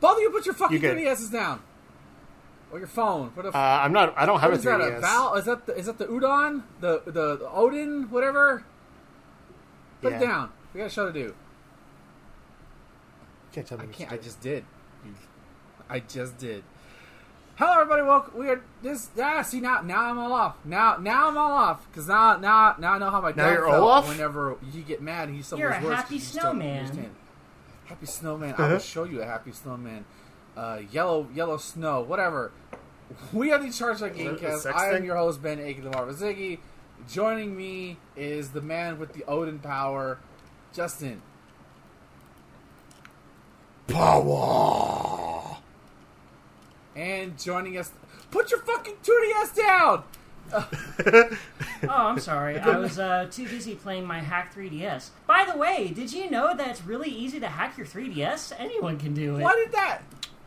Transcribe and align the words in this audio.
Both 0.00 0.16
of 0.16 0.22
you, 0.22 0.30
put 0.30 0.44
your 0.46 0.54
fucking 0.54 0.74
You 0.74 0.78
good. 0.80 0.96
3DSs 0.96 1.32
down. 1.32 1.60
Or 2.72 2.78
your 2.78 2.88
phone. 2.88 3.30
Put 3.30 3.46
a, 3.46 3.48
Uh, 3.48 3.52
I'm 3.84 3.92
not. 3.92 4.12
I 4.16 4.26
don't 4.26 4.40
have 4.40 4.50
what 4.50 4.56
a 4.56 4.58
is 4.58 4.64
that? 4.64 4.80
A 4.80 5.00
Val? 5.00 5.34
Is 5.36 5.44
that 5.44 5.66
the, 5.66 5.78
is 5.78 5.86
that 5.86 5.98
the 5.98 6.06
Udon? 6.06 6.62
The, 6.80 7.00
the 7.06 7.36
the 7.36 7.48
Odin? 7.50 8.10
Whatever. 8.10 8.64
Put 10.02 10.12
Yeah. 10.12 10.18
it 10.18 10.20
down. 10.20 10.50
We 10.74 10.78
got 10.80 10.86
a 10.86 10.90
show 10.90 11.06
to 11.06 11.12
do. 11.12 11.34
Can't 13.52 13.66
tell 13.66 13.78
me. 13.78 13.84
I 13.84 13.86
what 13.86 13.96
can't. 13.96 14.12
I 14.12 14.16
just 14.16 14.40
did. 14.40 14.64
I 15.88 16.00
just 16.00 16.36
did. 16.38 16.64
Hello, 17.54 17.72
everybody. 17.80 18.02
Welcome. 18.02 18.38
We 18.38 18.48
are 18.50 18.60
this. 18.82 19.08
Ah, 19.18 19.40
see 19.42 19.60
now. 19.60 19.80
Now 19.80 20.02
I'm 20.10 20.18
all 20.18 20.32
off. 20.32 20.56
Now, 20.64 20.96
now 20.98 21.28
I'm 21.28 21.38
all 21.38 21.52
off 21.52 21.86
because 21.90 22.08
now, 22.08 22.36
now, 22.36 22.74
now 22.78 22.94
I 22.94 22.98
know 22.98 23.08
how 23.10 23.20
my 23.22 23.32
Now 23.32 23.48
you're 23.50 23.66
felt 23.68 23.80
Olaf? 23.82 24.08
whenever 24.08 24.56
you 24.72 24.82
get 24.82 25.00
mad. 25.00 25.28
and 25.28 25.36
He 25.36 25.42
some 25.42 25.58
You're 25.60 25.70
a 25.70 25.80
words 25.82 25.96
happy 25.96 26.02
'cause 26.02 26.12
you 26.12 26.18
just 26.18 26.34
don't 26.34 26.56
snowman. 26.60 27.14
Happy 27.86 28.06
snowman. 28.06 28.50
I 28.50 28.62
Uh-huh. 28.62 28.72
will 28.74 28.78
show 28.78 29.04
you 29.04 29.22
a 29.22 29.24
happy 29.24 29.52
snowman. 29.52 30.04
Uh, 30.56 30.80
yellow, 30.90 31.28
yellow 31.34 31.56
snow. 31.56 32.00
Whatever. 32.00 32.52
We 33.32 33.52
are 33.52 33.58
the 33.58 33.70
Charge 33.70 34.00
Like 34.00 34.18
Is 34.18 34.24
that 34.24 34.32
a 34.32 34.34
Gamecast. 34.72 34.74
I 34.74 34.96
am 34.96 35.04
your 35.04 35.16
host 35.16 35.40
Ben 35.42 35.60
Aiken 35.60 35.84
the 35.84 35.90
Marvel 35.90 36.14
Ziggy. 36.14 36.58
Joining 37.08 37.56
me 37.56 37.98
is 38.16 38.50
the 38.50 38.60
man 38.62 38.98
with 38.98 39.12
the 39.12 39.22
Odin 39.26 39.58
power, 39.60 40.18
Justin. 40.72 41.22
Power. 43.86 45.58
And 46.96 47.38
joining 47.38 47.76
us, 47.78 47.92
put 48.30 48.50
your 48.50 48.60
fucking 48.60 48.96
2DS 49.02 49.54
down. 49.56 50.02
Oh, 51.82 51.88
I'm 51.88 52.18
sorry. 52.18 52.58
I 52.58 52.78
was 52.78 52.98
uh, 52.98 53.28
too 53.30 53.46
busy 53.48 53.74
playing 53.74 54.06
my 54.06 54.20
hack 54.20 54.54
3DS. 54.54 55.10
By 55.26 55.46
the 55.50 55.56
way, 55.58 55.92
did 55.94 56.12
you 56.12 56.30
know 56.30 56.56
that 56.56 56.68
it's 56.68 56.82
really 56.84 57.10
easy 57.10 57.38
to 57.40 57.48
hack 57.48 57.76
your 57.76 57.86
3DS? 57.86 58.52
Anyone 58.58 58.98
can 58.98 59.12
do 59.14 59.36
it. 59.36 59.42
Why 59.42 59.52
did 59.54 59.72
that? 59.72 60.00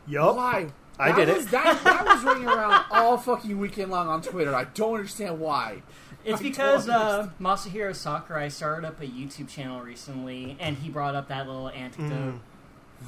Yup. 0.07 0.35
Why? 0.35 0.67
I 0.97 1.09
That 1.11 1.17
did 1.17 1.29
it. 1.29 1.35
was, 1.37 1.45
That, 1.47 1.81
that 1.83 2.05
was 2.05 2.23
ringing 2.23 2.47
around 2.49 2.85
all 2.91 3.17
fucking 3.17 3.57
weekend 3.57 3.91
long 3.91 4.07
on 4.07 4.21
Twitter. 4.21 4.53
I 4.53 4.65
don't 4.65 4.95
understand 4.95 5.39
why. 5.39 5.81
It's 6.25 6.41
I 6.41 6.43
because 6.43 6.87
don't 6.87 6.95
uh, 6.95 7.29
Masahiro 7.39 7.95
Sakurai 7.95 8.49
started 8.49 8.85
up 8.85 8.99
a 9.01 9.05
YouTube 9.05 9.47
channel 9.47 9.79
recently, 9.81 10.57
and 10.59 10.77
he 10.77 10.89
brought 10.89 11.15
up 11.15 11.29
that 11.29 11.47
little 11.47 11.69
anecdote. 11.69 12.09
Mm. 12.09 12.39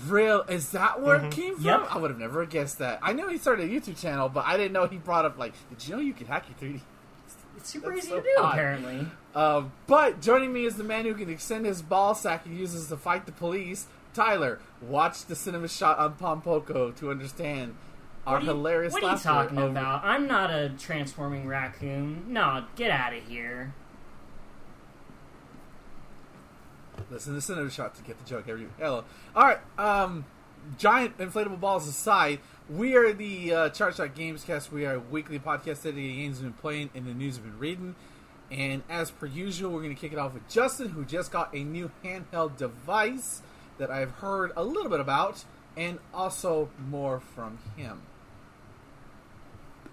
Real? 0.08 0.42
Is 0.50 0.70
that 0.72 1.02
where 1.02 1.17
Mm-hmm. 1.17 1.25
it 1.28 1.31
came 1.34 1.56
from? 1.56 1.66
Yep. 1.66 1.88
I 1.89 1.97
would 1.97 2.11
have 2.11 2.20
never 2.20 2.45
guessed 2.45 2.80
that. 2.80 3.00
I 3.02 3.14
knew 3.14 3.28
he 3.28 3.38
started 3.38 3.70
a 3.70 3.73
YouTube 3.73 4.00
channel, 4.02 4.30
but 4.30 4.45
I 4.45 4.58
didn't 4.58 4.73
know 4.73 4.88
he 4.88 4.98
brought 4.98 5.25
up 5.25 5.38
like, 5.38 5.53
did 5.70 5.88
you 5.88 5.95
know 5.95 6.02
you 6.02 6.14
could 6.14 6.28
hack 6.28 6.45
your 6.48 6.72
3D? 6.72 6.81
It's 7.58 7.70
super 7.70 7.89
That's 7.94 8.06
easy 8.06 8.09
so 8.09 8.16
to 8.17 8.22
do, 8.23 8.30
odd. 8.39 8.53
apparently. 8.53 9.08
Um, 9.36 9.72
but 9.88 10.22
joining 10.22 10.52
me 10.53 10.66
is 10.66 10.78
the 10.78 10.83
man 10.83 11.06
who 11.06 11.14
can 11.14 11.30
extend 11.30 11.66
his 11.66 11.81
ball 11.81 12.16
sack 12.16 12.45
and 12.45 12.58
uses 12.58 12.88
to 12.88 12.98
fight 12.98 13.25
the 13.25 13.31
police. 13.31 13.88
Tyler, 14.14 14.59
watch 14.81 15.25
the 15.25 15.36
cinema 15.36 15.67
shot 15.67 16.00
on 16.00 16.14
Pom 16.16 16.42
Poko 16.42 16.95
to 16.98 17.11
understand 17.11 17.76
our 18.26 18.36
What 18.36 18.44
you, 18.44 18.48
hilarious 18.50 18.94
what 18.94 19.03
are 19.03 19.14
you 19.14 19.17
talking 19.20 19.58
over- 19.58 19.67
about? 19.70 20.03
I'm 20.03 20.28
not 20.28 20.50
a 20.52 20.70
transforming 20.78 21.48
raccoon. 21.48 22.26
No, 22.28 22.66
get 22.76 22.92
out 22.92 23.14
of 23.14 23.23
here. 23.28 23.73
Listen 27.12 27.34
to 27.34 27.36
the 27.36 27.42
cinema 27.42 27.70
shot 27.70 27.94
to 27.95 28.04
get 28.04 28.17
the 28.17 28.26
joke. 28.26 28.45
Every 28.48 28.67
hello. 28.80 29.04
All 29.36 29.44
right. 29.44 29.59
Um, 29.78 30.26
giant 30.78 31.17
inflatable 31.17 31.59
balls 31.59 31.86
aside, 31.86 32.40
we 32.70 32.95
are 32.95 33.12
the 33.12 33.54
uh, 33.54 33.70
Chart 33.70 33.95
Shot 33.95 34.16
Gamescast. 34.16 34.72
We 34.72 34.86
are 34.86 34.95
a 34.95 35.00
weekly 35.00 35.38
podcast 35.38 35.84
dedicated 35.84 35.95
to 35.95 36.16
games 36.16 36.39
we've 36.39 36.52
been 36.52 36.62
playing 36.62 36.89
and 36.95 37.06
the 37.06 37.14
news 37.14 37.38
we've 37.38 37.52
been 37.52 37.59
reading. 37.59 37.95
And 38.50 38.84
as 38.89 39.12
per 39.12 39.26
usual, 39.26 39.72
we're 39.72 39.82
going 39.82 39.95
to 39.95 40.00
kick 40.00 40.14
it 40.14 40.20
off 40.20 40.34
with 40.34 40.48
Justin, 40.50 40.89
who 40.89 41.04
just 41.04 41.32
got 41.32 41.54
a 41.54 41.64
new 41.64 41.92
handheld 42.04 42.58
device 42.58 43.42
that 43.78 43.92
I've 43.92 44.12
heard 44.12 44.52
a 44.56 44.64
little 44.64 44.89
bit 44.89 45.00
about, 45.00 45.44
and 45.76 46.00
also 46.14 46.70
more 46.89 47.20
from 47.20 47.59
him. 47.76 48.02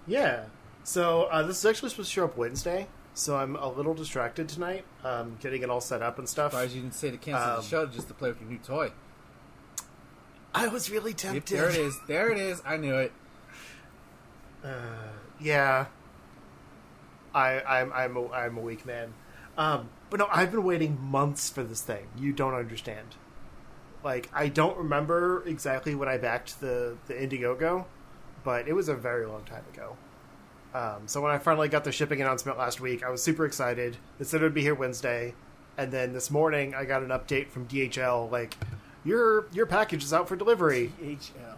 Yeah. 0.07 0.45
So 0.83 1.23
uh, 1.23 1.43
this 1.43 1.59
is 1.59 1.65
actually 1.65 1.89
supposed 1.89 2.09
to 2.09 2.13
show 2.13 2.25
up 2.25 2.37
Wednesday. 2.37 2.87
So 3.19 3.35
I'm 3.35 3.57
a 3.57 3.67
little 3.69 3.93
distracted 3.93 4.47
tonight, 4.47 4.85
um, 5.03 5.35
getting 5.41 5.61
it 5.61 5.69
all 5.69 5.81
set 5.81 6.01
up 6.01 6.19
and 6.19 6.29
stuff. 6.29 6.53
Surprised 6.53 6.73
you 6.73 6.81
didn't 6.81 6.95
say 6.95 7.11
to 7.11 7.17
cancel 7.17 7.49
Um, 7.49 7.55
the 7.57 7.63
show 7.63 7.85
just 7.85 8.07
to 8.07 8.13
play 8.13 8.29
with 8.29 8.39
your 8.39 8.49
new 8.49 8.57
toy. 8.59 8.93
I 10.55 10.69
was 10.69 10.89
really 10.89 11.11
Yep, 11.11 11.17
tempted. 11.17 11.57
there 11.57 11.69
it 11.69 11.75
is. 11.75 11.99
There 12.07 12.31
it 12.31 12.37
is. 12.37 12.61
I 12.65 12.77
knew 12.77 12.95
it. 12.95 13.11
Uh, 14.63 14.69
yeah. 15.37 15.87
I, 17.35 17.59
I'm 17.61 17.91
I'm 17.93 18.15
a, 18.15 18.31
I'm 18.31 18.57
a 18.57 18.61
weak 18.61 18.85
man. 18.85 19.13
Um, 19.57 19.89
but 20.09 20.19
no, 20.21 20.27
I've 20.31 20.51
been 20.51 20.63
waiting 20.63 20.97
months 21.01 21.49
for 21.49 21.61
this 21.63 21.81
thing. 21.81 22.07
You 22.17 22.31
don't 22.31 22.53
understand. 22.53 23.15
Like 24.01 24.29
I 24.33 24.47
don't 24.47 24.77
remember 24.77 25.43
exactly 25.45 25.93
when 25.93 26.07
I 26.07 26.17
backed 26.17 26.61
the 26.61 26.95
the 27.07 27.13
Indiegogo, 27.15 27.83
but 28.45 28.67
it 28.69 28.73
was 28.73 28.87
a 28.87 28.95
very 28.95 29.25
long 29.25 29.43
time 29.43 29.65
ago. 29.73 29.97
Um, 30.73 31.07
so 31.07 31.21
when 31.21 31.31
I 31.31 31.39
finally 31.39 31.67
got 31.67 31.83
the 31.83 31.91
shipping 31.91 32.21
announcement 32.21 32.57
last 32.57 32.79
week, 32.79 33.03
I 33.03 33.09
was 33.09 33.23
super 33.23 33.45
excited. 33.45 33.97
They 34.17 34.25
said 34.25 34.41
it 34.41 34.43
would 34.43 34.53
be 34.53 34.61
here 34.61 34.75
Wednesday, 34.75 35.33
and 35.77 35.91
then 35.91 36.13
this 36.13 36.29
morning 36.29 36.75
I 36.75 36.85
got 36.85 37.01
an 37.01 37.09
update 37.09 37.49
from 37.49 37.67
DHL 37.67 38.29
like 38.31 38.55
your 39.03 39.47
your 39.51 39.65
package 39.65 40.03
is 40.03 40.13
out 40.13 40.27
for 40.27 40.35
delivery. 40.35 40.91
HL. 41.01 41.57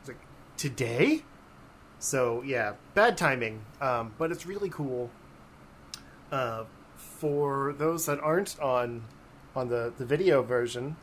It's 0.00 0.08
like 0.08 0.18
today. 0.56 1.22
So 1.98 2.42
yeah, 2.42 2.74
bad 2.94 3.16
timing, 3.16 3.64
um, 3.80 4.14
but 4.18 4.30
it's 4.30 4.46
really 4.46 4.68
cool. 4.68 5.10
Uh, 6.30 6.64
for 6.96 7.74
those 7.78 8.06
that 8.06 8.20
aren't 8.20 8.58
on 8.60 9.04
on 9.54 9.68
the 9.68 9.92
the 9.96 10.04
video 10.04 10.42
version, 10.42 10.96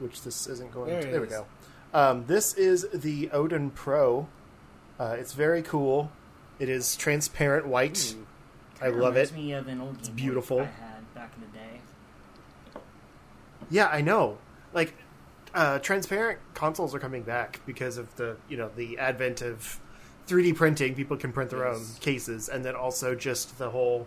which 0.00 0.22
this 0.22 0.46
isn't 0.46 0.72
going. 0.72 0.90
There 0.90 1.02
to, 1.02 1.08
it 1.08 1.12
there 1.12 1.20
we 1.20 1.26
go. 1.28 1.46
Um, 1.94 2.26
this 2.26 2.54
is 2.54 2.86
the 2.92 3.30
Odin 3.30 3.70
Pro. 3.70 4.28
Uh, 4.98 5.16
it's 5.18 5.32
very 5.32 5.62
cool. 5.62 6.10
It 6.62 6.68
is 6.68 6.94
transparent 6.94 7.66
white. 7.66 8.14
Ooh. 8.16 8.24
I 8.80 8.88
love 8.90 9.16
it. 9.16 9.32
me 9.32 9.52
of 9.52 9.66
an 9.66 9.80
old 9.80 10.00
Game 10.00 10.12
Boy 10.12 10.16
beautiful. 10.16 10.60
I 10.60 10.64
had 10.66 11.12
back 11.12 11.32
in 11.34 11.40
the 11.40 11.58
day. 11.58 12.80
Yeah, 13.68 13.88
I 13.88 14.00
know. 14.00 14.38
Like 14.72 14.94
uh, 15.54 15.80
transparent 15.80 16.38
consoles 16.54 16.94
are 16.94 17.00
coming 17.00 17.22
back 17.24 17.60
because 17.66 17.98
of 17.98 18.14
the 18.14 18.36
you 18.48 18.56
know 18.56 18.70
the 18.76 18.96
advent 18.98 19.42
of 19.42 19.80
3D 20.28 20.54
printing. 20.54 20.94
People 20.94 21.16
can 21.16 21.32
print 21.32 21.50
their 21.50 21.66
own 21.66 21.84
cases, 21.98 22.48
and 22.48 22.64
then 22.64 22.76
also 22.76 23.16
just 23.16 23.58
the 23.58 23.70
whole 23.70 24.06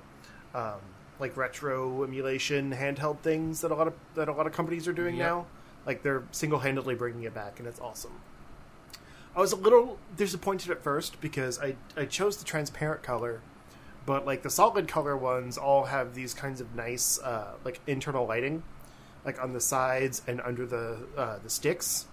um, 0.54 0.80
like 1.20 1.36
retro 1.36 2.06
emulation 2.06 2.72
handheld 2.74 3.20
things 3.20 3.60
that 3.62 3.72
a 3.72 3.76
lot 3.76 3.88
of 3.88 3.94
that 4.16 4.30
a 4.30 4.32
lot 4.34 4.48
of 4.48 4.54
companies 4.54 4.88
are 4.88 4.94
doing 4.94 5.18
Yep. 5.18 5.28
now. 5.28 5.46
Like 5.86 6.04
they're 6.04 6.24
single 6.32 6.60
handedly 6.60 6.96
bringing 6.96 7.24
it 7.24 7.34
back, 7.34 7.60
and 7.60 7.68
it's 7.68 7.82
awesome. 7.82 8.14
I 9.36 9.42
was 9.42 9.52
a 9.52 9.58
little 9.58 10.00
disappointed 10.16 10.72
at 10.72 10.82
first 10.82 11.20
because 11.20 11.60
I 11.60 11.76
I 11.98 12.06
chose 12.06 12.38
the 12.38 12.46
transparent 12.46 13.04
color, 13.04 13.42
but 14.06 14.26
like 14.26 14.44
the 14.44 14.50
solid 14.50 14.88
color 14.88 15.18
ones 15.18 15.58
all 15.58 15.86
have 15.86 16.16
these 16.16 16.34
kinds 16.34 16.62
of 16.62 16.74
nice 16.74 17.20
uh, 17.20 17.56
like 17.66 17.82
internal 17.86 18.26
lighting, 18.26 18.64
like 19.26 19.42
on 19.44 19.52
the 19.52 19.60
sides 19.60 20.22
and 20.26 20.40
under 20.42 20.66
the 20.66 21.00
uh, 21.18 21.40
the 21.44 21.50
sticks. 21.50 22.06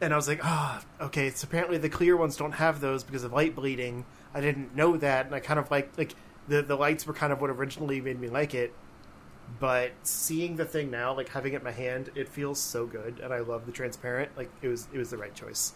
And 0.00 0.12
I 0.12 0.16
was 0.16 0.26
like, 0.26 0.40
ah, 0.42 0.82
okay. 1.00 1.30
So 1.30 1.46
apparently 1.46 1.78
the 1.78 1.88
clear 1.88 2.16
ones 2.16 2.36
don't 2.36 2.52
have 2.52 2.80
those 2.80 3.04
because 3.04 3.22
of 3.22 3.32
light 3.32 3.54
bleeding. 3.54 4.04
I 4.34 4.40
didn't 4.40 4.74
know 4.74 4.96
that, 4.96 5.26
and 5.26 5.34
I 5.36 5.38
kind 5.38 5.60
of 5.60 5.70
like 5.70 5.96
like 5.96 6.16
the 6.48 6.62
the 6.62 6.74
lights 6.74 7.06
were 7.06 7.14
kind 7.14 7.32
of 7.32 7.40
what 7.40 7.50
originally 7.50 8.00
made 8.00 8.18
me 8.18 8.28
like 8.28 8.54
it. 8.54 8.74
But 9.58 9.92
seeing 10.02 10.56
the 10.56 10.64
thing 10.64 10.90
now, 10.90 11.14
like 11.14 11.28
having 11.28 11.52
it 11.52 11.56
in 11.56 11.64
my 11.64 11.72
hand, 11.72 12.10
it 12.14 12.28
feels 12.28 12.58
so 12.60 12.86
good, 12.86 13.20
and 13.22 13.32
I 13.32 13.40
love 13.40 13.66
the 13.66 13.72
transparent. 13.72 14.36
Like 14.36 14.50
it 14.62 14.68
was 14.68 14.88
it 14.92 14.98
was 14.98 15.10
the 15.10 15.16
right 15.18 15.34
choice. 15.34 15.72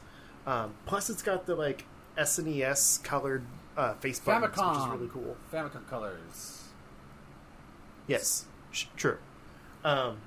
Um, 0.46 0.74
plus, 0.86 1.10
it's 1.10 1.22
got 1.22 1.46
the 1.46 1.54
like 1.56 1.84
SNES 2.16 3.02
colored 3.02 3.44
uh, 3.76 3.94
face 3.94 4.20
buttons, 4.20 4.56
which 4.56 4.78
is 4.78 4.86
really 4.86 5.08
cool. 5.08 5.36
Famicom 5.52 5.86
colors. 5.88 6.62
Yes, 8.06 8.46
sh- 8.70 8.86
true. 8.96 9.18
Um, 9.84 10.18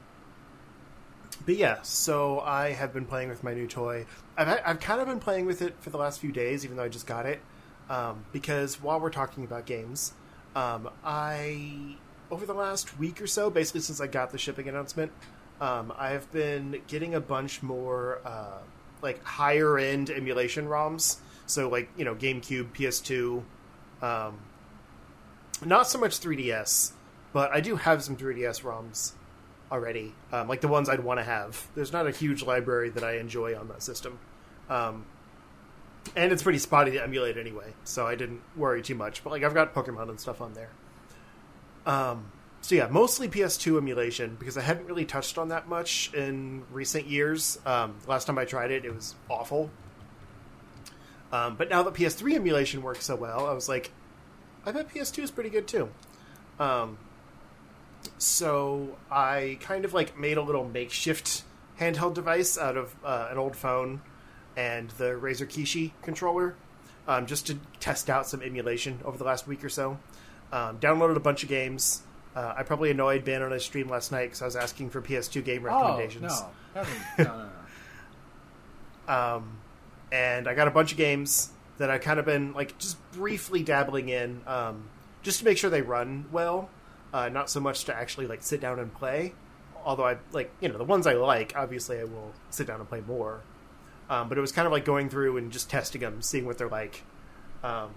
but 1.46 1.56
yeah, 1.56 1.82
so 1.82 2.42
I 2.42 2.72
have 2.72 2.94
been 2.94 3.06
playing 3.06 3.30
with 3.30 3.44
my 3.44 3.54
new 3.54 3.68
toy. 3.68 4.06
I've 4.38 4.62
I've 4.66 4.80
kind 4.80 5.02
of 5.02 5.08
been 5.08 5.20
playing 5.20 5.46
with 5.46 5.62
it 5.62 5.76
for 5.80 5.90
the 5.90 5.98
last 5.98 6.20
few 6.20 6.32
days, 6.32 6.66
even 6.66 6.78
though 6.78 6.84
I 6.84 6.90
just 6.90 7.08
got 7.08 7.26
it. 7.26 7.40
Um, 7.90 8.26
because 8.32 8.82
while 8.82 9.00
we're 9.00 9.10
talking 9.10 9.44
about 9.44 9.66
games, 9.66 10.14
um, 10.56 10.90
I 11.04 11.96
over 12.32 12.46
the 12.46 12.54
last 12.54 12.98
week 13.00 13.22
or 13.22 13.28
so, 13.28 13.50
basically 13.50 13.82
since 13.82 14.00
I 14.02 14.08
got 14.08 14.32
the 14.32 14.38
shipping 14.38 14.68
announcement, 14.68 15.12
um, 15.62 15.94
I've 15.98 16.32
been 16.32 16.82
getting 16.88 17.16
a 17.16 17.20
bunch 17.20 17.62
more 17.62 18.22
uh, 18.26 18.60
like 19.02 19.24
higher 19.24 19.78
end 19.78 20.10
emulation 20.10 20.68
ROMs. 20.68 21.18
So 21.46 21.70
like 21.70 21.90
you 21.98 22.06
know 22.06 22.16
GameCube, 22.16 22.72
PS2, 22.74 23.44
um, 24.04 24.40
not 25.66 25.88
so 25.88 25.98
much 26.00 26.20
3DS, 26.20 26.94
but 27.34 27.52
I 27.52 27.60
do 27.60 27.76
have 27.76 28.04
some 28.04 28.16
3DS 28.16 28.62
ROMs 28.62 29.14
already, 29.72 30.14
um, 30.32 30.48
like 30.48 30.62
the 30.62 30.68
ones 30.68 30.90
I'd 30.90 31.04
want 31.04 31.20
to 31.20 31.24
have. 31.24 31.68
There's 31.76 31.92
not 31.92 32.08
a 32.08 32.12
huge 32.12 32.44
library 32.44 32.90
that 32.90 33.04
I 33.04 33.18
enjoy 33.18 33.58
on 33.58 33.68
that 33.70 33.84
system, 33.84 34.20
um, 34.70 35.06
and 36.16 36.32
it's 36.32 36.44
pretty 36.44 36.60
spotty 36.60 36.92
to 36.92 37.04
emulate 37.04 37.38
anyway, 37.38 37.74
so 37.84 38.08
I 38.08 38.16
didn't 38.16 38.42
worry 38.56 38.82
too 38.82 38.96
much. 38.96 39.24
But 39.24 39.32
like 39.32 39.44
I've 39.44 39.54
got 39.54 39.74
Pokemon 39.74 40.10
and 40.10 40.20
stuff 40.20 40.42
on 40.42 40.54
there. 40.54 40.70
Um, 41.90 42.32
so 42.62 42.76
yeah, 42.76 42.88
mostly 42.88 43.28
PS2 43.28 43.78
emulation 43.78 44.38
because 44.40 44.58
I 44.58 44.62
hadn't 44.62 44.86
really 44.86 45.06
touched 45.06 45.40
on 45.40 45.50
that 45.50 45.68
much 45.68 46.14
in 46.14 46.64
recent 46.72 47.08
years. 47.08 47.58
Um, 47.66 47.96
last 48.06 48.26
time 48.26 48.38
I 48.38 48.46
tried 48.46 48.70
it, 48.70 48.86
it 48.86 48.94
was 48.94 49.16
awful. 49.28 49.72
Um, 51.32 51.56
but 51.56 51.70
now 51.70 51.82
that 51.82 51.96
PS3 51.96 52.36
emulation 52.36 52.84
works 52.84 53.06
so 53.06 53.16
well, 53.16 53.48
I 53.48 53.54
was 53.54 53.68
like, 53.68 53.92
I 54.68 54.72
bet 54.72 54.94
PS2 54.94 55.24
is 55.24 55.32
pretty 55.32 55.50
good 55.50 55.68
too. 55.68 55.90
Um, 56.60 57.00
so 58.20 58.98
I 59.10 59.58
kind 59.60 59.84
of 59.84 59.94
like 59.96 60.18
made 60.18 60.38
a 60.38 60.44
little 60.44 60.66
makeshift 60.66 61.44
handheld 61.80 62.14
device 62.14 62.56
out 62.56 62.78
of 62.78 62.96
uh, 63.04 63.30
an 63.32 63.40
old 63.40 63.56
phone 63.56 64.02
and 64.56 64.92
the 64.92 65.12
Razer 65.12 65.48
Kishi 65.48 65.92
controller, 66.04 66.56
um, 67.08 67.26
just 67.26 67.48
to 67.48 67.58
test 67.80 68.12
out 68.12 68.28
some 68.28 68.44
emulation 68.44 69.00
over 69.04 69.18
the 69.18 69.24
last 69.24 69.48
week 69.48 69.64
or 69.64 69.70
so. 69.70 69.98
Um, 70.52 70.80
downloaded 70.80 71.16
a 71.16 71.20
bunch 71.20 71.44
of 71.44 71.50
games. 71.50 72.02
Uh, 72.36 72.54
I 72.58 72.64
probably 72.64 72.92
annoyed 72.92 73.26
Ben 73.26 73.42
on 73.42 73.52
his 73.52 73.64
stream 73.64 73.90
last 73.90 74.12
night 74.12 74.26
because 74.26 74.42
I 74.42 74.46
was 74.46 74.56
asking 74.56 74.90
for 74.90 75.02
PS2 75.02 75.44
game 75.44 75.64
recommendations. 75.64 76.32
Oh, 76.32 76.50
no. 76.76 76.84
no, 77.18 77.24
no, 77.24 77.50
no. 79.08 79.14
um, 79.14 79.58
and 80.12 80.48
I 80.48 80.54
got 80.54 80.68
a 80.68 80.72
bunch 80.72 80.92
of 80.92 80.98
games 80.98 81.52
that 81.78 81.90
I 81.90 81.98
kind 81.98 82.20
of 82.20 82.26
been 82.26 82.54
like 82.54 82.78
just 82.78 82.98
briefly 83.12 83.64
dabbling 83.64 84.10
in, 84.10 84.42
um, 84.46 84.90
just 85.24 85.40
to 85.40 85.46
make 85.46 85.58
sure 85.58 85.70
they 85.70 85.82
run 85.82 86.26
well, 86.32 86.70
uh, 87.14 87.30
not 87.30 87.50
so 87.50 87.60
much 87.60 87.86
to 87.86 87.96
actually 87.96 88.28
like 88.28 88.44
sit 88.44 88.62
down 88.62 88.80
and 88.80 88.94
play. 88.94 89.34
Although 89.84 90.06
I 90.06 90.18
like 90.32 90.52
you 90.60 90.70
know 90.70 90.78
the 90.78 90.84
ones 90.84 91.08
I 91.08 91.14
like, 91.14 91.54
obviously 91.56 92.00
I 92.00 92.04
will 92.04 92.34
sit 92.50 92.68
down 92.68 92.80
and 92.80 92.88
play 92.88 93.02
more. 93.02 93.42
Um, 94.10 94.28
but 94.28 94.38
it 94.38 94.42
was 94.42 94.52
kind 94.52 94.66
of 94.66 94.72
like 94.72 94.86
going 94.86 95.10
through 95.10 95.38
and 95.38 95.52
just 95.52 95.70
testing 95.70 96.02
them, 96.02 96.22
seeing 96.22 96.46
what 96.46 96.58
they're 96.58 96.68
like. 96.68 97.04
Um, 97.64 97.92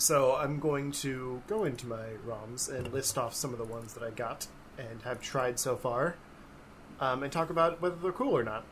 so 0.00 0.36
I'm 0.36 0.58
going 0.60 0.92
to 0.92 1.42
go 1.46 1.64
into 1.64 1.86
my 1.86 2.04
ROMs 2.26 2.68
and 2.68 2.92
list 2.92 3.18
off 3.18 3.34
some 3.34 3.52
of 3.52 3.58
the 3.58 3.64
ones 3.64 3.94
that 3.94 4.02
I 4.02 4.10
got 4.10 4.46
and 4.78 5.02
have 5.02 5.20
tried 5.20 5.58
so 5.58 5.76
far, 5.76 6.16
um, 7.00 7.22
and 7.22 7.32
talk 7.32 7.50
about 7.50 7.80
whether 7.82 7.96
they're 7.96 8.12
cool 8.12 8.36
or 8.36 8.42
not. 8.42 8.64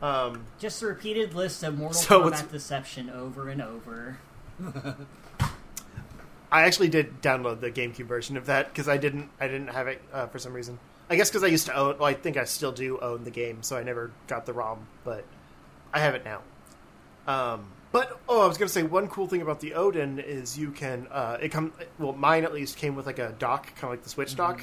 Um, 0.00 0.46
Just 0.58 0.82
a 0.82 0.86
repeated 0.86 1.34
list 1.34 1.62
of 1.62 1.78
Mortal 1.78 1.94
So 1.94 2.22
Kombat 2.22 2.50
deception 2.50 3.10
over 3.10 3.48
and 3.48 3.62
over. 3.62 4.18
I 6.52 6.62
actually 6.62 6.88
did 6.88 7.20
download 7.20 7.60
the 7.60 7.70
GameCube 7.70 8.06
version 8.06 8.36
of 8.36 8.46
that 8.46 8.68
because 8.68 8.88
I 8.88 8.96
didn't 8.96 9.30
I 9.40 9.48
didn't 9.48 9.68
have 9.68 9.88
it 9.88 10.00
uh, 10.12 10.26
for 10.28 10.38
some 10.38 10.52
reason. 10.52 10.78
I 11.10 11.16
guess 11.16 11.28
because 11.28 11.42
I 11.42 11.48
used 11.48 11.66
to 11.66 11.74
own. 11.74 11.98
Well, 11.98 12.08
I 12.08 12.14
think 12.14 12.36
I 12.36 12.44
still 12.44 12.70
do 12.70 12.98
own 13.00 13.24
the 13.24 13.30
game, 13.30 13.62
so 13.62 13.76
I 13.76 13.82
never 13.82 14.12
got 14.28 14.46
the 14.46 14.52
ROM, 14.52 14.86
but 15.04 15.24
I 15.92 16.00
have 16.00 16.14
it 16.14 16.24
now. 16.24 16.42
Um, 17.26 17.66
but 17.94 18.20
oh, 18.28 18.42
I 18.42 18.48
was 18.48 18.58
going 18.58 18.66
to 18.66 18.72
say 18.72 18.82
one 18.82 19.06
cool 19.06 19.28
thing 19.28 19.40
about 19.40 19.60
the 19.60 19.74
Odin 19.74 20.18
is 20.18 20.58
you 20.58 20.72
can 20.72 21.06
uh, 21.12 21.38
it 21.40 21.50
come 21.50 21.72
well 22.00 22.12
mine 22.12 22.42
at 22.42 22.52
least 22.52 22.76
came 22.76 22.96
with 22.96 23.06
like 23.06 23.20
a 23.20 23.32
dock, 23.38 23.66
kind 23.76 23.84
of 23.84 23.90
like 23.90 24.02
the 24.02 24.08
Switch 24.08 24.34
dock, 24.34 24.60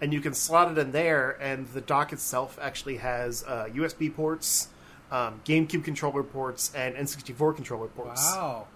and 0.00 0.14
you 0.14 0.22
can 0.22 0.32
slot 0.32 0.72
it 0.72 0.78
in 0.78 0.90
there, 0.90 1.32
and 1.42 1.68
the 1.68 1.82
dock 1.82 2.10
itself 2.14 2.58
actually 2.62 2.96
has 2.96 3.44
uh, 3.46 3.68
USB 3.74 4.12
ports, 4.12 4.68
um, 5.10 5.42
GameCube 5.44 5.84
controller 5.84 6.22
ports, 6.22 6.72
and 6.74 6.96
N64 6.96 7.54
controller 7.54 7.88
ports. 7.88 8.22
Wow. 8.34 8.66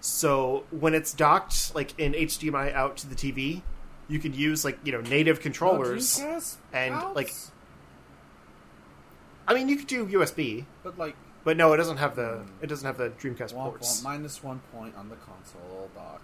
So 0.00 0.64
when 0.70 0.94
it's 0.94 1.12
docked 1.12 1.74
like 1.74 1.98
in 2.00 2.14
HDMI 2.14 2.72
out 2.72 2.96
to 2.96 3.06
the 3.06 3.14
TV, 3.14 3.60
you 4.08 4.20
can 4.20 4.32
use 4.32 4.64
like 4.64 4.78
you 4.84 4.92
know 4.92 5.02
native 5.02 5.40
controllers. 5.40 6.18
No 6.18 6.40
and, 6.72 6.94
outs? 6.94 7.14
like- 7.14 7.34
I 9.46 9.52
mean, 9.52 9.68
you 9.68 9.76
could 9.76 9.86
do 9.86 10.06
USB, 10.06 10.64
but 10.82 10.96
like 10.96 11.14
but 11.44 11.56
no, 11.56 11.72
it 11.72 11.76
doesn't 11.76 11.98
have 11.98 12.16
the 12.16 12.42
it 12.60 12.66
doesn't 12.66 12.86
have 12.86 12.98
the 12.98 13.10
Dreamcast 13.10 13.54
womp, 13.54 13.64
ports. 13.70 14.00
womp, 14.00 14.04
minus 14.04 14.42
one 14.42 14.60
point 14.72 14.94
on 14.96 15.08
the 15.08 15.16
console 15.16 15.90
dock. 15.94 16.22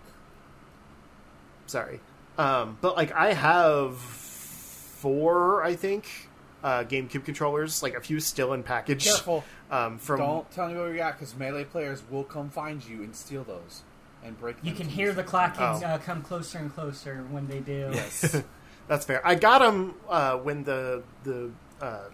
Sorry, 1.66 2.00
um, 2.38 2.78
but 2.80 2.96
like 2.96 3.12
I 3.12 3.32
have 3.32 3.96
four, 3.98 5.62
I 5.62 5.76
think, 5.76 6.28
uh, 6.62 6.84
GameCube 6.84 7.24
controllers, 7.24 7.82
like 7.82 7.94
a 7.94 8.00
few 8.00 8.20
still 8.20 8.52
in 8.52 8.62
package. 8.62 9.04
Careful! 9.04 9.44
Um, 9.70 9.98
from 9.98 10.18
Don't 10.18 10.50
tell 10.50 10.68
me 10.68 10.74
where 10.74 10.90
you 10.90 10.96
got 10.96 11.18
because 11.18 11.36
melee 11.36 11.64
players 11.64 12.02
will 12.10 12.24
come 12.24 12.50
find 12.50 12.84
you 12.84 13.02
and 13.02 13.14
steal 13.14 13.44
those 13.44 13.82
and 14.24 14.38
break. 14.38 14.56
Them. 14.56 14.66
You 14.66 14.74
can 14.74 14.88
hear 14.88 15.12
the 15.12 15.22
pieces. 15.22 15.30
clock 15.30 15.56
Oh. 15.58 15.84
uh, 15.84 15.98
come 15.98 16.22
closer 16.22 16.58
and 16.58 16.74
closer 16.74 17.24
when 17.30 17.46
they 17.46 17.60
do. 17.60 17.90
Yes. 17.92 18.42
That's 18.88 19.06
fair. 19.06 19.24
I 19.24 19.36
got 19.36 19.60
them 19.60 19.94
uh, 20.08 20.36
when 20.38 20.64
the 20.64 21.02
the 21.22 21.50
uh, 21.80 22.08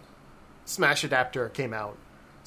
Smash 0.65 1.03
adapter 1.03 1.49
came 1.49 1.73
out, 1.73 1.97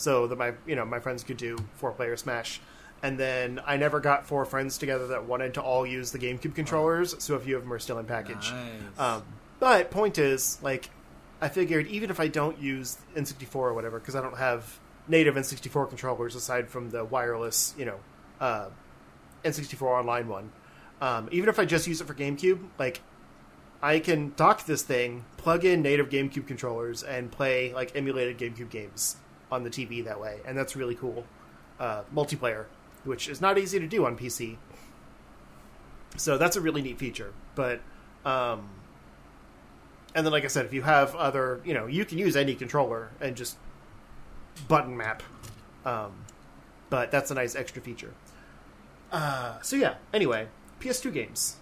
so 0.01 0.27
that 0.27 0.39
my 0.39 0.55
you 0.67 0.75
know 0.75 0.85
my 0.85 0.99
friends 0.99 1.23
could 1.23 1.37
do 1.37 1.59
four 1.75 1.93
player 1.93 2.17
Smash. 2.17 2.61
And 3.03 3.19
then 3.19 3.61
I 3.67 3.79
never 3.79 3.99
got 3.99 4.27
four 4.27 4.45
friends 4.45 4.77
together 4.77 5.07
that 5.09 5.25
wanted 5.25 5.55
to 5.55 5.63
all 5.63 5.87
use 5.87 6.11
the 6.13 6.19
GameCube 6.19 6.55
controllers, 6.55 7.15
so 7.23 7.35
a 7.35 7.41
few 7.41 7.57
of 7.57 7.63
them 7.63 7.73
are 7.73 7.79
still 7.79 7.99
in 7.99 8.05
package. 8.05 8.53
Nice. 8.53 8.99
Um, 8.99 9.23
but 9.59 9.91
point 9.91 10.19
is, 10.19 10.59
like, 10.63 10.91
I 11.41 11.49
figured 11.49 11.87
even 11.87 12.11
if 12.11 12.21
I 12.21 12.29
don't 12.29 12.61
use 12.61 12.99
N64 13.17 13.57
or 13.57 13.73
whatever, 13.73 13.99
because 13.99 14.15
I 14.15 14.21
don't 14.21 14.37
have 14.37 14.79
native 15.09 15.35
N64 15.35 15.89
controllers 15.89 16.35
aside 16.35 16.69
from 16.69 16.91
the 16.91 17.03
wireless, 17.03 17.75
you 17.79 17.87
know, 17.87 18.01
uh, 18.39 18.69
N64 19.47 19.81
online 19.81 20.29
one. 20.29 20.53
Um, 21.01 21.27
even 21.33 21.49
if 21.49 21.59
I 21.59 21.65
just 21.65 21.87
use 21.87 22.03
it 22.03 22.07
for 22.07 22.15
GameCube, 22.15 22.69
like, 22.79 23.01
I 23.83 23.99
can 23.99 24.35
dock 24.37 24.67
this 24.67 24.83
thing, 24.83 25.25
plug 25.39 25.65
in 25.65 25.81
native 25.81 26.11
GameCube 26.11 26.47
controllers, 26.47 27.03
and 27.03 27.33
play 27.33 27.73
like 27.73 27.97
emulated 27.97 28.37
GameCube 28.37 28.69
games 28.69 29.17
on 29.51 29.65
the 29.65 29.71
TV 29.71 30.05
that 30.05 30.21
way, 30.21 30.41
and 30.47 30.57
that's 30.57 30.77
really 30.77 30.95
cool. 30.95 31.25
Uh, 31.79 32.03
multiplayer, 32.15 32.67
which 33.05 33.29
is 33.29 33.41
not 33.41 33.59
easy 33.59 33.79
to 33.81 33.87
do 33.87 34.05
on 34.05 34.17
PC. 34.17 34.57
So 36.17 36.37
that's 36.37 36.57
a 36.57 36.61
really 36.61 36.83
neat 36.83 36.99
feature. 36.99 37.33
But 37.55 37.81
um, 38.25 38.69
and 40.15 40.27
then, 40.27 40.33
like 40.33 40.45
I 40.45 40.49
said, 40.49 40.67
if 40.67 40.73
you 40.73 40.83
have 40.83 41.15
other, 41.15 41.61
you 41.65 41.75
know, 41.75 41.87
you 41.87 42.05
can 42.05 42.19
use 42.19 42.37
any 42.37 42.55
controller 42.55 43.11
and 43.21 43.37
just 43.37 43.57
button 44.69 44.97
map. 44.97 45.23
Um, 45.85 46.25
but 46.91 47.11
that's 47.11 47.31
a 47.31 47.35
nice 47.35 47.55
extra 47.55 47.81
feature. 47.81 48.13
Uh, 49.13 49.61
so 49.63 49.77
yeah. 49.77 49.95
Anyway, 50.13 50.49
PS2 50.81 51.13
games. 51.13 51.57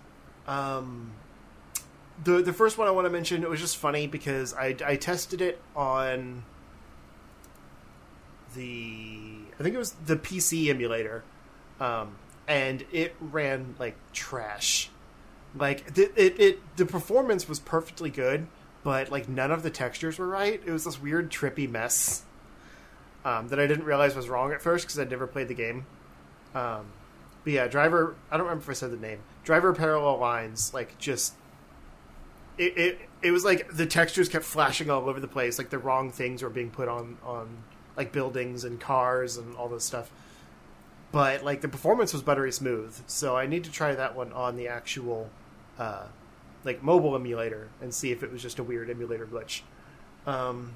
Um, 0.47 1.13
the 2.25 2.43
the 2.43 2.53
first 2.53 2.79
one 2.79 2.89
I 2.89 2.91
want 2.91 3.07
to 3.07 3.11
mention 3.11 3.43
it 3.43 3.51
was 3.51 3.61
just 3.61 3.77
funny 3.77 4.07
because 4.07 4.55
I 4.55 4.75
I 4.85 4.97
tested 4.97 5.41
it 5.41 5.61
on 5.77 6.45
the 8.55 9.39
I 9.59 9.63
think 9.63 9.75
it 9.75 9.79
was 9.79 9.93
the 9.93 10.17
PC 10.17 10.69
emulator, 10.69 11.25
um, 11.81 12.17
and 12.47 12.85
it 12.93 13.15
ran 13.21 13.75
like 13.79 13.97
trash. 14.13 14.91
Like 15.57 15.95
the, 15.95 16.11
it, 16.21 16.39
it 16.39 16.77
the 16.77 16.87
performance 16.87 17.49
was 17.49 17.59
perfectly 17.59 18.11
good, 18.11 18.47
but 18.85 19.11
like 19.11 19.29
none 19.29 19.51
of 19.51 19.63
the 19.63 19.71
textures 19.71 20.19
were 20.19 20.29
right. 20.29 20.61
It 20.65 20.71
was 20.71 20.85
this 20.85 21.01
weird 21.01 21.31
trippy 21.31 21.69
mess 21.69 22.23
um, 23.25 23.49
that 23.49 23.59
I 23.59 23.67
didn't 23.67 23.85
realize 23.85 24.15
was 24.15 24.29
wrong 24.29 24.53
at 24.53 24.63
first 24.63 24.85
because 24.85 24.99
I'd 24.99 25.11
never 25.11 25.27
played 25.27 25.49
the 25.49 25.55
game. 25.55 25.87
Um, 26.55 26.87
but 27.45 27.53
yeah, 27.53 27.67
driver. 27.67 28.15
I 28.31 28.37
don't 28.37 28.47
remember 28.47 28.65
if 28.65 28.71
I 28.71 28.75
said 28.75 28.91
the 28.91 28.97
name. 28.97 29.21
Driver 29.45 29.73
parallel 29.73 30.19
lines, 30.19 30.73
like 30.73 30.99
just 30.99 31.35
it, 32.57 32.77
it. 32.77 32.99
It 33.21 33.33
was 33.33 33.45
like 33.45 33.73
the 33.73 33.87
textures 33.87 34.29
kept 34.29 34.45
flashing 34.45 34.91
all 34.91 35.09
over 35.09 35.19
the 35.19 35.29
place. 35.29 35.59
Like 35.59 35.71
the 35.71 35.79
wrong 35.79 36.13
things 36.13 36.43
were 36.43 36.51
being 36.51 36.71
put 36.71 36.89
on 36.89 37.19
on 37.25 37.65
like 37.99 38.13
buildings 38.13 38.65
and 38.65 38.81
cars 38.81 39.37
and 39.37 39.55
all 39.57 39.69
this 39.69 39.85
stuff. 39.85 40.11
But 41.11 41.45
like 41.45 41.61
the 41.61 41.69
performance 41.69 42.13
was 42.15 42.23
buttery 42.23 42.53
smooth, 42.53 42.97
so 43.07 43.37
I 43.37 43.47
need 43.47 43.65
to 43.65 43.71
try 43.73 43.95
that 43.95 44.15
one 44.15 44.33
on 44.33 44.57
the 44.57 44.69
actual 44.69 45.29
uh, 45.79 46.05
like 46.65 46.83
mobile 46.83 47.15
emulator 47.17 47.69
and 47.83 47.93
see 47.93 48.13
if 48.13 48.23
it 48.23 48.31
was 48.33 48.41
just 48.41 48.59
a 48.59 48.63
weird 48.63 48.89
emulator 48.89 49.27
glitch. 49.27 49.63
Um, 50.27 50.75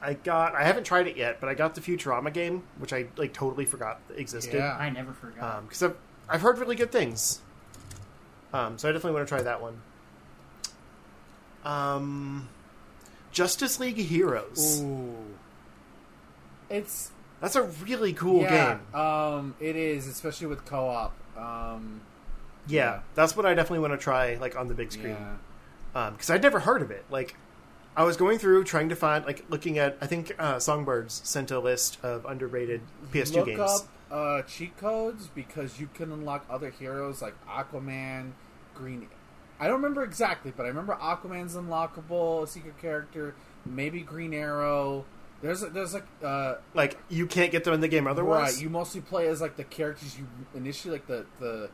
I 0.00 0.14
got 0.14 0.54
I 0.54 0.64
haven't 0.64 0.84
tried 0.84 1.08
it 1.08 1.16
yet, 1.16 1.40
but 1.40 1.48
I 1.48 1.54
got 1.54 1.74
the 1.74 1.80
Futurama 1.80 2.32
game, 2.32 2.62
which 2.78 2.92
I 2.92 3.06
like 3.16 3.32
totally 3.32 3.64
forgot 3.64 4.00
existed 4.14 4.54
Yeah. 4.54 4.76
I 4.78 4.90
never 4.90 5.12
forgot. 5.12 5.62
because 5.64 5.82
I've 5.82 5.96
I've 6.28 6.42
heard 6.42 6.58
really 6.58 6.76
good 6.76 6.92
things. 6.92 7.40
Um, 8.52 8.78
so 8.78 8.88
I 8.88 8.92
definitely 8.92 9.16
want 9.16 9.26
to 9.26 9.34
try 9.34 9.42
that 9.42 9.60
one. 9.60 9.80
Um, 11.64 12.48
Justice 13.32 13.80
League 13.80 13.96
Heroes. 13.96 14.82
Ooh. 14.82 15.14
It's 16.70 17.10
That's 17.40 17.56
a 17.56 17.62
really 17.62 18.12
cool 18.12 18.42
yeah, 18.42 18.78
game. 18.92 19.00
Um, 19.00 19.54
it 19.60 19.76
is, 19.76 20.06
especially 20.06 20.46
with 20.48 20.64
co-op. 20.64 21.14
Um, 21.36 22.00
Yeah, 22.66 22.84
yeah. 22.84 23.00
that's 23.14 23.36
what 23.36 23.46
I 23.46 23.54
definitely 23.54 23.80
want 23.86 23.92
to 23.92 24.02
try, 24.02 24.36
like 24.36 24.56
on 24.56 24.68
the 24.68 24.74
big 24.74 24.92
screen. 24.92 25.16
yeah. 25.94 26.10
because 26.10 26.30
I'd 26.30 26.42
never 26.42 26.60
heard 26.60 26.82
of 26.82 26.90
it. 26.90 27.04
Like, 27.10 27.36
I 27.96 28.04
was 28.04 28.16
going 28.16 28.38
through 28.38 28.64
trying 28.64 28.88
to 28.90 28.96
find, 28.96 29.24
like, 29.24 29.44
looking 29.48 29.78
at. 29.78 29.96
I 30.00 30.06
think 30.06 30.34
uh, 30.38 30.58
Songbirds 30.58 31.22
sent 31.24 31.50
a 31.50 31.58
list 31.60 31.98
of 32.02 32.24
underrated 32.26 32.80
PS2 33.12 33.34
Look 33.36 33.46
games. 33.46 33.60
up 33.60 33.88
uh, 34.10 34.42
cheat 34.42 34.76
codes 34.76 35.28
because 35.34 35.80
you 35.80 35.88
can 35.94 36.12
unlock 36.12 36.44
other 36.50 36.70
heroes 36.70 37.22
like 37.22 37.34
Aquaman, 37.46 38.32
Green. 38.74 39.08
I 39.58 39.66
don't 39.66 39.76
remember 39.76 40.04
exactly, 40.04 40.52
but 40.54 40.64
I 40.64 40.68
remember 40.68 40.94
Aquaman's 40.96 41.54
unlockable, 41.56 42.42
a 42.42 42.46
secret 42.46 42.78
character, 42.78 43.34
maybe 43.64 44.00
Green 44.02 44.34
Arrow. 44.34 45.06
There's 45.42 45.62
a, 45.62 45.68
there's 45.68 45.94
like 45.94 46.06
uh, 46.24 46.56
Like, 46.74 46.98
you 47.08 47.26
can't 47.26 47.52
get 47.52 47.64
them 47.64 47.74
in 47.74 47.80
the 47.80 47.88
game 47.88 48.06
otherwise. 48.06 48.54
right. 48.54 48.62
You 48.62 48.70
mostly 48.70 49.00
play 49.00 49.28
as 49.28 49.40
like 49.40 49.56
the 49.56 49.64
characters 49.64 50.18
you 50.18 50.26
initially 50.54 50.92
like 50.92 51.06
the 51.06 51.26
the 51.40 51.68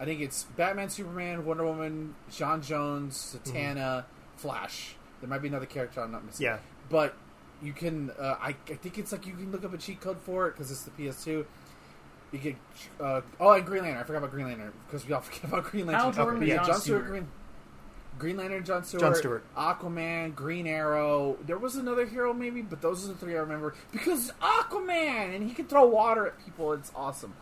I 0.00 0.04
think 0.04 0.20
it's 0.20 0.44
Batman, 0.56 0.88
Superman, 0.90 1.44
Wonder 1.44 1.64
Woman, 1.64 2.14
J'onn 2.30 2.60
J'onzz, 2.60 3.36
Zatanna, 3.36 4.04
Flash. 4.36 4.96
There 5.20 5.28
might 5.28 5.42
be 5.42 5.48
another 5.48 5.66
character 5.66 6.00
I'm 6.02 6.10
not 6.10 6.24
missing. 6.24 6.44
Yeah. 6.44 6.58
but 6.90 7.14
you 7.62 7.72
can. 7.72 8.10
Uh, 8.18 8.34
I, 8.40 8.48
I 8.68 8.74
think 8.74 8.98
it's 8.98 9.12
like 9.12 9.26
you 9.26 9.32
can 9.34 9.50
look 9.52 9.64
up 9.64 9.72
a 9.72 9.78
cheat 9.78 10.00
code 10.00 10.18
for 10.20 10.48
it 10.48 10.52
because 10.54 10.70
it's 10.70 10.82
the 10.82 10.90
PS2. 10.90 11.46
You 12.32 12.38
get 12.38 12.56
uh, 13.00 13.20
oh, 13.38 13.52
and 13.52 13.64
Green 13.64 13.82
Lantern. 13.82 14.00
I 14.00 14.04
forgot 14.04 14.18
about 14.18 14.32
Green 14.32 14.46
Lantern 14.46 14.72
because 14.86 15.06
we 15.06 15.14
all 15.14 15.20
forget 15.22 15.44
about 15.44 15.64
Green 15.64 15.86
Lantern. 15.86 16.02
Hal 16.02 16.12
Jordan 16.12 16.40
But 16.40 16.48
yeah, 16.48 16.56
John 16.56 16.66
John 16.66 16.80
Stewart, 16.80 17.02
Stewart. 17.04 17.06
Green, 17.06 17.28
Green 18.18 18.36
Lantern, 18.36 18.64
John 18.64 18.84
Stewart, 18.84 19.00
John 19.00 19.14
Stewart. 19.14 19.44
Aquaman, 19.56 20.34
Green 20.34 20.66
Arrow. 20.66 21.36
There 21.46 21.58
was 21.58 21.76
another 21.76 22.06
hero 22.06 22.32
maybe, 22.32 22.62
but 22.62 22.80
those 22.80 23.04
are 23.04 23.08
the 23.08 23.14
three 23.14 23.34
I 23.36 23.40
remember 23.40 23.74
because 23.92 24.32
Aquaman 24.40 25.34
and 25.34 25.48
he 25.48 25.54
can 25.54 25.66
throw 25.66 25.86
water 25.86 26.26
at 26.26 26.44
people. 26.44 26.72
It's 26.72 26.92
awesome. 26.94 27.34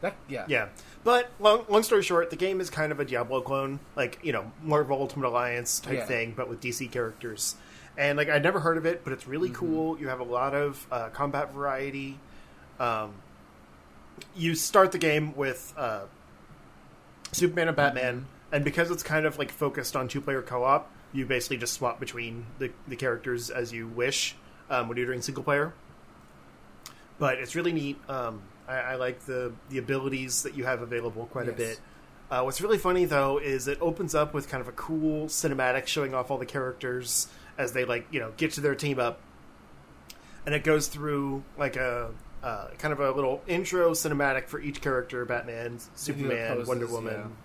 That 0.00 0.14
yeah 0.28 0.44
Yeah, 0.48 0.68
but 1.02 1.30
long, 1.40 1.64
long 1.68 1.82
story 1.82 2.02
short, 2.02 2.30
the 2.30 2.36
game 2.36 2.60
is 2.60 2.68
kind 2.70 2.92
of 2.92 3.00
a 3.00 3.04
Diablo 3.04 3.40
clone, 3.40 3.80
like 3.96 4.18
you 4.22 4.32
know, 4.32 4.52
Marvel 4.62 5.00
Ultimate 5.00 5.28
Alliance 5.28 5.80
type 5.80 5.94
Yeah. 5.94 6.04
thing, 6.06 6.34
but 6.36 6.48
with 6.48 6.60
DC 6.60 6.90
characters. 6.90 7.56
And 7.96 8.18
like 8.18 8.28
I'd 8.28 8.42
never 8.42 8.60
heard 8.60 8.76
of 8.76 8.86
it, 8.86 9.02
but 9.04 9.12
it's 9.12 9.26
really 9.26 9.50
cool. 9.50 9.98
You 9.98 10.08
have 10.08 10.20
a 10.20 10.24
lot 10.24 10.54
of 10.54 10.86
uh, 10.92 11.08
combat 11.10 11.52
variety. 11.52 12.18
Um, 12.78 13.12
you 14.36 14.54
start 14.54 14.92
the 14.92 14.98
game 14.98 15.34
with 15.36 15.72
uh, 15.76 16.02
Superman 17.32 17.68
and 17.68 17.76
Batman, 17.76 18.26
and 18.54 18.64
because 18.64 18.88
it's 18.92 19.02
kind 19.02 19.26
of 19.26 19.36
like 19.36 19.50
focused 19.50 19.96
on 19.96 20.06
two 20.06 20.20
player 20.20 20.40
co 20.40 20.62
op, 20.62 20.88
you 21.12 21.26
basically 21.26 21.56
just 21.56 21.74
swap 21.74 21.98
between 21.98 22.46
the, 22.60 22.70
the 22.86 22.94
characters 22.94 23.50
as 23.50 23.72
you 23.72 23.88
wish 23.88 24.36
um, 24.70 24.88
when 24.88 24.96
you're 24.96 25.06
doing 25.06 25.20
single 25.22 25.42
player. 25.42 25.74
But 27.18 27.38
it's 27.38 27.56
really 27.56 27.72
neat. 27.72 27.98
Um, 28.08 28.42
I, 28.68 28.76
I 28.76 28.94
like 28.94 29.20
the 29.26 29.52
the 29.70 29.78
abilities 29.78 30.44
that 30.44 30.56
you 30.56 30.64
have 30.64 30.82
available 30.82 31.26
quite 31.26 31.48
a 31.48 31.52
bit. 31.52 31.80
Uh, 32.30 32.42
what's 32.42 32.60
really 32.60 32.78
funny 32.78 33.04
though 33.04 33.38
is 33.38 33.66
it 33.66 33.76
opens 33.80 34.14
up 34.14 34.32
with 34.32 34.48
kind 34.48 34.60
of 34.60 34.68
a 34.68 34.72
cool 34.72 35.26
cinematic 35.26 35.88
showing 35.88 36.14
off 36.14 36.30
all 36.30 36.38
the 36.38 36.46
characters 36.46 37.26
as 37.58 37.72
they 37.72 37.84
like 37.84 38.06
you 38.12 38.20
know 38.20 38.32
get 38.36 38.52
to 38.52 38.60
their 38.60 38.76
team 38.76 39.00
up, 39.00 39.20
and 40.46 40.54
it 40.54 40.62
goes 40.62 40.86
through 40.86 41.42
like 41.58 41.74
a 41.74 42.12
uh, 42.44 42.68
kind 42.78 42.92
of 42.92 43.00
a 43.00 43.10
little 43.10 43.42
intro 43.48 43.90
cinematic 43.90 44.46
for 44.46 44.60
each 44.60 44.80
character: 44.80 45.24
Batman, 45.24 45.72
They 45.72 45.72
do 45.72 45.78
the 45.78 45.98
Superman, 45.98 46.48
poses, 46.48 46.68
Wonder 46.68 46.86
Woman. 46.86 47.36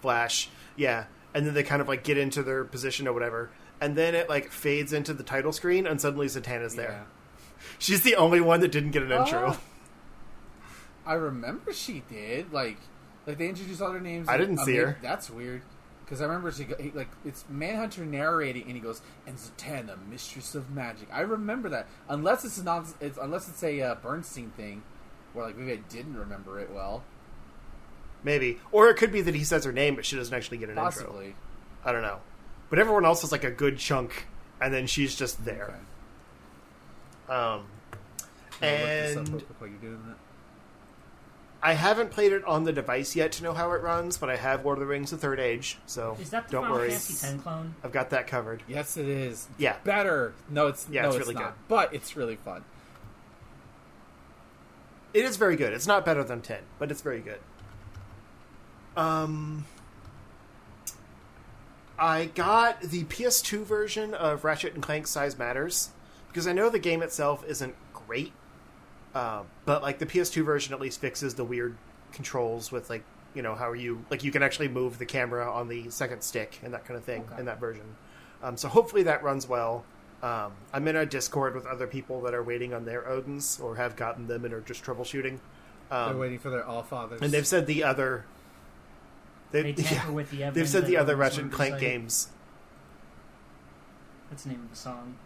Flash, 0.00 0.48
yeah, 0.76 1.06
and 1.34 1.46
then 1.46 1.54
they 1.54 1.62
kind 1.62 1.80
of 1.80 1.88
like 1.88 2.04
get 2.04 2.18
into 2.18 2.42
their 2.42 2.64
position 2.64 3.06
or 3.06 3.12
whatever, 3.12 3.50
and 3.80 3.96
then 3.96 4.14
it 4.14 4.28
like 4.28 4.50
fades 4.50 4.92
into 4.92 5.14
the 5.14 5.22
title 5.22 5.52
screen, 5.52 5.86
and 5.86 6.00
suddenly 6.00 6.26
Zatanna's 6.26 6.74
there. 6.74 6.92
Yeah. 6.92 7.64
She's 7.78 8.02
the 8.02 8.16
only 8.16 8.40
one 8.40 8.60
that 8.60 8.72
didn't 8.72 8.92
get 8.92 9.02
an 9.02 9.12
intro. 9.12 9.52
Oh. 9.54 9.60
I 11.06 11.14
remember 11.14 11.72
she 11.72 12.02
did. 12.08 12.52
Like, 12.52 12.76
like 13.26 13.38
they 13.38 13.48
introduced 13.48 13.82
all 13.82 13.90
their 13.90 14.00
names. 14.00 14.28
I 14.28 14.36
didn't 14.36 14.58
see 14.58 14.76
her. 14.76 14.98
That's 15.02 15.30
weird. 15.30 15.62
Because 16.04 16.20
I 16.20 16.24
remember 16.24 16.50
she 16.50 16.66
he, 16.80 16.90
like 16.90 17.08
it's 17.24 17.44
Manhunter 17.48 18.04
narrating, 18.04 18.64
and 18.64 18.72
he 18.72 18.80
goes, 18.80 19.00
"And 19.26 19.36
Zatanna, 19.36 19.96
mistress 20.08 20.54
of 20.54 20.70
magic." 20.70 21.08
I 21.12 21.20
remember 21.20 21.68
that. 21.68 21.86
Unless 22.08 22.44
it's 22.44 22.60
not, 22.60 22.86
it's 23.00 23.18
unless 23.20 23.48
it's 23.48 23.62
a 23.62 23.80
uh, 23.80 23.94
Berenstain 23.96 24.52
thing, 24.52 24.82
where 25.32 25.46
like 25.46 25.56
maybe 25.56 25.72
I 25.72 25.82
didn't 25.88 26.16
remember 26.16 26.58
it 26.58 26.70
well. 26.72 27.04
Maybe, 28.22 28.58
or 28.70 28.88
it 28.90 28.96
could 28.96 29.12
be 29.12 29.22
that 29.22 29.34
he 29.34 29.44
says 29.44 29.64
her 29.64 29.72
name, 29.72 29.94
but 29.96 30.04
she 30.04 30.16
doesn't 30.16 30.34
actually 30.34 30.58
get 30.58 30.68
an 30.68 30.78
intro. 30.78 31.22
I 31.84 31.92
don't 31.92 32.02
know, 32.02 32.18
but 32.68 32.78
everyone 32.78 33.04
else 33.06 33.24
is 33.24 33.32
like 33.32 33.44
a 33.44 33.50
good 33.50 33.78
chunk, 33.78 34.26
and 34.60 34.72
then 34.74 34.86
she's 34.86 35.14
just 35.16 35.44
there. 35.44 35.74
Okay. 37.28 37.34
Um, 37.40 37.64
Can 38.60 38.68
I 38.68 38.70
look 38.72 38.80
this 38.80 39.16
up 39.16 39.18
and 39.24 39.28
real 39.34 39.40
quick 39.40 39.60
while 39.60 39.70
you're 39.70 39.78
doing 39.78 40.02
that? 40.08 40.16
I 41.62 41.74
haven't 41.74 42.10
played 42.10 42.32
it 42.32 42.42
on 42.46 42.64
the 42.64 42.72
device 42.72 43.14
yet 43.14 43.32
to 43.32 43.42
know 43.42 43.52
how 43.52 43.70
it 43.72 43.82
runs, 43.82 44.16
but 44.16 44.30
I 44.30 44.36
have 44.36 44.64
Lord 44.64 44.78
of 44.78 44.80
the 44.80 44.86
Rings: 44.86 45.10
The 45.10 45.18
Third 45.18 45.38
Age, 45.38 45.78
so 45.86 46.16
Is 46.20 46.30
that 46.30 46.46
the 46.48 46.52
don't 46.52 46.62
Final 46.62 46.76
worry, 46.76 46.88
Fantasy 46.90 47.26
X 47.26 47.42
clone? 47.42 47.74
I've 47.84 47.92
got 47.92 48.10
that 48.10 48.26
covered. 48.26 48.62
Yes, 48.66 48.96
it 48.96 49.06
is. 49.08 49.46
Yeah, 49.58 49.76
Better. 49.84 50.32
No, 50.48 50.68
it's 50.68 50.86
Yeah, 50.90 51.02
no, 51.02 51.08
it's 51.08 51.16
it's, 51.18 51.26
really 51.28 51.34
not. 51.40 51.52
good. 51.52 51.68
But 51.68 51.94
it's 51.94 52.16
really 52.16 52.36
fun. 52.36 52.64
it 55.12 55.24
is 55.24 55.36
very 55.36 55.56
good. 55.56 55.72
It's 55.72 55.86
not 55.86 56.04
better 56.04 56.24
than 56.24 56.40
ten, 56.40 56.60
but 56.78 56.90
it's 56.90 57.02
very 57.02 57.20
good. 57.20 57.40
Um, 58.96 59.64
I 61.98 62.26
got 62.26 62.80
the 62.80 63.04
PS2 63.04 63.64
version 63.64 64.14
of 64.14 64.44
Ratchet 64.44 64.74
and 64.74 64.82
Clank 64.82 65.06
Size 65.06 65.38
Matters 65.38 65.90
because 66.28 66.46
I 66.46 66.52
know 66.52 66.70
the 66.70 66.78
game 66.78 67.02
itself 67.02 67.44
isn't 67.46 67.74
great, 67.92 68.32
uh, 69.14 69.42
but 69.64 69.82
like 69.82 69.98
the 69.98 70.06
PS2 70.06 70.44
version 70.44 70.72
at 70.74 70.80
least 70.80 71.00
fixes 71.00 71.34
the 71.34 71.44
weird 71.44 71.76
controls 72.12 72.72
with 72.72 72.90
like 72.90 73.04
you 73.34 73.42
know 73.42 73.54
how 73.54 73.68
are 73.70 73.76
you 73.76 74.04
like 74.10 74.24
you 74.24 74.32
can 74.32 74.42
actually 74.42 74.66
move 74.66 74.98
the 74.98 75.06
camera 75.06 75.48
on 75.48 75.68
the 75.68 75.88
second 75.90 76.20
stick 76.22 76.58
and 76.64 76.74
that 76.74 76.84
kind 76.84 76.96
of 76.98 77.04
thing 77.04 77.24
Okay. 77.30 77.40
in 77.40 77.46
that 77.46 77.60
version. 77.60 77.84
Um, 78.42 78.56
so 78.56 78.68
hopefully 78.68 79.02
that 79.04 79.22
runs 79.22 79.46
well. 79.48 79.84
Um, 80.22 80.52
I'm 80.72 80.86
in 80.88 80.96
a 80.96 81.06
Discord 81.06 81.54
with 81.54 81.66
other 81.66 81.86
people 81.86 82.22
that 82.22 82.34
are 82.34 82.42
waiting 82.42 82.74
on 82.74 82.84
their 82.84 83.02
Odins 83.02 83.62
or 83.62 83.76
have 83.76 83.96
gotten 83.96 84.26
them 84.26 84.44
and 84.44 84.52
are 84.52 84.60
just 84.60 84.82
troubleshooting. 84.82 85.38
They're 85.90 85.98
Um, 85.98 86.18
waiting 86.18 86.38
for 86.38 86.50
their 86.50 86.64
All 86.64 86.82
Fathers. 86.82 87.20
and 87.22 87.30
they've 87.32 87.46
said 87.46 87.66
the 87.66 87.84
other. 87.84 88.24
They, 89.52 89.62
They 89.62 89.82
tamper 89.82 90.08
yeah, 90.08 90.10
with 90.10 90.30
the 90.30 90.50
they've 90.50 90.68
said 90.68 90.86
the 90.86 90.96
other 90.96 91.16
Ratchet 91.16 91.40
and 91.44 91.52
Clank 91.52 91.74
recited. 91.74 91.92
games. 91.92 92.28
That's 94.30 94.44
the 94.44 94.50
name 94.50 94.60
of 94.62 94.70
the 94.70 94.76
song. 94.76 95.16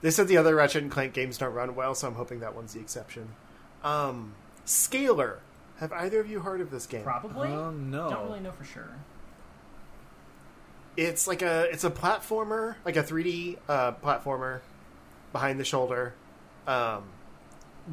They 0.00 0.10
said 0.10 0.28
the 0.28 0.36
other 0.36 0.54
Ratchet 0.54 0.82
and 0.82 0.90
Clank 0.90 1.12
games 1.12 1.38
don't 1.38 1.52
run 1.52 1.74
well, 1.74 1.94
so 1.94 2.06
I'm 2.08 2.14
hoping 2.14 2.40
that 2.40 2.54
one's 2.54 2.74
the 2.74 2.80
exception. 2.80 3.28
Um, 3.82 4.34
Scaler. 4.64 5.40
Have 5.78 5.92
either 5.92 6.18
of 6.18 6.28
you 6.28 6.40
heard 6.40 6.60
of 6.60 6.70
this 6.72 6.86
game? 6.86 7.04
Probably. 7.04 7.48
Oh 7.48 7.70
no. 7.70 8.10
Don't 8.10 8.26
really 8.26 8.40
know 8.40 8.50
for 8.50 8.64
sure. 8.64 8.88
It's 10.96 11.28
like 11.28 11.42
a 11.42 11.68
it's 11.70 11.84
a 11.84 11.90
platformer, 11.90 12.74
like 12.84 12.96
a 12.96 13.04
3D 13.04 13.58
uh, 13.68 13.92
platformer, 13.92 14.60
behind 15.32 15.60
the 15.60 15.64
shoulder. 15.64 16.14
Um, 16.66 17.04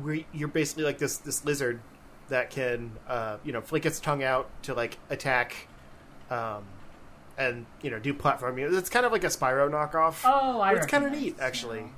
where 0.01 0.19
you're 0.33 0.47
basically 0.47 0.83
like 0.83 0.97
this 0.97 1.17
this 1.17 1.45
lizard 1.45 1.79
that 2.29 2.49
can 2.49 2.91
uh, 3.07 3.37
you 3.43 3.51
know 3.51 3.61
flick 3.61 3.85
its 3.85 3.99
tongue 3.99 4.23
out 4.23 4.49
to 4.63 4.73
like 4.73 4.97
attack, 5.09 5.67
um, 6.29 6.63
and 7.37 7.65
you 7.81 7.89
know 7.91 7.99
do 7.99 8.13
platforming. 8.13 8.75
It's 8.77 8.89
kind 8.89 9.05
of 9.05 9.11
like 9.11 9.23
a 9.23 9.27
Spyro 9.27 9.69
knockoff. 9.69 10.21
Oh, 10.25 10.59
I. 10.59 10.73
It's 10.73 10.85
kinda 10.87 11.09
neat, 11.09 11.35
actually. 11.39 11.81
now. 11.81 11.89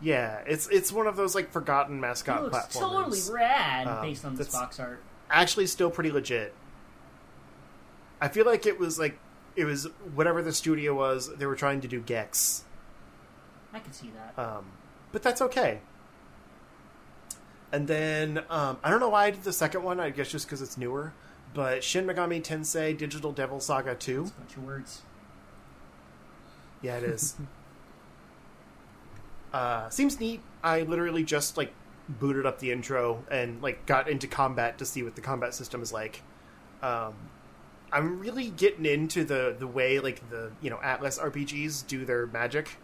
Yeah, 0.00 0.42
it's 0.46 0.68
it's 0.68 0.92
one 0.92 1.06
of 1.06 1.16
those 1.16 1.34
like 1.34 1.50
forgotten 1.50 1.98
It 1.98 2.00
mascot 2.00 2.42
looks 2.44 2.56
platformers. 2.56 2.80
totally 2.80 3.20
rad 3.32 3.86
Um, 3.88 4.02
based 4.02 4.24
on 4.24 4.36
this 4.36 4.52
box 4.52 4.78
art. 4.78 5.02
Actually, 5.30 5.66
still 5.66 5.90
pretty 5.90 6.10
legit. 6.12 6.54
I 8.20 8.28
feel 8.28 8.46
like 8.46 8.64
it 8.66 8.78
was 8.78 8.98
like 8.98 9.18
it 9.56 9.64
was 9.64 9.86
whatever 10.14 10.40
the 10.40 10.52
studio 10.52 10.94
was. 10.94 11.34
They 11.36 11.46
were 11.46 11.56
trying 11.56 11.80
to 11.80 11.88
do 11.88 12.00
Gex, 12.00 12.64
I 13.72 13.80
could 13.80 13.94
see 13.94 14.10
that. 14.14 14.40
um, 14.40 14.66
but 15.10 15.22
that's 15.22 15.42
okay. 15.42 15.80
And 17.72 17.86
then 17.86 18.44
um, 18.48 18.78
I 18.82 18.90
don't 18.90 19.00
know 19.00 19.10
why 19.10 19.26
I 19.26 19.30
did 19.30 19.42
the 19.42 19.52
second 19.52 19.82
one. 19.82 20.00
I 20.00 20.10
guess 20.10 20.30
just 20.30 20.46
because 20.46 20.62
it's 20.62 20.78
newer. 20.78 21.12
But 21.54 21.82
Shin 21.82 22.06
Megami 22.06 22.42
Tensei 22.42 22.96
Digital 22.96 23.32
Devil 23.32 23.60
Saga 23.60 23.94
Two. 23.94 24.22
It's 24.22 24.30
a 24.30 24.34
bunch 24.34 24.56
of 24.56 24.64
words. 24.64 25.02
Yeah, 26.82 26.96
it 26.98 27.04
is. 27.04 27.36
uh, 29.52 29.88
seems 29.88 30.18
neat. 30.20 30.40
I 30.62 30.82
literally 30.82 31.24
just 31.24 31.56
like 31.56 31.72
booted 32.08 32.46
up 32.46 32.58
the 32.58 32.72
intro 32.72 33.24
and 33.30 33.60
like 33.62 33.84
got 33.86 34.08
into 34.08 34.26
combat 34.26 34.78
to 34.78 34.86
see 34.86 35.02
what 35.02 35.14
the 35.14 35.20
combat 35.20 35.54
system 35.54 35.82
is 35.82 35.92
like. 35.92 36.22
Um, 36.82 37.14
I'm 37.92 38.20
really 38.20 38.50
getting 38.50 38.86
into 38.86 39.24
the 39.24 39.54
the 39.58 39.66
way 39.66 39.98
like 39.98 40.28
the 40.30 40.52
you 40.60 40.70
know 40.70 40.78
Atlus 40.78 41.18
RPGs 41.18 41.86
do 41.86 42.04
their 42.04 42.26
magic. 42.26 42.76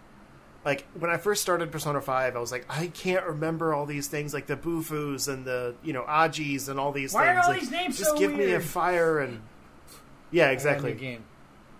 Like 0.64 0.86
when 0.98 1.10
I 1.10 1.18
first 1.18 1.42
started 1.42 1.70
Persona 1.70 2.00
Five, 2.00 2.36
I 2.36 2.38
was 2.38 2.50
like, 2.50 2.64
I 2.70 2.86
can't 2.86 3.24
remember 3.26 3.74
all 3.74 3.84
these 3.86 4.06
things 4.08 4.32
like 4.32 4.46
the 4.46 4.56
Bufus 4.56 5.28
and 5.28 5.44
the 5.44 5.74
you 5.82 5.92
know 5.92 6.04
Agis 6.08 6.68
and 6.68 6.80
all 6.80 6.90
these 6.92 7.12
Why 7.12 7.26
are 7.28 7.34
things. 7.34 7.44
all 7.46 7.52
Like, 7.52 7.60
these 7.60 7.70
names 7.70 7.98
just 7.98 8.10
so 8.10 8.18
give 8.18 8.32
me 8.34 8.52
a 8.52 8.60
fire 8.60 9.18
and 9.20 9.42
yeah, 10.30 10.50
exactly. 10.50 10.90
your 10.92 10.98
game. 10.98 11.24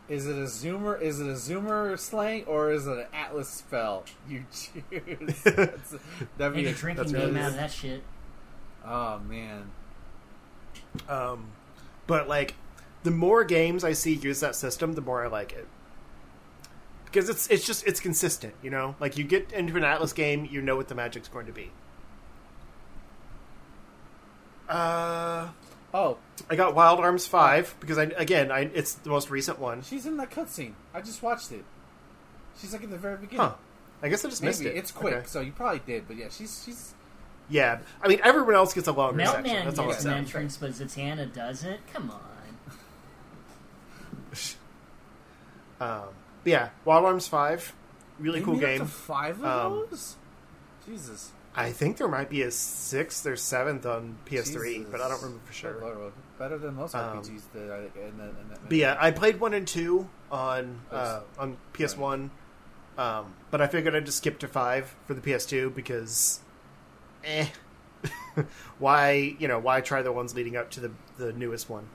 Is 0.07 0.27
it 0.27 0.37
a 0.37 0.43
zoomer? 0.43 1.01
Is 1.01 1.19
it 1.19 1.27
a 1.29 1.33
zoomer 1.33 1.99
slang 1.99 2.45
or 2.45 2.71
is 2.73 2.87
it 2.87 2.99
an 2.99 3.07
Atlus 3.15 3.47
spell? 3.47 4.05
You 4.29 4.45
choose. 4.53 5.41
That's- 5.45 5.95
that'd 6.37 6.55
Make 6.55 6.65
be 6.67 6.71
a 6.71 6.75
drinking 6.75 7.05
game 7.07 7.15
really- 7.15 7.41
out 7.41 7.49
of 7.53 7.57
that 7.57 7.71
shit. 7.73 8.03
Oh 8.87 9.19
man. 9.21 9.71
Um, 11.09 11.47
but 12.07 12.29
like, 12.29 12.55
the 13.03 13.11
more 13.11 13.45
games 13.45 13.83
I 13.83 13.93
see 13.95 14.13
use 14.15 14.41
that 14.41 14.55
system, 14.57 14.93
the 14.93 15.01
more 15.01 15.25
I 15.25 15.29
like 15.29 15.53
it 15.53 15.67
because 17.15 17.29
it's 17.29 17.47
it's 17.49 17.65
just 17.65 17.87
it's 17.87 18.01
consistent. 18.01 18.55
You 18.63 18.71
know, 18.71 18.97
like 19.01 19.17
you 19.17 19.25
get 19.25 19.53
into 19.53 19.77
an 19.77 19.85
Atlus 19.85 20.15
game, 20.15 20.49
you 20.51 20.61
know 20.61 20.77
what 20.77 20.89
the 20.89 20.95
magic's 20.95 21.29
going 21.29 21.47
to 21.47 21.53
be. 21.53 21.71
Uh, 24.69 25.49
Oh, 25.97 26.19
I 26.51 26.57
got 26.57 26.75
Wild 26.75 26.99
Arms 26.99 27.25
Five 27.25 27.77
because 27.79 27.99
I 27.99 28.05
again 28.17 28.51
I 28.51 28.63
it's 28.75 28.95
the 28.95 29.11
most 29.11 29.31
recent 29.31 29.61
one. 29.61 29.83
she's 29.83 30.07
in 30.07 30.17
that 30.17 30.33
cutscene. 30.33 30.73
I 30.93 31.01
just 31.01 31.23
watched 31.23 31.53
it. 31.53 31.65
She's 32.61 32.73
like 32.73 32.83
in 32.83 32.91
the 32.91 32.99
very 32.99 33.17
beginning. 33.17 33.47
Huh? 33.47 33.55
I 34.03 34.09
guess 34.09 34.25
I 34.25 34.29
just 34.29 34.43
missed 34.43 34.63
it. 34.63 34.77
it's 34.77 34.91
quick, 34.91 35.15
Okay. 35.15 35.27
so 35.27 35.41
you 35.41 35.53
probably 35.53 35.81
did. 35.87 36.09
But 36.09 36.17
yeah, 36.17 36.27
she's 36.31 36.65
she's 36.65 36.95
Yeah, 37.49 37.79
I 38.03 38.09
mean 38.09 38.19
everyone 38.25 38.57
else 38.57 38.75
gets 38.75 38.89
a 38.89 38.93
longer 38.93 39.25
section. 39.25 39.65
That's 39.65 39.79
all 39.79 39.85
I'm 39.85 39.91
gets 39.93 40.05
an 40.05 40.15
entrance, 40.15 40.57
but 40.57 40.73
Zatanna 40.73 41.33
doesn't. 41.33 41.87
Come 41.93 42.11
on. 42.11 42.21
Um, 45.81 46.05
but 46.45 46.51
yeah, 46.51 46.69
Wild 46.85 47.05
Arms 47.07 47.27
Five, 47.27 47.75
really 48.21 48.39
They 48.41 48.45
cool 48.45 48.57
game. 48.57 48.87
five 48.87 49.43
of 49.43 49.45
Um, 49.45 49.87
those. 49.91 50.17
Jesus. 50.87 51.33
I 51.57 51.71
think 51.71 51.99
there 51.99 52.09
might 52.09 52.29
be 52.31 52.43
a 52.43 52.51
sixth 52.51 53.25
or 53.27 53.37
seventh 53.37 53.87
on 53.87 54.19
PS3, 54.27 54.75
Jesus. 54.75 54.89
but 54.91 55.01
I 55.01 55.09
don't 55.09 55.23
remember 55.23 55.41
for 55.47 55.53
sure. 55.53 56.11
Better 56.39 56.59
than 56.59 56.75
most 56.75 56.95
Um, 56.97 57.19
RPGs 57.23 57.43
that 57.55 57.71
I 57.71 57.79
in, 58.01 58.19
the, 58.19 58.25
in 58.25 58.49
that. 58.51 58.69
But 58.69 58.77
yeah, 58.77 58.97
I 59.01 59.13
played 59.13 59.39
one 59.41 59.55
and 59.55 59.67
two 59.67 60.09
on 60.33 60.81
uh, 60.91 61.21
on 61.39 61.57
PS 61.73 61.97
One, 61.97 62.33
um, 62.99 63.35
but 63.53 63.61
I 63.61 63.69
figured 63.69 63.95
I'd 63.95 64.05
just 64.05 64.19
skip 64.19 64.41
to 64.41 64.49
five 64.49 64.97
for 65.07 65.15
the 65.15 65.21
PS2 65.21 65.73
because, 65.75 66.41
eh, 67.23 67.47
why 68.81 69.37
you 69.39 69.47
know 69.49 69.59
why 69.61 69.81
try 69.81 70.03
the 70.03 70.11
ones 70.13 70.35
leading 70.35 70.57
up 70.57 70.71
to 70.73 70.81
the 70.81 70.91
the 71.19 71.33
newest 71.33 71.71
one? 71.71 71.87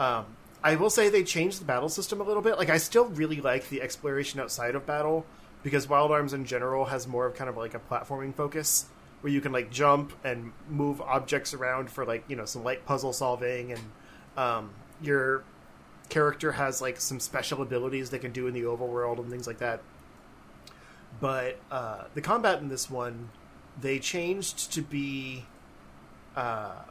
Um, 0.00 0.26
I 0.62 0.76
will 0.76 0.90
say 0.90 1.08
they 1.08 1.22
changed 1.22 1.60
the 1.60 1.64
battle 1.64 1.88
system 1.88 2.20
a 2.20 2.24
little 2.24 2.42
bit. 2.42 2.58
Like 2.58 2.70
I 2.70 2.78
still 2.78 3.06
really 3.06 3.40
like 3.40 3.68
the 3.68 3.80
exploration 3.80 4.40
outside 4.40 4.74
of 4.74 4.86
battle 4.86 5.24
because 5.62 5.88
Wild 5.88 6.10
Arms 6.10 6.32
in 6.32 6.44
general 6.44 6.86
has 6.86 7.06
more 7.06 7.26
of 7.26 7.34
kind 7.34 7.48
of 7.48 7.56
like 7.56 7.74
a 7.74 7.78
platforming 7.78 8.34
focus 8.34 8.86
where 9.20 9.32
you 9.32 9.40
can 9.40 9.52
like 9.52 9.70
jump 9.70 10.12
and 10.24 10.52
move 10.68 11.00
objects 11.00 11.54
around 11.54 11.90
for 11.90 12.04
like 12.04 12.24
you 12.28 12.36
know 12.36 12.44
some 12.44 12.64
light 12.64 12.84
puzzle 12.86 13.12
solving 13.12 13.72
and 13.72 13.80
um, 14.36 14.70
your 15.00 15.44
character 16.08 16.52
has 16.52 16.80
like 16.80 17.00
some 17.00 17.20
special 17.20 17.62
abilities 17.62 18.10
they 18.10 18.18
can 18.18 18.32
do 18.32 18.46
in 18.46 18.54
the 18.54 18.62
overworld 18.62 19.18
and 19.18 19.30
things 19.30 19.46
like 19.46 19.58
that. 19.58 19.82
But 21.20 21.58
uh, 21.70 22.04
the 22.14 22.20
combat 22.20 22.60
in 22.60 22.68
this 22.68 22.88
one, 22.90 23.30
they 23.80 23.98
changed 23.98 24.72
to 24.72 24.82
be 24.82 25.44
uh, 26.36 26.82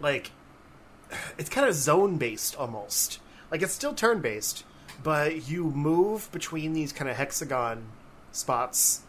like 0.00 0.30
it's 1.38 1.48
kind 1.48 1.66
of 1.66 1.74
zone 1.74 2.16
based 2.16 2.56
almost. 2.56 3.20
Like 3.50 3.62
it's 3.62 3.72
still 3.72 3.94
turn 3.94 4.20
based, 4.20 4.64
but 5.02 5.48
you 5.48 5.64
move 5.64 6.30
between 6.32 6.72
these 6.72 6.92
kind 6.92 7.10
of 7.10 7.16
hexagon 7.16 7.86
spots, 8.32 9.02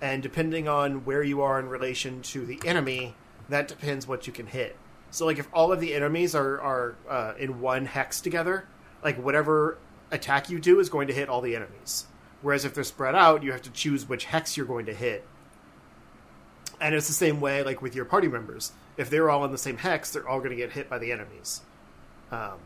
and 0.00 0.22
depending 0.22 0.68
on 0.68 1.04
where 1.04 1.22
you 1.22 1.42
are 1.42 1.58
in 1.58 1.68
relation 1.68 2.22
to 2.22 2.46
the 2.46 2.60
enemy, 2.64 3.14
that 3.48 3.68
depends 3.68 4.06
what 4.06 4.26
you 4.26 4.32
can 4.32 4.46
hit. 4.46 4.76
So, 5.10 5.26
like, 5.26 5.38
if 5.38 5.48
all 5.52 5.72
of 5.72 5.80
the 5.80 5.94
enemies 5.94 6.34
are 6.34 6.60
are 6.60 6.94
uh, 7.08 7.34
in 7.38 7.60
one 7.60 7.86
hex 7.86 8.20
together, 8.20 8.66
like 9.02 9.22
whatever 9.22 9.78
attack 10.10 10.50
you 10.50 10.58
do 10.58 10.80
is 10.80 10.88
going 10.88 11.08
to 11.08 11.14
hit 11.14 11.28
all 11.28 11.40
the 11.40 11.56
enemies. 11.56 12.06
Whereas 12.42 12.64
if 12.64 12.74
they're 12.74 12.84
spread 12.84 13.14
out, 13.14 13.42
you 13.42 13.52
have 13.52 13.62
to 13.62 13.70
choose 13.70 14.08
which 14.08 14.26
hex 14.26 14.56
you're 14.56 14.66
going 14.66 14.86
to 14.86 14.94
hit. 14.94 15.26
And 16.80 16.94
it's 16.94 17.06
the 17.08 17.12
same 17.12 17.40
way, 17.40 17.62
like 17.62 17.82
with 17.82 17.94
your 17.94 18.04
party 18.04 18.28
members. 18.28 18.72
If 19.00 19.08
they're 19.08 19.30
all 19.30 19.46
in 19.46 19.50
the 19.50 19.56
same 19.58 19.78
hex, 19.78 20.10
they're 20.12 20.28
all 20.28 20.40
going 20.40 20.50
to 20.50 20.56
get 20.56 20.72
hit 20.72 20.90
by 20.90 20.98
the 20.98 21.10
enemies. 21.10 21.62
Um, 22.30 22.58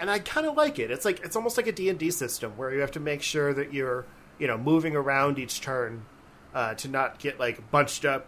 and 0.00 0.10
I 0.10 0.20
kind 0.20 0.46
of 0.46 0.56
like 0.56 0.78
it. 0.78 0.90
It's 0.90 1.04
like 1.04 1.20
it's 1.22 1.36
almost 1.36 1.58
like 1.58 1.66
a 1.66 1.72
D 1.72 1.90
and 1.90 1.98
D 1.98 2.10
system 2.10 2.52
where 2.56 2.72
you 2.72 2.80
have 2.80 2.90
to 2.92 3.00
make 3.00 3.20
sure 3.20 3.52
that 3.52 3.74
you're, 3.74 4.06
you 4.38 4.46
know, 4.46 4.56
moving 4.56 4.96
around 4.96 5.38
each 5.38 5.60
turn 5.60 6.06
uh, 6.54 6.72
to 6.76 6.88
not 6.88 7.18
get 7.18 7.38
like 7.38 7.70
bunched 7.70 8.06
up 8.06 8.24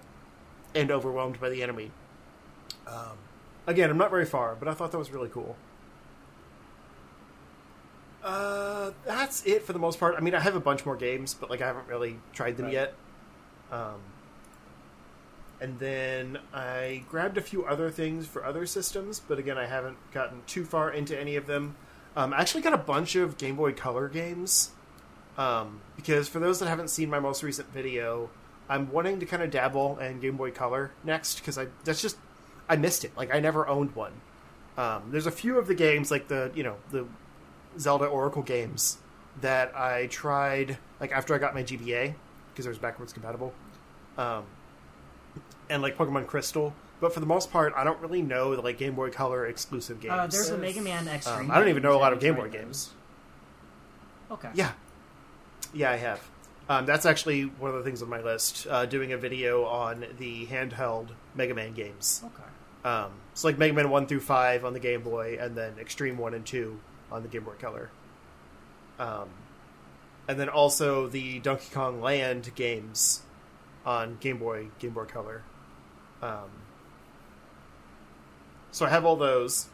and 0.75 0.91
overwhelmed 0.91 1.41
by 1.41 1.49
the 1.49 1.63
enemy. 1.63 1.91
Um, 2.87 3.17
again, 3.67 3.89
I'm 3.89 3.97
not 3.97 4.11
very 4.11 4.27
far, 4.27 4.55
but 4.55 4.69
I 4.69 4.75
thought 4.75 4.93
that 4.93 4.99
was 4.99 5.11
really 5.11 5.31
cool. 5.31 5.57
Uh, 8.23 8.91
that's 9.07 9.43
it 9.47 9.63
for 9.63 9.73
the 9.73 9.79
most 9.79 9.99
part. 9.99 10.15
I 10.17 10.21
mean, 10.21 10.35
I 10.35 10.41
have 10.41 10.55
a 10.55 10.61
bunch 10.61 10.85
more 10.85 10.97
games, 10.97 11.33
but 11.33 11.49
like 11.49 11.63
I 11.63 11.67
haven't 11.67 11.89
really 11.89 12.19
tried 12.35 12.59
them 12.59 12.67
Right. 12.67 12.75
yet. 12.75 12.95
Um, 13.73 14.01
and 15.62 15.78
then 15.78 16.40
I 16.52 17.04
grabbed 17.09 17.38
a 17.38 17.40
few 17.40 17.64
other 17.64 17.88
things 17.88 18.26
for 18.26 18.45
other 18.45 18.66
systems, 18.66 19.21
but 19.21 19.38
again, 19.38 19.57
I 19.57 19.66
haven't 19.66 19.97
gotten 20.11 20.42
too 20.49 20.64
far 20.64 20.90
into 20.90 21.19
any 21.19 21.37
of 21.37 21.47
them. 21.47 21.76
Um, 22.16 22.35
I 22.35 22.40
actually 22.40 22.62
got 22.62 22.73
a 22.73 22.78
bunch 22.78 23.14
of 23.14 23.38
Game 23.38 23.54
Boy 23.54 23.73
Color 23.73 24.09
games 24.09 24.73
um, 25.38 25.81
because 25.94 26.29
for 26.29 26.40
those 26.40 26.59
that 26.59 26.68
haven't 26.68 26.88
seen 26.90 27.09
my 27.09 27.20
most 27.20 27.44
recent 27.44 27.72
video, 27.72 28.29
I'm 28.68 28.90
wanting 28.90 29.20
to 29.20 29.27
kind 29.27 29.40
of 29.40 29.53
dabble 29.53 30.01
in 30.01 30.18
Game 30.18 30.37
Boy 30.37 30.51
Color 30.51 30.90
next 31.05 31.37
because 31.37 31.57
I 31.57 31.68
that's 31.85 32.03
just 32.03 32.16
I 32.68 32.75
missed 32.75 33.05
it. 33.05 33.16
Like 33.16 33.33
I 33.33 33.38
never 33.38 33.68
owned 33.68 33.94
one. 33.94 34.12
Um, 34.77 35.11
there's 35.12 35.27
a 35.27 35.31
few 35.31 35.59
of 35.59 35.68
the 35.68 35.75
games 35.75 36.11
like 36.11 36.27
the 36.27 36.51
you 36.57 36.64
know 36.64 36.77
the 36.90 37.07
Zelda 37.79 38.07
Oracle 38.07 38.42
games 38.42 38.98
that 39.40 39.77
I 39.77 40.09
tried 40.09 40.77
like 41.01 41.12
after 41.12 41.37
I 41.37 41.38
got 41.38 41.55
my 41.55 41.62
GBA 41.62 42.14
because 42.53 42.66
it 42.66 42.68
was 42.68 42.79
backwards 42.79 43.12
compatible, 43.12 43.55
um, 44.18 44.44
and 45.73 45.83
like 45.83 45.97
Pokemon 45.97 46.27
Crystal. 46.27 46.75
But 47.01 47.13
for 47.13 47.21
the 47.21 47.27
most 47.27 47.51
part, 47.51 47.73
I 47.77 47.83
don't 47.83 48.01
really 48.01 48.23
know 48.23 48.55
the 48.55 48.63
like 48.63 48.79
Game 48.79 48.95
Boy 48.95 49.11
Color 49.11 49.47
exclusive 49.47 50.01
games. 50.01 50.15
Uh, 50.15 50.27
there's 50.29 50.51
a 50.51 50.59
Mega 50.59 50.81
Man 50.81 51.09
Extreme. 51.09 51.47
Um, 51.47 51.51
I 51.51 51.59
don't 51.59 51.69
even 51.69 51.83
know 51.83 51.97
a 51.97 51.99
lot 51.99 52.13
of 52.13 52.21
Game 52.21 52.37
Boy 52.37 52.49
games. 52.49 52.91
Okay. 54.31 54.51
Yeah, 54.55 54.73
yeah, 55.75 55.91
I 55.91 55.97
have. 55.97 56.21
Um, 56.69 56.87
that's 56.87 57.05
actually 57.05 57.43
one 57.43 57.71
of 57.71 57.77
the 57.77 57.83
things 57.83 58.03
on 58.03 58.09
my 58.09 58.21
list. 58.21 58.67
Uh, 58.71 58.87
doing 58.87 59.13
a 59.13 59.19
video 59.19 59.65
on 59.65 60.07
the 60.19 60.47
handheld 60.47 61.09
Mega 61.35 61.55
Man 61.55 61.75
games. 61.75 62.23
Okay. 62.25 62.89
Um, 62.89 63.11
it's 63.33 63.45
like 63.45 63.59
Mega 63.59 63.75
Man 63.75 63.91
one 63.91 64.07
through 64.07 64.21
five 64.21 64.65
on 64.65 64.73
the 64.73 64.81
Game 64.81 65.03
Boy, 65.03 65.39
and 65.41 65.57
then 65.57 65.79
Extreme 65.81 66.19
one 66.19 66.35
and 66.35 66.47
two 66.47 66.79
on 67.11 67.23
the 67.23 67.29
Game 67.29 67.45
Boy 67.45 67.55
Color. 67.59 67.91
Um, 68.99 69.29
and 70.29 70.39
then 70.39 70.49
also 70.49 71.09
the 71.09 71.41
Donkey 71.41 71.69
Kong 71.73 72.01
Land 72.01 72.53
games 72.55 73.23
on 73.85 74.19
Game 74.21 74.39
Boy 74.39 74.69
Game 74.79 74.93
Boy 74.93 75.05
Color. 75.05 75.43
Um, 76.23 76.51
so 78.71 78.87
I 78.87 78.89
have 78.89 79.05
all 79.05 79.17
those, 79.17 79.69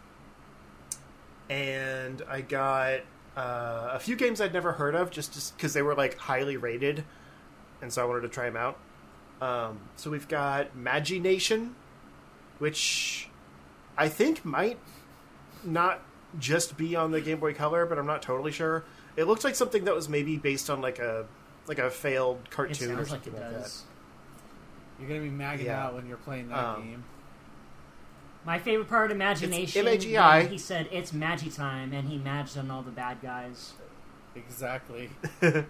and 1.48 2.22
I 2.28 2.40
got 2.40 3.00
uh, 3.36 3.90
a 3.92 3.98
few 4.00 4.16
games 4.16 4.40
I'd 4.40 4.52
never 4.52 4.72
heard 4.72 4.94
of 4.94 5.10
just 5.10 5.56
because 5.56 5.74
they 5.74 5.82
were 5.82 5.94
like 5.94 6.16
highly 6.16 6.56
rated, 6.56 7.04
and 7.80 7.92
so 7.92 8.02
I 8.02 8.06
wanted 8.06 8.22
to 8.22 8.28
try 8.28 8.44
them 8.50 8.56
out. 8.56 8.78
Um, 9.40 9.78
so 9.96 10.10
we've 10.10 10.26
got 10.26 10.74
Magi 10.74 11.18
Nation, 11.18 11.76
which 12.58 13.28
I 13.96 14.08
think 14.08 14.44
might 14.44 14.78
not 15.62 16.02
just 16.38 16.76
be 16.76 16.96
on 16.96 17.12
the 17.12 17.20
Game 17.20 17.38
Boy 17.38 17.54
Color, 17.54 17.86
but 17.86 17.98
I'm 17.98 18.06
not 18.06 18.22
totally 18.22 18.52
sure. 18.52 18.84
It 19.16 19.24
looks 19.24 19.44
like 19.44 19.54
something 19.54 19.84
that 19.84 19.94
was 19.94 20.08
maybe 20.08 20.36
based 20.36 20.70
on 20.70 20.80
like 20.80 20.98
a 20.98 21.26
like 21.66 21.78
a 21.78 21.90
failed 21.90 22.38
cartoon 22.50 22.92
or 22.92 22.98
like 22.98 23.06
something 23.06 23.34
it 23.34 23.40
like, 23.40 23.52
does. 23.52 23.84
You're 24.98 25.08
gonna 25.08 25.20
be 25.20 25.30
magging 25.30 25.66
Yeah. 25.66 25.86
out 25.86 25.94
when 25.94 26.06
you're 26.06 26.16
playing 26.18 26.48
that 26.48 26.58
Um, 26.58 26.82
game. 26.82 27.04
My 28.44 28.58
favorite 28.58 28.88
part 28.88 29.10
Imagination. 29.10 29.86
M.A.G.I.. 29.86 30.44
He 30.46 30.58
said 30.58 30.88
it's 30.90 31.12
Magi 31.12 31.48
time, 31.50 31.92
and 31.92 32.08
he 32.08 32.18
maged 32.18 32.58
on 32.58 32.70
all 32.70 32.82
the 32.82 32.90
bad 32.90 33.20
guys. 33.20 33.74
Exactly. 34.34 35.10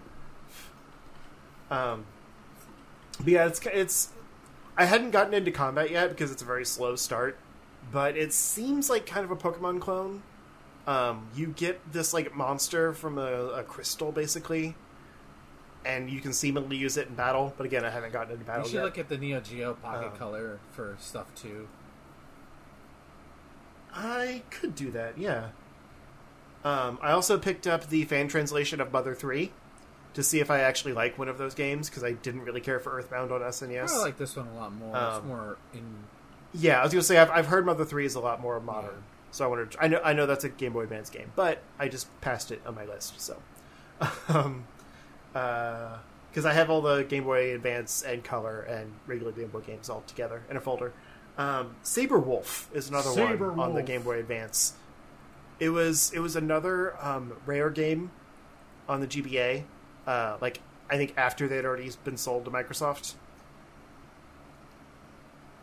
Um, 1.71 2.05
but 3.19 3.27
yeah, 3.27 3.45
it's 3.45 3.59
it's. 3.67 4.09
I 4.77 4.85
hadn't 4.85 5.11
gotten 5.11 5.33
into 5.33 5.51
combat 5.51 5.91
yet 5.91 6.09
because 6.09 6.31
it's 6.31 6.41
a 6.41 6.45
very 6.45 6.65
slow 6.65 6.95
start, 6.95 7.37
but 7.91 8.17
it 8.17 8.33
seems 8.33 8.89
like 8.89 9.05
kind 9.05 9.23
of 9.23 9.31
a 9.31 9.35
Pokemon 9.35 9.79
clone. 9.81 10.23
Um, 10.87 11.27
you 11.35 11.47
get 11.47 11.79
this 11.91 12.13
like 12.13 12.33
monster 12.35 12.93
from 12.93 13.17
a, 13.19 13.49
a 13.49 13.63
crystal, 13.63 14.11
basically, 14.11 14.75
and 15.85 16.09
you 16.09 16.19
can 16.21 16.33
seemingly 16.33 16.77
use 16.77 16.97
it 16.97 17.07
in 17.07 17.15
battle. 17.15 17.53
But 17.57 17.65
again, 17.65 17.85
I 17.85 17.89
haven't 17.89 18.13
gotten 18.13 18.33
into 18.33 18.45
battle. 18.45 18.61
Yet. 18.61 18.65
You 18.65 18.69
should 18.71 18.75
yet. 18.77 18.83
look 18.85 18.97
at 18.97 19.09
the 19.09 19.17
Neo 19.17 19.39
Geo 19.39 19.73
Pocket 19.75 20.11
Um, 20.13 20.17
Color 20.17 20.59
for 20.71 20.95
stuff 20.99 21.33
too. 21.35 21.67
I 23.93 24.43
could 24.51 24.75
do 24.75 24.91
that, 24.91 25.17
yeah. 25.17 25.49
Um, 26.63 26.99
I 27.01 27.11
also 27.11 27.37
picked 27.37 27.65
up 27.67 27.89
the 27.89 28.03
fan 28.05 28.27
translation 28.27 28.81
of 28.81 28.91
Mother 28.91 29.15
3 29.15 29.51
to 30.13 30.23
see 30.23 30.39
if 30.39 30.51
I 30.51 30.59
actually 30.59 30.93
like 30.93 31.17
one 31.17 31.27
of 31.29 31.37
those 31.37 31.53
games 31.55 31.89
because 31.89 32.03
I 32.03 32.11
didn't 32.13 32.41
really 32.41 32.61
care 32.61 32.79
for 32.79 32.91
Earthbound 32.97 33.31
on 33.31 33.41
SNES. 33.41 33.89
I 33.91 33.97
like 33.99 34.17
this 34.17 34.35
one 34.35 34.47
a 34.47 34.55
lot 34.55 34.73
more. 34.73 34.89
it's 34.95 35.17
Um, 35.17 35.27
more 35.27 35.57
in. 35.73 35.83
yeah, 36.53 36.79
I 36.79 36.83
was 36.83 36.91
gonna 36.91 37.01
say 37.03 37.17
I've, 37.17 37.31
I've 37.31 37.47
heard 37.47 37.65
Mother 37.65 37.85
3 37.85 38.05
is 38.05 38.15
a 38.15 38.19
lot 38.19 38.41
more 38.41 38.59
modern, 38.59 39.03
so 39.31 39.45
I 39.45 39.47
wanted. 39.47 39.71
To, 39.71 39.83
I 39.83 39.87
know 39.87 40.01
I 40.03 40.13
know 40.13 40.25
that's 40.25 40.43
a 40.43 40.49
Game 40.49 40.73
Boy 40.73 40.81
Advance 40.83 41.09
game, 41.09 41.31
but 41.35 41.61
I 41.79 41.87
just 41.87 42.07
passed 42.21 42.51
it 42.51 42.61
on 42.65 42.75
my 42.75 42.85
list. 42.85 43.19
So, 43.21 43.37
um, 44.27 44.65
because 45.33 46.45
I 46.45 46.53
have 46.53 46.69
all 46.69 46.81
the 46.81 47.03
Game 47.03 47.23
Boy 47.23 47.53
Advance 47.53 48.03
and 48.03 48.23
Color 48.23 48.61
and 48.61 48.91
regular 49.07 49.31
Game 49.31 49.47
Boy 49.47 49.61
games 49.61 49.89
all 49.89 50.03
together 50.07 50.43
in 50.49 50.57
a 50.57 50.61
folder. 50.61 50.93
Um, 51.37 51.75
Sabre 51.83 52.19
Wulf 52.19 52.69
is 52.73 52.89
another 52.89 53.11
Saber 53.11 53.51
one 53.53 53.69
on 53.69 53.75
the 53.75 53.83
Game 53.83 54.01
Boy 54.01 54.19
Advance. 54.19 54.73
It 55.59 55.69
was 55.69 56.11
it 56.13 56.19
was 56.19 56.35
another 56.35 56.95
um, 57.03 57.33
Rare 57.45 57.69
game 57.69 58.11
on 58.87 59.01
the 59.01 59.07
GBA. 59.07 59.63
Uh, 60.05 60.37
like 60.41 60.61
I 60.89 60.97
think 60.97 61.13
after 61.15 61.47
they'd 61.47 61.65
already 61.65 61.91
been 62.03 62.17
sold 62.17 62.45
to 62.45 62.51
Microsoft. 62.51 63.13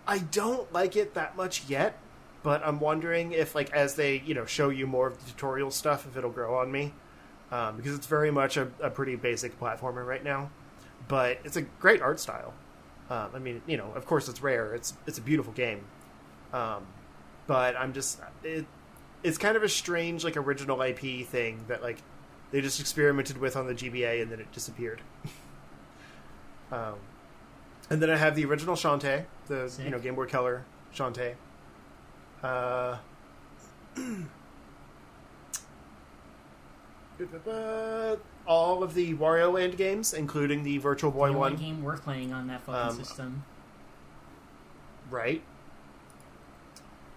I 0.06 0.18
don't 0.18 0.72
like 0.72 0.94
it 0.94 1.14
that 1.14 1.36
much 1.36 1.68
yet, 1.68 1.98
but 2.42 2.62
I'm 2.64 2.78
wondering 2.78 3.32
if, 3.32 3.56
like, 3.56 3.70
as 3.72 3.96
they 3.96 4.22
you 4.24 4.34
know 4.34 4.46
show 4.46 4.68
you 4.68 4.86
more 4.86 5.08
of 5.08 5.18
the 5.18 5.30
tutorial 5.30 5.70
stuff, 5.70 6.06
if 6.06 6.16
it'll 6.16 6.30
grow 6.30 6.56
on 6.56 6.70
me, 6.70 6.94
um, 7.50 7.76
because 7.76 7.94
it's 7.94 8.06
very 8.06 8.30
much 8.30 8.56
a, 8.56 8.68
a 8.80 8.90
pretty 8.90 9.16
basic 9.16 9.58
platformer 9.60 10.04
right 10.06 10.24
now. 10.24 10.50
but 11.08 11.38
it's 11.44 11.56
a 11.56 11.62
great 11.62 12.00
art 12.02 12.18
style. 12.20 12.52
Um, 13.08 13.30
I 13.34 13.38
mean, 13.38 13.62
you 13.66 13.76
know, 13.76 13.92
of 13.94 14.06
course 14.06 14.28
it's 14.28 14.42
Rare. 14.42 14.74
It's 14.74 14.94
it's 15.06 15.18
a 15.18 15.20
beautiful 15.20 15.52
game, 15.52 15.84
um, 16.52 16.84
but 17.46 17.76
I'm 17.76 17.92
just 17.92 18.20
it. 18.42 18.66
It's 19.22 19.38
kind 19.38 19.56
of 19.56 19.62
a 19.62 19.68
strange 19.68 20.24
like 20.24 20.36
original 20.36 20.80
IP 20.82 21.26
thing 21.26 21.64
that 21.68 21.82
like 21.82 21.98
they 22.50 22.60
just 22.60 22.80
experimented 22.80 23.38
with 23.38 23.56
on 23.56 23.66
the 23.66 23.74
GBA 23.74 24.22
and 24.22 24.30
then 24.32 24.40
it 24.40 24.50
disappeared. 24.52 25.00
um, 26.72 26.94
and 27.90 28.02
then 28.02 28.10
I 28.10 28.16
have 28.16 28.34
the 28.34 28.44
original 28.44 28.74
Shantae, 28.74 29.24
the 29.46 29.68
Sick. 29.68 29.84
you 29.84 29.90
know 29.90 29.98
Game 30.00 30.16
Boy 30.16 30.26
Color 30.26 30.64
Shantae. 30.94 31.34
Uh, 32.42 32.98
all 38.46 38.82
of 38.82 38.94
the 38.94 39.14
Wario 39.14 39.52
Land 39.52 39.76
games, 39.76 40.12
including 40.14 40.62
the 40.62 40.78
Virtual 40.78 41.10
Boy 41.10 41.32
the 41.32 41.38
one, 41.38 41.56
game 41.56 41.82
worth 41.82 42.02
playing 42.02 42.32
on 42.32 42.46
that 42.48 42.62
fucking 42.64 42.90
Um, 42.90 42.96
system. 43.04 43.44
right? 45.10 45.42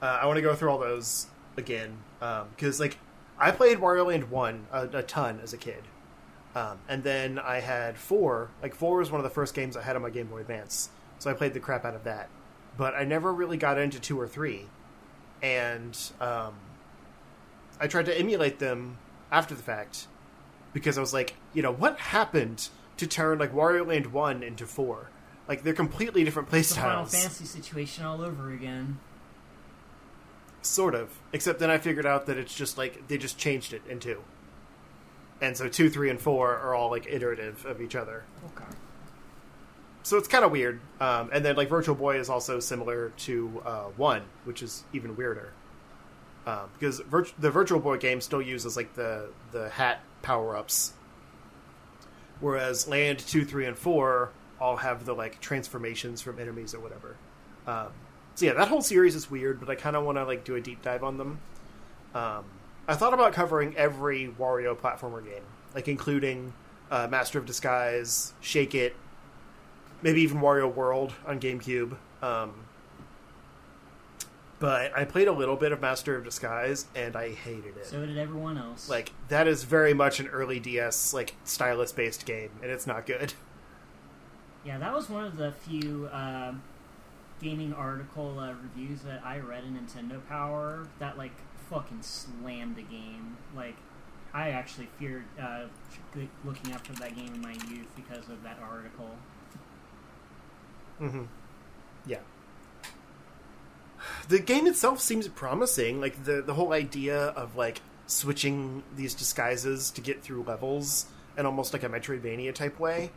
Uh, 0.01 0.19
I 0.21 0.25
want 0.25 0.37
to 0.37 0.41
go 0.41 0.55
through 0.55 0.69
all 0.69 0.77
those 0.77 1.27
again 1.57 1.97
because, 2.19 2.79
like, 2.79 2.97
I 3.37 3.51
played 3.51 3.79
Wario 3.79 4.07
Land 4.07 4.29
one 4.31 4.67
a, 4.71 4.87
a 4.87 5.03
ton 5.03 5.39
as 5.43 5.53
a 5.53 5.57
kid, 5.57 5.83
um, 6.55 6.79
and 6.87 7.03
then 7.03 7.37
I 7.39 7.59
had 7.59 7.97
four. 7.97 8.49
Like, 8.61 8.73
four 8.75 8.97
was 8.97 9.11
one 9.11 9.19
of 9.19 9.23
the 9.23 9.29
first 9.29 9.53
games 9.53 9.75
I 9.75 9.81
had 9.81 9.95
on 9.95 10.01
my 10.01 10.09
Game 10.09 10.27
Boy 10.27 10.39
Advance, 10.39 10.89
so 11.19 11.29
I 11.29 11.33
played 11.33 11.53
the 11.53 11.59
crap 11.59 11.83
out 11.85 11.95
of 11.95 12.03
that. 12.05 12.29
But 12.77 12.93
I 12.95 13.03
never 13.03 13.33
really 13.33 13.57
got 13.57 13.77
into 13.77 13.99
two 13.99 14.19
or 14.19 14.27
three, 14.27 14.67
and 15.41 15.97
um, 16.21 16.53
I 17.79 17.87
tried 17.87 18.05
to 18.05 18.17
emulate 18.17 18.59
them 18.59 18.97
after 19.31 19.55
the 19.55 19.63
fact 19.63 20.07
because 20.73 20.97
I 20.97 21.01
was 21.01 21.13
like, 21.13 21.35
you 21.53 21.61
know, 21.61 21.71
what 21.71 21.99
happened 21.99 22.69
to 22.97 23.07
turn 23.07 23.39
like 23.39 23.53
Wario 23.53 23.85
Land 23.85 24.07
one 24.07 24.43
into 24.43 24.65
four? 24.65 25.09
Like 25.47 25.63
they're 25.63 25.73
completely 25.73 26.23
different 26.23 26.49
play 26.49 26.59
It's 26.59 26.69
the 26.69 26.81
Final. 26.81 27.05
Fantasy 27.05 27.45
situation 27.45 28.05
all 28.05 28.21
over 28.21 28.51
again. 28.51 28.99
Sort 30.61 30.93
of. 30.93 31.09
Except 31.33 31.59
then 31.59 31.69
I 31.69 31.77
figured 31.77 32.05
out 32.05 32.27
that 32.27 32.37
it's 32.37 32.53
just 32.53 32.77
like 32.77 33.07
they 33.07 33.17
just 33.17 33.37
changed 33.37 33.73
it 33.73 33.81
in 33.89 33.99
two. 33.99 34.21
And 35.41 35.55
so 35.55 35.69
two, 35.69 35.89
three, 35.89 36.09
and 36.09 36.19
four 36.19 36.55
are 36.57 36.75
all 36.75 36.91
like 36.91 37.07
iterative 37.07 37.65
of 37.65 37.81
each 37.81 37.95
other. 37.95 38.25
Okay. 38.45 38.69
So 40.03 40.17
it's 40.17 40.27
kind 40.27 40.43
of 40.43 40.51
weird. 40.51 40.81
Um, 40.99 41.29
and 41.31 41.43
then 41.43 41.55
like 41.55 41.69
Virtual 41.69 41.95
Boy 41.95 42.19
is 42.19 42.29
also 42.29 42.59
similar 42.59 43.09
to 43.17 43.61
uh, 43.65 43.83
one, 43.95 44.23
which 44.43 44.61
is 44.61 44.83
even 44.93 45.15
weirder. 45.15 45.53
Um, 46.49 46.69
because 46.73 46.99
virt- 47.01 47.33
the 47.37 47.51
Virtual 47.51 47.79
Boy 47.79 47.97
game 47.97 48.21
still 48.21 48.41
uses 48.41 48.75
like 48.75 48.95
the 48.95 49.29
the 49.51 49.69
hat 49.69 49.99
power 50.23 50.55
ups, 50.57 50.93
whereas 52.39 52.87
Land 52.87 53.19
two, 53.19 53.45
three, 53.45 53.67
and 53.67 53.77
four 53.77 54.31
all 54.59 54.77
have 54.77 55.05
the 55.05 55.13
like 55.13 55.39
transformations 55.41 56.21
from 56.21 56.39
enemies 56.39 56.73
or 56.73 56.79
whatever. 56.79 57.17
Um, 57.67 57.89
so 58.33 58.47
yeah, 58.47 58.53
that 58.53 58.67
whole 58.67 58.81
series 58.81 59.13
is 59.13 59.29
weird, 59.29 59.59
but 59.59 59.69
I 59.69 59.75
kind 59.75 59.95
of 59.95 60.03
want 60.05 60.17
to 60.17 60.25
like 60.25 60.43
do 60.43 60.55
a 60.55 60.61
deep 60.61 60.81
dive 60.81 61.03
on 61.03 61.17
them. 61.17 61.39
Um, 62.15 62.45
I 62.87 62.95
thought 62.95 63.13
about 63.13 63.33
covering 63.33 63.77
every 63.77 64.33
Wario 64.39 64.75
platformer 64.75 65.23
game, 65.23 65.43
like 65.75 65.87
including 65.87 66.53
uh, 66.89 67.07
Master 67.11 67.37
of 67.37 67.45
Disguise, 67.45 68.33
Shake 68.41 68.73
It, 68.73 68.95
maybe 70.01 70.21
even 70.21 70.39
Wario 70.39 70.73
World 70.73 71.13
on 71.27 71.39
GameCube. 71.39 71.95
Um, 72.23 72.53
but 74.59 74.95
I 74.97 75.05
played 75.05 75.27
a 75.27 75.31
little 75.31 75.55
bit 75.55 75.71
of 75.71 75.81
Master 75.81 76.15
of 76.15 76.23
Disguise 76.23 76.85
and 76.95 77.15
I 77.15 77.31
hated 77.33 77.77
it. 77.77 77.85
So 77.85 78.05
did 78.05 78.17
everyone 78.17 78.57
else. 78.57 78.89
like 78.89 79.11
that 79.29 79.47
is 79.47 79.63
very 79.63 79.93
much 79.93 80.19
an 80.19 80.27
early 80.27 80.59
DS 80.59 81.13
like 81.13 81.35
stylus 81.43 81.91
based 81.91 82.25
game, 82.25 82.51
and 82.61 82.71
it's 82.71 82.87
not 82.87 83.05
good. 83.05 83.33
Yeah, 84.65 84.77
that 84.77 84.93
was 84.93 85.09
one 85.09 85.23
of 85.23 85.37
the 85.37 85.53
few 85.53 86.09
uh, 86.11 86.51
gaming 87.41 87.73
article 87.73 88.37
uh, 88.39 88.51
reviews 88.61 89.01
that 89.03 89.21
I 89.25 89.39
read 89.39 89.63
in 89.63 89.73
Nintendo 89.75 90.19
Power 90.27 90.85
that 90.99 91.17
like 91.17 91.31
fucking 91.69 92.01
slammed 92.01 92.75
the 92.75 92.81
game. 92.81 93.37
Like, 93.55 93.77
I 94.33 94.49
actually 94.49 94.89
feared 94.99 95.23
uh, 95.41 95.67
looking 96.43 96.73
after 96.73 96.93
that 96.93 97.15
game 97.15 97.33
in 97.33 97.41
my 97.41 97.53
youth 97.53 97.87
because 97.95 98.27
of 98.29 98.43
that 98.43 98.59
article. 98.61 99.11
Mm-hmm. 100.99 101.23
Yeah. 102.05 102.19
The 104.27 104.39
game 104.39 104.67
itself 104.67 104.99
seems 104.99 105.27
promising. 105.27 105.99
Like 106.01 106.23
the 106.23 106.41
the 106.41 106.53
whole 106.53 106.73
idea 106.73 107.17
of 107.17 107.55
like 107.55 107.81
switching 108.07 108.83
these 108.95 109.13
disguises 109.13 109.91
to 109.91 110.01
get 110.01 110.23
through 110.23 110.43
levels 110.43 111.05
in 111.37 111.45
almost 111.45 111.73
like 111.73 111.83
a 111.83 111.89
Metroidvania 111.89 112.53
type 112.53 112.79
way, 112.79 113.11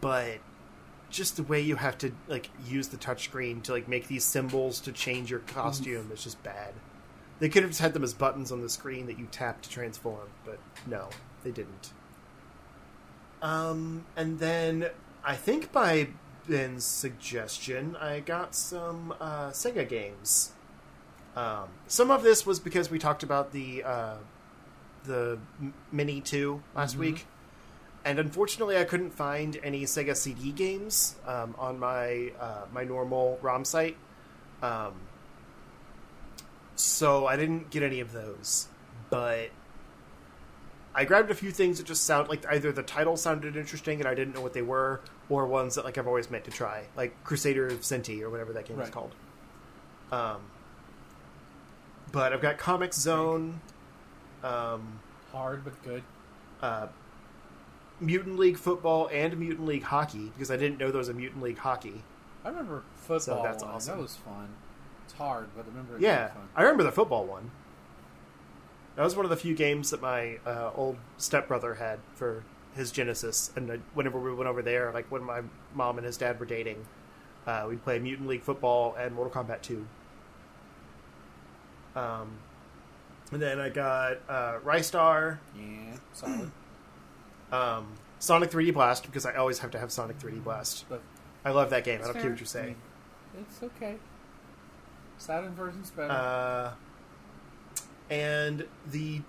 but 0.00 0.38
just 1.10 1.36
the 1.36 1.42
way 1.42 1.60
you 1.60 1.76
have 1.76 1.96
to 1.98 2.12
like 2.26 2.50
use 2.66 2.88
the 2.88 2.96
touchscreen 2.96 3.62
to 3.62 3.72
like 3.72 3.88
make 3.88 4.08
these 4.08 4.24
symbols 4.24 4.80
to 4.80 4.92
change 4.92 5.30
your 5.30 5.40
costume 5.40 6.10
is 6.12 6.24
just 6.24 6.42
bad. 6.42 6.74
They 7.38 7.48
could 7.48 7.62
have 7.62 7.70
just 7.70 7.80
had 7.80 7.94
them 7.94 8.02
as 8.02 8.14
buttons 8.14 8.50
on 8.50 8.62
the 8.62 8.68
screen 8.68 9.06
that 9.06 9.18
you 9.18 9.28
tap 9.30 9.62
to 9.62 9.70
transform, 9.70 10.28
but 10.44 10.58
no, 10.86 11.08
they 11.44 11.50
didn't. 11.50 11.92
Um, 13.40 14.04
and 14.16 14.38
then 14.40 14.88
I 15.24 15.36
think 15.36 15.70
by 15.70 16.08
Ben's 16.48 16.84
suggestion, 16.84 17.94
I 17.96 18.20
got 18.20 18.54
some 18.54 19.14
uh, 19.20 19.50
Sega 19.50 19.86
games. 19.88 20.52
Um, 21.36 21.68
some 21.86 22.10
of 22.10 22.22
this 22.22 22.46
was 22.46 22.58
because 22.58 22.90
we 22.90 22.98
talked 22.98 23.22
about 23.22 23.52
the 23.52 23.84
uh, 23.84 24.16
the 25.04 25.38
Mini 25.92 26.20
Two 26.20 26.62
last 26.74 26.96
Mhm. 26.96 27.00
week, 27.00 27.26
and 28.04 28.18
unfortunately, 28.18 28.76
I 28.76 28.84
couldn't 28.84 29.10
find 29.10 29.58
any 29.62 29.84
Sega 29.84 30.16
CD 30.16 30.50
games 30.52 31.16
um, 31.26 31.54
on 31.58 31.78
my 31.78 32.32
uh, 32.40 32.64
my 32.72 32.82
normal 32.82 33.38
ROM 33.42 33.64
site. 33.64 33.96
Um, 34.62 34.94
so 36.74 37.26
I 37.26 37.36
didn't 37.36 37.70
get 37.70 37.82
any 37.82 38.00
of 38.00 38.12
those, 38.12 38.68
but 39.10 39.50
I 40.94 41.04
grabbed 41.04 41.30
a 41.30 41.34
few 41.34 41.50
things 41.52 41.78
that 41.78 41.86
just 41.86 42.04
sound 42.04 42.28
like 42.28 42.44
either 42.46 42.72
the 42.72 42.82
title 42.82 43.16
sounded 43.16 43.56
interesting 43.56 44.00
and 44.00 44.08
I 44.08 44.14
didn't 44.14 44.34
know 44.34 44.40
what 44.40 44.52
they 44.54 44.62
were, 44.62 45.00
or 45.30 45.46
ones 45.46 45.74
that 45.74 45.84
like 45.84 45.98
I've 45.98 46.06
always 46.06 46.30
meant 46.30 46.44
to 46.44 46.50
try, 46.50 46.84
like 46.96 47.12
Crusader 47.24 47.66
of 47.66 47.80
Centy 47.80 48.22
or 48.22 48.30
whatever 48.30 48.52
that 48.54 48.66
game 48.66 48.80
is 48.80 48.90
called. 48.90 49.14
Um, 50.10 50.40
but 52.12 52.32
I've 52.32 52.40
got 52.40 52.58
Comix 52.58 52.94
Zone, 52.94 53.60
um, 54.42 55.00
Hard 55.32 55.64
but 55.64 55.82
good. 55.82 56.02
uh, 56.62 56.86
Mutant 58.00 58.38
League 58.38 58.56
Football, 58.56 59.08
and 59.12 59.36
Mutant 59.38 59.66
League 59.66 59.82
Hockey 59.82 60.30
because 60.34 60.50
I 60.50 60.56
didn't 60.56 60.78
know 60.78 60.90
there 60.90 60.98
was 60.98 61.08
a 61.08 61.14
Mutant 61.14 61.42
League 61.42 61.58
Hockey. 61.58 62.02
I 62.44 62.48
remember 62.48 62.84
football. 62.96 63.42
that's 63.42 63.62
one. 63.62 63.74
awesome. 63.74 63.96
That 63.96 64.02
was 64.02 64.16
fun. 64.16 64.48
It's 65.04 65.12
hard, 65.14 65.48
but 65.56 65.64
I 65.64 65.68
remember 65.68 65.96
it 65.96 66.02
Yeah, 66.02 66.28
fun. 66.28 66.48
I 66.56 66.62
remember 66.62 66.84
the 66.84 66.92
football 66.92 67.26
one. 67.26 67.50
That 68.96 69.04
was 69.04 69.14
one 69.14 69.24
of 69.24 69.30
the 69.30 69.36
few 69.36 69.54
games 69.54 69.90
that 69.90 70.00
my 70.00 70.38
uh, 70.46 70.70
old 70.74 70.96
stepbrother 71.18 71.74
had 71.74 71.98
for 72.14 72.42
his 72.78 72.90
Genesis, 72.90 73.50
and 73.56 73.82
whenever 73.94 74.18
we 74.18 74.32
went 74.32 74.48
over 74.48 74.62
there, 74.62 74.90
like 74.92 75.10
when 75.10 75.22
my 75.22 75.42
mom 75.74 75.98
and 75.98 76.06
his 76.06 76.16
dad 76.16 76.38
were 76.40 76.46
dating, 76.46 76.86
uh, 77.46 77.66
we'd 77.68 77.82
play 77.82 77.98
Mutant 77.98 78.28
League 78.28 78.42
Football 78.42 78.94
and 78.98 79.14
Mortal 79.14 79.42
Kombat 79.42 79.60
Two. 79.62 79.86
Um, 81.94 82.30
and 83.32 83.42
then 83.42 83.60
I 83.60 83.68
got 83.68 84.18
uh, 84.28 84.58
Ristar, 84.64 85.38
Yeah, 85.56 85.96
solid. 86.12 86.50
um, 87.52 87.86
Sonic 88.18 88.50
3D 88.50 88.72
Blast 88.72 89.04
because 89.04 89.26
I 89.26 89.34
always 89.34 89.58
have 89.58 89.70
to 89.72 89.78
have 89.78 89.92
Sonic 89.92 90.18
3D 90.18 90.42
Blast. 90.42 90.84
But 90.88 91.02
I 91.44 91.50
love 91.50 91.70
that 91.70 91.84
game. 91.84 92.00
I 92.02 92.04
don't 92.04 92.14
care 92.20 92.30
what 92.30 92.40
you 92.40 92.46
say. 92.46 92.74
it's 93.38 93.62
okay. 93.62 93.96
Saturn 95.18 95.54
version's 95.54 95.90
better. 95.90 96.12
Uh, 96.12 96.72
and 98.10 98.64
the 98.90 99.20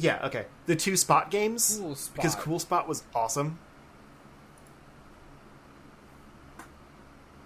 yeah, 0.00 0.24
okay, 0.26 0.46
the 0.66 0.76
two 0.76 0.96
spot 0.96 1.30
games 1.30 1.78
cool 1.78 1.94
spot. 1.94 2.14
because 2.14 2.34
Cool 2.34 2.58
Spot 2.58 2.88
was 2.88 3.02
awesome. 3.14 3.58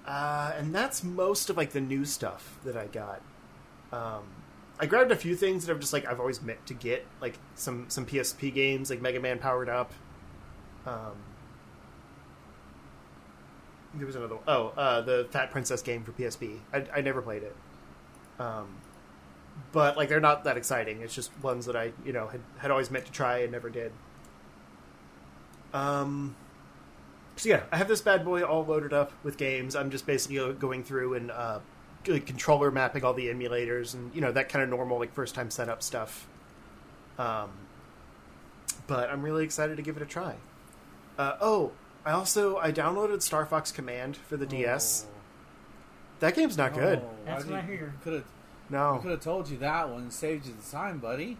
Uh, 0.06 0.52
and 0.56 0.74
that's 0.74 1.02
most 1.02 1.48
of 1.50 1.56
like 1.56 1.70
the 1.70 1.80
new 1.80 2.04
stuff 2.04 2.58
that 2.64 2.76
I 2.76 2.86
got. 2.86 3.22
Um, 3.90 4.24
I 4.78 4.86
grabbed 4.86 5.10
a 5.10 5.16
few 5.16 5.34
things 5.34 5.64
that 5.66 5.72
I've 5.72 5.80
just 5.80 5.92
like 5.92 6.06
I've 6.06 6.20
always 6.20 6.42
meant 6.42 6.64
to 6.66 6.74
get, 6.74 7.06
like 7.20 7.38
some 7.54 7.86
some 7.88 8.04
PSP 8.04 8.52
games, 8.52 8.90
like 8.90 9.00
Mega 9.00 9.20
Man 9.20 9.38
Powered 9.38 9.68
Up. 9.68 9.92
Um, 10.86 11.12
there 13.94 14.06
was 14.06 14.16
another. 14.16 14.36
Oh, 14.46 14.68
uh, 14.76 15.00
the 15.00 15.26
Fat 15.30 15.50
Princess 15.50 15.80
game 15.82 16.04
for 16.04 16.12
PSP. 16.12 16.58
I, 16.72 16.84
I 16.96 17.00
never 17.00 17.22
played 17.22 17.42
it. 17.44 17.56
Um, 18.38 18.76
but 19.72 19.96
like 19.96 20.08
they're 20.08 20.20
not 20.20 20.44
that 20.44 20.56
exciting. 20.56 21.02
It's 21.02 21.14
just 21.14 21.30
ones 21.42 21.66
that 21.66 21.76
I 21.76 21.92
you 22.04 22.12
know 22.12 22.28
had 22.28 22.40
had 22.58 22.70
always 22.70 22.90
meant 22.90 23.06
to 23.06 23.12
try 23.12 23.38
and 23.38 23.52
never 23.52 23.70
did. 23.70 23.92
Um. 25.72 26.36
So 27.36 27.48
yeah, 27.48 27.64
I 27.72 27.76
have 27.76 27.88
this 27.88 28.00
bad 28.00 28.24
boy 28.24 28.42
all 28.42 28.64
loaded 28.64 28.92
up 28.92 29.12
with 29.24 29.36
games. 29.36 29.74
I'm 29.74 29.90
just 29.90 30.06
basically 30.06 30.52
going 30.54 30.84
through 30.84 31.14
and 31.14 31.32
uh, 31.32 31.58
like, 32.06 32.26
controller 32.26 32.70
mapping 32.70 33.04
all 33.04 33.12
the 33.12 33.26
emulators 33.26 33.94
and 33.94 34.14
you 34.14 34.20
know 34.20 34.30
that 34.30 34.48
kind 34.48 34.62
of 34.62 34.68
normal 34.68 34.98
like 35.00 35.12
first 35.12 35.34
time 35.34 35.50
setup 35.50 35.82
stuff. 35.82 36.26
Um. 37.18 37.50
But 38.86 39.10
I'm 39.10 39.22
really 39.22 39.44
excited 39.44 39.76
to 39.76 39.82
give 39.82 39.96
it 39.96 40.02
a 40.02 40.06
try. 40.06 40.36
Uh, 41.18 41.36
oh, 41.40 41.72
I 42.04 42.12
also 42.12 42.58
I 42.58 42.70
downloaded 42.70 43.22
Star 43.22 43.46
Fox 43.46 43.72
Command 43.72 44.16
for 44.16 44.36
the 44.36 44.46
DS. 44.46 45.06
That 46.20 46.34
game's 46.34 46.56
not 46.56 46.74
good. 46.74 47.00
Oh, 47.02 47.10
That's 47.24 47.44
why 47.44 47.52
what 47.52 47.60
I 47.60 47.66
hear. 47.66 47.94
Could 48.02 48.12
have 48.14 48.24
No, 48.70 48.94
I 48.94 48.98
could 48.98 49.10
have 49.10 49.20
told 49.20 49.48
you 49.48 49.58
that 49.58 49.90
one. 49.90 50.10
Saved 50.10 50.46
you 50.46 50.54
the 50.54 50.70
time, 50.70 50.98
buddy. 50.98 51.36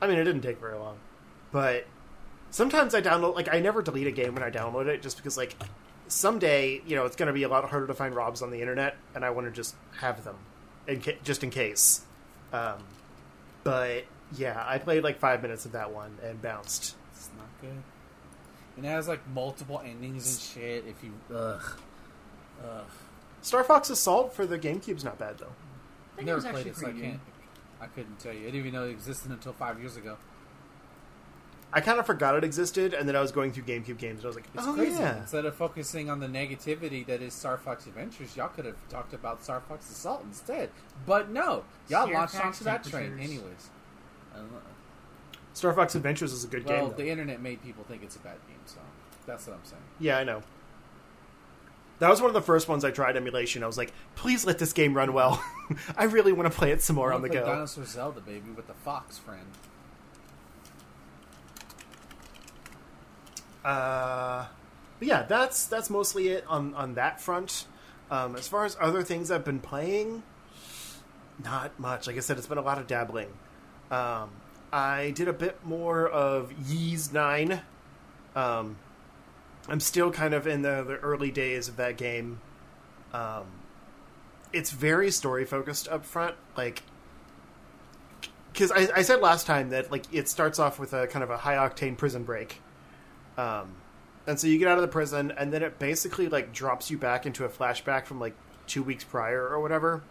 I 0.00 0.06
mean 0.06 0.18
it 0.18 0.24
didn't 0.24 0.42
take 0.42 0.60
very 0.60 0.76
long, 0.78 0.98
but 1.52 1.86
sometimes 2.50 2.94
I 2.94 3.00
download 3.00 3.34
like 3.34 3.52
I 3.52 3.60
never 3.60 3.82
delete 3.82 4.06
a 4.06 4.12
game 4.12 4.34
when 4.34 4.42
I 4.42 4.50
download 4.50 4.86
it 4.86 5.02
just 5.02 5.16
because 5.16 5.36
like 5.36 5.56
someday 6.08 6.80
you 6.86 6.94
know 6.96 7.04
it's 7.06 7.16
going 7.16 7.26
to 7.28 7.32
be 7.32 7.42
a 7.42 7.48
lot 7.48 7.68
harder 7.68 7.86
to 7.86 7.94
find 7.94 8.14
ROMs 8.14 8.42
on 8.42 8.50
the 8.50 8.60
internet, 8.60 8.96
and 9.14 9.24
I 9.24 9.30
want 9.30 9.46
to 9.46 9.50
just 9.52 9.74
have 9.98 10.22
them, 10.24 10.36
in 10.86 11.00
ca- 11.00 11.18
just 11.24 11.42
in 11.42 11.50
case. 11.50 12.02
Um, 12.52 12.84
but 13.64 14.04
yeah, 14.36 14.62
I 14.66 14.78
played 14.78 15.02
like 15.02 15.18
five 15.18 15.42
minutes 15.42 15.64
of 15.66 15.72
that 15.72 15.92
one 15.92 16.16
and 16.22 16.40
bounced. 16.40 16.94
It's 17.12 17.30
not 17.36 17.48
good. 17.60 17.82
And 18.76 18.84
it 18.84 18.88
has 18.88 19.08
like 19.08 19.26
multiple 19.34 19.82
endings 19.84 20.30
and 20.56 20.62
shit. 20.64 20.84
If 20.86 21.02
you 21.02 21.12
ugh, 21.34 21.80
ugh. 22.62 22.84
Star 23.46 23.62
Fox 23.62 23.90
Assault 23.90 24.32
for 24.34 24.44
the 24.44 24.58
GameCube's 24.58 25.04
not 25.04 25.18
bad 25.20 25.38
though. 25.38 25.52
That 26.16 26.24
Never 26.24 26.40
played 26.40 26.66
it, 26.66 26.74
so 26.76 26.86
I 26.88 26.90
pretty 26.90 27.00
can't. 27.06 27.20
I 27.80 27.86
couldn't 27.86 28.18
tell 28.18 28.32
you. 28.32 28.40
I 28.40 28.44
didn't 28.46 28.56
even 28.60 28.72
know 28.72 28.86
it 28.86 28.90
existed 28.90 29.30
until 29.30 29.52
five 29.52 29.78
years 29.78 29.96
ago. 29.96 30.16
I 31.72 31.80
kind 31.80 32.00
of 32.00 32.06
forgot 32.06 32.34
it 32.34 32.42
existed, 32.42 32.92
and 32.92 33.08
then 33.08 33.14
I 33.14 33.20
was 33.20 33.30
going 33.30 33.52
through 33.52 33.62
GameCube 33.64 33.98
games, 33.98 34.18
and 34.18 34.24
I 34.24 34.26
was 34.26 34.34
like, 34.34 34.46
It's 34.52 34.66
"Oh 34.66 34.74
crazy. 34.74 34.98
yeah." 35.00 35.18
Instead 35.20 35.44
of 35.44 35.54
focusing 35.54 36.10
on 36.10 36.18
the 36.18 36.26
negativity 36.26 37.06
that 37.06 37.22
is 37.22 37.34
Star 37.34 37.56
Fox 37.56 37.86
Adventures, 37.86 38.36
y'all 38.36 38.48
could 38.48 38.64
have 38.64 38.76
talked 38.88 39.14
about 39.14 39.44
Star 39.44 39.60
Fox 39.60 39.88
Assault 39.90 40.22
instead. 40.24 40.70
But 41.06 41.30
no, 41.30 41.62
y'all 41.88 42.06
Sierra 42.06 42.18
launched 42.18 42.34
Pax 42.34 42.46
onto 42.46 42.64
that 42.64 42.82
train 42.84 43.12
anyways. 43.20 43.70
I 44.34 44.38
don't 44.38 44.50
know. 44.50 44.58
Star 45.54 45.72
Fox 45.72 45.94
Adventures 45.94 46.32
is 46.32 46.42
a 46.42 46.48
good 46.48 46.64
Well, 46.66 46.76
game. 46.80 46.90
though. 46.90 46.96
the 46.96 47.08
internet 47.10 47.40
made 47.40 47.62
people 47.62 47.84
think 47.84 48.02
it's 48.02 48.16
a 48.16 48.20
bad 48.20 48.38
game, 48.48 48.58
so 48.64 48.78
that's 49.24 49.46
what 49.46 49.54
I'm 49.54 49.64
saying. 49.64 49.82
Yeah, 50.00 50.18
I 50.18 50.24
know. 50.24 50.42
That 51.98 52.10
was 52.10 52.20
one 52.20 52.28
of 52.28 52.34
the 52.34 52.42
first 52.42 52.68
ones 52.68 52.84
I 52.84 52.90
tried 52.90 53.16
emulation. 53.16 53.62
I 53.62 53.66
was 53.66 53.78
like, 53.78 53.92
please 54.16 54.44
let 54.44 54.58
this 54.58 54.72
game 54.72 54.94
run 54.94 55.12
well. 55.14 55.42
I 55.96 56.04
really 56.04 56.32
want 56.32 56.50
to 56.50 56.56
play 56.56 56.70
it 56.70 56.82
some 56.82 56.96
more 56.96 57.12
on 57.12 57.22
the 57.22 57.28
go. 57.28 57.44
Dinosaur 57.44 57.86
Zelda, 57.86 58.20
baby, 58.20 58.50
with 58.54 58.66
the 58.66 58.74
fox 58.74 59.16
friend. 59.18 59.46
Uh, 63.64 64.46
but 64.98 65.08
yeah, 65.08 65.22
that's 65.22 65.66
that's 65.66 65.90
mostly 65.90 66.28
it 66.28 66.44
on 66.46 66.74
on 66.74 66.94
that 66.94 67.20
front. 67.20 67.66
Um, 68.10 68.36
as 68.36 68.46
far 68.46 68.64
as 68.64 68.76
other 68.80 69.02
things 69.02 69.30
I've 69.30 69.44
been 69.44 69.58
playing, 69.58 70.22
not 71.42 71.78
much. 71.80 72.06
Like 72.06 72.16
I 72.16 72.20
said, 72.20 72.38
it's 72.38 72.46
been 72.46 72.58
a 72.58 72.62
lot 72.62 72.78
of 72.78 72.86
dabbling. 72.86 73.28
Um, 73.90 74.30
I 74.72 75.12
did 75.16 75.26
a 75.28 75.32
bit 75.32 75.64
more 75.64 76.08
of 76.08 76.52
Ys 76.70 77.12
Nine. 77.12 77.62
Um, 78.36 78.76
I'm 79.68 79.80
still 79.80 80.10
kind 80.10 80.34
of 80.34 80.46
in 80.46 80.62
the, 80.62 80.84
the 80.84 80.96
early 80.96 81.30
days 81.30 81.68
of 81.68 81.76
that 81.76 81.96
game. 81.96 82.40
Um, 83.12 83.46
it's 84.52 84.70
very 84.70 85.10
story 85.10 85.44
focused 85.44 85.88
up 85.88 86.04
front, 86.04 86.36
like 86.56 86.82
because 88.52 88.72
I, 88.72 88.88
I 88.96 89.02
said 89.02 89.20
last 89.20 89.46
time 89.46 89.70
that 89.70 89.90
like 89.90 90.04
it 90.12 90.28
starts 90.28 90.58
off 90.58 90.78
with 90.78 90.92
a 90.92 91.06
kind 91.06 91.22
of 91.22 91.30
a 91.30 91.36
high 91.36 91.56
octane 91.56 91.96
prison 91.96 92.24
break, 92.24 92.60
um, 93.36 93.74
and 94.26 94.38
so 94.40 94.46
you 94.46 94.58
get 94.58 94.68
out 94.68 94.78
of 94.78 94.82
the 94.82 94.88
prison, 94.88 95.32
and 95.36 95.52
then 95.52 95.62
it 95.62 95.78
basically 95.78 96.28
like 96.28 96.52
drops 96.52 96.90
you 96.90 96.98
back 96.98 97.26
into 97.26 97.44
a 97.44 97.48
flashback 97.48 98.06
from 98.06 98.18
like 98.20 98.34
two 98.66 98.82
weeks 98.82 99.04
prior 99.04 99.46
or 99.46 99.60
whatever, 99.60 100.02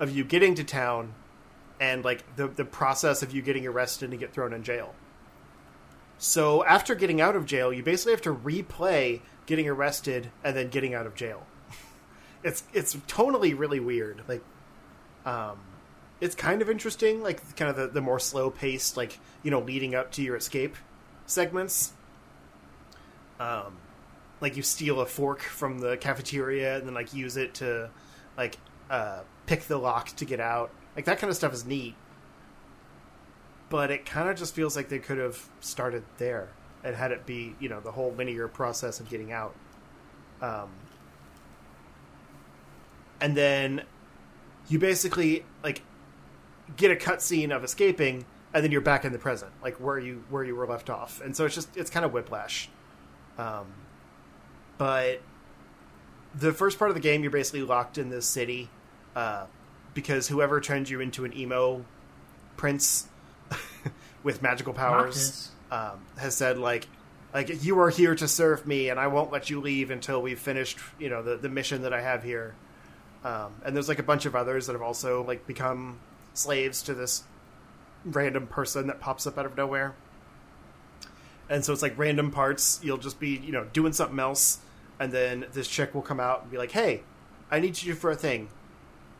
of 0.00 0.14
you 0.14 0.24
getting 0.24 0.54
to 0.54 0.64
town, 0.64 1.14
and 1.80 2.04
like 2.04 2.36
the 2.36 2.48
the 2.48 2.64
process 2.64 3.22
of 3.22 3.32
you 3.32 3.42
getting 3.42 3.66
arrested 3.66 4.10
and 4.10 4.18
get 4.18 4.32
thrown 4.32 4.52
in 4.52 4.62
jail. 4.62 4.94
So 6.22 6.64
after 6.64 6.94
getting 6.94 7.20
out 7.20 7.34
of 7.34 7.46
jail, 7.46 7.72
you 7.72 7.82
basically 7.82 8.12
have 8.12 8.22
to 8.22 8.32
replay 8.32 9.22
getting 9.46 9.68
arrested 9.68 10.30
and 10.44 10.56
then 10.56 10.68
getting 10.68 10.94
out 10.94 11.04
of 11.04 11.16
jail. 11.16 11.48
it's 12.44 12.62
it's 12.72 12.94
tonally 12.94 13.58
really 13.58 13.80
weird. 13.80 14.22
Like, 14.28 14.44
um, 15.26 15.58
it's 16.20 16.36
kind 16.36 16.62
of 16.62 16.70
interesting. 16.70 17.24
Like, 17.24 17.56
kind 17.56 17.68
of 17.68 17.76
the, 17.76 17.88
the 17.88 18.00
more 18.00 18.20
slow 18.20 18.50
paced, 18.50 18.96
like 18.96 19.18
you 19.42 19.50
know, 19.50 19.58
leading 19.58 19.96
up 19.96 20.12
to 20.12 20.22
your 20.22 20.36
escape 20.36 20.76
segments. 21.26 21.92
Um, 23.40 23.78
like 24.40 24.56
you 24.56 24.62
steal 24.62 25.00
a 25.00 25.06
fork 25.06 25.42
from 25.42 25.80
the 25.80 25.96
cafeteria 25.96 26.76
and 26.76 26.86
then 26.86 26.94
like 26.94 27.12
use 27.12 27.36
it 27.36 27.54
to 27.54 27.90
like 28.38 28.58
uh, 28.88 29.22
pick 29.46 29.62
the 29.62 29.76
lock 29.76 30.10
to 30.10 30.24
get 30.24 30.38
out. 30.38 30.70
Like 30.94 31.06
that 31.06 31.18
kind 31.18 31.30
of 31.30 31.36
stuff 31.36 31.52
is 31.52 31.64
neat 31.64 31.96
but 33.72 33.90
it 33.90 34.04
kind 34.04 34.28
of 34.28 34.36
just 34.36 34.54
feels 34.54 34.76
like 34.76 34.90
they 34.90 34.98
could 34.98 35.16
have 35.16 35.48
started 35.60 36.04
there 36.18 36.50
and 36.84 36.94
had 36.94 37.10
it 37.10 37.24
be 37.24 37.56
you 37.58 37.70
know 37.70 37.80
the 37.80 37.90
whole 37.90 38.12
linear 38.12 38.46
process 38.46 39.00
of 39.00 39.08
getting 39.08 39.32
out. 39.32 39.54
Um, 40.42 40.68
and 43.18 43.34
then 43.34 43.84
you 44.68 44.78
basically 44.78 45.46
like 45.64 45.80
get 46.76 46.90
a 46.90 46.96
cutscene 46.96 47.50
of 47.50 47.64
escaping 47.64 48.26
and 48.52 48.62
then 48.62 48.70
you're 48.70 48.82
back 48.82 49.06
in 49.06 49.12
the 49.12 49.18
present 49.18 49.50
like 49.62 49.76
where 49.76 49.98
you 49.98 50.22
where 50.28 50.44
you 50.44 50.54
were 50.54 50.66
left 50.66 50.90
off. 50.90 51.22
And 51.22 51.34
so 51.34 51.46
it's 51.46 51.54
just 51.54 51.74
it's 51.74 51.88
kind 51.88 52.04
of 52.04 52.12
whiplash. 52.12 52.68
Um, 53.38 53.72
but 54.76 55.22
the 56.34 56.52
first 56.52 56.78
part 56.78 56.90
of 56.90 56.94
the 56.94 57.00
game 57.00 57.22
you're 57.22 57.30
basically 57.30 57.62
locked 57.62 57.96
in 57.96 58.10
this 58.10 58.26
city 58.26 58.68
uh, 59.16 59.46
because 59.94 60.28
whoever 60.28 60.60
turns 60.60 60.90
you 60.90 61.00
into 61.00 61.24
an 61.24 61.34
emo 61.34 61.86
prince 62.58 63.08
with 64.22 64.42
magical 64.42 64.72
powers 64.72 65.50
um, 65.70 66.00
has 66.18 66.36
said 66.36 66.58
like 66.58 66.86
like 67.34 67.64
you 67.64 67.78
are 67.80 67.90
here 67.90 68.14
to 68.14 68.28
serve 68.28 68.66
me 68.66 68.90
and 68.90 69.00
I 69.00 69.06
won't 69.06 69.32
let 69.32 69.48
you 69.48 69.60
leave 69.60 69.90
until 69.90 70.20
we've 70.20 70.38
finished 70.38 70.78
you 70.98 71.08
know 71.08 71.22
the, 71.22 71.36
the 71.36 71.48
mission 71.48 71.82
that 71.82 71.92
I 71.92 72.02
have 72.02 72.22
here. 72.22 72.54
Um, 73.24 73.54
and 73.64 73.74
there's 73.74 73.88
like 73.88 74.00
a 74.00 74.04
bunch 74.04 74.26
of 74.26 74.34
others 74.34 74.66
that 74.66 74.72
have 74.72 74.82
also 74.82 75.24
like 75.24 75.46
become 75.46 76.00
slaves 76.34 76.82
to 76.82 76.94
this 76.94 77.22
random 78.04 78.46
person 78.46 78.88
that 78.88 79.00
pops 79.00 79.26
up 79.26 79.38
out 79.38 79.46
of 79.46 79.56
nowhere. 79.56 79.94
And 81.48 81.64
so 81.64 81.72
it's 81.72 81.82
like 81.82 81.96
random 81.96 82.30
parts. 82.30 82.80
You'll 82.82 82.98
just 82.98 83.18
be 83.18 83.30
you 83.30 83.52
know 83.52 83.64
doing 83.72 83.92
something 83.92 84.18
else 84.18 84.58
and 85.00 85.10
then 85.10 85.46
this 85.52 85.68
chick 85.68 85.94
will 85.94 86.02
come 86.02 86.20
out 86.20 86.42
and 86.42 86.50
be 86.50 86.58
like 86.58 86.72
hey 86.72 87.02
I 87.50 87.60
need 87.60 87.82
you 87.82 87.94
for 87.94 88.10
a 88.10 88.16
thing. 88.16 88.48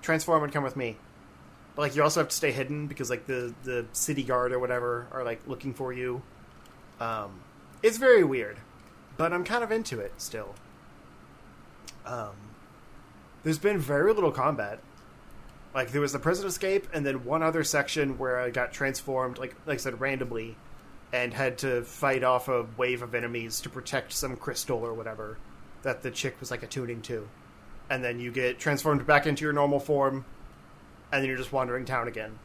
Transform 0.03 0.43
and 0.43 0.53
come 0.53 0.65
with 0.65 0.77
me 0.77 0.97
but 1.75 1.83
like 1.83 1.97
you 1.97 2.03
also 2.03 2.21
have 2.21 2.29
to 2.29 2.37
stay 2.37 2.53
hidden 2.53 2.87
because 2.87 3.11
like 3.11 3.27
the 3.27 3.55
the 3.65 3.87
city 3.93 4.23
guard 4.23 4.53
or 4.53 4.59
whatever 4.59 5.07
are 5.13 5.25
like 5.25 5.47
looking 5.47 5.73
for 5.73 5.93
you. 5.93 6.23
Um, 7.01 7.41
it's 7.83 7.99
very 7.99 8.25
weird, 8.25 8.59
but 9.17 9.33
I'm 9.33 9.45
kind 9.45 9.65
of 9.65 9.73
into 9.73 9.99
it 9.99 10.13
still. 10.19 10.55
Um, 12.05 12.35
there's 13.43 13.59
been 13.59 13.79
very 13.79 14.13
little 14.13 14.31
combat. 14.31 14.81
Like 15.75 15.91
there 15.91 16.03
was 16.03 16.13
the 16.13 16.19
prison 16.19 16.47
escape, 16.47 16.87
and 16.93 17.07
then 17.07 17.25
one 17.25 17.43
other 17.43 17.65
section 17.65 18.19
where 18.19 18.39
I 18.39 18.51
got 18.51 18.73
transformed, 18.73 19.39
like 19.39 19.55
like 19.65 19.77
I 19.77 19.79
said, 19.79 20.01
randomly, 20.01 20.57
and 21.13 21.33
had 21.33 21.59
to 21.59 21.83
fight 21.83 22.23
off 22.23 22.49
a 22.49 22.67
wave 22.77 23.03
of 23.03 23.15
enemies 23.15 23.61
to 23.63 23.71
protect 23.71 24.13
some 24.13 24.37
crystal 24.37 24.79
or 24.79 24.93
whatever 24.93 25.39
that 25.83 26.03
the 26.03 26.11
chick 26.11 26.39
was 26.39 26.51
like 26.51 26.63
attuning 26.63 27.01
to, 27.03 27.27
and 27.89 28.05
then 28.05 28.21
you 28.21 28.31
get 28.31 28.59
transformed 28.59 29.07
back 29.07 29.27
into 29.27 29.45
your 29.45 29.55
normal 29.55 29.81
form 29.81 30.27
and 31.13 31.23
then 31.23 31.29
you're 31.29 31.37
just 31.37 31.53
wandering 31.53 31.85
town 31.85 32.09
again. 32.09 32.39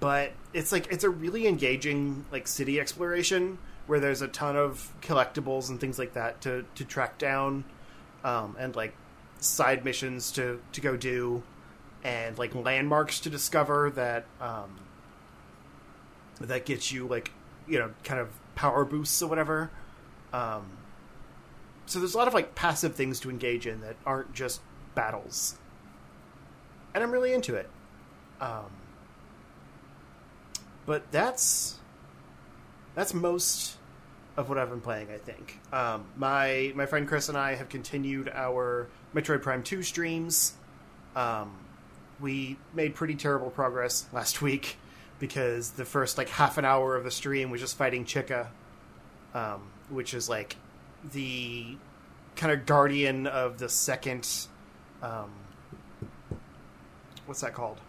But 0.00 0.32
it's 0.52 0.72
like 0.72 0.88
it's 0.92 1.04
a 1.04 1.10
really 1.10 1.46
engaging 1.46 2.26
like 2.32 2.48
city 2.48 2.80
exploration 2.80 3.58
where 3.86 4.00
there's 4.00 4.20
a 4.20 4.28
ton 4.28 4.56
of 4.56 4.92
collectibles 5.00 5.70
and 5.70 5.80
things 5.80 5.98
like 5.98 6.14
that 6.14 6.40
to 6.42 6.64
to 6.74 6.84
track 6.84 7.16
down, 7.16 7.64
um, 8.24 8.56
and 8.58 8.74
like 8.76 8.92
side 9.38 9.84
missions 9.84 10.32
to 10.32 10.60
to 10.72 10.80
go 10.80 10.96
do, 10.96 11.42
and 12.04 12.36
like 12.36 12.54
landmarks 12.54 13.20
to 13.20 13.30
discover 13.30 13.90
that 13.90 14.26
um, 14.40 14.80
that 16.40 16.66
gets 16.66 16.92
you 16.92 17.06
like 17.06 17.30
you 17.66 17.78
know 17.78 17.92
kind 18.04 18.20
of 18.20 18.28
power 18.56 18.84
boosts 18.84 19.22
or 19.22 19.28
whatever. 19.28 19.70
Um, 20.32 20.66
so 21.86 22.00
there's 22.00 22.14
a 22.14 22.18
lot 22.18 22.28
of 22.28 22.34
like 22.34 22.54
passive 22.54 22.96
things 22.96 23.20
to 23.20 23.30
engage 23.30 23.66
in 23.66 23.80
that 23.80 23.96
aren't 24.04 24.34
just 24.34 24.60
battles 24.94 25.56
and 26.96 27.04
I'm 27.04 27.10
really 27.10 27.34
into 27.34 27.54
it. 27.54 27.68
Um, 28.40 28.66
but 30.84 31.10
that's 31.10 31.78
that's 32.94 33.12
most 33.12 33.76
of 34.36 34.48
what 34.48 34.58
I've 34.58 34.70
been 34.70 34.80
playing. 34.80 35.08
I 35.10 35.18
think 35.18 35.60
um, 35.72 36.04
my 36.16 36.72
my 36.74 36.86
friend 36.86 37.06
Chris 37.06 37.28
and 37.28 37.36
I 37.36 37.54
have 37.54 37.68
continued 37.68 38.30
our 38.32 38.88
Metroid 39.14 39.42
Prime 39.42 39.62
Two 39.62 39.82
streams. 39.82 40.54
Um, 41.14 41.56
we 42.20 42.56
made 42.74 42.94
pretty 42.94 43.14
terrible 43.14 43.50
progress 43.50 44.06
last 44.12 44.42
week 44.42 44.76
because 45.18 45.70
the 45.70 45.84
first 45.84 46.18
like 46.18 46.28
half 46.28 46.58
an 46.58 46.64
hour 46.64 46.96
of 46.96 47.04
the 47.04 47.10
stream 47.10 47.50
was 47.50 47.60
just 47.60 47.76
fighting 47.76 48.04
Chykka, 48.04 48.48
um, 49.34 49.62
which 49.88 50.14
is 50.14 50.28
like 50.28 50.56
the 51.12 51.76
kind 52.36 52.52
of 52.52 52.66
guardian 52.66 53.26
of 53.26 53.58
the 53.58 53.68
second. 53.68 54.28
Um, 55.02 55.30
what's 57.26 57.40
that 57.40 57.54
called? 57.54 57.80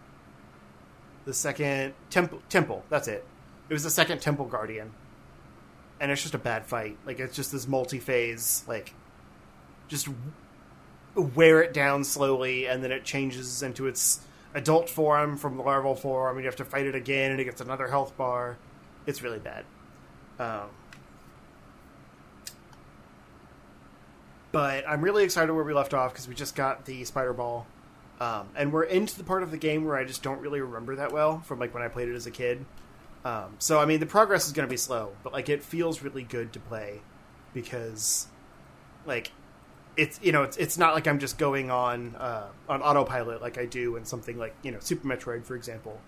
The 1.28 1.34
second 1.34 1.92
temple. 2.08 2.40
Temple. 2.48 2.84
That's 2.88 3.06
it. 3.06 3.22
It 3.68 3.74
was 3.74 3.82
the 3.82 3.90
second 3.90 4.22
temple 4.22 4.46
guardian. 4.46 4.92
and 6.00 6.10
it's 6.10 6.22
just 6.22 6.34
a 6.34 6.38
bad 6.38 6.64
fight. 6.64 6.96
Like 7.04 7.18
it's 7.20 7.36
just 7.36 7.52
this 7.52 7.66
multi-phase, 7.66 8.64
like 8.66 8.94
just 9.88 10.08
wear 11.14 11.62
it 11.62 11.72
down 11.74 12.04
slowly, 12.04 12.66
and 12.66 12.82
then 12.82 12.92
it 12.92 13.04
changes 13.04 13.62
into 13.62 13.86
its 13.86 14.20
adult 14.54 14.88
form 14.88 15.36
from 15.36 15.56
the 15.56 15.62
larval 15.62 15.94
form, 15.94 16.36
and 16.36 16.44
you 16.44 16.48
have 16.48 16.56
to 16.56 16.64
fight 16.64 16.86
it 16.86 16.94
again, 16.94 17.30
and 17.32 17.40
it 17.40 17.44
gets 17.44 17.60
another 17.60 17.88
health 17.88 18.16
bar. 18.16 18.56
It's 19.06 19.22
really 19.22 19.38
bad. 19.38 19.64
Um, 20.38 20.68
but 24.52 24.84
I'm 24.88 25.02
really 25.02 25.24
excited 25.24 25.52
where 25.52 25.64
we 25.64 25.72
left 25.74 25.94
off 25.94 26.12
because 26.12 26.28
we 26.28 26.34
just 26.34 26.54
got 26.54 26.84
the 26.84 27.04
spider 27.04 27.32
ball, 27.32 27.66
um, 28.20 28.48
and 28.56 28.72
we're 28.72 28.84
into 28.84 29.16
the 29.16 29.24
part 29.24 29.42
of 29.42 29.50
the 29.50 29.56
game 29.56 29.84
where 29.84 29.96
I 29.96 30.04
just 30.04 30.22
don't 30.22 30.40
really 30.40 30.60
remember 30.60 30.96
that 30.96 31.12
well 31.12 31.40
from 31.40 31.60
like 31.60 31.72
when 31.72 31.82
I 31.82 31.88
played 31.88 32.08
it 32.08 32.14
as 32.14 32.26
a 32.26 32.30
kid. 32.30 32.64
Um, 33.24 33.56
so 33.58 33.78
I 33.78 33.84
mean, 33.84 34.00
the 34.00 34.06
progress 34.06 34.46
is 34.46 34.52
going 34.52 34.66
to 34.66 34.70
be 34.70 34.76
slow, 34.76 35.12
but 35.22 35.32
like 35.32 35.48
it 35.48 35.62
feels 35.62 36.02
really 36.02 36.24
good 36.24 36.52
to 36.54 36.60
play 36.60 37.00
because, 37.54 38.26
like, 39.06 39.32
it's 39.96 40.20
you 40.22 40.32
know 40.32 40.42
it's 40.42 40.56
it's 40.56 40.78
not 40.78 40.94
like 40.94 41.06
I'm 41.06 41.18
just 41.18 41.38
going 41.38 41.70
on 41.70 42.14
uh, 42.16 42.48
on 42.68 42.82
autopilot 42.82 43.42
like 43.42 43.58
I 43.58 43.66
do 43.66 43.96
in 43.96 44.04
something 44.04 44.38
like 44.38 44.54
you 44.62 44.70
know 44.70 44.78
Super 44.80 45.06
Metroid 45.06 45.44
for 45.44 45.54
example, 45.54 46.00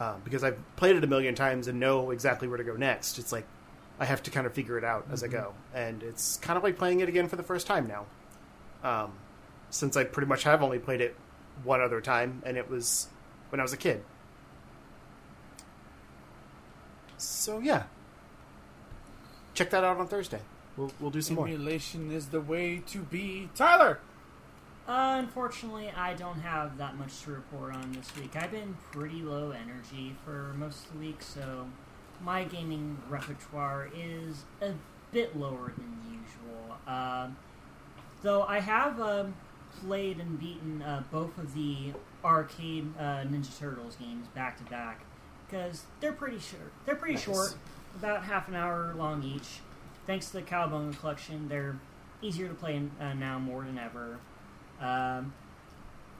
um, 0.00 0.20
because 0.24 0.42
I've 0.42 0.58
played 0.76 0.96
it 0.96 1.04
a 1.04 1.08
million 1.08 1.34
times 1.34 1.68
and 1.68 1.78
know 1.78 2.10
exactly 2.10 2.48
where 2.48 2.58
to 2.58 2.64
go 2.64 2.74
next. 2.74 3.18
It's 3.18 3.32
like 3.32 3.46
I 4.00 4.04
have 4.04 4.22
to 4.24 4.30
kind 4.30 4.46
of 4.46 4.54
figure 4.54 4.78
it 4.78 4.84
out 4.84 5.06
as 5.12 5.22
I 5.22 5.28
go, 5.28 5.54
and 5.74 6.02
it's 6.02 6.36
kind 6.38 6.56
of 6.56 6.62
like 6.64 6.78
playing 6.78 7.00
it 7.00 7.08
again 7.08 7.28
for 7.28 7.36
the 7.36 7.42
first 7.42 7.66
time 7.66 7.88
now. 7.88 8.06
Um, 8.82 9.12
since 9.70 9.96
I 9.96 10.04
pretty 10.04 10.28
much 10.28 10.44
have 10.44 10.62
only 10.62 10.78
played 10.78 11.00
it 11.00 11.16
one 11.64 11.80
other 11.80 12.00
time, 12.00 12.42
and 12.44 12.56
it 12.56 12.70
was 12.70 13.08
when 13.50 13.60
I 13.60 13.62
was 13.62 13.72
a 13.72 13.76
kid. 13.76 14.02
So 17.16 17.58
yeah, 17.58 17.84
check 19.54 19.70
that 19.70 19.84
out 19.84 19.96
on 19.96 20.06
Thursday. 20.06 20.40
We'll 20.76 20.92
we'll 21.00 21.10
do 21.10 21.20
some 21.20 21.36
more. 21.36 21.46
Emulation 21.46 22.12
is 22.12 22.28
the 22.28 22.40
way 22.40 22.82
to 22.86 22.98
be. 22.98 23.48
Tyler! 23.54 23.98
Uh, 24.86 25.16
unfortunately, 25.18 25.90
I 25.94 26.14
don't 26.14 26.40
have 26.40 26.78
that 26.78 26.96
much 26.96 27.20
to 27.22 27.32
report 27.32 27.74
on 27.74 27.92
this 27.92 28.10
week. 28.16 28.36
I've 28.36 28.50
been 28.50 28.74
pretty 28.90 29.20
low 29.20 29.50
energy 29.50 30.16
for 30.24 30.54
most 30.56 30.86
of 30.86 30.92
the 30.94 30.98
week, 31.00 31.20
so 31.20 31.66
my 32.22 32.44
gaming 32.44 32.96
repertoire 33.08 33.90
is 33.94 34.44
a 34.62 34.72
bit 35.12 35.36
lower 35.38 35.74
than 35.76 35.98
usual. 36.06 36.76
Uh, 36.86 37.28
though 38.22 38.44
I 38.44 38.60
have 38.60 38.98
um, 38.98 39.34
played 39.86 40.18
and 40.20 40.38
beaten 40.38 40.82
uh, 40.82 41.02
both 41.10 41.36
of 41.38 41.54
the 41.54 41.92
arcade 42.24 42.86
uh, 42.98 43.22
Ninja 43.24 43.56
Turtles 43.58 43.96
games 43.96 44.26
back 44.28 44.56
to 44.58 44.64
back 44.70 45.00
because 45.46 45.84
they're 46.00 46.12
pretty 46.12 46.38
short. 46.38 46.72
They're 46.84 46.96
pretty 46.96 47.14
Nice. 47.14 47.24
short, 47.24 47.54
about 47.96 48.24
half 48.24 48.48
an 48.48 48.54
hour 48.54 48.94
long 48.96 49.22
each. 49.22 49.60
Thanks 50.06 50.26
to 50.30 50.34
the 50.34 50.42
Cowabunga 50.42 50.98
collection, 50.98 51.48
they're 51.48 51.78
easier 52.22 52.48
to 52.48 52.54
play 52.54 52.82
uh, 53.00 53.14
now 53.14 53.38
more 53.38 53.64
than 53.64 53.78
ever. 53.78 54.18
Um, 54.80 55.32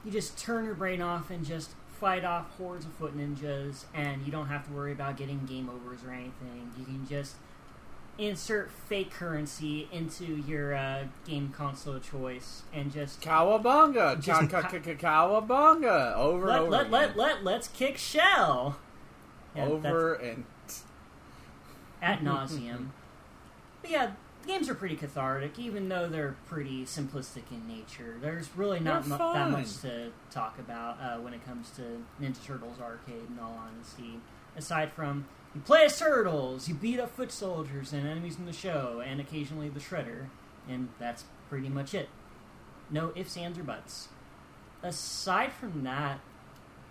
you 0.05 0.11
just 0.13 0.39
turn 0.39 0.65
your 0.65 0.75
brain 0.75 1.01
off 1.03 1.31
and 1.31 1.45
just 1.45 1.71
fight 2.01 2.25
off 2.25 2.51
hordes 2.57 2.85
of 2.87 2.93
foot 2.93 3.17
ninjas, 3.17 3.85
and 3.95 4.25
you 4.25 4.31
don't 4.31 4.47
have 4.47 4.67
to 4.67 4.73
worry 4.73 4.93
about 4.93 5.17
getting 5.17 5.45
game 5.47 5.69
overs 5.69 6.05
or 6.05 6.13
anything. 6.13 6.71
You 6.79 6.85
can 6.85 7.07
just 7.09 7.35
insert 8.19 8.71
fake 8.71 9.13
currency 9.13 9.89
into 9.93 10.25
your 10.25 10.75
uh, 10.75 11.05
game 11.27 11.53
console 11.57 11.95
of 11.95 12.11
choice 12.11 12.63
and 12.75 12.93
just 12.93 13.21
Cowabunga! 13.21 14.21
Just- 14.21 14.51
Cowabunga! 14.51 16.15
Over 16.17 16.49
and 16.49 16.53
let, 16.53 16.61
over. 16.61 16.71
Let, 16.71 16.91
let 16.91 17.17
let 17.17 17.45
let's 17.45 17.69
kick 17.69 17.97
shell. 17.97 18.77
Yeah, 19.55 19.67
Over 19.67 20.15
and... 20.15 20.45
at 22.03 22.21
nauseum. 22.21 22.89
but 23.83 23.91
yeah, 23.91 24.11
the 24.43 24.49
games 24.49 24.69
are 24.69 24.75
pretty 24.75 24.97
cathartic, 24.97 25.59
even 25.59 25.89
though 25.89 26.09
they're 26.09 26.37
pretty 26.47 26.85
simplistic 26.85 27.51
in 27.51 27.67
nature. 27.67 28.17
There's 28.21 28.51
really 28.57 28.81
not 28.81 29.07
mu- 29.07 29.17
that 29.17 29.51
much 29.51 29.79
to 29.83 30.11
talk 30.31 30.59
about 30.59 30.99
uh, 31.01 31.19
when 31.19 31.35
it 31.35 31.45
comes 31.45 31.71
to 31.71 31.83
Ninja 32.21 32.45
Turtles 32.45 32.81
arcade. 32.81 33.29
In 33.31 33.39
all 33.41 33.59
honesty, 33.67 34.21
aside 34.57 34.93
from 34.93 35.27
you 35.59 35.65
play 35.65 35.87
as 35.87 35.99
turtles, 35.99 36.69
you 36.69 36.75
beat 36.75 37.01
up 37.01 37.11
foot 37.17 37.33
soldiers 37.33 37.93
and 37.93 38.07
enemies 38.07 38.39
in 38.39 38.47
the 38.47 38.53
show, 38.53 39.03
and 39.05 39.21
occasionally 39.21 39.69
the 39.69 39.81
Shredder, 39.81 40.27
and 40.69 40.89
that's 41.01 41.25
pretty 41.51 41.69
much 41.69 41.95
it. 41.95 42.09
No 42.91 43.13
ifs, 43.17 43.37
ands, 43.37 43.59
or 43.59 43.65
buts. 43.65 44.07
Aside 44.85 45.53
from 45.53 45.83
that, 45.83 46.21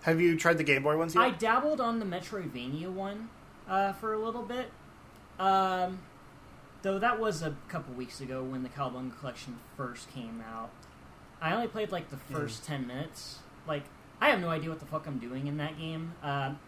Have 0.02 0.20
you 0.20 0.36
tried 0.36 0.58
the 0.58 0.64
Game 0.64 0.82
Boy 0.82 0.98
ones 0.98 1.14
yet? 1.14 1.24
I 1.24 1.30
dabbled 1.30 1.80
on 1.80 1.98
the 1.98 2.04
Metroidvania 2.04 2.90
one 2.92 3.30
uh, 3.66 3.94
for 3.94 4.12
a 4.12 4.18
little 4.18 4.42
bit. 4.42 4.70
Um, 5.38 6.00
though 6.82 6.98
that 6.98 7.18
was 7.18 7.40
a 7.40 7.56
couple 7.68 7.94
weeks 7.94 8.20
ago 8.20 8.42
when 8.42 8.62
the 8.62 8.68
Cowabunga 8.68 9.18
collection 9.18 9.58
first 9.78 10.12
came 10.12 10.44
out. 10.46 10.70
I 11.40 11.54
only 11.54 11.68
played 11.68 11.90
like 11.90 12.10
the 12.10 12.18
first 12.18 12.64
10 12.66 12.86
minutes. 12.86 13.38
Like, 13.66 13.84
I 14.20 14.28
have 14.28 14.40
no 14.40 14.50
idea 14.50 14.68
what 14.68 14.80
the 14.80 14.86
fuck 14.86 15.06
I'm 15.06 15.18
doing 15.18 15.46
in 15.46 15.56
that 15.56 15.78
game. 15.78 16.12
Um, 16.22 16.58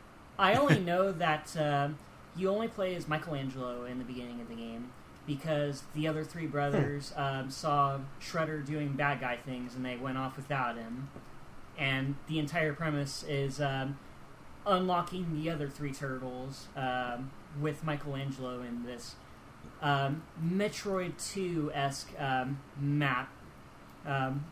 I 0.41 0.55
only 0.55 0.79
know 0.81 1.13
that 1.13 1.55
uh, 1.55 1.89
you 2.35 2.49
only 2.49 2.67
play 2.67 2.95
as 2.95 3.07
Michelangelo 3.07 3.85
in 3.85 3.99
the 3.99 4.05
beginning 4.05 4.41
of 4.41 4.49
the 4.49 4.55
game 4.55 4.91
because 5.27 5.83
the 5.95 6.09
other 6.09 6.25
three 6.25 6.47
brothers 6.47 7.13
um, 7.15 7.51
saw 7.51 7.99
Shredder 8.23 8.65
doing 8.65 8.95
bad 8.95 9.21
guy 9.21 9.37
things 9.37 9.75
and 9.75 9.85
they 9.85 9.99
went 9.99 10.17
off 10.17 10.37
without 10.37 10.79
him. 10.79 11.11
And 11.79 12.15
the 12.27 12.39
entire 12.39 12.73
premise 12.73 13.23
is 13.29 13.61
um, 13.61 13.99
unlocking 14.67 15.43
the 15.43 15.51
other 15.51 15.69
three 15.69 15.93
turtles 15.93 16.69
um, 16.75 17.31
with 17.61 17.85
Michelangelo 17.85 18.63
in 18.63 18.85
this 18.85 19.17
um, 19.83 20.23
Metroid 20.43 21.13
2 21.33 21.71
esque 21.75 22.13
um, 22.19 22.61
map. 22.81 23.31
Um, 24.07 24.47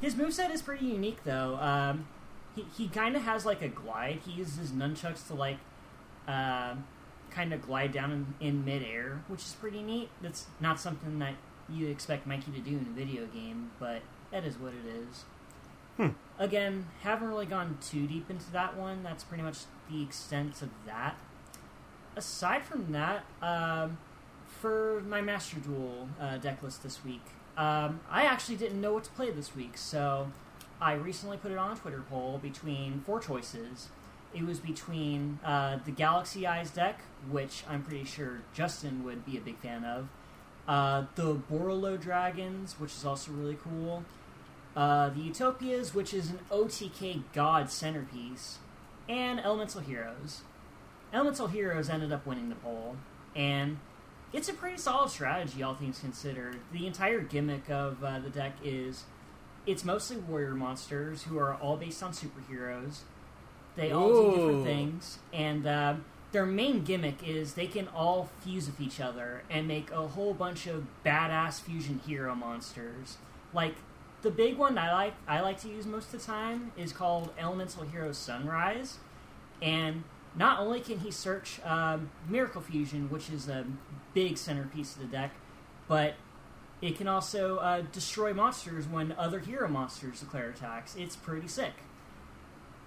his 0.00 0.14
moveset 0.14 0.52
is 0.52 0.62
pretty 0.62 0.86
unique, 0.86 1.24
though. 1.24 1.58
Um, 2.56 2.64
he 2.76 2.82
he 2.82 2.88
kind 2.88 3.16
of 3.16 3.22
has 3.22 3.46
like 3.46 3.62
a 3.62 3.68
glide. 3.68 4.20
He 4.26 4.32
uses 4.32 4.56
his 4.56 4.70
nunchucks 4.70 5.26
to 5.28 5.34
like 5.34 5.58
uh, 6.26 6.74
kind 7.30 7.52
of 7.52 7.62
glide 7.62 7.92
down 7.92 8.34
in, 8.40 8.48
in 8.48 8.64
midair, 8.64 9.22
which 9.28 9.40
is 9.40 9.56
pretty 9.60 9.82
neat. 9.82 10.10
That's 10.20 10.46
not 10.60 10.80
something 10.80 11.18
that 11.20 11.34
you 11.68 11.88
expect 11.88 12.26
Mikey 12.26 12.52
to 12.52 12.58
do 12.58 12.70
in 12.70 12.86
a 12.90 12.98
video 12.98 13.26
game, 13.26 13.70
but 13.78 14.02
that 14.30 14.44
is 14.44 14.58
what 14.58 14.72
it 14.72 14.88
is. 14.88 15.24
Hmm. 15.96 16.08
Again, 16.38 16.86
haven't 17.02 17.28
really 17.28 17.46
gone 17.46 17.78
too 17.80 18.06
deep 18.06 18.30
into 18.30 18.50
that 18.52 18.76
one. 18.76 19.02
That's 19.02 19.24
pretty 19.24 19.42
much 19.42 19.58
the 19.90 20.02
extent 20.02 20.62
of 20.62 20.70
that. 20.86 21.16
Aside 22.16 22.64
from 22.64 22.92
that, 22.92 23.24
um, 23.42 23.98
for 24.46 25.02
my 25.06 25.20
Master 25.20 25.58
Duel 25.58 26.08
uh, 26.20 26.38
deck 26.38 26.62
list 26.62 26.82
this 26.82 27.04
week, 27.04 27.22
um, 27.56 28.00
I 28.10 28.22
actually 28.22 28.56
didn't 28.56 28.80
know 28.80 28.94
what 28.94 29.04
to 29.04 29.10
play 29.10 29.30
this 29.30 29.54
week, 29.54 29.76
so 29.76 30.32
I 30.80 30.94
recently 30.94 31.36
put 31.36 31.52
it 31.52 31.58
on 31.58 31.72
a 31.72 31.76
Twitter 31.76 32.02
poll 32.08 32.38
between 32.38 33.00
four 33.00 33.20
choices. 33.20 33.88
It 34.32 34.44
was 34.44 34.60
between 34.60 35.38
uh, 35.44 35.78
the 35.84 35.90
Galaxy 35.90 36.46
Eyes 36.46 36.70
deck, 36.70 37.00
which 37.28 37.64
I'm 37.68 37.82
pretty 37.82 38.04
sure 38.04 38.42
Justin 38.54 39.04
would 39.04 39.26
be 39.26 39.36
a 39.36 39.40
big 39.40 39.58
fan 39.58 39.84
of, 39.84 40.08
uh, 40.66 41.04
the 41.16 41.34
Borolo 41.34 42.00
Dragons, 42.00 42.78
which 42.78 42.92
is 42.92 43.04
also 43.04 43.32
really 43.32 43.58
cool, 43.62 44.04
uh, 44.76 45.10
the 45.10 45.20
Utopias, 45.20 45.94
which 45.94 46.14
is 46.14 46.30
an 46.30 46.38
OTK 46.50 47.24
God 47.34 47.70
centerpiece, 47.70 48.58
and 49.08 49.40
Elemental 49.40 49.80
Heroes. 49.80 50.42
Elemental 51.12 51.48
Heroes 51.48 51.90
ended 51.90 52.12
up 52.12 52.24
winning 52.24 52.48
the 52.48 52.54
poll, 52.54 52.96
and 53.34 53.78
it's 54.32 54.48
a 54.48 54.54
pretty 54.54 54.78
solid 54.78 55.10
strategy, 55.10 55.62
all 55.62 55.74
things 55.74 55.98
considered. 55.98 56.60
The 56.72 56.86
entire 56.86 57.20
gimmick 57.20 57.68
of 57.68 58.02
uh, 58.04 58.20
the 58.20 58.30
deck 58.30 58.52
is 58.62 59.04
it's 59.66 59.84
mostly 59.84 60.16
warrior 60.16 60.54
monsters 60.54 61.24
who 61.24 61.38
are 61.38 61.54
all 61.54 61.76
based 61.76 62.02
on 62.02 62.12
superheroes. 62.12 63.00
They 63.76 63.92
all 63.92 64.08
do 64.08 64.36
different 64.36 64.64
things, 64.64 65.18
and 65.32 65.66
um, 65.66 66.04
their 66.32 66.46
main 66.46 66.82
gimmick 66.82 67.26
is 67.26 67.54
they 67.54 67.66
can 67.66 67.88
all 67.88 68.28
fuse 68.40 68.66
with 68.66 68.80
each 68.80 69.00
other 69.00 69.42
and 69.48 69.66
make 69.66 69.90
a 69.90 70.08
whole 70.08 70.34
bunch 70.34 70.66
of 70.66 70.86
badass 71.04 71.60
fusion 71.60 72.00
hero 72.06 72.34
monsters. 72.34 73.16
Like 73.52 73.76
the 74.22 74.30
big 74.30 74.56
one 74.56 74.76
I 74.76 74.92
like 74.92 75.14
I 75.26 75.40
like 75.40 75.60
to 75.60 75.68
use 75.68 75.86
most 75.86 76.12
of 76.12 76.20
the 76.20 76.26
time 76.26 76.72
is 76.76 76.92
called 76.92 77.32
Elemental 77.38 77.84
Hero 77.84 78.12
Sunrise, 78.12 78.98
and 79.62 80.04
not 80.36 80.60
only 80.60 80.80
can 80.80 80.98
he 81.00 81.10
search 81.10 81.60
um, 81.64 82.10
Miracle 82.28 82.60
Fusion, 82.60 83.10
which 83.10 83.30
is 83.30 83.48
a 83.48 83.66
big 84.14 84.36
centerpiece 84.36 84.94
of 84.94 85.02
the 85.02 85.08
deck, 85.08 85.32
but 85.88 86.14
it 86.82 86.96
can 86.96 87.08
also 87.08 87.58
uh, 87.58 87.82
destroy 87.92 88.32
monsters 88.32 88.86
when 88.86 89.12
other 89.12 89.38
hero 89.40 89.68
monsters 89.68 90.20
declare 90.20 90.50
attacks. 90.50 90.96
It's 90.96 91.16
pretty 91.16 91.48
sick. 91.48 91.72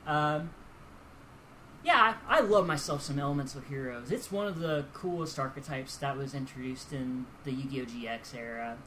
Um, 0.07 0.49
yeah, 1.83 2.15
I, 2.27 2.37
I 2.37 2.41
love 2.41 2.65
myself 2.65 3.03
some 3.03 3.19
Elemental 3.19 3.61
Heroes. 3.61 4.11
It's 4.11 4.31
one 4.31 4.47
of 4.47 4.59
the 4.59 4.85
coolest 4.93 5.37
archetypes 5.37 5.97
that 5.97 6.17
was 6.17 6.33
introduced 6.33 6.93
in 6.93 7.25
the 7.43 7.51
Yu-Gi-Oh! 7.51 7.85
GX 7.85 8.35
era. 8.35 8.77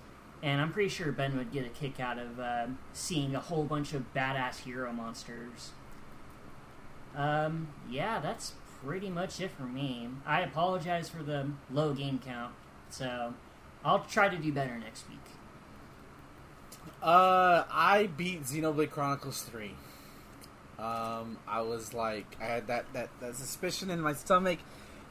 And 0.43 0.61
I'm 0.61 0.73
pretty 0.73 0.89
sure 0.89 1.13
Ben 1.13 1.37
would 1.37 1.53
get 1.53 1.65
a 1.65 1.71
kick 1.71 2.01
out 2.01 2.19
of 2.19 2.39
uh, 2.39 2.67
seeing 2.93 3.35
a 3.35 3.41
whole 3.41 3.65
bunch 3.65 3.95
of 3.95 4.13
badass 4.15 4.61
hero 4.61 4.93
monsters. 4.93 5.73
Um, 7.15 7.69
yeah, 7.89 8.19
that's 8.19 8.53
pretty 8.85 9.09
much 9.09 9.41
it 9.41 9.51
for 9.51 9.63
me. 9.65 10.09
I 10.27 10.43
apologize 10.43 11.09
for 11.09 11.23
the 11.23 11.51
low 11.71 11.95
game 11.95 12.21
count, 12.25 12.53
so 12.91 13.33
I'll 13.87 14.01
try 14.01 14.29
to 14.29 14.37
do 14.37 14.53
better 14.53 14.77
next 14.79 15.09
week. 15.09 15.19
Uh, 17.03 17.65
I 17.71 18.09
beat 18.17 18.43
Xenoblade 18.43 18.91
Chronicles 18.91 19.43
three. 19.43 19.75
Um, 20.79 21.39
I 21.47 21.61
was 21.63 21.95
like, 21.95 22.37
I 22.41 22.45
had 22.47 22.67
that, 22.67 22.87
that 22.95 23.09
that 23.21 23.37
suspicion 23.37 23.89
in 23.91 24.01
my 24.01 24.13
stomach. 24.13 24.59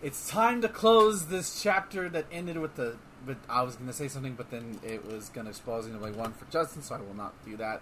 It's 0.01 0.30
time 0.30 0.61
to 0.61 0.67
close 0.69 1.28
this 1.28 1.63
chapter 1.63 2.09
that 2.09 2.26
ended 2.32 2.57
with 2.57 2.76
the. 2.76 2.97
But 3.26 3.38
I 3.49 3.63
was 3.63 3.76
going 3.76 3.88
to 3.88 3.93
say 3.93 4.07
something, 4.07 4.34
but 4.36 4.51
then 4.51 4.80
it 4.84 5.03
was 5.05 5.30
going 5.30 5.47
to 5.47 5.53
spoil 5.53 5.82
Xenoblade 5.82 6.15
one 6.15 6.34
for 6.34 6.45
Justin, 6.51 6.84
so 6.84 6.95
I 6.95 6.99
will 6.99 7.15
not 7.15 7.34
do 7.45 7.57
that. 7.57 7.82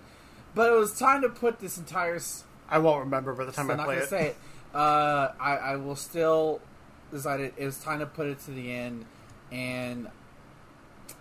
But 0.56 0.72
it 0.72 0.76
was 0.76 0.98
time 0.98 1.22
to 1.24 1.30
put 1.30 1.60
this 1.60 1.78
entire. 1.78 2.16
s- 2.16 2.44
I 2.70 2.78
won't 2.78 3.00
remember 3.04 3.34
by 3.34 3.46
the 3.46 3.52
time 3.52 3.66
I'm 3.66 3.72
I 3.72 3.76
not 3.78 3.86
play 3.88 3.96
gonna 3.96 4.06
it. 4.06 4.10
say 4.10 4.28
it. 4.28 4.38
Uh, 4.74 5.32
I, 5.40 5.58
I 5.58 5.76
will 5.76 5.96
still 5.96 6.62
decide 7.12 7.40
it, 7.42 7.54
it 7.58 7.66
was 7.66 7.78
time 7.80 8.00
to 8.00 8.06
put 8.06 8.28
it 8.28 8.40
to 8.42 8.52
the 8.52 8.72
end, 8.72 9.06
and 9.52 10.08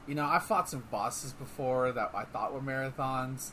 you 0.07 0.15
know 0.15 0.27
I 0.27 0.39
fought 0.39 0.69
some 0.69 0.85
bosses 0.91 1.33
before 1.33 1.93
that 1.93 2.11
I 2.15 2.25
thought 2.25 2.53
were 2.53 2.61
marathons. 2.61 3.51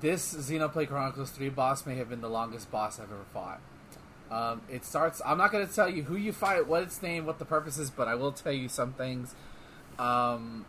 This 0.00 0.34
Xenoblade 0.34 0.88
Chronicles 0.88 1.30
Three 1.30 1.48
boss 1.48 1.86
may 1.86 1.96
have 1.96 2.08
been 2.08 2.20
the 2.20 2.28
longest 2.28 2.70
boss 2.70 2.98
I've 2.98 3.10
ever 3.10 3.24
fought. 3.32 3.60
Um, 4.30 4.62
it 4.70 4.84
starts. 4.84 5.22
I'm 5.24 5.38
not 5.38 5.52
going 5.52 5.66
to 5.66 5.72
tell 5.72 5.88
you 5.88 6.02
who 6.02 6.16
you 6.16 6.32
fight, 6.32 6.66
what 6.66 6.82
its 6.82 7.02
name, 7.02 7.26
what 7.26 7.38
the 7.38 7.44
purpose 7.44 7.78
is, 7.78 7.90
but 7.90 8.08
I 8.08 8.14
will 8.14 8.32
tell 8.32 8.52
you 8.52 8.68
some 8.68 8.92
things. 8.92 9.34
Um, 9.98 10.66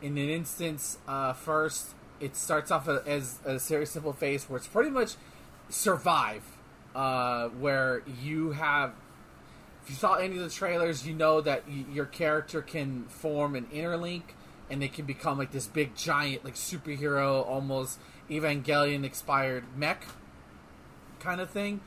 in 0.00 0.16
an 0.16 0.28
instance, 0.28 0.98
uh, 1.06 1.32
first, 1.32 1.90
it 2.20 2.36
starts 2.36 2.70
off 2.70 2.88
as 2.88 3.40
a 3.44 3.58
series 3.58 3.90
simple 3.90 4.12
phase 4.12 4.48
where 4.48 4.56
it's 4.56 4.66
pretty 4.66 4.90
much 4.90 5.14
survive, 5.68 6.42
uh, 6.94 7.48
where 7.48 8.02
you 8.22 8.52
have. 8.52 8.92
If 9.84 9.90
you 9.90 9.96
saw 9.96 10.14
any 10.14 10.36
of 10.36 10.42
the 10.42 10.50
trailers, 10.50 11.06
you 11.06 11.14
know 11.14 11.40
that 11.42 11.68
y- 11.68 11.84
your 11.92 12.06
character 12.06 12.62
can 12.62 13.04
form 13.04 13.54
an 13.54 13.66
interlink, 13.66 14.22
and 14.70 14.80
they 14.80 14.88
can 14.88 15.04
become 15.04 15.36
like 15.36 15.52
this 15.52 15.66
big 15.66 15.94
giant, 15.94 16.44
like 16.44 16.54
superhero, 16.54 17.46
almost 17.46 17.98
Evangelion 18.30 19.04
expired 19.04 19.64
mech 19.76 20.04
kind 21.20 21.40
of 21.40 21.50
thing. 21.50 21.80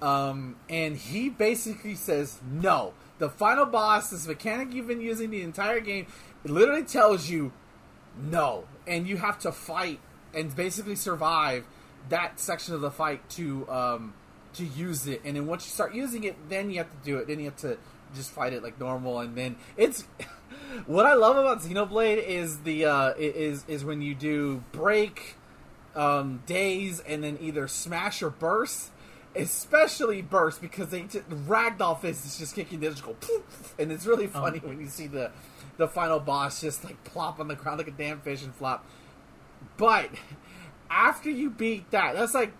Um, 0.00 0.56
and 0.68 0.96
he 0.96 1.28
basically 1.28 1.94
says 1.94 2.40
no. 2.50 2.94
The 3.18 3.28
final 3.28 3.66
boss, 3.66 4.10
this 4.10 4.26
mechanic 4.26 4.72
you've 4.72 4.88
been 4.88 5.00
using 5.00 5.30
the 5.30 5.42
entire 5.42 5.80
game, 5.80 6.06
it 6.44 6.50
literally 6.50 6.84
tells 6.84 7.30
you 7.30 7.52
no, 8.20 8.64
and 8.86 9.06
you 9.06 9.18
have 9.18 9.38
to 9.40 9.52
fight 9.52 10.00
and 10.34 10.54
basically 10.54 10.96
survive 10.96 11.64
that 12.08 12.40
section 12.40 12.74
of 12.74 12.80
the 12.80 12.90
fight 12.90 13.28
to 13.30 13.68
um, 13.70 14.14
to 14.54 14.64
use 14.64 15.06
it. 15.06 15.22
And 15.24 15.36
then 15.36 15.46
once 15.46 15.64
you 15.66 15.70
start 15.70 15.94
using 15.94 16.24
it, 16.24 16.36
then 16.48 16.70
you 16.70 16.78
have 16.78 16.90
to 16.90 16.96
do 17.04 17.18
it. 17.18 17.26
Then 17.26 17.38
you 17.38 17.46
have 17.46 17.56
to 17.58 17.78
just 18.14 18.30
fight 18.30 18.52
it 18.52 18.62
like 18.62 18.78
normal. 18.78 19.20
And 19.20 19.36
then 19.36 19.56
it's 19.76 20.02
what 20.86 21.06
I 21.06 21.14
love 21.14 21.36
about 21.36 21.60
Xenoblade 21.60 22.22
is 22.24 22.60
the 22.60 22.86
uh, 22.86 23.14
is 23.16 23.64
is 23.68 23.84
when 23.84 24.02
you 24.02 24.14
do 24.14 24.62
break 24.72 25.36
um, 25.94 26.42
daze 26.46 27.00
and 27.00 27.22
then 27.22 27.38
either 27.40 27.68
smash 27.68 28.22
or 28.22 28.30
burst. 28.30 28.90
Especially 29.34 30.20
burst 30.20 30.60
because 30.60 30.90
they 30.90 31.04
just, 31.04 31.26
ragdoll 31.30 31.98
fist 31.98 32.26
is 32.26 32.36
just 32.36 32.54
kicking. 32.54 32.80
They 32.80 32.90
just 32.90 33.02
go 33.02 33.14
poof, 33.14 33.74
and 33.78 33.90
it's 33.90 34.04
really 34.04 34.26
funny 34.26 34.58
when 34.58 34.78
you 34.78 34.88
see 34.88 35.06
the 35.06 35.30
the 35.78 35.88
final 35.88 36.20
boss 36.20 36.60
just 36.60 36.84
like 36.84 37.02
plop 37.04 37.40
on 37.40 37.48
the 37.48 37.54
ground 37.54 37.78
like 37.78 37.88
a 37.88 37.92
damn 37.92 38.20
fish 38.20 38.42
and 38.42 38.54
flop. 38.54 38.84
But 39.78 40.10
after 40.92 41.30
you 41.30 41.50
beat 41.50 41.90
that, 41.90 42.14
that's 42.14 42.34
like 42.34 42.52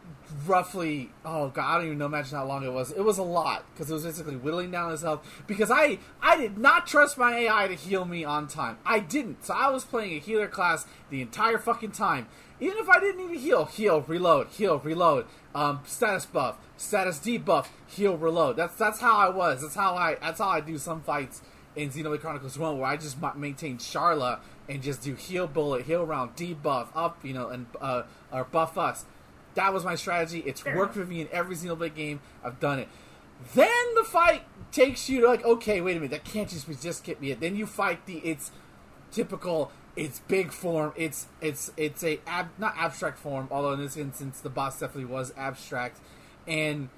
roughly 0.46 1.10
oh 1.24 1.48
god, 1.48 1.70
I 1.70 1.76
don't 1.76 1.86
even 1.86 1.98
know 1.98 2.06
imagine 2.06 2.36
how 2.36 2.46
long 2.46 2.64
it 2.64 2.72
was. 2.72 2.90
It 2.90 3.02
was 3.04 3.18
a 3.18 3.22
lot 3.22 3.64
because 3.72 3.90
it 3.90 3.94
was 3.94 4.04
basically 4.04 4.36
whittling 4.36 4.70
down 4.70 4.90
his 4.90 5.02
health. 5.02 5.26
Because 5.46 5.70
I 5.70 5.98
I 6.20 6.36
did 6.36 6.56
not 6.56 6.86
trust 6.86 7.18
my 7.18 7.36
AI 7.36 7.68
to 7.68 7.74
heal 7.74 8.04
me 8.04 8.24
on 8.24 8.48
time. 8.48 8.78
I 8.84 9.00
didn't. 9.00 9.44
So 9.44 9.54
I 9.54 9.68
was 9.68 9.84
playing 9.84 10.14
a 10.14 10.18
healer 10.18 10.48
class 10.48 10.86
the 11.10 11.20
entire 11.20 11.58
fucking 11.58 11.92
time. 11.92 12.26
Even 12.58 12.78
if 12.78 12.88
I 12.88 13.00
didn't 13.00 13.28
to 13.28 13.38
heal, 13.38 13.64
heal, 13.66 14.02
reload, 14.02 14.48
heal, 14.48 14.78
reload. 14.78 15.26
Um, 15.54 15.80
status 15.84 16.26
buff, 16.26 16.56
status 16.76 17.18
debuff, 17.18 17.66
heal, 17.86 18.16
reload. 18.16 18.56
That's 18.56 18.76
that's 18.76 19.00
how 19.00 19.16
I 19.16 19.28
was. 19.28 19.60
That's 19.60 19.74
how 19.74 19.94
I 19.94 20.14
that's 20.14 20.38
how 20.38 20.48
I 20.48 20.60
do 20.60 20.78
some 20.78 21.02
fights 21.02 21.42
in 21.76 21.90
Xenoblade 21.90 22.20
Chronicles 22.20 22.58
One, 22.58 22.78
where 22.78 22.86
I 22.86 22.96
just 22.96 23.16
maintain 23.36 23.78
Sharla 23.78 24.40
and 24.68 24.82
just 24.82 25.02
do 25.02 25.14
heal 25.14 25.46
bullet, 25.46 25.86
heal 25.86 26.04
round, 26.04 26.36
debuff 26.36 26.88
up, 26.94 27.24
you 27.24 27.34
know, 27.34 27.48
and 27.48 27.66
uh, 27.80 28.02
or 28.32 28.44
buff 28.44 28.78
us. 28.78 29.04
That 29.54 29.72
was 29.74 29.84
my 29.84 29.94
strategy. 29.94 30.40
It's 30.46 30.62
Fair 30.62 30.76
worked 30.76 30.96
enough. 30.96 31.06
for 31.06 31.12
me 31.12 31.20
in 31.20 31.28
every 31.30 31.54
Xenoblade 31.56 31.94
game. 31.94 32.20
I've 32.42 32.58
done 32.58 32.78
it. 32.78 32.88
Then 33.54 33.94
the 33.94 34.04
fight 34.04 34.42
takes 34.70 35.08
you 35.08 35.20
to 35.20 35.28
like, 35.28 35.44
okay, 35.44 35.80
wait 35.80 35.96
a 35.96 36.00
minute, 36.00 36.10
that 36.12 36.24
can't 36.24 36.48
just 36.48 36.68
be 36.68 36.74
just 36.74 37.04
get 37.04 37.20
me. 37.20 37.32
It. 37.32 37.40
Then 37.40 37.56
you 37.56 37.66
fight 37.66 38.06
the 38.06 38.18
it's 38.18 38.50
typical, 39.10 39.72
it's 39.96 40.20
big 40.20 40.52
form, 40.52 40.92
it's 40.96 41.26
it's 41.40 41.72
it's 41.76 42.02
a 42.04 42.20
ab, 42.26 42.50
not 42.58 42.74
abstract 42.78 43.18
form, 43.18 43.48
although 43.50 43.72
in 43.72 43.80
this 43.80 43.96
instance 43.96 44.40
the 44.40 44.48
boss 44.48 44.78
definitely 44.78 45.12
was 45.12 45.32
abstract, 45.36 45.98
and 46.46 46.88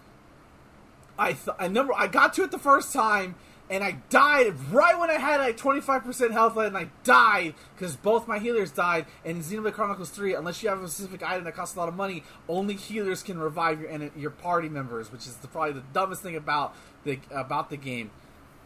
I 1.18 1.32
th- 1.32 1.56
I 1.58 1.64
remember 1.64 1.94
I 1.94 2.06
got 2.06 2.34
to 2.34 2.44
it 2.44 2.50
the 2.50 2.58
first 2.58 2.92
time 2.92 3.36
and 3.70 3.82
I 3.82 3.92
died 4.10 4.54
right 4.70 4.98
when 4.98 5.10
I 5.10 5.14
had 5.14 5.40
like 5.40 5.56
25% 5.56 6.32
health 6.32 6.56
left 6.56 6.68
and 6.68 6.76
I 6.76 6.90
died 7.02 7.54
because 7.74 7.96
both 7.96 8.28
my 8.28 8.38
healers 8.38 8.70
died 8.70 9.06
and 9.24 9.38
in 9.38 9.42
Xenoblade 9.42 9.72
Chronicles 9.72 10.10
3 10.10 10.34
unless 10.34 10.62
you 10.62 10.68
have 10.68 10.82
a 10.82 10.88
specific 10.88 11.22
item 11.22 11.44
that 11.44 11.54
costs 11.54 11.74
a 11.74 11.78
lot 11.78 11.88
of 11.88 11.94
money 11.94 12.24
only 12.48 12.74
healers 12.74 13.22
can 13.22 13.38
revive 13.38 13.80
your 13.80 14.10
your 14.16 14.30
party 14.30 14.68
members 14.68 15.10
which 15.10 15.26
is 15.26 15.36
the, 15.36 15.48
probably 15.48 15.72
the 15.72 15.84
dumbest 15.92 16.22
thing 16.22 16.36
about 16.36 16.74
the 17.04 17.18
about 17.30 17.70
the 17.70 17.76
game 17.76 18.10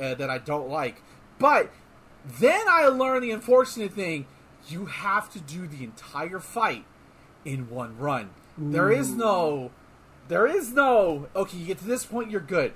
uh, 0.01 0.15
that 0.15 0.31
I 0.31 0.39
don't 0.39 0.69
like. 0.69 1.03
But 1.39 1.71
then 2.25 2.67
I 2.69 2.87
learned 2.89 3.23
the 3.23 3.31
unfortunate 3.31 3.93
thing 3.93 4.27
you 4.69 4.87
have 4.87 5.33
to 5.33 5.41
do 5.41 5.67
the 5.67 5.85
entire 5.85 6.41
fight 6.41 6.85
in 7.45 7.71
one 7.71 7.97
run. 7.99 8.31
There 8.57 8.91
is 8.91 9.11
no 9.11 9.71
there 10.27 10.47
is 10.47 10.73
no 10.73 11.29
okay 11.35 11.57
you 11.57 11.67
get 11.67 11.79
to 11.79 11.85
this 11.85 12.05
point 12.05 12.31
you're 12.31 12.41
good 12.41 12.73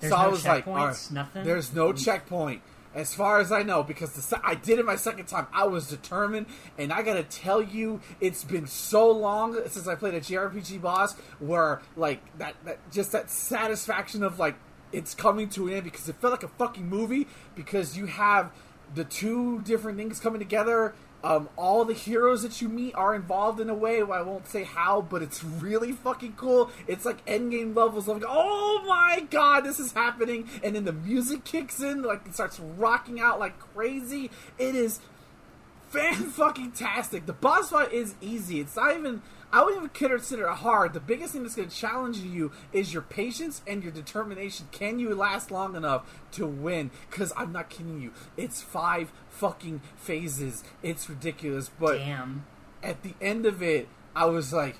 There's 0.00 0.12
so 0.12 0.18
I 0.18 0.26
was 0.26 0.44
like, 0.44 0.64
checkpoints, 0.64 0.68
all 0.68 0.86
right, 0.86 1.08
nothing? 1.10 1.44
There's 1.44 1.74
no 1.74 1.92
mm. 1.92 2.04
checkpoint, 2.04 2.62
as 2.94 3.14
far 3.14 3.40
as 3.40 3.50
I 3.52 3.62
know, 3.62 3.82
because 3.82 4.12
the 4.12 4.40
I 4.44 4.54
did 4.54 4.78
it 4.78 4.84
my 4.84 4.96
second 4.96 5.26
time. 5.26 5.46
I 5.52 5.64
was 5.64 5.88
determined, 5.88 6.46
and 6.78 6.92
I 6.92 7.02
gotta 7.02 7.24
tell 7.24 7.62
you, 7.62 8.00
it's 8.20 8.44
been 8.44 8.66
so 8.66 9.10
long 9.10 9.58
since 9.66 9.88
I 9.88 9.94
played 9.94 10.14
a 10.14 10.20
JRPG 10.20 10.80
boss 10.80 11.14
where 11.38 11.80
like 11.96 12.20
that, 12.38 12.54
that 12.64 12.78
just 12.90 13.12
that 13.12 13.30
satisfaction 13.30 14.22
of 14.22 14.38
like 14.38 14.56
it's 14.92 15.14
coming 15.14 15.48
to 15.50 15.66
an 15.68 15.74
end 15.74 15.84
because 15.84 16.08
it 16.08 16.16
felt 16.16 16.32
like 16.32 16.44
a 16.44 16.48
fucking 16.48 16.88
movie 16.88 17.26
because 17.54 17.96
you 17.96 18.06
have 18.06 18.52
the 18.94 19.04
two 19.04 19.60
different 19.62 19.98
things 19.98 20.20
coming 20.20 20.38
together. 20.38 20.94
Um, 21.24 21.48
all 21.56 21.86
the 21.86 21.94
heroes 21.94 22.42
that 22.42 22.60
you 22.60 22.68
meet 22.68 22.94
are 22.94 23.14
involved 23.14 23.58
in 23.58 23.70
a 23.70 23.74
way. 23.74 24.02
I 24.02 24.20
won't 24.20 24.46
say 24.46 24.64
how, 24.64 25.00
but 25.00 25.22
it's 25.22 25.42
really 25.42 25.90
fucking 25.90 26.34
cool. 26.34 26.70
It's 26.86 27.06
like 27.06 27.24
endgame 27.24 27.74
levels 27.74 28.08
of, 28.08 28.22
oh 28.28 28.84
my 28.86 29.26
god, 29.30 29.62
this 29.62 29.80
is 29.80 29.92
happening. 29.92 30.50
And 30.62 30.76
then 30.76 30.84
the 30.84 30.92
music 30.92 31.44
kicks 31.44 31.80
in, 31.80 32.02
like 32.02 32.26
it 32.26 32.34
starts 32.34 32.60
rocking 32.60 33.20
out 33.20 33.40
like 33.40 33.58
crazy. 33.58 34.30
It 34.58 34.74
is 34.74 35.00
fan 35.88 36.14
fucking 36.14 36.72
tastic. 36.72 37.24
The 37.24 37.32
boss 37.32 37.70
fight 37.70 37.90
is 37.90 38.16
easy. 38.20 38.60
It's 38.60 38.76
not 38.76 38.94
even. 38.94 39.22
I 39.54 39.62
wouldn't 39.62 39.84
even 39.84 39.90
consider 40.18 40.48
it 40.48 40.54
hard. 40.56 40.94
The 40.94 41.00
biggest 41.00 41.32
thing 41.32 41.44
that's 41.44 41.54
going 41.54 41.68
to 41.68 41.76
challenge 41.76 42.18
you 42.18 42.50
is 42.72 42.92
your 42.92 43.02
patience 43.02 43.62
and 43.68 43.84
your 43.84 43.92
determination. 43.92 44.66
Can 44.72 44.98
you 44.98 45.14
last 45.14 45.52
long 45.52 45.76
enough 45.76 46.12
to 46.32 46.44
win? 46.44 46.90
Because 47.08 47.32
I'm 47.36 47.52
not 47.52 47.70
kidding 47.70 48.00
you. 48.00 48.10
It's 48.36 48.62
five 48.62 49.12
fucking 49.30 49.80
phases. 49.96 50.64
It's 50.82 51.08
ridiculous. 51.08 51.70
But 51.78 51.98
Damn. 51.98 52.44
at 52.82 53.04
the 53.04 53.14
end 53.20 53.46
of 53.46 53.62
it, 53.62 53.86
I 54.16 54.24
was 54.24 54.52
like, 54.52 54.74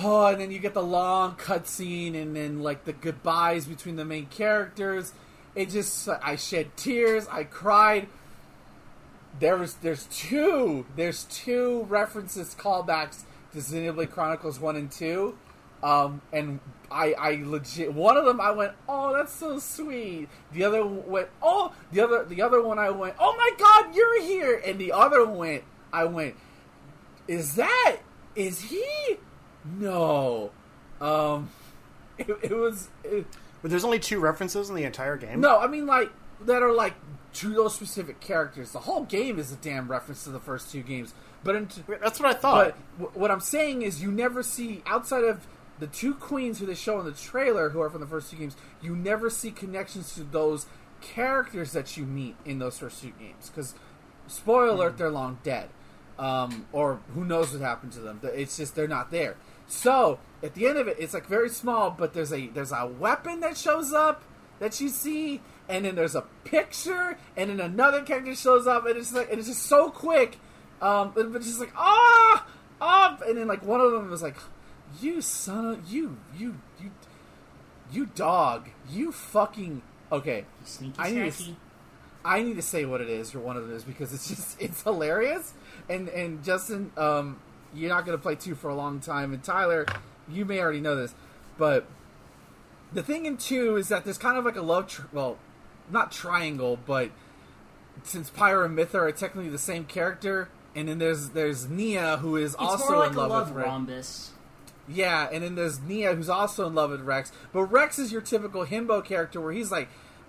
oh, 0.00 0.26
and 0.26 0.40
then 0.40 0.50
you 0.50 0.58
get 0.58 0.74
the 0.74 0.82
long 0.82 1.36
cutscene, 1.36 2.20
and 2.20 2.34
then 2.34 2.64
like 2.64 2.84
the 2.84 2.94
goodbyes 2.94 3.66
between 3.66 3.94
the 3.94 4.04
main 4.04 4.26
characters. 4.26 5.12
It 5.54 5.70
just, 5.70 6.08
I 6.08 6.34
shed 6.34 6.76
tears. 6.76 7.28
I 7.30 7.44
cried. 7.44 8.08
There 9.38 9.56
was, 9.56 9.74
there's 9.74 10.06
two, 10.06 10.84
there's 10.96 11.24
two 11.24 11.86
references, 11.88 12.56
callbacks 12.58 13.22
to 13.56 13.62
Xenoblade 13.62 14.10
Chronicles 14.10 14.60
One 14.60 14.76
and 14.76 14.90
Two. 14.90 15.36
Um, 15.82 16.22
and 16.32 16.60
I, 16.90 17.12
I 17.12 17.42
legit 17.44 17.92
one 17.92 18.16
of 18.16 18.24
them 18.24 18.40
I 18.40 18.50
went, 18.50 18.72
oh, 18.88 19.12
that's 19.14 19.32
so 19.32 19.58
sweet. 19.58 20.28
The 20.52 20.64
other 20.64 20.84
one 20.84 21.06
went, 21.06 21.28
oh, 21.42 21.72
the 21.92 22.00
other, 22.00 22.24
the 22.24 22.42
other 22.42 22.62
one 22.62 22.78
I 22.78 22.90
went, 22.90 23.14
oh 23.18 23.36
my 23.36 23.50
god, 23.58 23.94
you're 23.94 24.22
here. 24.22 24.60
And 24.64 24.78
the 24.78 24.92
other 24.92 25.24
one 25.26 25.36
went, 25.36 25.64
I 25.92 26.04
went, 26.04 26.34
is 27.28 27.56
that, 27.56 27.98
is 28.34 28.62
he? 28.62 29.18
No. 29.78 30.50
Um, 31.00 31.50
it, 32.18 32.28
it 32.42 32.56
was, 32.56 32.88
it, 33.04 33.26
But 33.60 33.70
there's 33.70 33.84
only 33.84 33.98
two 33.98 34.18
references 34.18 34.70
in 34.70 34.76
the 34.76 34.84
entire 34.84 35.16
game. 35.16 35.40
no, 35.40 35.58
I 35.58 35.66
mean 35.66 35.86
like 35.86 36.10
that 36.42 36.62
are 36.62 36.72
like 36.72 36.94
to 37.34 37.52
those 37.52 37.74
specific 37.74 38.20
characters. 38.20 38.72
The 38.72 38.80
whole 38.80 39.04
game 39.04 39.38
is 39.38 39.52
a 39.52 39.56
damn 39.56 39.90
reference 39.90 40.24
to 40.24 40.30
the 40.30 40.40
first 40.40 40.72
two 40.72 40.82
games. 40.82 41.12
But 41.46 41.56
in, 41.56 41.68
that's 42.00 42.20
what 42.20 42.28
I 42.28 42.38
thought. 42.38 42.74
but 42.98 42.98
w- 42.98 43.20
what 43.20 43.30
I'm 43.30 43.40
saying 43.40 43.82
is, 43.82 44.02
you 44.02 44.10
never 44.10 44.42
see 44.42 44.82
outside 44.86 45.24
of 45.24 45.46
the 45.78 45.86
two 45.86 46.14
queens 46.14 46.58
who 46.58 46.66
they 46.66 46.74
show 46.74 46.98
in 47.00 47.06
the 47.06 47.12
trailer, 47.12 47.70
who 47.70 47.80
are 47.80 47.90
from 47.90 48.00
the 48.00 48.06
first 48.06 48.30
two 48.30 48.36
games, 48.36 48.56
you 48.82 48.96
never 48.96 49.30
see 49.30 49.50
connections 49.50 50.14
to 50.14 50.22
those 50.24 50.66
characters 51.00 51.72
that 51.72 51.96
you 51.96 52.04
meet 52.04 52.36
in 52.44 52.58
those 52.58 52.78
first 52.78 53.02
two 53.02 53.12
games. 53.18 53.50
Because, 53.50 53.74
spoiler 54.26 54.68
alert, 54.68 54.98
they're 54.98 55.10
long 55.10 55.38
dead. 55.42 55.68
Um, 56.18 56.66
or 56.72 57.00
who 57.14 57.24
knows 57.26 57.52
what 57.52 57.60
happened 57.60 57.92
to 57.92 58.00
them. 58.00 58.20
It's 58.22 58.56
just 58.56 58.74
they're 58.74 58.88
not 58.88 59.10
there. 59.10 59.36
So 59.68 60.18
at 60.42 60.54
the 60.54 60.66
end 60.66 60.78
of 60.78 60.88
it, 60.88 60.96
it's 60.98 61.12
like 61.12 61.26
very 61.26 61.50
small, 61.50 61.90
but 61.90 62.14
there's 62.14 62.32
a 62.32 62.46
there's 62.48 62.72
a 62.72 62.86
weapon 62.86 63.40
that 63.40 63.56
shows 63.56 63.92
up 63.92 64.22
that 64.58 64.80
you 64.80 64.88
see, 64.88 65.42
and 65.68 65.84
then 65.84 65.94
there's 65.94 66.14
a 66.14 66.22
picture, 66.44 67.18
and 67.36 67.50
then 67.50 67.60
another 67.60 68.02
character 68.02 68.34
shows 68.34 68.66
up, 68.66 68.86
and 68.86 68.96
it's 68.96 69.12
like 69.12 69.28
and 69.30 69.38
it's 69.38 69.48
just 69.48 69.64
so 69.64 69.90
quick. 69.90 70.38
Um, 70.80 71.12
but 71.14 71.26
it's 71.34 71.46
just 71.46 71.60
like 71.60 71.72
ah 71.76 72.46
ah, 72.80 73.18
and 73.26 73.38
then 73.38 73.46
like 73.46 73.62
one 73.62 73.80
of 73.80 73.92
them 73.92 74.10
was 74.10 74.22
like, 74.22 74.36
"You 75.00 75.20
son 75.20 75.66
of 75.66 75.90
you 75.90 76.18
you 76.36 76.56
you 76.80 76.90
you 77.90 78.06
dog 78.06 78.68
you 78.88 79.12
fucking 79.12 79.82
okay." 80.12 80.44
Sneaky, 80.64 80.94
I 80.98 81.10
need 81.10 81.32
to. 81.32 81.56
I 82.24 82.42
need 82.42 82.56
to 82.56 82.62
say 82.62 82.84
what 82.84 83.00
it 83.00 83.08
is 83.08 83.36
or 83.36 83.38
one 83.38 83.56
of 83.56 83.68
them 83.68 83.76
is 83.76 83.84
because 83.84 84.12
it's 84.12 84.28
just 84.28 84.60
it's 84.60 84.82
hilarious. 84.82 85.54
And 85.88 86.08
and 86.08 86.44
Justin, 86.44 86.90
um, 86.96 87.40
you're 87.74 87.90
not 87.90 88.04
going 88.04 88.18
to 88.18 88.22
play 88.22 88.34
two 88.34 88.54
for 88.54 88.68
a 88.68 88.74
long 88.74 89.00
time, 89.00 89.32
and 89.32 89.42
Tyler, 89.42 89.86
you 90.28 90.44
may 90.44 90.60
already 90.60 90.80
know 90.80 90.96
this, 90.96 91.14
but 91.56 91.86
the 92.92 93.02
thing 93.02 93.26
in 93.26 93.36
two 93.36 93.76
is 93.76 93.88
that 93.88 94.04
there's 94.04 94.18
kind 94.18 94.38
of 94.38 94.44
like 94.44 94.56
a 94.56 94.62
love, 94.62 94.88
tr- 94.88 95.02
well, 95.12 95.38
not 95.90 96.12
triangle, 96.12 96.78
but 96.86 97.10
since 98.02 98.30
Pyra 98.30 98.66
and 98.66 98.76
Mythra 98.76 98.94
are 98.94 99.12
technically 99.12 99.50
the 99.50 99.58
same 99.58 99.84
character, 99.84 100.48
and 100.76 100.88
then 100.88 100.98
there's 100.98 101.30
there's 101.30 101.68
Nia 101.68 102.18
who 102.18 102.36
is 102.36 102.52
It's 102.52 102.62
also 102.62 102.98
like 103.00 103.10
in 103.10 103.16
love, 103.16 103.30
love 103.30 103.48
with 103.48 103.56
Rex. 103.56 103.66
rhombus. 103.66 104.30
Yeah, 104.88 105.28
and 105.32 105.42
then 105.42 105.56
there's 105.56 105.80
Nia 105.80 106.14
who's 106.14 106.28
also 106.28 106.66
in 106.68 106.74
love 106.76 106.90
with 106.90 107.00
Rex. 107.00 107.32
But 107.52 107.64
Rex 107.64 107.98
is 107.98 108.12
your 108.12 108.20
typical 108.20 108.64
himbo 108.64 109.04
character 109.04 109.40
where 109.40 109.52
he's 109.52 109.72
like, 109.72 109.88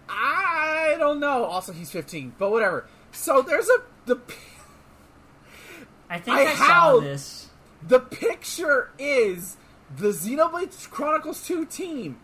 I 0.10 0.96
don't 0.98 1.20
know. 1.20 1.44
Also, 1.44 1.74
he's 1.74 1.92
15, 1.92 2.34
but 2.40 2.50
whatever. 2.50 2.88
So 3.12 3.42
there's 3.44 3.70
a 3.70 3.78
the 4.08 4.20
I 6.10 6.20
think 6.20 6.38
I 6.38 6.52
I, 6.52 6.56
saw 6.56 7.00
this. 7.00 7.50
the 7.86 8.00
picture 8.00 8.92
is 8.98 9.58
the 9.96 10.10
Xenoblade 10.10 10.90
Chronicles 10.90 11.46
2 11.46 11.66
team. 11.66 12.18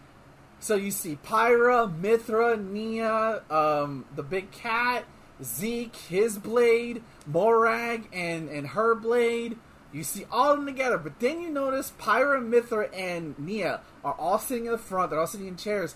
So 0.59 0.75
you 0.75 0.91
see 0.91 1.17
Pyra, 1.25 1.93
Mythra, 2.01 2.57
Nia, 2.57 3.41
um, 3.49 4.05
the 4.15 4.23
big 4.23 4.51
cat, 4.51 5.03
Zeke, 5.41 5.95
his 5.95 6.37
blade, 6.37 7.01
Morag, 7.25 8.07
and 8.13 8.49
and 8.49 8.67
her 8.67 8.93
blade. 8.95 9.57
You 9.91 10.03
see 10.03 10.25
all 10.31 10.51
of 10.51 10.57
them 10.57 10.65
together, 10.65 10.97
but 10.97 11.19
then 11.19 11.39
you 11.41 11.49
notice 11.49 11.93
Pyra, 11.99 12.41
Mythra, 12.41 12.89
and 12.97 13.37
Nia 13.37 13.81
are 14.03 14.13
all 14.13 14.39
sitting 14.39 14.65
in 14.65 14.71
the 14.71 14.77
front. 14.77 15.11
They're 15.11 15.19
all 15.19 15.27
sitting 15.27 15.47
in 15.47 15.55
chairs. 15.55 15.95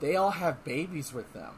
They 0.00 0.14
all 0.14 0.30
have 0.30 0.62
babies 0.64 1.12
with 1.12 1.32
them. 1.32 1.50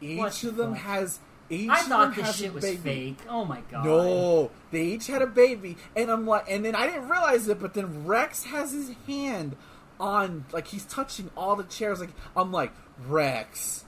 Each 0.00 0.18
What 0.18 0.42
of 0.44 0.56
them 0.56 0.70
the- 0.72 0.78
has. 0.78 1.20
Each 1.50 1.70
I 1.70 1.80
thought 1.82 2.14
this 2.14 2.36
shit 2.36 2.52
was 2.52 2.62
fake. 2.76 3.16
Oh 3.28 3.44
my 3.46 3.62
god. 3.70 3.84
No, 3.86 4.50
they 4.70 4.82
each 4.84 5.06
had 5.06 5.22
a 5.22 5.26
baby, 5.26 5.78
and 5.96 6.10
I'm 6.10 6.26
like, 6.26 6.44
and 6.48 6.62
then 6.64 6.74
I 6.74 6.86
didn't 6.86 7.08
realize 7.08 7.48
it, 7.48 7.58
but 7.58 7.72
then 7.74 8.06
Rex 8.06 8.44
has 8.44 8.72
his 8.72 8.90
hand 9.06 9.56
on, 9.98 10.44
like 10.52 10.68
he's 10.68 10.84
touching 10.84 11.30
all 11.36 11.56
the 11.56 11.64
chairs. 11.64 12.00
Like 12.00 12.10
I'm 12.36 12.52
like, 12.52 12.72
Rex, 13.06 13.84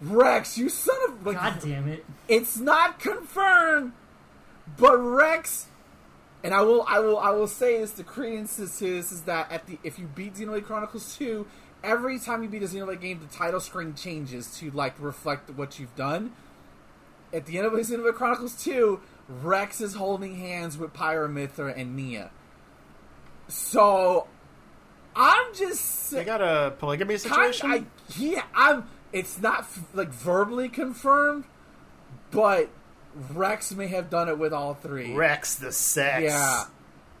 Rex, 0.00 0.58
you 0.58 0.68
son 0.68 0.96
of 1.08 1.26
like, 1.26 1.36
God 1.36 1.58
damn 1.62 1.88
it. 1.88 2.04
it's 2.28 2.58
not 2.58 2.98
confirmed, 3.00 3.92
but 4.76 4.98
Rex, 4.98 5.66
and 6.44 6.52
I 6.52 6.62
will, 6.62 6.84
I 6.86 6.98
will, 6.98 7.18
I 7.18 7.30
will 7.30 7.46
say 7.46 7.78
this. 7.80 7.92
The 7.92 8.04
credence 8.04 8.56
to 8.56 8.62
this 8.62 9.10
is 9.10 9.22
that 9.22 9.50
at 9.50 9.66
the 9.66 9.78
if 9.82 9.98
you 9.98 10.06
beat 10.06 10.34
Xenoblade 10.34 10.64
Chronicles 10.64 11.16
two, 11.16 11.46
every 11.82 12.18
time 12.18 12.42
you 12.42 12.48
beat 12.48 12.62
a 12.62 12.66
Xenoblade 12.66 13.00
game, 13.00 13.20
the 13.20 13.34
title 13.34 13.60
screen 13.60 13.94
changes 13.94 14.56
to 14.58 14.70
like 14.70 14.94
reflect 14.98 15.50
what 15.50 15.78
you've 15.78 15.96
done. 15.96 16.32
At 17.32 17.46
the 17.46 17.58
end 17.58 17.66
of 17.66 17.72
Xenoblade 17.72 18.14
Chronicles 18.14 18.62
two, 18.62 19.00
Rex 19.28 19.80
is 19.80 19.94
holding 19.94 20.36
hands 20.36 20.76
with 20.78 20.92
Pyramithra 20.92 21.76
and 21.76 21.96
Nia. 21.96 22.30
So, 23.48 24.26
I'm 25.14 25.54
just 25.54 26.10
They 26.10 26.24
got 26.24 26.42
a 26.42 26.72
polygamy 26.78 27.18
kind 27.18 27.54
situation. 27.54 27.70
I 27.70 27.84
yeah, 28.18 28.42
I'm. 28.54 28.88
It's 29.16 29.40
not 29.40 29.60
f- 29.60 29.82
like 29.94 30.08
verbally 30.10 30.68
confirmed, 30.68 31.44
but 32.30 32.68
Rex 33.32 33.72
may 33.72 33.86
have 33.86 34.10
done 34.10 34.28
it 34.28 34.38
with 34.38 34.52
all 34.52 34.74
three. 34.74 35.14
Rex 35.14 35.54
the 35.54 35.72
sex. 35.72 36.24
Yeah, 36.24 36.64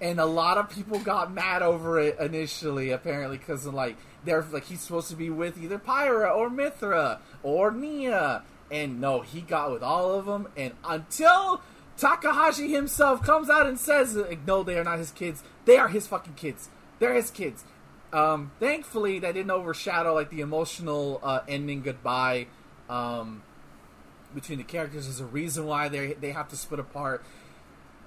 and 0.00 0.20
a 0.20 0.26
lot 0.26 0.58
of 0.58 0.68
people 0.68 0.98
got 0.98 1.32
mad 1.32 1.62
over 1.62 1.98
it 1.98 2.18
initially, 2.20 2.90
apparently, 2.90 3.38
because 3.38 3.64
like 3.66 3.96
they're 4.26 4.44
like 4.52 4.64
he's 4.64 4.82
supposed 4.82 5.08
to 5.08 5.16
be 5.16 5.30
with 5.30 5.56
either 5.56 5.78
Pyra 5.78 6.36
or 6.36 6.50
Mythra 6.50 7.20
or 7.42 7.70
Nia, 7.70 8.42
and 8.70 9.00
no, 9.00 9.22
he 9.22 9.40
got 9.40 9.72
with 9.72 9.82
all 9.82 10.12
of 10.18 10.26
them. 10.26 10.48
And 10.54 10.74
until 10.84 11.62
Takahashi 11.96 12.68
himself 12.72 13.22
comes 13.22 13.48
out 13.48 13.66
and 13.66 13.78
says, 13.80 14.18
"No, 14.46 14.62
they 14.62 14.78
are 14.78 14.84
not 14.84 14.98
his 14.98 15.12
kids. 15.12 15.42
They 15.64 15.78
are 15.78 15.88
his 15.88 16.06
fucking 16.06 16.34
kids. 16.34 16.68
They're 16.98 17.14
his 17.14 17.30
kids." 17.30 17.64
Um, 18.12 18.52
thankfully, 18.60 19.18
that 19.18 19.34
didn't 19.34 19.50
overshadow 19.50 20.14
like 20.14 20.30
the 20.30 20.40
emotional 20.40 21.20
uh, 21.22 21.40
ending 21.48 21.82
goodbye 21.82 22.46
um, 22.88 23.42
between 24.34 24.58
the 24.58 24.64
characters. 24.64 25.04
There's 25.04 25.20
a 25.20 25.26
reason 25.26 25.66
why 25.66 25.88
they 25.88 26.14
they 26.14 26.32
have 26.32 26.48
to 26.48 26.56
split 26.56 26.80
apart. 26.80 27.24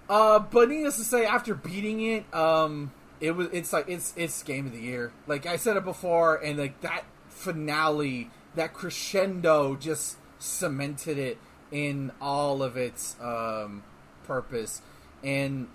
Uh, 0.09 0.39
but 0.39 0.69
needless 0.69 0.97
to 0.97 1.03
say, 1.03 1.25
after 1.25 1.53
beating 1.53 2.01
it, 2.01 2.33
um, 2.33 2.91
it 3.19 3.31
was 3.31 3.49
it's 3.51 3.71
like 3.73 3.87
it's 3.87 4.13
it's 4.15 4.41
game 4.43 4.65
of 4.65 4.71
the 4.71 4.79
year. 4.79 5.11
Like 5.27 5.45
I 5.45 5.57
said 5.57 5.77
it 5.77 5.85
before, 5.85 6.37
and 6.37 6.57
like 6.57 6.81
that 6.81 7.03
finale, 7.27 8.31
that 8.55 8.73
crescendo, 8.73 9.75
just 9.75 10.17
cemented 10.39 11.17
it 11.17 11.37
in 11.71 12.11
all 12.21 12.63
of 12.63 12.77
its 12.77 13.15
um, 13.21 13.83
purpose. 14.23 14.81
And 15.23 15.67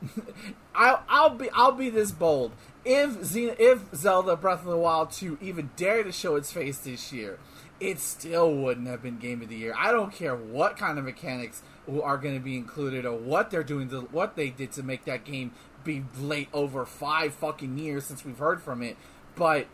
I'll, 0.74 1.02
I'll 1.08 1.30
be 1.30 1.50
I'll 1.50 1.72
be 1.72 1.90
this 1.90 2.12
bold. 2.12 2.52
If 2.84 3.18
Xena, 3.18 3.56
if 3.58 3.94
Zelda 3.94 4.36
Breath 4.36 4.60
of 4.60 4.66
the 4.66 4.76
Wild 4.76 5.10
2 5.10 5.38
even 5.40 5.70
dared 5.76 6.06
to 6.06 6.12
show 6.12 6.36
its 6.36 6.50
face 6.50 6.78
this 6.78 7.12
year, 7.12 7.38
it 7.78 7.98
still 7.98 8.54
wouldn't 8.54 8.86
have 8.86 9.02
been 9.02 9.18
Game 9.18 9.42
of 9.42 9.48
the 9.48 9.56
Year. 9.56 9.74
I 9.76 9.92
don't 9.92 10.12
care 10.12 10.34
what 10.34 10.76
kind 10.76 10.98
of 10.98 11.04
mechanics 11.04 11.62
are 12.02 12.18
going 12.18 12.34
to 12.34 12.40
be 12.40 12.56
included 12.56 13.04
or 13.04 13.16
what 13.16 13.50
they're 13.50 13.62
doing, 13.62 13.88
to, 13.90 14.00
what 14.02 14.36
they 14.36 14.50
did 14.50 14.72
to 14.72 14.82
make 14.82 15.04
that 15.04 15.24
game 15.24 15.52
be 15.84 16.04
late 16.18 16.48
over 16.52 16.84
five 16.84 17.34
fucking 17.34 17.78
years 17.78 18.04
since 18.04 18.24
we've 18.24 18.38
heard 18.38 18.62
from 18.62 18.82
it. 18.82 18.96
But 19.34 19.66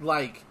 like 0.00 0.44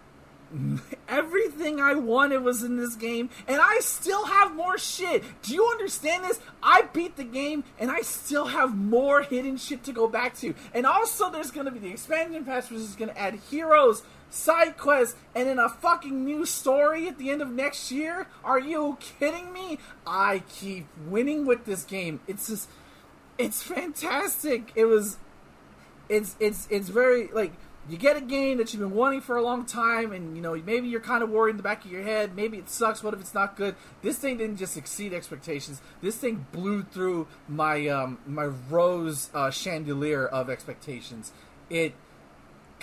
everything 1.08 1.80
I 1.80 1.94
wanted 1.94 2.42
was 2.42 2.62
in 2.62 2.76
this 2.76 2.96
game, 2.96 3.30
and 3.46 3.60
I 3.60 3.78
still 3.80 4.26
have 4.26 4.54
more 4.54 4.78
shit. 4.78 5.24
Do 5.42 5.54
you 5.54 5.66
understand 5.66 6.24
this? 6.24 6.40
I 6.62 6.82
beat 6.92 7.16
the 7.16 7.24
game, 7.24 7.64
and 7.78 7.90
I 7.90 8.00
still 8.00 8.46
have 8.46 8.76
more 8.76 9.22
hidden 9.22 9.56
shit 9.56 9.84
to 9.84 9.92
go 9.92 10.08
back 10.08 10.36
to. 10.38 10.54
And 10.74 10.86
also, 10.86 11.30
there's 11.30 11.50
to 11.66 11.72
be 11.72 11.78
the 11.78 11.90
expansion 11.90 12.44
pass, 12.44 12.70
which 12.70 12.80
is 12.80 12.94
to 12.96 13.18
add 13.18 13.34
heroes, 13.50 14.02
side 14.30 14.76
quests, 14.76 15.16
and 15.34 15.48
then 15.48 15.58
a 15.58 15.68
fucking 15.68 16.24
new 16.24 16.44
story 16.44 17.08
at 17.08 17.18
the 17.18 17.30
end 17.30 17.42
of 17.42 17.50
next 17.50 17.90
year. 17.90 18.26
Are 18.44 18.60
you 18.60 18.98
kidding 19.00 19.52
me? 19.52 19.78
I 20.06 20.42
keep 20.48 20.86
winning 21.06 21.46
with 21.46 21.64
this 21.64 21.84
game. 21.84 22.20
It's 22.26 22.48
just, 22.48 22.68
it's 23.38 23.62
fantastic. 23.62 24.72
It 24.74 24.84
was, 24.84 25.18
it's 26.08 26.36
it's 26.40 26.68
it's 26.70 26.88
very 26.88 27.28
like 27.28 27.52
you 27.88 27.96
get 27.96 28.16
a 28.16 28.20
game 28.20 28.58
that 28.58 28.72
you've 28.72 28.80
been 28.80 28.94
wanting 28.94 29.20
for 29.20 29.36
a 29.36 29.42
long 29.42 29.64
time, 29.66 30.12
and 30.12 30.36
you 30.36 30.42
know 30.42 30.54
maybe 30.54 30.88
you're 30.88 31.00
kind 31.00 31.22
of 31.22 31.30
worried 31.30 31.52
in 31.52 31.56
the 31.56 31.62
back 31.62 31.84
of 31.84 31.90
your 31.90 32.02
head. 32.02 32.36
Maybe 32.36 32.58
it 32.58 32.70
sucks. 32.70 33.02
What 33.02 33.12
if 33.12 33.20
it's 33.20 33.34
not 33.34 33.56
good? 33.56 33.74
This 34.02 34.18
thing 34.18 34.38
didn't 34.38 34.58
just 34.58 34.76
exceed 34.76 35.12
expectations. 35.12 35.80
This 36.00 36.16
thing 36.16 36.46
blew 36.52 36.84
through 36.84 37.26
my 37.48 37.88
um, 37.88 38.18
my 38.26 38.44
rose 38.44 39.30
uh, 39.34 39.50
chandelier 39.50 40.26
of 40.26 40.48
expectations. 40.48 41.32
It, 41.70 41.94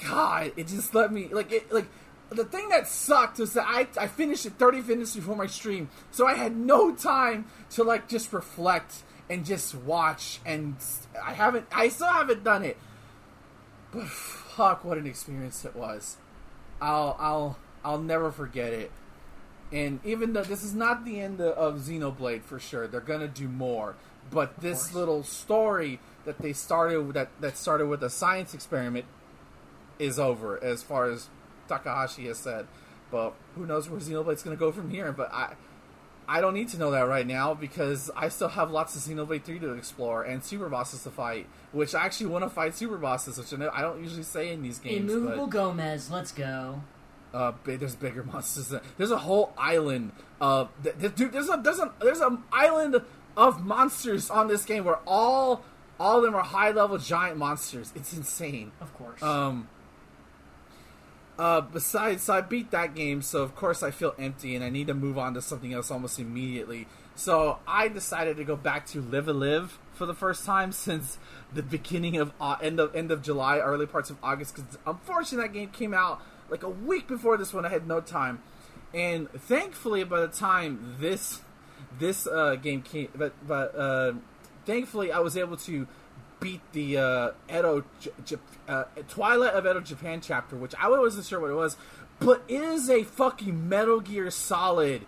God, 0.05 0.51
it 0.57 0.67
just 0.67 0.93
let 0.93 1.13
me 1.13 1.29
like 1.29 1.51
it 1.51 1.71
like. 1.71 1.87
The 2.31 2.45
thing 2.45 2.69
that 2.69 2.87
sucked 2.87 3.39
was 3.39 3.53
that 3.53 3.65
I, 3.67 3.87
I 3.99 4.05
finished 4.05 4.45
it 4.45 4.53
30 4.59 4.83
minutes 4.83 5.15
before 5.15 5.35
my 5.35 5.47
stream, 5.47 5.89
so 6.11 6.27
I 6.27 6.35
had 6.35 6.55
no 6.55 6.93
time 6.93 7.45
to 7.71 7.83
like 7.83 8.07
just 8.07 8.31
reflect 8.31 9.01
and 9.29 9.45
just 9.45 9.73
watch. 9.73 10.39
And 10.45 10.75
I 11.23 11.33
haven't, 11.33 11.65
I 11.71 11.89
still 11.89 12.07
haven't 12.07 12.43
done 12.43 12.63
it. 12.63 12.77
But 13.91 14.05
fuck, 14.59 14.83
what 14.83 14.97
an 14.97 15.07
experience 15.07 15.63
it 15.63 15.73
was. 15.73 16.17
I'll 16.81 17.15
I'll 17.17 17.57
I'll 17.83 18.01
never 18.01 18.29
forget 18.29 18.73
it. 18.73 18.91
And 19.71 20.01
even 20.03 20.33
though 20.33 20.43
this 20.43 20.63
is 20.63 20.73
not 20.73 21.05
the 21.05 21.21
end 21.21 21.39
of 21.39 21.75
Xenoblade 21.75 22.43
for 22.43 22.59
sure, 22.59 22.85
they're 22.85 22.99
gonna 22.99 23.29
do 23.29 23.47
more. 23.47 23.95
But 24.29 24.59
this 24.59 24.93
little 24.93 25.23
story 25.23 25.99
that 26.25 26.39
they 26.39 26.51
started 26.51 27.13
that 27.13 27.29
that 27.39 27.55
started 27.55 27.87
with 27.87 28.03
a 28.03 28.09
science 28.09 28.53
experiment 28.53 29.05
is 29.97 30.19
over 30.19 30.61
as 30.61 30.83
far 30.83 31.09
as 31.09 31.29
Takahashi 31.69 32.27
has 32.27 32.37
said. 32.37 32.67
But 33.09 33.35
who 33.55 33.65
knows 33.65 33.89
where 33.89 34.01
Xenoblade's 34.01 34.43
gonna 34.43 34.57
go 34.57 34.73
from 34.73 34.89
here? 34.89 35.13
But 35.13 35.31
I 35.31 35.53
I 36.29 36.41
don't 36.41 36.53
need 36.53 36.69
to 36.69 36.77
know 36.77 36.91
that 36.91 37.07
right 37.07 37.25
now 37.25 37.53
because 37.55 38.11
I 38.15 38.29
still 38.29 38.49
have 38.49 38.69
lots 38.69 38.95
of 38.95 39.01
Xenoblade 39.01 39.43
3 39.43 39.59
to 39.59 39.73
explore 39.73 40.23
and 40.23 40.43
super 40.43 40.69
bosses 40.69 41.03
to 41.03 41.09
fight, 41.09 41.47
which 41.71 41.95
I 41.95 42.05
actually 42.05 42.27
want 42.27 42.43
to 42.45 42.49
fight 42.49 42.75
super 42.75 42.97
bosses, 42.97 43.37
which 43.37 43.51
I, 43.53 43.57
know, 43.57 43.71
I 43.73 43.81
don't 43.81 44.01
usually 44.03 44.23
say 44.23 44.53
in 44.53 44.61
these 44.61 44.77
games. 44.79 45.11
Immovable 45.11 45.47
but, 45.47 45.51
Gomez, 45.51 46.11
let's 46.11 46.31
go. 46.31 46.81
uh, 47.33 47.53
there's 47.65 47.95
bigger 47.95 48.23
monsters. 48.31 48.67
than- 48.69 48.81
There's 48.97 49.11
a 49.11 49.17
whole 49.17 49.53
island 49.57 50.11
of 50.39 50.69
th- 50.83 50.99
th- 50.99 51.15
dude. 51.15 51.31
There's 51.33 51.49
a 51.49 51.59
there's 51.63 51.79
a 51.79 51.91
there's 51.99 52.21
an 52.21 52.43
island 52.53 53.01
of 53.35 53.65
monsters 53.65 54.29
on 54.29 54.47
this 54.47 54.65
game 54.65 54.85
where 54.85 54.99
all 55.07 55.63
all 55.99 56.17
of 56.17 56.23
them 56.23 56.35
are 56.35 56.43
high 56.43 56.71
level 56.71 56.97
giant 56.97 57.37
monsters. 57.37 57.91
It's 57.95 58.13
insane. 58.13 58.71
Of 58.79 58.93
course. 58.97 59.21
Um. 59.23 59.67
Uh, 61.39 61.61
besides, 61.61 62.21
so 62.21 62.33
I 62.33 62.41
beat 62.41 62.71
that 62.71 62.93
game, 62.93 63.21
so 63.21 63.41
of 63.43 63.55
course 63.55 63.81
I 63.81 63.91
feel 63.91 64.13
empty, 64.19 64.55
and 64.55 64.63
I 64.63 64.69
need 64.69 64.87
to 64.87 64.93
move 64.93 65.17
on 65.17 65.35
to 65.35 65.41
something 65.41 65.73
else 65.73 65.89
almost 65.89 66.19
immediately. 66.19 66.85
So 67.15 67.59
I 67.65 67.87
decided 67.87 68.35
to 68.37 68.43
go 68.43 68.57
back 68.57 68.85
to 68.87 68.99
Live 69.01 69.29
a 69.29 69.33
Live 69.33 69.79
for 69.93 70.05
the 70.05 70.13
first 70.13 70.45
time 70.45 70.71
since 70.73 71.17
the 71.53 71.63
beginning 71.63 72.17
of 72.17 72.33
uh, 72.41 72.57
end 72.61 72.81
of 72.81 72.93
end 72.93 73.09
of 73.09 73.21
July, 73.21 73.59
early 73.59 73.85
parts 73.85 74.09
of 74.09 74.17
August. 74.21 74.53
Because 74.53 74.77
unfortunately, 74.85 75.47
that 75.47 75.53
game 75.53 75.69
came 75.69 75.93
out 75.93 76.21
like 76.49 76.63
a 76.63 76.69
week 76.69 77.07
before 77.07 77.37
this 77.37 77.53
one. 77.53 77.65
I 77.65 77.69
had 77.69 77.87
no 77.87 78.01
time, 78.01 78.43
and 78.93 79.31
thankfully, 79.31 80.03
by 80.03 80.19
the 80.19 80.27
time 80.27 80.97
this 80.99 81.39
this 81.97 82.27
uh, 82.27 82.55
game 82.55 82.81
came, 82.81 83.07
but 83.15 83.31
but 83.47 83.73
uh, 83.77 84.11
thankfully, 84.65 85.13
I 85.13 85.19
was 85.19 85.37
able 85.37 85.55
to 85.55 85.87
beat 86.39 86.61
the 86.73 86.97
uh, 86.97 87.31
Edo 87.49 87.83
J- 88.25 88.37
uh, 88.67 88.83
Twilight 89.07 89.53
of 89.53 89.65
Edo 89.65 89.81
Japan 89.81 90.21
chapter, 90.21 90.55
which 90.55 90.73
I 90.79 90.87
wasn't 90.89 91.25
sure 91.25 91.39
what 91.39 91.49
it 91.51 91.55
was, 91.55 91.77
but 92.19 92.43
it 92.47 92.61
is 92.61 92.89
a 92.89 93.03
fucking 93.03 93.67
Metal 93.69 93.99
Gear 93.99 94.29
Solid 94.31 95.05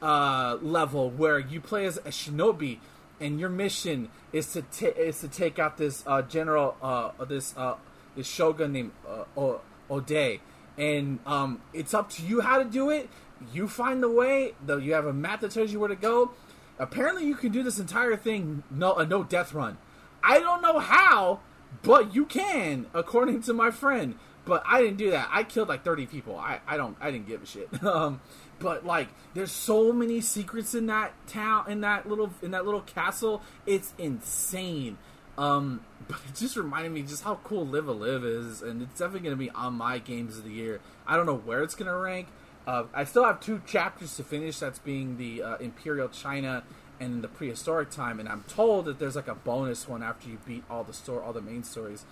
uh, 0.00 0.58
level 0.60 1.10
where 1.10 1.38
you 1.38 1.60
play 1.60 1.86
as 1.86 1.96
a 1.98 2.10
shinobi, 2.10 2.78
and 3.20 3.38
your 3.38 3.48
mission 3.48 4.08
is 4.32 4.52
to 4.52 4.62
ta- 4.62 4.98
is 4.98 5.20
to 5.20 5.28
take 5.28 5.58
out 5.58 5.76
this 5.76 6.02
uh, 6.06 6.22
general 6.22 6.76
uh, 6.82 7.12
this 7.24 7.54
uh, 7.56 7.76
this 8.16 8.26
shogun 8.26 8.72
named 8.72 8.92
uh, 9.08 9.24
o- 9.36 9.60
Ode, 9.90 10.40
and 10.76 11.18
um, 11.26 11.60
it's 11.72 11.94
up 11.94 12.10
to 12.10 12.22
you 12.22 12.40
how 12.40 12.58
to 12.58 12.64
do 12.64 12.90
it. 12.90 13.08
You 13.52 13.68
find 13.68 14.02
the 14.02 14.10
way. 14.10 14.54
Though 14.64 14.76
you 14.78 14.94
have 14.94 15.06
a 15.06 15.12
map 15.12 15.40
that 15.40 15.52
tells 15.52 15.72
you 15.72 15.80
where 15.80 15.88
to 15.88 15.96
go. 15.96 16.32
Apparently, 16.78 17.26
you 17.26 17.34
can 17.36 17.52
do 17.52 17.62
this 17.62 17.78
entire 17.78 18.16
thing 18.16 18.62
no 18.70 18.94
a 18.94 19.06
no 19.06 19.22
death 19.22 19.52
run. 19.52 19.78
I 20.22 20.40
don't 20.40 20.62
know 20.62 20.78
how, 20.78 21.40
but 21.82 22.14
you 22.14 22.24
can, 22.24 22.86
according 22.94 23.42
to 23.42 23.52
my 23.52 23.70
friend. 23.70 24.16
But 24.44 24.64
I 24.66 24.82
didn't 24.82 24.96
do 24.96 25.10
that. 25.12 25.28
I 25.30 25.44
killed 25.44 25.68
like 25.68 25.84
thirty 25.84 26.06
people. 26.06 26.36
I, 26.36 26.60
I 26.66 26.76
don't 26.76 26.96
I 27.00 27.10
didn't 27.10 27.28
give 27.28 27.42
a 27.42 27.46
shit. 27.46 27.84
um, 27.84 28.20
but 28.58 28.84
like, 28.84 29.08
there's 29.34 29.52
so 29.52 29.92
many 29.92 30.20
secrets 30.20 30.74
in 30.74 30.86
that 30.86 31.12
town, 31.26 31.70
in 31.70 31.80
that 31.82 32.08
little 32.08 32.30
in 32.42 32.50
that 32.50 32.64
little 32.64 32.80
castle. 32.80 33.42
It's 33.66 33.94
insane. 33.98 34.98
Um, 35.38 35.84
but 36.08 36.18
it 36.28 36.34
just 36.34 36.56
reminded 36.56 36.92
me 36.92 37.02
just 37.02 37.22
how 37.24 37.36
cool 37.44 37.66
Live 37.66 37.88
a 37.88 37.92
Live 37.92 38.24
is, 38.24 38.62
and 38.62 38.82
it's 38.82 38.98
definitely 38.98 39.20
gonna 39.28 39.36
be 39.36 39.50
on 39.50 39.74
my 39.74 39.98
games 39.98 40.38
of 40.38 40.44
the 40.44 40.50
year. 40.50 40.80
I 41.06 41.16
don't 41.16 41.26
know 41.26 41.36
where 41.36 41.62
it's 41.62 41.74
gonna 41.74 41.96
rank. 41.96 42.26
Uh, 42.66 42.84
I 42.94 43.04
still 43.04 43.24
have 43.24 43.40
two 43.40 43.60
chapters 43.66 44.16
to 44.16 44.24
finish. 44.24 44.58
That's 44.58 44.78
being 44.78 45.18
the 45.18 45.42
uh, 45.42 45.56
Imperial 45.56 46.08
China 46.08 46.64
and 47.02 47.22
the 47.22 47.28
prehistoric 47.28 47.90
time, 47.90 48.20
and 48.20 48.28
I'm 48.28 48.44
told 48.46 48.84
that 48.84 48.98
there's 48.98 49.16
like 49.16 49.28
a 49.28 49.34
bonus 49.34 49.88
one 49.88 50.02
after 50.02 50.28
you 50.28 50.38
beat 50.46 50.62
all 50.70 50.84
the 50.84 50.92
store, 50.92 51.20
all 51.22 51.32
the 51.32 51.42
main 51.42 51.64
stories. 51.64 52.04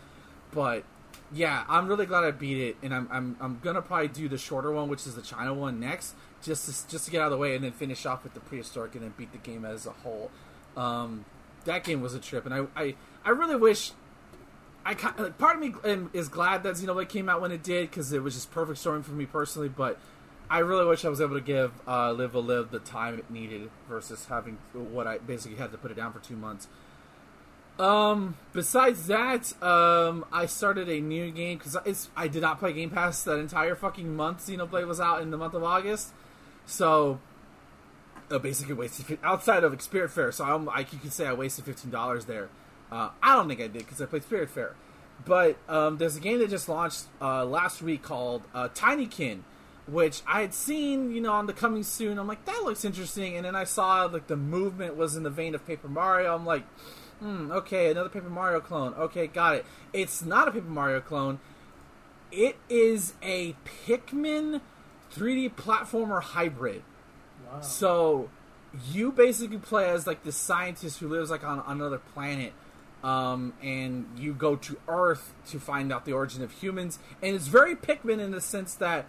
But 0.50 0.82
yeah, 1.32 1.64
I'm 1.68 1.86
really 1.86 2.06
glad 2.06 2.24
I 2.24 2.32
beat 2.32 2.58
it, 2.58 2.76
and 2.82 2.92
I'm 2.92 3.08
I'm, 3.10 3.36
I'm 3.40 3.60
gonna 3.62 3.82
probably 3.82 4.08
do 4.08 4.28
the 4.28 4.38
shorter 4.38 4.72
one, 4.72 4.88
which 4.88 5.06
is 5.06 5.14
the 5.14 5.22
China 5.22 5.54
one 5.54 5.78
next, 5.78 6.14
just 6.42 6.66
to, 6.66 6.90
just 6.90 7.04
to 7.04 7.10
get 7.10 7.20
out 7.20 7.26
of 7.26 7.32
the 7.32 7.36
way, 7.38 7.54
and 7.54 7.64
then 7.64 7.72
finish 7.72 8.04
off 8.04 8.24
with 8.24 8.34
the 8.34 8.40
prehistoric, 8.40 8.94
and 8.94 9.04
then 9.04 9.14
beat 9.16 9.30
the 9.32 9.38
game 9.38 9.64
as 9.64 9.86
a 9.86 9.92
whole. 9.92 10.30
Um, 10.76 11.24
that 11.64 11.84
game 11.84 12.00
was 12.00 12.14
a 12.14 12.20
trip, 12.20 12.44
and 12.44 12.54
I 12.54 12.66
I, 12.74 12.94
I 13.24 13.30
really 13.30 13.56
wish. 13.56 13.92
I 14.82 14.96
like, 15.18 15.36
part 15.36 15.56
of 15.56 15.60
me 15.60 15.74
is 16.14 16.28
glad 16.28 16.62
that 16.62 16.74
Xenoblade 16.74 17.10
came 17.10 17.28
out 17.28 17.42
when 17.42 17.52
it 17.52 17.62
did 17.62 17.90
because 17.90 18.12
it 18.14 18.22
was 18.22 18.34
just 18.34 18.50
perfect 18.50 18.78
storming 18.78 19.02
for 19.02 19.12
me 19.12 19.26
personally. 19.26 19.68
But 19.68 19.98
I 20.50 20.58
really 20.58 20.84
wish 20.84 21.04
I 21.04 21.08
was 21.08 21.20
able 21.20 21.36
to 21.36 21.40
give 21.40 21.72
uh, 21.86 22.10
Live 22.12 22.34
a 22.34 22.40
Live 22.40 22.72
the 22.72 22.80
time 22.80 23.18
it 23.18 23.30
needed 23.30 23.70
versus 23.88 24.26
having 24.26 24.58
what 24.72 25.06
I 25.06 25.18
basically 25.18 25.56
had 25.58 25.70
to 25.72 25.78
put 25.78 25.92
it 25.92 25.94
down 25.94 26.12
for 26.12 26.18
two 26.18 26.36
months. 26.36 26.68
Um. 27.78 28.36
Besides 28.52 29.06
that, 29.06 29.62
um, 29.62 30.26
I 30.32 30.44
started 30.46 30.88
a 30.88 31.00
new 31.00 31.30
game 31.30 31.56
because 31.56 31.76
it's 31.86 32.10
I 32.14 32.28
did 32.28 32.42
not 32.42 32.58
play 32.58 32.72
Game 32.74 32.90
Pass 32.90 33.22
that 33.22 33.38
entire 33.38 33.74
fucking 33.74 34.14
month. 34.14 34.46
Xenoblade 34.46 34.86
was 34.86 35.00
out 35.00 35.22
in 35.22 35.30
the 35.30 35.38
month 35.38 35.54
of 35.54 35.62
August, 35.62 36.12
so 36.66 37.20
uh, 38.30 38.38
basically 38.38 38.74
wasted 38.74 39.18
outside 39.22 39.64
of 39.64 39.72
Spiritfarer. 39.78 40.34
So 40.34 40.44
I'm 40.44 40.66
like 40.66 40.92
you 40.92 40.98
could 40.98 41.12
say 41.12 41.26
I 41.26 41.32
wasted 41.32 41.64
fifteen 41.64 41.90
dollars 41.90 42.26
there. 42.26 42.50
Uh, 42.90 43.10
I 43.22 43.36
don't 43.36 43.48
think 43.48 43.60
I 43.60 43.68
did 43.68 43.84
because 43.84 44.02
I 44.02 44.06
played 44.06 44.24
Spiritfarer. 44.24 44.72
But 45.24 45.56
um, 45.68 45.98
there's 45.98 46.16
a 46.16 46.20
game 46.20 46.38
that 46.40 46.50
just 46.50 46.68
launched 46.68 47.04
uh, 47.20 47.44
last 47.44 47.82
week 47.82 48.02
called 48.02 48.42
uh, 48.54 48.68
Tinykin, 48.68 49.40
which 49.86 50.22
I 50.26 50.40
had 50.42 50.54
seen, 50.54 51.12
you 51.12 51.20
know, 51.20 51.32
on 51.32 51.46
the 51.46 51.52
coming 51.52 51.82
soon. 51.82 52.18
I'm 52.18 52.26
like, 52.28 52.44
that 52.44 52.62
looks 52.64 52.84
interesting, 52.84 53.36
and 53.36 53.44
then 53.44 53.56
I 53.56 53.64
saw 53.64 54.04
like 54.04 54.26
the 54.26 54.36
movement 54.36 54.96
was 54.96 55.16
in 55.16 55.22
the 55.22 55.30
vein 55.30 55.54
of 55.54 55.66
Paper 55.66 55.88
Mario. 55.88 56.34
I'm 56.34 56.46
like, 56.46 56.64
hmm, 57.20 57.50
okay, 57.50 57.90
another 57.90 58.08
Paper 58.08 58.30
Mario 58.30 58.60
clone. 58.60 58.94
Okay, 58.94 59.26
got 59.26 59.56
it. 59.56 59.66
It's 59.92 60.22
not 60.22 60.48
a 60.48 60.52
Paper 60.52 60.68
Mario 60.68 61.00
clone. 61.00 61.40
It 62.32 62.56
is 62.68 63.14
a 63.22 63.56
Pikmin 63.86 64.60
3D 65.14 65.54
platformer 65.54 66.22
hybrid. 66.22 66.82
wow. 67.50 67.60
So 67.60 68.30
you 68.92 69.10
basically 69.10 69.58
play 69.58 69.90
as 69.90 70.06
like 70.06 70.22
the 70.22 70.32
scientist 70.32 71.00
who 71.00 71.08
lives 71.08 71.30
like 71.30 71.44
on 71.44 71.62
another 71.66 71.98
planet, 71.98 72.52
um, 73.02 73.54
and 73.62 74.06
you 74.16 74.32
go 74.32 74.56
to 74.56 74.78
Earth 74.86 75.34
to 75.48 75.58
find 75.58 75.92
out 75.92 76.04
the 76.04 76.12
origin 76.12 76.42
of 76.42 76.52
humans. 76.52 76.98
And 77.22 77.34
it's 77.34 77.48
very 77.48 77.74
Pikmin 77.74 78.20
in 78.20 78.30
the 78.30 78.40
sense 78.40 78.74
that 78.76 79.06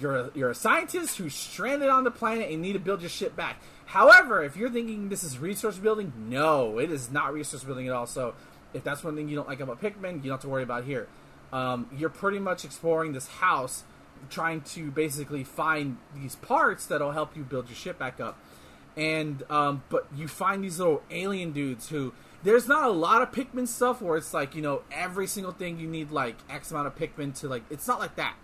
you're 0.00 0.16
a, 0.16 0.30
you're 0.34 0.50
a 0.50 0.54
scientist 0.54 1.18
who's 1.18 1.34
stranded 1.34 1.88
on 1.88 2.04
the 2.04 2.10
planet 2.10 2.50
and 2.50 2.62
need 2.62 2.72
to 2.74 2.78
build 2.78 3.00
your 3.00 3.10
shit 3.10 3.36
back. 3.36 3.60
However, 3.86 4.42
if 4.42 4.56
you're 4.56 4.70
thinking 4.70 5.08
this 5.08 5.22
is 5.22 5.38
resource 5.38 5.76
building, 5.78 6.12
no, 6.28 6.78
it 6.78 6.90
is 6.90 7.10
not 7.10 7.32
resource 7.32 7.64
building 7.64 7.86
at 7.86 7.94
all. 7.94 8.06
So 8.06 8.34
if 8.72 8.82
that's 8.82 9.04
one 9.04 9.14
thing 9.16 9.28
you 9.28 9.36
don't 9.36 9.48
like 9.48 9.60
about 9.60 9.80
Pikmin, 9.80 10.16
you 10.16 10.22
don't 10.22 10.32
have 10.32 10.40
to 10.40 10.48
worry 10.48 10.62
about 10.62 10.84
here. 10.84 11.08
Um, 11.52 11.88
you're 11.96 12.10
pretty 12.10 12.38
much 12.38 12.64
exploring 12.64 13.12
this 13.12 13.28
house, 13.28 13.84
trying 14.30 14.62
to 14.62 14.90
basically 14.90 15.44
find 15.44 15.98
these 16.14 16.34
parts 16.36 16.86
that'll 16.86 17.12
help 17.12 17.36
you 17.36 17.44
build 17.44 17.68
your 17.68 17.76
ship 17.76 17.98
back 17.98 18.20
up 18.20 18.38
and 18.96 19.42
um, 19.50 19.82
but 19.88 20.06
you 20.14 20.28
find 20.28 20.62
these 20.62 20.78
little 20.78 21.02
alien 21.10 21.52
dudes 21.52 21.88
who 21.88 22.12
there's 22.42 22.68
not 22.68 22.84
a 22.84 22.92
lot 22.92 23.22
of 23.22 23.32
Pikmin 23.32 23.66
stuff 23.66 24.00
where 24.00 24.16
it's 24.16 24.32
like 24.32 24.54
you 24.54 24.62
know 24.62 24.82
every 24.92 25.26
single 25.26 25.52
thing 25.52 25.78
you 25.78 25.88
need 25.88 26.10
like 26.10 26.36
X 26.48 26.70
amount 26.70 26.86
of 26.86 26.96
Pikmin 26.96 27.38
to 27.40 27.48
like 27.48 27.62
it's 27.70 27.88
not 27.88 27.98
like 27.98 28.16
that, 28.16 28.34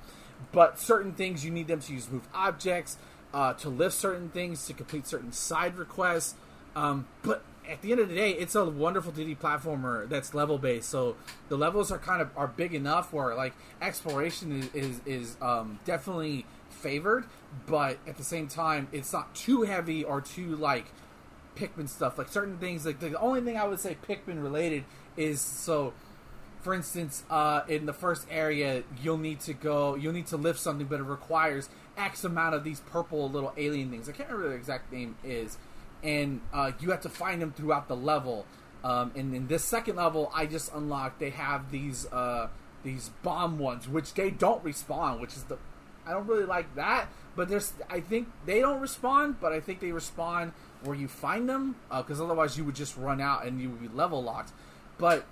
but 0.53 0.78
certain 0.78 1.12
things 1.12 1.45
you 1.45 1.51
need 1.51 1.68
them 1.68 1.80
to 1.80 1.93
use 1.93 2.11
move 2.11 2.28
objects, 2.34 2.97
uh, 3.32 3.53
to 3.55 3.68
lift 3.68 3.95
certain 3.95 4.28
things, 4.30 4.66
to 4.66 4.72
complete 4.72 5.07
certain 5.07 5.32
side 5.32 5.76
requests. 5.76 6.34
Um, 6.74 7.07
but 7.22 7.43
at 7.68 7.82
the 7.82 7.93
end 7.93 8.01
of 8.01 8.09
the 8.09 8.14
day, 8.14 8.32
it's 8.32 8.55
a 8.55 8.64
wonderful 8.64 9.12
2D 9.12 9.38
platformer 9.38 10.09
that's 10.09 10.34
level 10.34 10.59
based. 10.59 10.88
So 10.88 11.16
the 11.49 11.57
levels 11.57 11.93
are 11.93 11.99
kind 11.99 12.20
of 12.20 12.30
are 12.36 12.49
big 12.49 12.74
enough 12.74 13.12
where 13.12 13.34
like 13.34 13.55
exploration 13.80 14.53
is 14.53 14.74
is, 14.74 15.01
is 15.07 15.36
um, 15.41 15.78
definitely 15.84 16.47
favored, 16.70 17.26
but 17.66 17.99
at 18.07 18.16
the 18.16 18.24
same 18.24 18.49
time, 18.49 18.88
it's 18.93 19.12
not 19.12 19.34
too 19.34 19.62
heavy 19.62 20.03
or 20.03 20.20
too 20.20 20.57
like 20.57 20.86
Pikmin 21.57 21.88
stuff. 21.88 22.18
Like 22.18 22.28
certain 22.28 22.59
things, 22.59 22.86
like 22.86 22.99
the 23.01 23.18
only 23.20 23.41
thing 23.41 23.57
I 23.57 23.66
would 23.66 23.80
say 23.80 23.97
Pikmin 24.09 24.43
related 24.43 24.84
is 25.16 25.41
so. 25.41 25.93
For 26.63 26.75
instance, 26.75 27.25
uh, 27.31 27.63
in 27.69 27.87
the 27.87 27.93
first 27.93 28.27
area, 28.31 28.83
you'll 29.03 29.19
need 29.19 29.41
to 29.41 29.55
go, 29.55 29.95
you'll 29.95 30.13
need 30.13 30.27
to 30.27 30.37
lift 30.37 30.61
something, 30.61 30.87
but 30.87 31.01
it 31.01 31.05
requires 31.05 31.69
X 31.97 32.25
amount 32.25 32.55
of 32.55 32.65
these 32.65 32.81
purple 32.81 33.31
little 33.31 33.53
alien 33.57 33.91
things. 33.91 34.09
I 34.09 34.13
can't 34.13 34.29
remember 34.29 34.51
the 34.51 34.57
exact 34.57 34.93
name 34.93 35.17
is, 35.25 35.57
and 36.03 36.41
uh, 36.53 36.73
you 36.81 36.91
have 36.91 37.01
to 37.03 37.09
find 37.09 37.41
them 37.41 37.53
throughout 37.53 37.89
the 37.89 37.97
level. 37.97 38.47
Um, 38.85 39.13
and 39.15 39.35
in 39.35 39.47
this 39.47 39.65
second 39.65 39.97
level, 39.97 40.31
I 40.35 40.47
just 40.47 40.73
unlocked. 40.73 41.19
They 41.19 41.31
have 41.31 41.71
these 41.71 42.07
uh, 42.13 42.49
these 42.83 43.11
bomb 43.23 43.59
ones, 43.59 43.89
which 43.89 44.15
they 44.15 44.31
don't 44.31 44.65
respawn, 44.65 45.21
which 45.21 45.35
is 45.35 45.45
the 45.45 45.59
I 46.07 46.13
don't 46.13 46.27
really 46.27 46.47
like 46.47 46.75
that. 46.75 47.09
But 47.37 47.49
there's, 47.49 47.73
I 47.89 48.01
think 48.01 48.29
they 48.45 48.61
don't 48.61 48.81
respond, 48.81 49.37
but 49.41 49.53
I 49.53 49.61
think 49.61 49.81
they 49.81 49.93
respond 49.93 50.53
where 50.83 50.97
you 50.97 51.09
find 51.09 51.49
them, 51.49 51.77
because 51.95 52.21
otherwise 52.21 52.59
you 52.59 52.65
would 52.65 52.75
just 52.75 52.97
run 52.97 53.21
out 53.21 53.47
and 53.47 53.61
you 53.61 53.71
would 53.71 53.81
be 53.81 53.89
level 53.89 54.23
locked. 54.23 54.53
But 54.99 55.27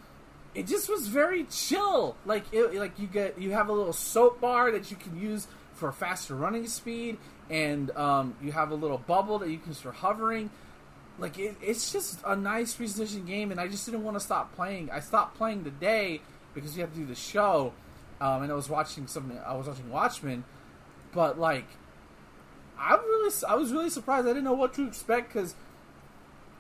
it 0.59 0.67
just 0.67 0.89
was 0.89 1.07
very 1.07 1.45
chill. 1.45 2.17
Like, 2.27 2.45
it, 2.53 2.75
like 2.75 2.99
you 2.99 3.07
get, 3.07 3.39
you 3.39 3.53
have 3.53 3.69
a 3.69 3.73
little 3.73 3.93
soap 3.93 4.41
bar 4.41 4.73
that 4.73 4.91
you 4.91 4.97
can 4.97 5.17
use 5.17 5.47
for 5.73 5.93
faster 5.93 6.35
running 6.35 6.67
speed, 6.67 7.17
and 7.49 7.93
um, 7.93 8.35
you 8.43 8.51
have 8.51 8.73
a 8.73 8.75
little 8.75 8.99
bubble 8.99 9.39
that 9.39 9.51
you 9.51 9.59
can 9.59 9.73
start 9.73 9.95
hovering. 9.95 10.51
Like 11.17 11.39
it, 11.39 11.57
it's 11.63 11.93
just 11.93 12.19
a 12.27 12.35
nice 12.35 12.75
precision 12.75 13.25
game, 13.25 13.53
and 13.53 13.61
I 13.61 13.69
just 13.69 13.87
didn't 13.87 14.03
want 14.03 14.17
to 14.17 14.21
stop 14.21 14.55
playing. 14.57 14.91
I 14.91 14.99
stopped 14.99 15.37
playing 15.37 15.63
today 15.63 16.23
because 16.55 16.77
you 16.77 16.83
have 16.83 16.93
to 16.93 16.99
do 16.99 17.07
the 17.07 17.15
show, 17.15 17.73
um, 18.21 18.43
and 18.43 18.51
I 18.51 18.57
was 18.57 18.69
watching 18.69 19.07
something. 19.07 19.39
I 19.47 19.55
was 19.55 19.69
watching 19.69 19.89
Watchmen, 19.91 20.43
but 21.13 21.39
like 21.39 21.67
I 22.77 22.95
really, 22.95 23.33
I 23.49 23.55
was 23.55 23.73
really 23.73 23.91
surprised. 23.91 24.27
I 24.27 24.31
didn't 24.31 24.45
know 24.45 24.55
what 24.55 24.75
to 24.75 24.87
expect 24.89 25.33
because. 25.33 25.55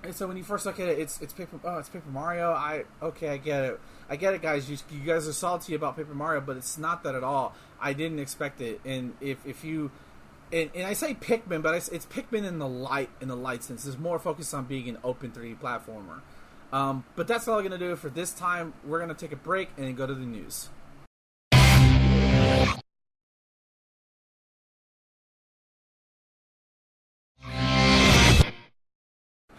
And 0.03 0.15
so 0.15 0.29
when 0.29 0.37
you 0.37 0.45
first 0.45 0.65
look 0.65 0.79
at 0.79 0.89
it, 0.89 0.99
it's 0.99 1.21
it's 1.21 1.33
Paper 1.33 1.59
oh 1.65 1.79
it's 1.79 1.89
Paper 1.89 2.11
Mario. 2.11 2.53
I 2.53 2.85
okay, 3.03 3.31
I 3.31 3.37
get 3.37 3.65
it. 3.65 3.81
I 4.09 4.17
get 4.17 4.33
it, 4.33 4.43
guys. 4.43 4.71
You, 4.71 4.77
you 4.91 5.01
guys 5.01 5.27
are 5.27 5.33
salty 5.33 5.75
about 5.75 5.97
Paper 5.97 6.15
Mario, 6.15 6.41
but 6.41 6.57
it's 6.57 6.79
not 6.79 7.03
that 7.03 7.15
at 7.15 7.25
all. 7.25 7.55
I 7.81 7.93
didn't 7.93 8.21
expect 8.21 8.61
it, 8.61 8.81
and 8.85 9.15
if 9.21 9.45
if 9.45 9.65
you 9.65 9.91
and, 10.53 10.71
and 10.75 10.87
I 10.87 10.95
say 10.95 11.15
Pikmin, 11.15 11.63
but 11.63 11.75
it's, 11.75 11.89
it's 11.89 12.07
Pikmin 12.07 12.45
in 12.45 12.59
the 12.59 12.69
light 12.69 13.11
in 13.21 13.29
the 13.29 13.37
light 13.37 13.63
sense. 13.63 13.87
It's 13.87 13.99
more 13.99 14.19
focused 14.19 14.55
on 14.55 14.65
being 14.65 14.89
an 14.89 14.99
open 15.05 15.31
3D 15.31 15.59
platformer. 15.59 16.21
Um, 16.73 17.05
but 17.17 17.27
that's 17.27 17.49
all 17.49 17.57
I'm 17.57 17.63
to 17.71 17.79
do 17.79 17.97
for 17.97 18.09
this 18.09 18.33
time. 18.33 18.75
We're 18.85 18.99
to 19.09 19.15
take 19.15 19.33
a 19.33 19.37
break 19.37 19.71
and 19.77 19.97
go 19.97 20.07
to 20.07 20.15
the 20.15 20.27
news. 20.27 20.69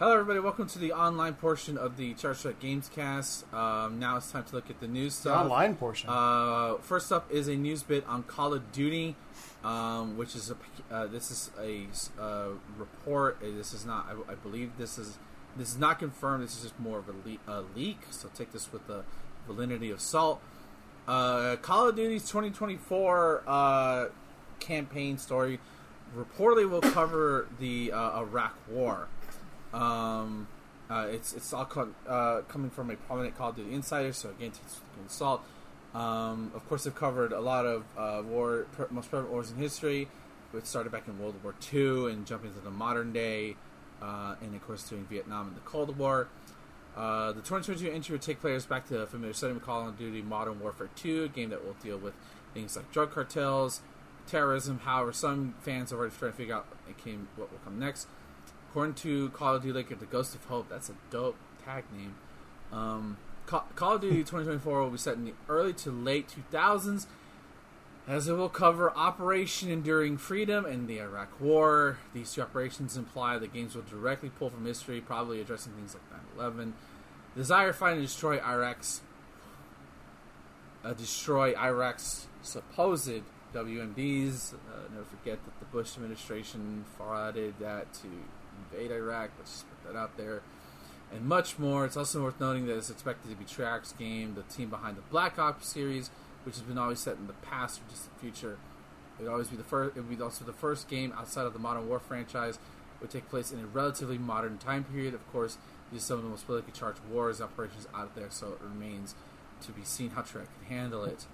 Hello, 0.00 0.12
everybody. 0.14 0.40
Welcome 0.40 0.66
to 0.68 0.78
the 0.78 0.94
online 0.94 1.34
portion 1.34 1.76
of 1.76 1.98
the 1.98 2.14
Charge 2.14 2.38
Strike 2.38 2.58
Gamescast. 2.58 3.52
Um, 3.52 3.98
now 3.98 4.16
it's 4.16 4.32
time 4.32 4.44
to 4.44 4.54
look 4.54 4.70
at 4.70 4.80
the 4.80 4.88
news 4.88 5.20
The 5.20 5.36
online 5.36 5.76
portion. 5.76 6.08
Uh, 6.08 6.76
first 6.80 7.12
up 7.12 7.30
is 7.30 7.48
a 7.48 7.54
news 7.54 7.82
bit 7.82 8.06
on 8.08 8.22
Call 8.22 8.54
of 8.54 8.72
Duty, 8.72 9.14
um, 9.62 10.16
which 10.16 10.34
is 10.34 10.50
a 10.50 10.56
uh, 10.90 11.06
this 11.06 11.30
is 11.30 11.50
a 11.60 11.84
uh, 12.18 12.46
report. 12.78 13.42
Uh, 13.42 13.48
This 13.54 13.74
is 13.74 13.84
not. 13.84 14.08
I, 14.08 14.32
I 14.32 14.36
believe 14.36 14.70
this 14.78 14.96
is 14.96 15.18
this 15.54 15.68
is 15.68 15.76
not 15.76 15.98
confirmed. 15.98 16.44
This 16.44 16.56
is 16.56 16.62
just 16.62 16.80
more 16.80 16.98
of 17.00 17.10
a, 17.10 17.12
le- 17.12 17.58
a 17.58 17.64
leak. 17.76 17.98
So 18.08 18.30
take 18.34 18.52
this 18.52 18.72
with 18.72 18.86
the 18.86 19.04
validity 19.46 19.90
of 19.90 20.00
salt. 20.00 20.40
Uh, 21.06 21.56
Call 21.56 21.90
of 21.90 21.96
Duty's 21.96 22.22
2024 22.22 23.42
uh, 23.46 24.06
campaign 24.60 25.18
story 25.18 25.60
reportedly 26.16 26.68
will 26.68 26.80
cover 26.80 27.46
the 27.58 27.92
uh, 27.92 28.20
Iraq 28.20 28.56
War. 28.68 29.08
Um, 29.72 30.48
uh, 30.90 31.06
it's 31.10 31.32
it's 31.32 31.52
all 31.52 31.68
uh, 32.08 32.40
coming 32.48 32.70
from 32.70 32.90
a 32.90 32.96
prominent 32.96 33.36
Call 33.38 33.50
of 33.50 33.56
Duty 33.56 33.72
insider, 33.72 34.12
so 34.12 34.30
again, 34.30 34.50
of 35.04 35.10
salt. 35.10 35.42
Um, 35.94 36.52
of 36.54 36.68
course, 36.68 36.84
they've 36.84 36.94
covered 36.94 37.32
a 37.32 37.40
lot 37.40 37.66
of 37.66 37.84
uh, 37.96 38.22
war, 38.26 38.66
most 38.90 39.10
prevalent 39.10 39.32
wars 39.32 39.50
in 39.50 39.56
history, 39.56 40.08
which 40.52 40.64
started 40.64 40.90
back 40.90 41.06
in 41.06 41.18
World 41.18 41.36
War 41.42 41.54
II 41.72 42.12
and 42.12 42.26
jumping 42.26 42.50
into 42.50 42.60
the 42.60 42.70
modern 42.70 43.12
day, 43.12 43.56
uh, 44.02 44.34
and 44.40 44.54
of 44.54 44.66
course 44.66 44.88
doing 44.88 45.06
Vietnam 45.08 45.48
and 45.48 45.56
the 45.56 45.60
Cold 45.60 45.96
War. 45.96 46.28
Uh, 46.96 47.28
the 47.28 47.40
2022 47.40 47.90
entry 47.90 48.14
would 48.14 48.22
take 48.22 48.40
players 48.40 48.66
back 48.66 48.88
to 48.88 49.00
a 49.00 49.06
familiar 49.06 49.32
setting 49.32 49.56
of 49.56 49.62
Call 49.64 49.88
of 49.88 49.96
Duty 49.96 50.22
Modern 50.22 50.58
Warfare 50.58 50.90
2, 50.96 51.24
a 51.24 51.28
game 51.28 51.50
that 51.50 51.64
will 51.64 51.76
deal 51.82 51.98
with 51.98 52.14
things 52.52 52.76
like 52.76 52.90
drug 52.90 53.12
cartels, 53.12 53.80
terrorism. 54.26 54.80
However, 54.80 55.12
some 55.12 55.54
fans 55.60 55.92
are 55.92 55.98
already 55.98 56.14
trying 56.18 56.32
to 56.32 56.36
figure 56.36 56.54
out 56.56 56.66
what 57.36 57.50
will 57.52 57.58
come 57.64 57.78
next. 57.78 58.08
According 58.70 58.94
to 58.94 59.30
Call 59.30 59.56
of 59.56 59.62
Duty 59.62 59.74
Laker, 59.74 59.96
The 59.96 60.06
Ghost 60.06 60.36
of 60.36 60.44
Hope, 60.44 60.68
that's 60.68 60.88
a 60.88 60.94
dope 61.10 61.36
tag 61.64 61.84
name. 61.92 62.14
Um, 62.72 63.16
Ca- 63.46 63.64
Call 63.74 63.96
of 63.96 64.00
Duty 64.00 64.18
2024 64.18 64.80
will 64.80 64.90
be 64.90 64.96
set 64.96 65.16
in 65.16 65.24
the 65.24 65.34
early 65.48 65.72
to 65.72 65.90
late 65.90 66.32
2000s, 66.52 67.06
as 68.06 68.28
it 68.28 68.34
will 68.34 68.48
cover 68.48 68.96
Operation 68.96 69.72
Enduring 69.72 70.18
Freedom 70.18 70.64
and 70.64 70.86
the 70.86 71.00
Iraq 71.00 71.40
War. 71.40 71.98
These 72.14 72.32
two 72.32 72.42
operations 72.42 72.96
imply 72.96 73.38
the 73.38 73.48
games 73.48 73.74
will 73.74 73.82
directly 73.82 74.30
pull 74.30 74.50
from 74.50 74.64
history, 74.64 75.00
probably 75.00 75.40
addressing 75.40 75.72
things 75.72 75.94
like 75.94 76.22
9 76.38 76.44
11. 76.44 76.74
Desire 77.34 77.72
find 77.72 77.98
and 77.98 78.06
destroy 78.06 78.38
Iraq's 78.38 79.00
uh, 80.84 80.92
destroy 80.92 81.54
Iraq's 81.56 82.28
supposed 82.42 83.22
WMDs. 83.52 84.54
Uh, 84.54 84.56
never 84.92 85.04
forget 85.04 85.38
that 85.44 85.58
the 85.58 85.66
Bush 85.66 85.96
administration 85.96 86.84
frauded 86.96 87.54
that 87.60 87.92
to 87.94 88.08
invade 88.72 88.90
Iraq. 88.90 89.30
Let's 89.38 89.50
just 89.50 89.66
put 89.68 89.92
that 89.92 89.98
out 89.98 90.16
there. 90.16 90.42
And 91.12 91.24
much 91.24 91.58
more. 91.58 91.84
It's 91.84 91.96
also 91.96 92.22
worth 92.22 92.38
noting 92.40 92.66
that 92.66 92.76
it's 92.76 92.90
expected 92.90 93.30
to 93.30 93.36
be 93.36 93.44
Treyarch's 93.44 93.92
game, 93.92 94.34
the 94.34 94.42
team 94.42 94.70
behind 94.70 94.96
the 94.96 95.02
Black 95.02 95.38
Ops 95.38 95.68
series, 95.68 96.10
which 96.44 96.54
has 96.54 96.62
been 96.62 96.78
always 96.78 97.00
set 97.00 97.16
in 97.16 97.26
the 97.26 97.32
past 97.34 97.80
or 97.80 97.90
distant 97.90 98.18
future. 98.20 98.58
It 99.18 99.24
would 99.24 99.32
always 99.32 99.48
be 99.48 99.56
the 99.56 99.64
first. 99.64 99.96
It 99.96 100.00
would 100.00 100.16
be 100.16 100.22
also 100.22 100.44
the 100.44 100.52
first 100.52 100.88
game 100.88 101.12
outside 101.16 101.46
of 101.46 101.52
the 101.52 101.58
Modern 101.58 101.88
War 101.88 101.98
franchise. 101.98 102.58
Would 103.00 103.10
take 103.10 103.30
place 103.30 103.50
in 103.50 103.58
a 103.58 103.66
relatively 103.66 104.18
modern 104.18 104.58
time 104.58 104.84
period. 104.84 105.14
Of 105.14 105.26
course, 105.32 105.56
these 105.90 106.02
are 106.02 106.04
some 106.04 106.18
of 106.18 106.24
the 106.24 106.30
most 106.30 106.46
politically 106.46 106.74
charged 106.78 107.00
wars 107.10 107.40
operations 107.40 107.88
out 107.94 108.14
there, 108.14 108.28
so 108.28 108.48
it 108.48 108.58
remains 108.62 109.14
to 109.62 109.72
be 109.72 109.84
seen 109.84 110.10
how 110.10 110.20
Treyarch 110.20 110.48
can 110.58 110.68
handle 110.68 111.04
it. 111.04 111.26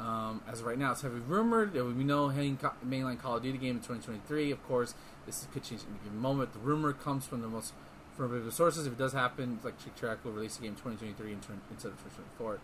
Um, 0.00 0.40
as 0.48 0.60
of 0.60 0.66
right 0.66 0.78
now, 0.78 0.92
it's 0.92 1.02
heavily 1.02 1.20
rumored 1.28 1.74
there 1.74 1.84
will 1.84 1.92
be 1.92 2.04
no 2.04 2.28
main- 2.28 2.56
mainline 2.86 3.20
Call 3.20 3.36
of 3.36 3.42
Duty 3.42 3.58
game 3.58 3.76
in 3.76 3.82
2023. 3.82 4.50
Of 4.50 4.66
course, 4.66 4.94
this 5.26 5.46
could 5.52 5.62
change 5.62 5.82
at 5.82 5.88
any 5.88 5.98
given 6.04 6.18
moment. 6.18 6.54
The 6.54 6.58
rumor 6.58 6.92
comes 6.94 7.26
from 7.26 7.42
the 7.42 7.48
most 7.48 7.74
from 8.16 8.26
reputable 8.26 8.50
sources. 8.50 8.86
If 8.86 8.94
it 8.94 8.98
does 8.98 9.12
happen, 9.12 9.60
like 9.62 9.74
Treyarch 9.78 10.24
will 10.24 10.32
release 10.32 10.56
the 10.56 10.62
game 10.62 10.72
in 10.72 10.76
2023 10.76 11.32
in 11.32 11.40
turn- 11.40 11.60
instead 11.70 11.88
of 11.88 11.98
2024. 11.98 12.60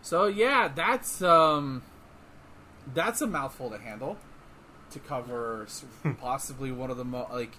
So 0.00 0.26
yeah, 0.26 0.68
that's 0.74 1.20
um, 1.20 1.82
that's 2.94 3.20
a 3.20 3.26
mouthful 3.26 3.70
to 3.70 3.78
handle 3.78 4.16
to 4.90 4.98
cover 4.98 5.66
possibly 6.20 6.72
one 6.72 6.90
of 6.90 6.96
the 6.96 7.04
most 7.04 7.30
like 7.30 7.56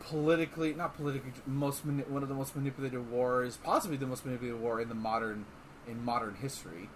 politically 0.00 0.74
not 0.74 0.96
politically 0.96 1.32
most 1.46 1.84
mani- 1.84 2.04
one 2.04 2.22
of 2.22 2.28
the 2.28 2.34
most 2.34 2.56
manipulated 2.56 3.10
wars, 3.10 3.58
possibly 3.62 3.96
the 3.96 4.06
most 4.06 4.24
manipulated 4.24 4.60
war 4.60 4.80
in 4.80 4.88
the 4.88 4.94
modern 4.94 5.44
in 5.86 6.04
modern 6.04 6.34
history. 6.36 6.88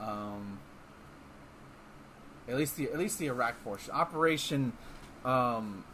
Um, 0.00 0.58
at 2.48 2.56
least 2.56 2.76
the 2.76 2.86
at 2.90 2.98
least 2.98 3.18
the 3.18 3.26
Iraq 3.26 3.62
portion, 3.62 3.92
Operation, 3.92 4.72
um, 5.24 5.84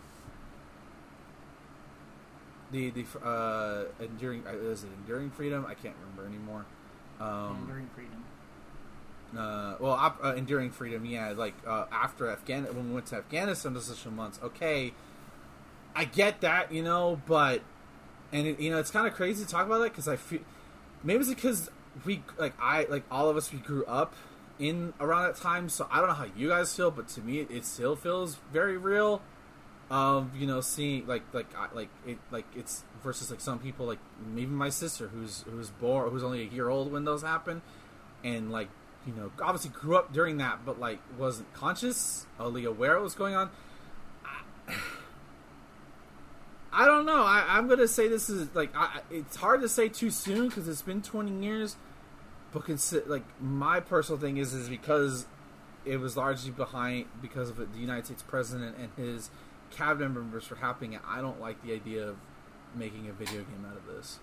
the 2.71 2.91
the 2.91 3.05
uh, 3.25 3.85
enduring 4.01 4.45
uh, 4.47 4.51
is 4.53 4.85
it 4.85 4.91
enduring 5.03 5.31
freedom? 5.31 5.67
I 5.69 5.75
can't 5.75 5.95
remember 6.01 6.27
anymore. 6.29 6.65
Um, 7.21 7.59
Enduring 7.63 7.89
freedom. 7.95 8.25
uh, 9.37 9.75
well, 9.81 9.93
op- 9.93 10.25
uh, 10.25 10.35
enduring 10.35 10.71
freedom, 10.71 11.05
yeah. 11.05 11.33
Like 11.37 11.55
uh, 11.67 11.87
after 11.93 12.29
Afghan, 12.31 12.65
when 12.75 12.89
we 12.89 12.95
went 12.95 13.07
to 13.07 13.17
Afghanistan, 13.17 13.75
those 13.75 13.89
initial 13.89 14.13
months. 14.13 14.39
Okay, 14.43 14.93
I 15.95 16.05
get 16.05 16.41
that, 16.43 16.73
you 16.73 16.83
know, 16.83 17.21
but 17.27 17.63
and 18.33 18.47
it, 18.47 18.61
you 18.61 18.71
know, 18.71 18.79
it's 18.79 18.91
kind 18.91 19.07
of 19.07 19.15
crazy 19.15 19.45
to 19.45 19.51
talk 19.51 19.67
about 19.67 19.79
that 19.79 19.91
because 19.93 20.09
I 20.09 20.17
feel 20.17 20.41
maybe 21.03 21.21
it's 21.21 21.29
because 21.29 21.71
we 22.05 22.23
like 22.39 22.55
I 22.61 22.87
like 22.91 23.05
all 23.11 23.29
of 23.29 23.37
us 23.37 23.53
we 23.53 23.59
grew 23.59 23.85
up 23.87 24.15
in 24.59 24.95
around 25.01 25.25
that 25.25 25.37
time, 25.37 25.69
so 25.69 25.87
I 25.91 25.99
don't 25.99 26.09
know 26.09 26.15
how 26.15 26.27
you 26.37 26.49
guys 26.49 26.75
feel, 26.75 26.91
but 26.91 27.09
to 27.09 27.21
me, 27.21 27.41
it 27.41 27.65
still 27.65 27.97
feels 27.97 28.37
very 28.53 28.77
real. 28.77 29.23
Um, 29.91 30.33
you 30.37 30.47
know, 30.47 30.61
seeing 30.61 31.07
like 31.07 31.23
like 31.33 31.47
I, 31.57 31.69
like 31.75 31.91
it 32.07 32.19
like 32.31 32.47
it's 32.57 32.85
versus 33.03 33.31
like 33.31 33.41
some 33.41 33.59
people 33.59 33.87
like 33.87 34.01
even 34.37 34.55
my 34.55 34.69
sister 34.69 35.09
who's 35.09 35.45
who's 35.49 35.71
born 35.71 36.11
who's 36.11 36.25
only 36.25 36.43
a 36.43 36.51
year 36.51 36.69
old 36.69 36.91
when 36.91 37.05
those 37.05 37.23
happen, 37.23 37.63
and 38.25 38.51
like 38.51 38.69
you 39.07 39.13
know 39.13 39.31
obviously 39.41 39.71
grew 39.71 39.97
up 39.97 40.13
during 40.13 40.39
that, 40.39 40.65
but 40.65 40.81
like 40.81 40.99
wasn't 41.19 41.53
conscious, 41.55 42.27
only 42.41 42.65
aware 42.65 42.95
of 42.95 43.01
what 43.01 43.05
was 43.05 43.15
going 43.15 43.35
on. 43.35 43.51
I, 44.25 44.73
I 46.73 46.85
don't 46.85 47.07
know. 47.07 47.23
I, 47.23 47.45
I'm 47.49 47.69
gonna 47.69 47.87
say 47.89 48.09
this 48.09 48.29
is 48.29 48.49
like 48.55 48.75
I, 48.75 49.01
it's 49.11 49.37
hard 49.37 49.61
to 49.63 49.69
say 49.69 49.89
too 49.89 50.11
soon 50.11 50.49
because 50.49 50.67
it's 50.67 50.83
been 50.83 51.01
20 51.01 51.45
years. 51.45 51.77
But 52.53 52.65
consi- 52.65 53.07
like 53.07 53.25
my 53.41 53.81
personal 53.81 54.21
thing 54.21 54.37
is 54.39 54.55
is 54.55 54.69
because 54.69 55.27
it 55.85 55.99
was 55.99 56.17
largely 56.17 56.51
behind 56.51 57.07
because 57.21 57.51
of 57.51 57.57
the 57.57 57.79
United 57.79 58.07
States 58.07 58.23
president 58.23 58.77
and 58.79 58.91
his 58.97 59.31
cabinet 59.71 60.09
members 60.09 60.45
for 60.45 60.57
happening 60.57 60.95
it. 60.95 61.01
I 61.07 61.21
don't 61.21 61.41
like 61.41 61.63
the 61.63 61.73
idea 61.73 62.09
of 62.09 62.17
making 62.75 63.09
a 63.09 63.13
video 63.13 63.43
game 63.43 63.67
out 63.69 63.77
of 63.77 63.87
this 63.87 64.19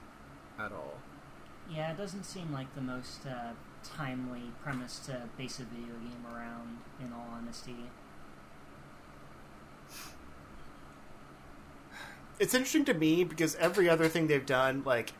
at 0.59 0.71
all. 0.71 0.95
Yeah, 1.69 1.91
it 1.91 1.97
doesn't 1.97 2.23
seem 2.23 2.51
like 2.51 2.73
the 2.75 2.81
most 2.81 3.25
uh, 3.25 3.51
timely 3.83 4.51
premise 4.61 4.99
to 5.05 5.23
base 5.37 5.59
a 5.59 5.63
video 5.63 5.93
game 5.93 6.25
around. 6.33 6.79
In 6.99 7.13
all 7.13 7.27
honesty, 7.31 7.75
it's 12.39 12.53
interesting 12.53 12.85
to 12.85 12.93
me 12.93 13.23
because 13.23 13.55
every 13.55 13.89
other 13.89 14.07
thing 14.07 14.27
they've 14.27 14.45
done, 14.45 14.83
like, 14.85 15.13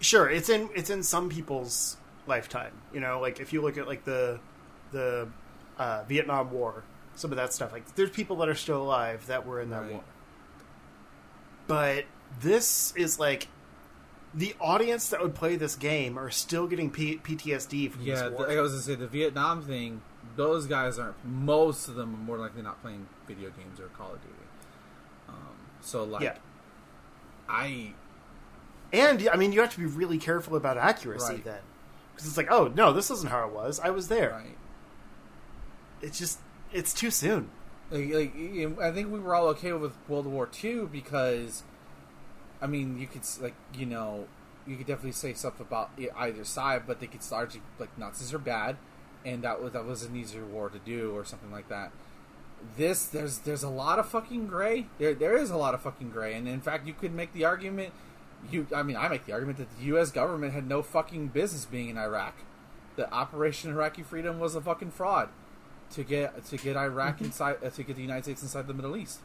sure, 0.00 0.28
it's 0.28 0.48
in 0.48 0.68
it's 0.74 0.90
in 0.90 1.02
some 1.02 1.28
people's 1.28 1.96
lifetime. 2.26 2.72
You 2.92 3.00
know, 3.00 3.20
like 3.20 3.40
if 3.40 3.52
you 3.52 3.60
look 3.62 3.78
at 3.78 3.86
like 3.86 4.04
the 4.04 4.38
the 4.92 5.28
uh, 5.78 6.04
Vietnam 6.08 6.50
War, 6.50 6.82
some 7.14 7.30
of 7.30 7.36
that 7.36 7.52
stuff. 7.52 7.72
Like, 7.72 7.94
there's 7.94 8.10
people 8.10 8.36
that 8.36 8.48
are 8.48 8.54
still 8.54 8.82
alive 8.82 9.26
that 9.26 9.46
were 9.46 9.60
in 9.60 9.70
that 9.70 9.82
Right. 9.82 9.92
war. 9.92 10.04
But 11.66 12.04
this 12.40 12.92
is 12.96 13.18
like 13.20 13.48
the 14.34 14.54
audience 14.60 15.08
that 15.10 15.20
would 15.20 15.34
play 15.34 15.56
this 15.56 15.74
game 15.74 16.18
are 16.18 16.30
still 16.30 16.66
getting 16.66 16.90
P- 16.90 17.18
PTSD 17.18 17.90
from 17.90 18.02
Yeah, 18.02 18.14
this 18.28 18.32
war. 18.32 18.46
like 18.48 18.56
I 18.56 18.60
was 18.60 18.72
gonna 18.72 18.82
say 18.82 18.94
the 18.94 19.06
Vietnam 19.06 19.62
thing. 19.62 20.02
Those 20.36 20.66
guys 20.66 20.98
aren't. 20.98 21.22
Most 21.24 21.88
of 21.88 21.94
them 21.96 22.14
are 22.14 22.18
more 22.18 22.38
likely 22.38 22.62
not 22.62 22.80
playing 22.82 23.06
video 23.26 23.50
games 23.50 23.80
or 23.80 23.88
Call 23.88 24.12
of 24.14 24.20
Duty. 24.22 24.34
Um, 25.28 25.34
so 25.80 26.04
like, 26.04 26.22
Yeah. 26.22 26.36
I 27.48 27.94
And 28.92 29.28
I 29.32 29.36
mean, 29.36 29.52
you 29.52 29.60
have 29.60 29.72
to 29.72 29.78
be 29.78 29.86
really 29.86 30.18
careful 30.18 30.56
about 30.56 30.78
accuracy 30.78 31.34
Right. 31.34 31.44
then, 31.44 31.60
because 32.14 32.26
it's 32.28 32.36
like, 32.36 32.50
oh 32.50 32.68
no, 32.74 32.92
this 32.92 33.10
isn't 33.10 33.28
how 33.30 33.46
it 33.46 33.52
was. 33.54 33.80
I 33.80 33.90
was 33.90 34.08
there. 34.08 34.30
right. 34.30 34.56
It's 36.00 36.18
just, 36.18 36.38
it's 36.72 36.94
too 36.94 37.10
soon. 37.10 37.50
Like, 37.90 38.12
like, 38.12 38.34
I 38.80 38.92
think 38.92 39.10
we 39.10 39.18
were 39.18 39.34
all 39.34 39.46
okay 39.48 39.72
with 39.72 39.92
World 40.08 40.26
War 40.26 40.48
II 40.62 40.86
because, 40.86 41.62
I 42.60 42.66
mean, 42.66 42.98
you 42.98 43.06
could 43.06 43.22
like 43.40 43.54
you 43.74 43.86
know, 43.86 44.26
you 44.66 44.76
could 44.76 44.86
definitely 44.86 45.12
say 45.12 45.32
stuff 45.34 45.60
about 45.60 45.90
either 46.16 46.44
side, 46.44 46.82
but 46.86 47.00
they 47.00 47.06
could 47.06 47.20
largely 47.30 47.62
like 47.78 47.96
Nazis 47.98 48.32
are 48.34 48.38
bad, 48.38 48.76
and 49.24 49.42
that 49.42 49.62
was 49.62 49.72
that 49.72 49.84
was 49.84 50.02
an 50.02 50.14
easier 50.16 50.44
war 50.44 50.68
to 50.68 50.78
do 50.78 51.12
or 51.16 51.24
something 51.24 51.50
like 51.50 51.68
that. 51.68 51.92
This 52.76 53.06
there's 53.06 53.38
there's 53.38 53.62
a 53.62 53.68
lot 53.70 53.98
of 53.98 54.08
fucking 54.08 54.46
gray. 54.48 54.86
There 54.98 55.14
there 55.14 55.36
is 55.36 55.50
a 55.50 55.56
lot 55.56 55.74
of 55.74 55.80
fucking 55.80 56.10
gray, 56.10 56.34
and 56.34 56.46
in 56.46 56.60
fact, 56.60 56.86
you 56.86 56.92
could 56.92 57.14
make 57.14 57.32
the 57.32 57.44
argument. 57.44 57.92
You, 58.50 58.66
I 58.74 58.82
mean, 58.82 58.96
I 58.96 59.08
make 59.08 59.26
the 59.26 59.32
argument 59.32 59.58
that 59.58 59.76
the 59.78 59.84
U.S. 59.86 60.10
government 60.10 60.52
had 60.52 60.66
no 60.68 60.82
fucking 60.82 61.28
business 61.28 61.64
being 61.64 61.88
in 61.88 61.98
Iraq. 61.98 62.34
That 62.96 63.12
Operation 63.12 63.70
Iraqi 63.70 64.02
Freedom 64.02 64.38
was 64.40 64.54
a 64.54 64.60
fucking 64.60 64.90
fraud 64.92 65.28
to 65.90 66.04
get 66.04 66.44
to 66.46 66.56
get 66.56 66.76
Iraq 66.76 67.16
Mm-hmm. 67.16 67.24
inside 67.26 67.56
uh, 67.64 67.70
to 67.70 67.82
get 67.82 67.96
the 67.96 68.02
United 68.02 68.24
States 68.24 68.42
inside 68.42 68.66
the 68.66 68.74
Middle 68.74 68.96
East. 68.96 69.20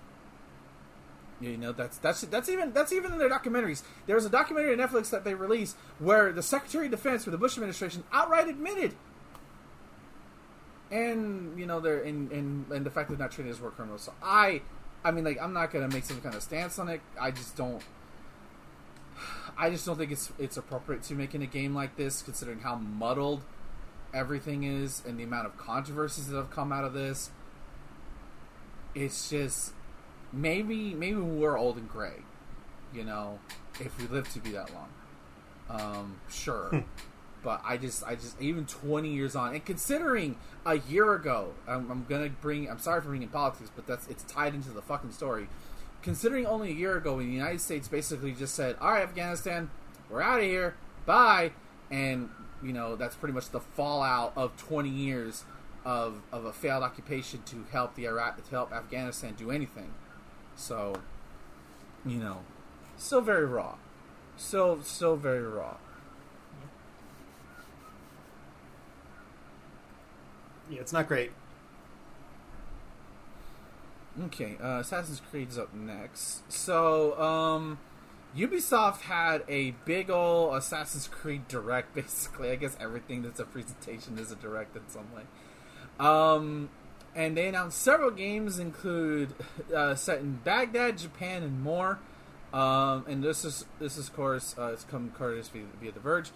You 1.42 1.58
know 1.58 1.72
that's 1.74 1.98
that's 1.98 2.22
that's 2.22 2.48
even 2.50 2.72
that's 2.74 2.92
even 2.94 3.12
in 3.12 3.20
their 3.20 3.30
documentaries. 3.30 3.84
There 4.06 4.16
was 4.16 4.26
a 4.26 4.30
documentary 4.30 4.74
on 4.74 4.80
Netflix 4.80 5.10
that 5.10 5.24
they 5.26 5.34
released 5.34 5.76
where 6.00 6.32
the 6.32 6.42
Secretary 6.44 6.86
of 6.86 6.92
Defense 6.92 7.24
for 7.26 7.32
the 7.32 7.38
Bush 7.38 7.58
administration 7.58 8.04
outright 8.14 8.48
admitted, 8.48 8.96
and 10.92 11.58
you 11.60 11.66
know 11.66 11.80
they're 11.80 12.00
in 12.00 12.30
in 12.32 12.66
and 12.74 12.86
the 12.86 12.90
fact 12.92 13.10
that 13.10 13.18
they're 13.18 13.26
not 13.28 13.32
treated 13.32 13.52
as 13.52 13.60
war 13.60 13.72
criminals. 13.72 14.04
So 14.04 14.14
I, 14.22 14.62
I 15.04 15.12
mean 15.12 15.24
like 15.26 15.42
I'm 15.42 15.54
not 15.54 15.72
gonna 15.72 15.88
make 15.90 16.04
some 16.06 16.22
kind 16.22 16.36
of 16.36 16.44
stance 16.44 16.80
on 16.80 16.88
it. 16.90 17.02
I 17.20 17.32
just 17.32 17.56
don't. 17.58 17.82
I 19.58 19.70
just 19.70 19.86
don't 19.86 19.98
think 19.98 20.12
it's 20.12 20.32
it's 20.40 20.58
appropriate 20.58 21.04
to 21.04 21.16
make 21.16 21.36
in 21.36 21.42
a 21.42 21.48
game 21.48 21.76
like 21.76 21.96
this, 21.96 22.22
considering 22.22 22.60
how 22.60 22.76
muddled 22.76 23.44
everything 24.14 24.64
is 24.64 25.02
and 25.08 25.20
the 25.20 25.24
amount 25.24 25.48
of 25.48 25.58
controversies 25.58 26.28
that 26.28 26.38
have 26.38 26.52
come 26.52 26.72
out 26.72 26.84
of 26.84 26.94
this. 26.94 27.32
It's 28.96 29.30
just 29.30 29.74
maybe 30.32 30.94
maybe 30.94 31.18
we're 31.18 31.58
old 31.58 31.78
and 31.78 31.90
gray, 31.90 32.22
you 32.94 33.04
know, 33.04 33.40
if 33.80 33.98
we 34.00 34.08
live 34.08 34.32
to 34.34 34.40
be 34.40 34.52
that 34.52 34.72
long. 34.74 34.90
Um, 35.70 36.20
sure. 36.30 36.84
but 37.44 37.62
I 37.66 37.78
just 37.78 38.04
I 38.04 38.16
just 38.16 38.42
even 38.42 38.66
20 38.66 39.10
years 39.10 39.36
on 39.36 39.54
and 39.54 39.64
considering 39.64 40.38
a 40.66 40.78
year 40.78 41.14
ago, 41.14 41.54
I'm, 41.68 41.92
I'm 41.92 42.06
to 42.08 42.30
bring 42.42 42.70
I'm 42.70 42.80
sorry 42.80 43.02
for 43.02 43.10
bringing 43.10 43.28
politics, 43.28 43.70
but 43.76 43.86
that's 43.86 44.08
it's 44.08 44.24
tied 44.24 44.56
into 44.56 44.70
the 44.70 44.82
fucking 44.82 45.12
story. 45.12 45.48
Considering 46.04 46.46
only 46.46 46.70
a 46.70 46.74
year 46.74 46.98
ago 46.98 47.16
when 47.16 47.28
the 47.28 47.34
United 47.34 47.62
States 47.62 47.88
basically 47.88 48.34
just 48.34 48.54
said, 48.54 48.76
"All 48.80 48.92
right, 48.92 49.04
Afghanistan, 49.04 49.72
we're 50.10 50.22
out 50.22 50.40
of 50.40 50.46
here. 50.46 50.76
Bye." 51.06 51.54
And 51.90 52.30
you 52.64 52.74
know, 52.74 52.96
that's 52.96 53.16
pretty 53.16 53.34
much 53.34 53.50
the 53.50 53.60
fallout 53.60 54.34
of 54.36 54.56
20 54.58 54.90
years 54.90 55.44
of, 55.86 56.22
of 56.32 56.46
a 56.46 56.54
failed 56.54 56.84
occupation 56.84 57.42
to 57.46 57.66
help 57.72 57.96
the 57.96 58.06
Iraq 58.06 58.42
to 58.44 58.50
help 58.50 58.72
Afghanistan 58.72 59.34
do 59.38 59.52
anything. 59.52 59.94
So, 60.56 60.96
you 62.06 62.18
know, 62.18 62.40
still 62.98 63.22
very 63.22 63.46
raw. 63.46 63.76
Still, 64.38 64.82
still 64.84 65.16
very 65.16 65.44
raw. 65.44 65.78
Yeah, 70.70 70.80
it's 70.80 70.94
not 70.94 71.08
great. 71.08 71.32
Okay, 74.22 74.58
uh, 74.62 74.80
Assassin's 74.80 75.22
Creed's 75.32 75.58
up 75.58 75.74
next. 75.74 76.52
So, 76.52 77.20
um, 77.20 77.80
Ubisoft 78.38 79.02
had 79.02 79.44
a 79.48 79.72
big 79.86 80.12
ol' 80.12 80.54
Assassin's 80.54 81.08
Creed 81.08 81.48
direct. 81.48 81.96
Basically, 81.96 82.52
I 82.52 82.56
guess 82.56 82.78
everything 82.80 83.24
that's 83.24 83.40
a 83.40 83.46
presentation 83.46 84.20
is 84.20 84.32
a 84.32 84.36
direct 84.36 84.76
in 84.76 84.84
some 84.88 85.08
way. 85.14 85.24
Um, 86.00 86.70
and 87.16 87.36
they 87.38 87.48
announced 87.48 87.82
several 87.82 88.12
games, 88.12 88.60
include 88.60 89.34
uh, 89.76 89.96
set 89.96 90.20
in 90.20 90.40
Baghdad, 90.44 90.98
Japan, 91.00 91.44
and 91.44 91.62
more. 91.62 92.00
Um, 92.54 93.06
and 93.08 93.24
this 93.24 93.44
is 93.44 93.66
this 93.80 93.98
is 93.98 94.10
of 94.10 94.16
course 94.16 94.54
uh, 94.60 94.74
it's 94.74 94.84
come 94.84 95.12
courtesy 95.18 95.50
via, 95.54 95.64
via 95.82 95.92
The 95.92 96.00
Verge. 96.00 96.30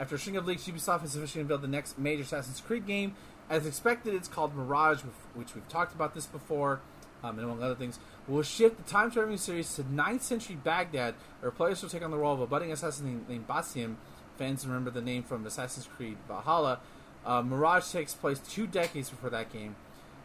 After 0.00 0.14
a 0.14 0.18
string 0.18 0.36
of 0.36 0.46
leaks, 0.46 0.66
Ubisoft 0.66 1.02
has 1.02 1.14
officially 1.14 1.42
unveiled 1.42 1.62
the 1.62 1.68
next 1.68 1.98
major 1.98 2.22
Assassin's 2.22 2.60
Creed 2.60 2.86
game. 2.86 3.14
As 3.50 3.66
expected, 3.66 4.14
it's 4.14 4.28
called 4.28 4.54
Mirage, 4.54 5.02
which 5.34 5.54
we've 5.54 5.68
talked 5.68 5.94
about 5.94 6.14
this 6.14 6.26
before, 6.26 6.80
um, 7.22 7.38
and 7.38 7.44
among 7.44 7.62
other 7.62 7.74
things. 7.74 7.98
Will 8.26 8.42
shift 8.42 8.76
the 8.76 8.90
time 8.90 9.10
traveling 9.10 9.38
series 9.38 9.74
to 9.74 9.82
9th 9.84 10.22
century 10.22 10.56
Baghdad, 10.56 11.14
where 11.40 11.50
players 11.50 11.82
will 11.82 11.88
take 11.88 12.02
on 12.02 12.10
the 12.10 12.18
role 12.18 12.34
of 12.34 12.40
a 12.40 12.46
budding 12.46 12.72
assassin 12.72 13.24
named, 13.28 13.48
Basim. 13.48 13.96
Fans 14.36 14.66
remember 14.66 14.90
the 14.90 15.00
name 15.00 15.22
from 15.22 15.44
Assassin's 15.46 15.86
Creed 15.86 16.16
Valhalla. 16.28 16.80
Uh, 17.26 17.42
Mirage 17.42 17.90
takes 17.90 18.14
place 18.14 18.38
two 18.38 18.66
decades 18.66 19.10
before 19.10 19.30
that 19.30 19.52
game. 19.52 19.74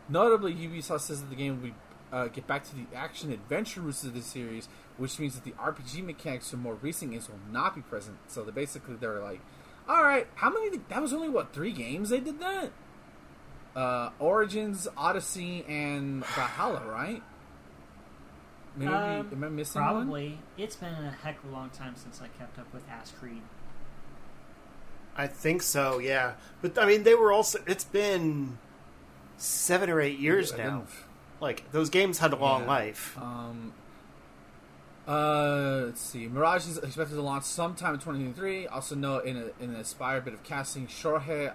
Notably, 0.07 0.53
Ubisoft 0.53 1.01
says 1.01 1.21
that 1.21 1.29
the 1.29 1.35
game 1.35 1.55
will 1.55 1.69
be, 1.69 1.75
uh, 2.11 2.27
get 2.27 2.45
back 2.45 2.63
to 2.65 2.75
the 2.75 2.85
action 2.93 3.31
adventure 3.31 3.81
roots 3.81 4.03
of 4.03 4.13
the 4.13 4.21
series, 4.21 4.67
which 4.97 5.17
means 5.17 5.33
that 5.33 5.43
the 5.43 5.53
RPG 5.53 6.03
mechanics 6.03 6.51
from 6.51 6.59
more 6.59 6.75
recent 6.75 7.11
games 7.11 7.27
will 7.27 7.39
not 7.51 7.73
be 7.73 7.81
present. 7.81 8.17
So 8.27 8.43
they 8.43 8.51
basically 8.51 8.95
they're 8.95 9.21
like, 9.21 9.41
all 9.87 10.03
right, 10.03 10.27
how 10.35 10.49
many? 10.49 10.77
That 10.89 11.01
was 11.01 11.13
only 11.13 11.29
what 11.29 11.53
three 11.53 11.71
games 11.71 12.09
they 12.09 12.19
did 12.19 12.39
that. 12.39 12.71
Uh, 13.75 14.09
Origins, 14.19 14.87
Odyssey, 14.95 15.65
and 15.67 16.23
Valhalla, 16.25 16.83
right? 16.87 17.23
Maybe 18.75 18.91
Um, 18.91 19.29
am 19.31 19.43
I 19.43 19.49
missing 19.49 19.81
one? 19.81 19.93
Probably. 19.93 20.39
It's 20.57 20.75
been 20.75 20.93
a 20.93 21.11
heck 21.23 21.43
of 21.43 21.49
a 21.49 21.53
long 21.53 21.69
time 21.69 21.95
since 21.95 22.21
I 22.21 22.27
kept 22.39 22.57
up 22.59 22.71
with 22.73 22.87
Ass 22.89 23.11
Creed. 23.19 23.41
I 25.15 25.27
think 25.27 25.61
so, 25.61 25.99
yeah. 25.99 26.33
But 26.61 26.77
I 26.77 26.85
mean, 26.85 27.03
they 27.03 27.13
were 27.15 27.31
also. 27.31 27.59
It's 27.67 27.83
been 27.83 28.57
seven 29.37 29.89
or 29.89 30.01
eight 30.01 30.17
years 30.19 30.51
I've 30.51 30.57
now. 30.59 30.83
Like 31.39 31.71
those 31.71 31.89
games 31.89 32.19
had 32.19 32.33
a 32.33 32.35
long 32.35 32.61
Yeah. 32.61 32.67
life. 32.67 33.17
Um, 33.21 33.73
uh, 35.07 35.83
let's 35.85 36.01
see. 36.01 36.27
Mirage 36.27 36.67
is 36.67 36.77
expected 36.77 37.15
to 37.15 37.21
launch 37.21 37.43
sometime 37.43 37.93
in 37.95 37.99
2023. 37.99 38.67
Also, 38.67 38.95
note 38.95 39.25
in, 39.25 39.35
a, 39.37 39.45
in 39.63 39.69
an 39.71 39.75
inspired 39.75 40.25
bit 40.25 40.33
of 40.33 40.43
casting, 40.43 40.87
Shohreh 40.87 41.53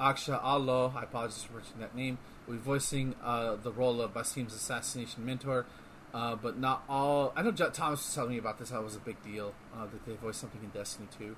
Aksha 0.00 0.42
Allah, 0.42 0.92
I 0.96 1.02
apologize 1.02 1.44
for 1.44 1.60
that 1.78 1.94
name, 1.94 2.18
will 2.46 2.54
be 2.54 2.60
voicing 2.60 3.14
uh, 3.22 3.56
the 3.56 3.70
role 3.70 4.00
of 4.00 4.14
Basim's 4.14 4.54
assassination 4.54 5.24
mentor. 5.24 5.66
Uh, 6.12 6.34
but 6.34 6.58
not 6.58 6.82
all. 6.88 7.32
I 7.36 7.42
know 7.42 7.52
J- 7.52 7.68
Thomas 7.72 8.00
was 8.04 8.12
telling 8.12 8.30
me 8.30 8.38
about 8.38 8.58
this. 8.58 8.70
How 8.70 8.80
it 8.80 8.84
was 8.84 8.96
a 8.96 9.00
big 9.00 9.22
deal 9.22 9.54
uh, 9.72 9.84
that 9.84 10.04
they 10.06 10.14
voiced 10.14 10.40
something 10.40 10.60
in 10.60 10.70
Destiny 10.70 11.06
2. 11.18 11.36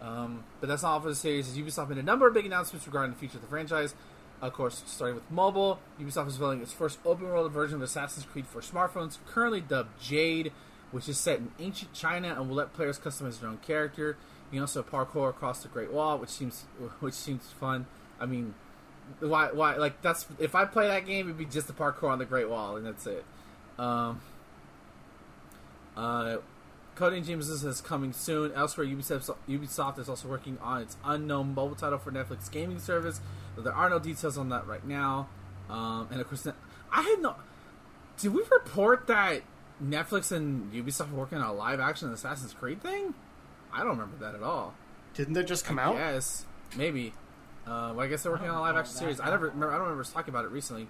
Um, 0.00 0.44
but 0.60 0.68
that's 0.68 0.82
not 0.82 0.92
all 0.92 1.00
for 1.00 1.08
the 1.08 1.16
series. 1.16 1.48
As 1.48 1.58
Ubisoft 1.58 1.88
made 1.88 1.98
a 1.98 2.02
number 2.02 2.28
of 2.28 2.34
big 2.34 2.46
announcements 2.46 2.86
regarding 2.86 3.12
the 3.12 3.18
future 3.18 3.38
of 3.38 3.42
the 3.42 3.48
franchise. 3.48 3.94
Of 4.40 4.52
course, 4.52 4.82
starting 4.86 5.14
with 5.14 5.28
mobile, 5.30 5.80
Ubisoft 6.00 6.28
is 6.28 6.36
building 6.36 6.60
its 6.60 6.72
first 6.72 6.98
open 7.04 7.26
world 7.26 7.50
version 7.50 7.76
of 7.76 7.82
Assassin's 7.82 8.26
Creed 8.26 8.46
for 8.46 8.60
smartphones, 8.60 9.18
currently 9.26 9.60
dubbed 9.60 10.00
Jade, 10.00 10.52
which 10.92 11.08
is 11.08 11.18
set 11.18 11.38
in 11.38 11.50
ancient 11.58 11.92
China 11.92 12.34
and 12.38 12.48
will 12.48 12.56
let 12.56 12.72
players 12.72 12.98
customize 12.98 13.40
their 13.40 13.48
own 13.48 13.58
character. 13.58 14.16
You 14.50 14.60
also 14.60 14.82
parkour 14.82 15.30
across 15.30 15.62
the 15.62 15.68
Great 15.68 15.92
Wall, 15.92 16.18
which 16.18 16.30
seems 16.30 16.64
which 17.00 17.14
seems 17.14 17.50
fun. 17.58 17.86
I 18.20 18.26
mean, 18.26 18.54
why 19.20 19.50
why 19.52 19.76
like 19.76 20.00
that's 20.02 20.26
if 20.38 20.54
I 20.54 20.64
play 20.64 20.86
that 20.88 21.06
game, 21.06 21.26
it'd 21.26 21.38
be 21.38 21.44
just 21.44 21.66
the 21.66 21.72
parkour 21.72 22.10
on 22.10 22.18
the 22.18 22.24
Great 22.24 22.48
Wall, 22.48 22.76
and 22.76 22.86
that's 22.86 23.06
it. 23.06 23.24
Um, 23.78 24.20
uh, 25.96 26.36
Coding 26.94 27.24
James 27.24 27.48
is 27.48 27.80
coming 27.80 28.12
soon. 28.12 28.52
Elsewhere, 28.52 28.86
Ubisoft, 28.86 29.34
Ubisoft 29.48 29.98
is 29.98 30.08
also 30.08 30.28
working 30.28 30.58
on 30.62 30.82
its 30.82 30.96
unknown 31.04 31.54
mobile 31.54 31.74
title 31.74 31.98
for 31.98 32.12
Netflix 32.12 32.50
gaming 32.50 32.78
service. 32.78 33.20
But 33.56 33.64
there 33.64 33.72
are 33.72 33.90
no 33.90 33.98
details 33.98 34.38
on 34.38 34.48
that 34.50 34.66
right 34.66 34.86
now. 34.86 35.28
Um, 35.68 36.08
and 36.12 36.20
of 36.20 36.28
course, 36.28 36.46
I 36.92 37.02
had 37.02 37.20
no. 37.20 37.34
Did 38.18 38.32
we 38.32 38.42
report 38.50 39.08
that 39.08 39.42
Netflix 39.82 40.30
and 40.30 40.72
Ubisoft 40.72 41.10
working 41.10 41.38
on 41.38 41.44
a 41.44 41.52
live 41.52 41.80
action 41.80 42.12
Assassin's 42.12 42.52
Creed 42.52 42.80
thing? 42.80 43.14
I 43.74 43.78
don't 43.80 43.98
remember 43.98 44.16
that 44.24 44.34
at 44.34 44.42
all. 44.42 44.74
Didn't 45.14 45.34
they 45.34 45.44
just 45.44 45.64
come 45.64 45.78
out? 45.78 45.96
Yes, 45.96 46.44
maybe. 46.76 47.12
Uh, 47.66 47.92
well, 47.94 48.00
I 48.00 48.06
guess 48.06 48.22
they're 48.22 48.32
working 48.32 48.48
on 48.48 48.56
a 48.56 48.60
live 48.60 48.76
action 48.76 48.94
series. 48.94 49.20
I 49.20 49.30
never 49.30 49.46
remember. 49.46 49.70
I 49.70 49.74
don't 49.74 49.88
remember 49.88 50.04
talking 50.04 50.32
about 50.32 50.44
it 50.44 50.50
recently. 50.50 50.88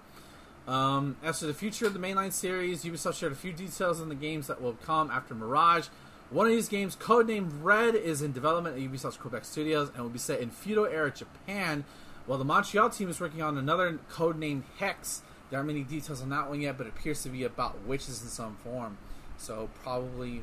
Um, 0.67 1.17
as 1.23 1.41
for 1.41 1.47
the 1.47 1.55
future 1.55 1.87
of 1.87 1.93
the 1.93 1.99
mainline 1.99 2.33
series, 2.33 2.85
Ubisoft 2.85 3.15
shared 3.15 3.33
a 3.33 3.37
few 3.37 3.53
details 3.53 4.01
on 4.01 4.09
the 4.09 4.15
games 4.15 4.47
that 4.47 4.63
will 4.63 4.73
come 4.73 5.11
after 5.11 5.35
Mirage. 5.35 5.89
One 6.31 6.47
of 6.47 6.53
these 6.53 6.69
games, 6.69 6.97
codenamed 6.97 7.63
Red, 7.63 7.95
is 7.95 8.23
in 8.23 8.33
development 8.33 8.77
at 8.77 8.83
Ubisoft's 8.83 9.19
Quebec 9.19 9.45
Studios 9.45 9.91
and 9.91 10.03
will 10.03 10.11
be 10.11 10.19
set 10.19 10.41
in 10.41 10.51
feudal 10.51 10.87
era 10.87 11.11
Japan, 11.11 11.85
while 12.27 12.39
the 12.39 12.45
Montreal 12.45 12.91
team 12.91 13.11
is 13.11 13.21
working 13.21 13.43
on 13.43 13.59
another 13.59 13.99
codenamed 14.11 14.63
Hex. 14.79 15.23
There 15.51 15.59
aren't 15.59 15.67
many 15.67 15.83
details 15.85 16.23
on 16.23 16.31
that 16.31 16.49
one 16.49 16.63
yet, 16.63 16.79
but 16.79 16.87
it 16.87 16.95
appears 16.99 17.23
to 17.25 17.29
be 17.29 17.45
about 17.45 17.85
witches 17.87 18.23
in 18.23 18.29
some 18.29 18.57
form. 18.57 18.97
So 19.37 19.69
probably, 19.83 20.43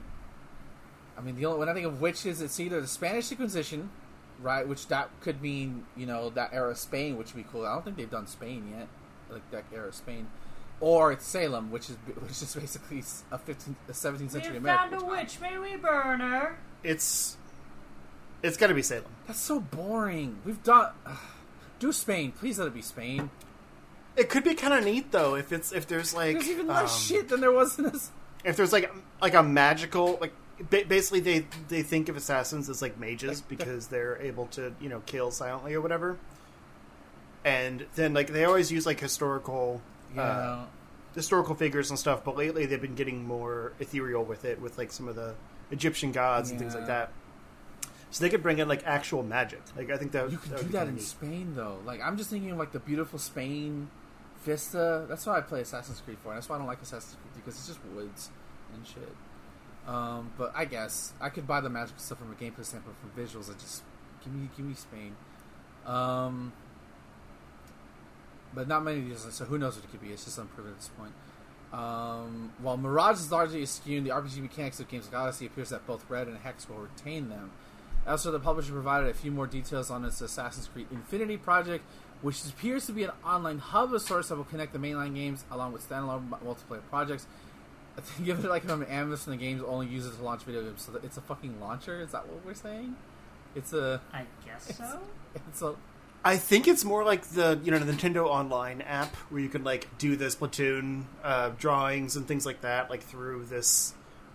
I 1.22 1.24
mean, 1.24 1.36
the 1.36 1.46
only 1.46 1.60
when 1.60 1.70
I 1.70 1.74
think 1.74 1.86
of 1.86 2.02
witches, 2.02 2.42
it's 2.42 2.60
either 2.60 2.82
the 2.82 2.88
Spanish 2.88 3.32
Inquisition, 3.32 3.92
right? 4.42 4.68
Which 4.68 4.88
that 4.88 5.10
could 5.22 5.42
mean, 5.42 5.86
you 5.96 6.06
know, 6.08 6.30
that 6.32 6.50
era 6.54 6.72
of 6.72 6.78
Spain, 6.78 7.18
which 7.18 7.34
would 7.36 7.44
be 7.44 7.50
cool. 7.52 7.66
I 7.66 7.74
don't 7.74 7.84
think 7.86 7.98
they've 7.98 8.10
done 8.10 8.26
Spain 8.28 8.74
yet, 8.76 8.88
like 9.30 9.50
that 9.52 9.66
era 9.74 9.90
of 9.90 9.96
Spain, 9.96 10.28
or 10.80 11.12
it's 11.12 11.26
Salem, 11.28 11.70
which 11.72 11.90
is 11.90 11.96
which 12.20 12.32
is 12.42 12.56
basically 12.56 13.00
a 13.32 13.38
15th, 13.38 13.76
a 13.88 13.92
17th 13.92 14.32
century 14.32 14.52
we 14.54 14.58
America. 14.58 14.90
found 14.90 15.04
a 15.04 15.06
witch. 15.06 15.40
May 15.40 15.58
we 15.60 15.76
burn 15.76 16.20
her? 16.22 16.58
It's 16.84 17.38
it's 18.42 18.58
got 18.58 18.68
to 18.68 18.74
be 18.74 18.82
Salem. 18.82 19.06
That's 19.28 19.40
so 19.40 19.60
boring. 19.60 20.40
We've 20.44 20.64
done. 20.64 20.92
do 21.80 21.92
Spain, 21.92 22.32
please. 22.32 22.58
Let 22.58 22.68
it 22.70 22.74
be 22.74 22.82
Spain. 22.82 23.30
It 24.18 24.30
could 24.30 24.44
be 24.44 24.56
kind 24.56 24.74
of 24.74 24.84
neat 24.84 25.12
though 25.12 25.36
if 25.36 25.52
it's 25.54 25.72
if 25.72 25.88
there's 25.88 26.14
like 26.14 26.34
There's 26.34 26.50
even 26.50 26.68
less 26.68 26.94
um, 26.94 27.00
shit 27.00 27.30
than 27.30 27.40
there 27.42 27.52
was 27.52 27.78
in 27.78 27.86
this. 27.86 28.12
if 28.44 28.58
there's 28.58 28.74
like 28.74 28.92
like 29.22 29.36
a 29.36 29.44
magical 29.44 30.18
like 30.20 30.34
ba- 30.34 30.41
basically 30.70 31.20
they 31.20 31.46
they 31.70 31.82
think 31.82 32.10
of 32.10 32.18
assassins 32.18 32.70
as 32.70 32.82
like 32.82 33.00
mages 33.00 33.42
because 33.42 33.88
they're 33.88 34.18
able 34.22 34.48
to 34.48 34.74
you 34.80 34.90
know 34.90 35.02
kill 35.06 35.32
silently 35.32 35.74
or 35.74 35.82
whatever 35.82 36.18
and 37.44 37.86
then 37.96 38.14
like 38.14 38.28
they 38.28 38.46
always 38.46 38.72
use 38.72 38.86
like 38.86 39.00
historical 39.00 39.82
uh, 40.18 40.66
historical 41.16 41.56
figures 41.56 41.90
and 41.90 41.98
stuff 41.98 42.24
but 42.24 42.36
lately 42.36 42.66
they've 42.66 42.82
been 42.82 42.96
getting 42.96 43.26
more 43.26 43.74
ethereal 43.80 44.24
with 44.24 44.46
it 44.46 44.62
with 44.62 44.78
like 44.78 44.92
some 44.92 45.08
of 45.08 45.16
the 45.16 45.34
egyptian 45.72 46.12
gods 46.12 46.52
and 46.52 46.60
things 46.60 46.76
like 46.76 46.88
that 46.88 47.12
so 48.12 48.24
they 48.24 48.30
could 48.30 48.44
bring 48.44 48.60
in 48.60 48.68
like 48.68 48.84
actual 48.86 49.24
magic 49.24 49.62
like 49.78 49.90
i 49.90 49.98
think 49.98 50.12
that 50.12 50.30
you 50.32 50.38
could 50.38 50.56
do 50.58 50.64
that 50.68 50.88
in 50.88 50.96
neat. 50.96 51.04
Spain 51.04 51.54
though. 51.56 51.80
Like 51.86 52.02
I'm 52.04 52.18
just 52.18 52.30
thinking 52.30 52.52
of 52.52 52.58
like 52.58 52.72
the 52.74 52.80
beautiful 52.80 53.18
Spain 53.18 53.90
vista. 54.44 55.06
That's 55.08 55.26
why 55.26 55.38
I 55.38 55.42
play 55.42 55.62
Assassin's 55.62 56.02
Creed 56.02 56.18
for. 56.24 56.34
That's 56.34 56.50
why 56.50 56.56
I 56.56 56.60
don't 56.60 56.68
like 56.68 56.82
Assassin's 56.82 57.16
Creed 57.16 57.34
because 57.36 57.58
it's 57.58 57.68
just 57.68 57.80
woods 57.96 58.30
and 58.74 58.86
shit. 58.86 59.16
Um, 59.88 60.32
but 60.38 60.52
I 60.56 60.66
guess 60.66 61.14
I 61.20 61.30
could 61.30 61.48
buy 61.48 61.60
the 61.62 61.70
magical 61.70 62.00
stuff 62.00 62.20
from 62.20 62.32
a 62.32 62.36
gameplay 62.36 62.66
standpoint 62.66 62.98
from 63.00 63.12
visuals. 63.12 63.50
and 63.50 63.60
just 63.60 63.84
give 64.24 64.34
me 64.34 64.50
give 64.56 64.66
me 64.66 64.76
Spain. 64.76 65.16
Um, 65.86 66.54
but 68.54 68.68
not 68.68 68.84
many 68.84 69.00
of 69.00 69.10
these. 69.10 69.34
So 69.34 69.46
who 69.46 69.58
knows 69.58 69.76
what 69.76 69.86
it 69.86 69.92
could 69.92 70.02
be? 70.02 70.10
It's 70.10 70.26
just 70.26 70.38
unproven 70.38 70.72
at 70.72 70.78
this 70.78 70.90
point. 70.90 71.14
Um, 71.74 72.52
while 72.62 72.78
Mirage 72.78 73.18
is 73.18 73.32
largely 73.32 73.64
eschewed, 73.64 74.04
the 74.04 74.10
RPG 74.10 74.42
mechanics 74.42 74.80
of 74.80 74.90
games 74.90 75.06
like 75.06 75.22
Odyssey 75.22 75.46
appears 75.46 75.70
that 75.70 75.88
both 75.88 76.06
Red 76.10 76.28
and 76.28 76.38
Hex 76.38 76.68
will 76.68 76.78
retain 76.78 77.30
them. 77.30 77.52
Also, 78.06 78.32
the 78.32 78.40
publisher 78.40 78.74
provided 78.74 79.10
a 79.10 79.14
few 79.14 79.32
more 79.32 79.48
details 79.48 79.90
on 79.90 80.04
its 80.04 80.20
Assassin's 80.22 80.68
Creed 80.68 80.88
Infinity 80.92 81.38
project, 81.38 81.86
which 82.22 82.44
appears 82.46 82.86
to 82.88 82.92
be 82.92 83.04
an 83.04 83.12
online 83.26 83.60
hub 83.60 83.94
of 83.94 84.02
sorts 84.02 84.30
that 84.30 84.36
will 84.36 84.44
connect 84.44 84.74
the 84.74 84.80
mainline 84.80 85.16
games 85.16 85.46
along 85.52 85.72
with 85.72 85.88
standalone 85.88 86.30
multiplayer 86.30 86.82
projects. 86.90 87.26
I 87.98 88.02
think 88.02 88.26
Given 88.26 88.50
like 88.50 88.70
I'm 88.70 88.86
Amazon, 88.90 89.32
the 89.32 89.38
games 89.38 89.62
only 89.66 89.88
uses 89.88 90.16
to 90.18 90.24
launch 90.24 90.44
video 90.44 90.64
games, 90.64 90.82
so 90.84 91.00
it's 91.04 91.18
a 91.18 91.22
fucking 91.22 91.60
launcher. 91.60 92.02
Is 92.02 92.12
that 92.12 92.28
what 92.28 92.46
we're 92.46 92.54
saying? 92.54 92.96
It's 93.56 93.74
a, 93.74 94.02
I 94.14 94.24
guess 94.46 94.78
so. 94.78 95.00
it's 95.36 95.62
a. 95.62 95.76
I 96.24 96.38
think 96.38 96.68
it's 96.68 96.86
more 96.86 97.04
like 97.04 97.24
the 97.24 97.60
you 97.64 97.72
know 97.72 97.80
the 97.80 97.92
Nintendo 97.92 98.28
Online 98.28 98.82
app 98.82 99.14
where 99.30 99.42
you 99.42 99.50
can 99.50 99.64
like 99.64 99.88
do 99.98 100.16
the 100.16 100.26
Splatoon 100.26 101.04
uh, 101.24 101.50
drawings 101.58 102.16
and 102.16 102.28
things 102.28 102.46
like 102.46 102.62
that 102.62 102.90
like 102.90 103.02
through 103.02 103.46
this 103.46 103.94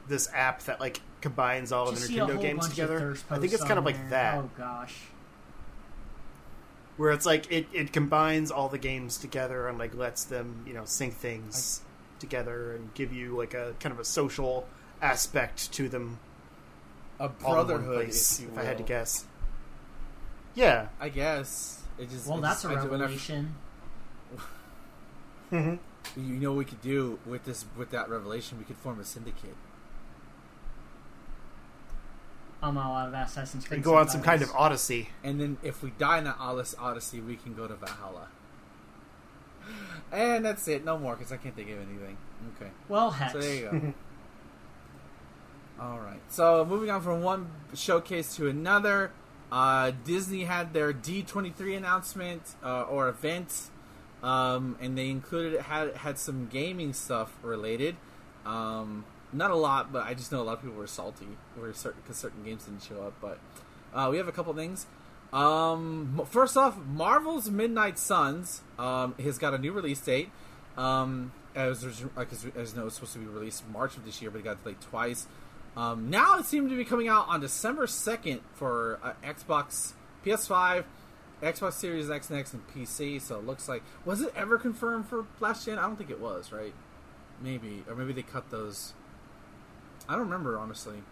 this 0.08 0.28
app 0.34 0.62
that 0.62 0.80
like 0.80 1.00
combines 1.20 1.72
all 1.72 1.90
Just 1.90 2.04
of 2.04 2.08
the 2.08 2.14
Nintendo 2.20 2.40
games 2.40 2.68
together. 2.68 3.16
I 3.30 3.38
think 3.38 3.52
it's 3.52 3.64
kind 3.64 3.78
of 3.78 3.84
like 3.84 3.96
there. 3.96 4.10
that 4.10 4.34
Oh 4.38 4.50
gosh. 4.58 4.94
where 6.96 7.10
it's 7.10 7.24
like 7.26 7.50
it, 7.50 7.66
it 7.72 7.92
combines 7.92 8.50
all 8.50 8.68
the 8.68 8.78
games 8.78 9.16
together 9.16 9.68
and 9.68 9.78
like 9.78 9.94
lets 9.94 10.24
them 10.24 10.64
you 10.66 10.74
know 10.74 10.84
sync 10.84 11.14
things 11.14 11.80
together 12.20 12.74
and 12.74 12.92
give 12.94 13.12
you 13.12 13.36
like 13.36 13.54
a 13.54 13.74
kind 13.80 13.92
of 13.92 13.98
a 14.00 14.04
social 14.04 14.66
aspect 15.02 15.72
to 15.72 15.88
them 15.88 16.18
A 17.20 17.24
all 17.24 17.28
in 17.28 17.34
one 17.42 17.66
brotherhood, 17.66 18.04
place, 18.04 18.38
if 18.38 18.44
you 18.46 18.52
if 18.52 18.58
I 18.58 18.64
had 18.64 18.78
to 18.78 18.82
guess. 18.84 19.24
Yeah. 20.54 20.88
I 21.00 21.08
guess 21.10 21.82
it 21.98 22.10
just. 22.10 22.26
Well, 22.26 22.38
it 22.38 22.42
that's 22.42 22.62
just, 22.62 22.74
a 22.74 22.78
I 22.78 22.82
do- 22.82 22.88
whenever- 22.90 23.02
revelation. 23.12 23.54
Mm-hmm. 25.52 25.76
You 26.20 26.34
know 26.40 26.50
what 26.50 26.58
we 26.58 26.64
could 26.64 26.82
do 26.82 27.20
with 27.24 27.44
this 27.44 27.64
with 27.76 27.90
that 27.90 28.08
revelation? 28.08 28.58
We 28.58 28.64
could 28.64 28.76
form 28.76 28.98
a 28.98 29.04
syndicate. 29.04 29.54
I'm 32.62 32.76
all 32.78 32.96
out 32.96 33.08
of 33.08 33.14
Assassin's 33.14 33.64
Creed. 33.66 33.76
And 33.76 33.84
go 33.84 33.96
on 33.96 34.08
some 34.08 34.22
kind 34.22 34.42
of 34.42 34.50
odyssey. 34.56 35.10
And 35.22 35.40
then 35.40 35.58
if 35.62 35.82
we 35.82 35.90
die 35.90 36.18
in 36.18 36.24
that 36.24 36.36
Odyssey, 36.40 36.76
Odyssey 36.80 37.20
we 37.20 37.36
can 37.36 37.54
go 37.54 37.66
to 37.68 37.74
Valhalla. 37.74 38.28
And 40.12 40.44
that's 40.44 40.66
it. 40.68 40.84
No 40.84 40.98
more, 40.98 41.16
because 41.16 41.32
I 41.32 41.36
can't 41.36 41.54
think 41.54 41.68
of 41.70 41.78
anything. 41.78 42.16
Okay. 42.56 42.70
Well, 42.88 43.10
hex. 43.10 43.32
So 43.32 43.40
there 43.40 43.54
you 43.54 43.70
go. 43.70 43.94
All 45.80 45.98
right. 45.98 46.20
So 46.28 46.64
moving 46.64 46.90
on 46.90 47.02
from 47.02 47.22
one 47.22 47.50
showcase 47.74 48.34
to 48.36 48.48
another, 48.48 49.10
uh, 49.52 49.92
Disney 50.04 50.44
had 50.44 50.72
their 50.72 50.92
D23 50.92 51.76
announcement 51.76 52.42
uh, 52.64 52.82
or 52.82 53.08
event, 53.08 53.70
um, 54.22 54.76
and 54.80 54.96
they 54.96 55.10
included 55.10 55.60
had 55.60 55.94
had 55.96 56.18
some 56.18 56.46
gaming 56.46 56.92
stuff 56.92 57.36
related. 57.42 57.96
Um, 58.46 59.04
not 59.32 59.50
a 59.50 59.56
lot, 59.56 59.92
but 59.92 60.06
I 60.06 60.14
just 60.14 60.32
know 60.32 60.40
a 60.40 60.44
lot 60.44 60.54
of 60.54 60.62
people 60.62 60.76
were 60.76 60.86
salty 60.86 61.26
were 61.58 61.72
certain 61.74 62.00
because 62.02 62.16
certain 62.16 62.42
games 62.42 62.64
didn't 62.64 62.82
show 62.82 63.02
up. 63.02 63.14
But 63.20 63.38
uh, 63.92 64.08
we 64.10 64.16
have 64.16 64.28
a 64.28 64.32
couple 64.32 64.54
things. 64.54 64.86
Um, 65.32 66.22
first 66.30 66.56
off, 66.56 66.76
Marvel's 66.78 67.50
Midnight 67.50 67.98
Suns 67.98 68.62
um, 68.78 69.14
has 69.20 69.38
got 69.38 69.54
a 69.54 69.58
new 69.58 69.72
release 69.72 70.00
date. 70.00 70.30
Um, 70.76 71.32
as 71.54 72.04
like 72.14 72.30
as, 72.32 72.46
as 72.54 72.76
know, 72.76 72.86
it's 72.86 72.96
supposed 72.96 73.14
to 73.14 73.18
be 73.18 73.26
released 73.26 73.66
March 73.68 73.96
of 73.96 74.04
this 74.04 74.20
year, 74.20 74.30
but 74.30 74.38
it 74.38 74.44
got 74.44 74.62
delayed 74.62 74.80
twice. 74.80 75.26
Um, 75.76 76.10
now 76.10 76.38
it 76.38 76.46
seemed 76.46 76.70
to 76.70 76.76
be 76.76 76.84
coming 76.84 77.08
out 77.08 77.28
on 77.28 77.40
December 77.40 77.86
second 77.86 78.40
for 78.54 78.98
uh, 79.02 79.12
Xbox, 79.24 79.92
PS5, 80.24 80.84
Xbox 81.42 81.72
Series 81.74 82.10
X 82.10 82.30
and 82.30 82.38
X, 82.38 82.52
and 82.52 82.66
PC. 82.68 83.20
So 83.20 83.38
it 83.38 83.46
looks 83.46 83.68
like 83.68 83.82
was 84.04 84.20
it 84.20 84.32
ever 84.36 84.58
confirmed 84.58 85.08
for 85.08 85.26
last 85.40 85.66
gen? 85.66 85.78
I 85.78 85.82
don't 85.82 85.96
think 85.96 86.10
it 86.10 86.20
was, 86.20 86.52
right? 86.52 86.74
Maybe, 87.42 87.84
or 87.88 87.94
maybe 87.94 88.12
they 88.12 88.22
cut 88.22 88.50
those. 88.50 88.94
I 90.08 90.12
don't 90.12 90.22
remember 90.22 90.58
honestly. 90.58 91.02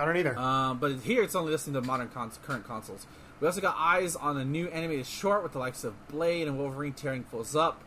I 0.00 0.04
don't 0.06 0.16
either. 0.16 0.36
Um, 0.38 0.78
but 0.78 1.00
here 1.00 1.22
it's 1.22 1.34
only 1.34 1.52
listing 1.52 1.72
the 1.72 1.82
modern 1.82 2.08
cons- 2.08 2.38
current 2.42 2.66
consoles. 2.66 3.06
We 3.40 3.46
also 3.46 3.60
got 3.60 3.76
eyes 3.78 4.16
on 4.16 4.36
a 4.36 4.44
new 4.44 4.68
animated 4.68 5.06
short 5.06 5.42
with 5.42 5.52
the 5.52 5.58
likes 5.58 5.84
of 5.84 6.08
Blade 6.08 6.46
and 6.48 6.58
Wolverine 6.58 6.92
tearing 6.92 7.24
foes 7.24 7.54
up. 7.54 7.82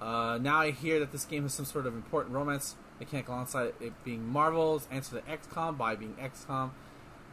Uh, 0.00 0.38
now 0.40 0.60
I 0.60 0.70
hear 0.70 0.98
that 1.00 1.12
this 1.12 1.24
game 1.24 1.44
has 1.44 1.54
some 1.54 1.64
sort 1.64 1.86
of 1.86 1.94
important 1.94 2.34
romance 2.34 2.76
mechanic 2.98 3.28
alongside 3.28 3.72
it 3.80 3.92
being 4.04 4.28
Marvel's 4.28 4.86
answer 4.90 5.16
to 5.16 5.24
the 5.24 5.32
XCOM 5.32 5.76
by 5.76 5.94
being 5.94 6.14
XCOM. 6.14 6.70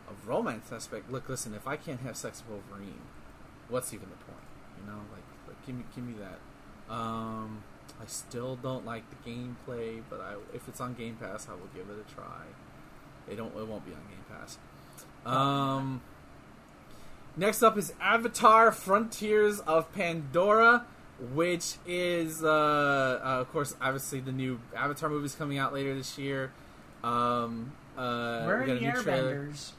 A 0.07 0.27
romance 0.27 0.71
aspect. 0.71 1.11
Look, 1.11 1.29
listen, 1.29 1.53
if 1.53 1.67
I 1.67 1.77
can't 1.77 2.01
have 2.01 2.17
sex 2.17 2.43
with 2.47 2.61
Wolverine, 2.69 3.01
what's 3.69 3.93
even 3.93 4.09
the 4.09 4.15
point? 4.15 4.45
You 4.79 4.91
know, 4.91 4.99
like, 5.11 5.23
like 5.47 5.65
give 5.65 5.75
me, 5.75 5.83
give 5.95 6.05
me 6.05 6.15
that. 6.19 6.93
Um, 6.93 7.63
I 8.01 8.05
still 8.07 8.55
don't 8.55 8.85
like 8.85 9.03
the 9.09 9.29
gameplay, 9.29 10.01
but 10.09 10.19
I, 10.19 10.35
if 10.53 10.67
it's 10.67 10.81
on 10.81 10.93
Game 10.93 11.15
Pass, 11.15 11.47
I 11.47 11.53
will 11.53 11.69
give 11.73 11.89
it 11.89 12.05
a 12.05 12.13
try. 12.13 12.45
It 13.31 13.37
don't. 13.37 13.55
It 13.57 13.67
won't 13.67 13.85
be 13.85 13.91
on 13.93 13.99
Game 14.09 14.25
Pass. 14.29 14.57
Um. 15.25 16.01
Next 17.37 17.63
up 17.63 17.77
is 17.77 17.93
Avatar: 18.01 18.71
Frontiers 18.71 19.61
of 19.61 19.91
Pandora, 19.93 20.85
which 21.33 21.75
is, 21.87 22.43
uh, 22.43 22.47
uh, 22.49 23.27
of 23.41 23.51
course, 23.53 23.73
obviously 23.81 24.19
the 24.19 24.33
new 24.33 24.59
Avatar 24.75 25.09
movie 25.09 25.25
is 25.27 25.35
coming 25.35 25.57
out 25.57 25.73
later 25.73 25.95
this 25.95 26.17
year. 26.17 26.51
Um, 27.03 27.71
uh, 27.97 28.43
Where 28.43 28.57
we 28.57 28.63
are 28.63 28.67
got 28.67 28.79
the 28.79 28.85
a 28.85 28.93
new 28.93 29.01
trailer. 29.01 29.35
airbenders? 29.47 29.71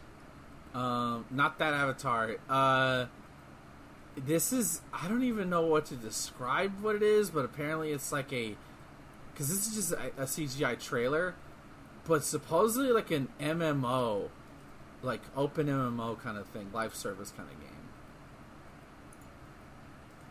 Um, 0.74 1.26
not 1.30 1.58
that 1.58 1.74
Avatar. 1.74 2.36
Uh, 2.48 3.06
this 4.16 4.52
is 4.52 4.80
I 4.92 5.08
don't 5.08 5.22
even 5.24 5.50
know 5.50 5.62
what 5.66 5.86
to 5.86 5.94
describe 5.94 6.80
what 6.82 6.96
it 6.96 7.02
is, 7.02 7.30
but 7.30 7.44
apparently 7.44 7.92
it's 7.92 8.12
like 8.12 8.32
a 8.32 8.56
because 9.32 9.48
this 9.48 9.66
is 9.68 9.74
just 9.74 9.92
a, 9.92 10.22
a 10.22 10.24
CGI 10.24 10.80
trailer, 10.80 11.34
but 12.06 12.24
supposedly 12.24 12.92
like 12.92 13.10
an 13.10 13.28
MMO, 13.40 14.28
like 15.02 15.22
open 15.36 15.66
MMO 15.66 16.20
kind 16.20 16.36
of 16.36 16.46
thing, 16.48 16.68
live 16.72 16.94
service 16.94 17.32
kind 17.36 17.48
of 17.48 17.60
game. 17.60 17.68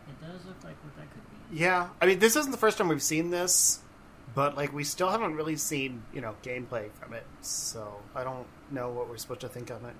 It 0.08 0.20
does 0.20 0.46
look 0.46 0.62
like 0.64 0.76
what 0.84 0.96
that 0.96 1.10
could 1.10 1.22
be. 1.50 1.58
Yeah, 1.58 1.88
I 2.00 2.06
mean, 2.06 2.18
this 2.18 2.36
isn't 2.36 2.50
the 2.50 2.58
first 2.58 2.78
time 2.78 2.88
we've 2.88 3.02
seen 3.02 3.30
this, 3.30 3.80
but 4.34 4.56
like 4.56 4.72
we 4.72 4.84
still 4.84 5.10
haven't 5.10 5.34
really 5.34 5.56
seen 5.56 6.02
you 6.12 6.20
know 6.20 6.34
gameplay 6.42 6.90
from 6.92 7.14
it, 7.14 7.26
so 7.40 8.00
I 8.14 8.24
don't 8.24 8.46
know 8.70 8.90
what 8.90 9.08
we're 9.08 9.16
supposed 9.18 9.40
to 9.40 9.48
think 9.48 9.70
of 9.70 9.84
it. 9.84 9.94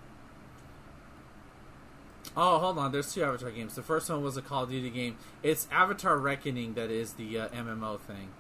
Oh, 2.37 2.59
hold 2.59 2.79
on. 2.79 2.93
There's 2.93 3.13
two 3.13 3.23
Avatar 3.23 3.51
games. 3.51 3.75
The 3.75 3.83
first 3.83 4.09
one 4.09 4.23
was 4.23 4.37
a 4.37 4.43
Call 4.43 4.63
of 4.63 4.71
Duty 4.71 4.89
game. 4.91 5.19
It's 5.43 5.67
Avatar 5.71 6.17
Reckoning 6.17 6.75
that 6.75 6.91
is 6.91 7.15
the 7.15 7.39
uh, 7.39 7.49
MMO 7.49 8.01
thing. 8.01 8.31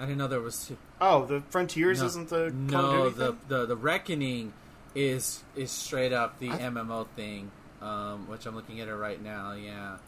I 0.00 0.06
didn't 0.06 0.18
know 0.18 0.28
there 0.28 0.40
was 0.40 0.66
two. 0.66 0.76
Oh, 1.00 1.26
the 1.26 1.42
Frontiers 1.50 2.00
No. 2.00 2.06
isn't 2.06 2.28
the 2.30 2.50
no, 2.50 3.10
the, 3.10 3.36
the 3.48 3.66
the 3.66 3.76
reckoning 3.76 4.52
is 4.94 5.42
is 5.54 5.70
straight 5.70 6.12
up 6.12 6.38
the 6.38 6.50
I- 6.50 6.58
MMO 6.58 7.06
thing, 7.14 7.50
um, 7.82 8.26
which 8.28 8.46
I'm 8.46 8.54
looking 8.56 8.80
at 8.80 8.88
it 8.88 8.94
right 8.94 9.22
now. 9.22 9.52
Yeah. 9.52 9.98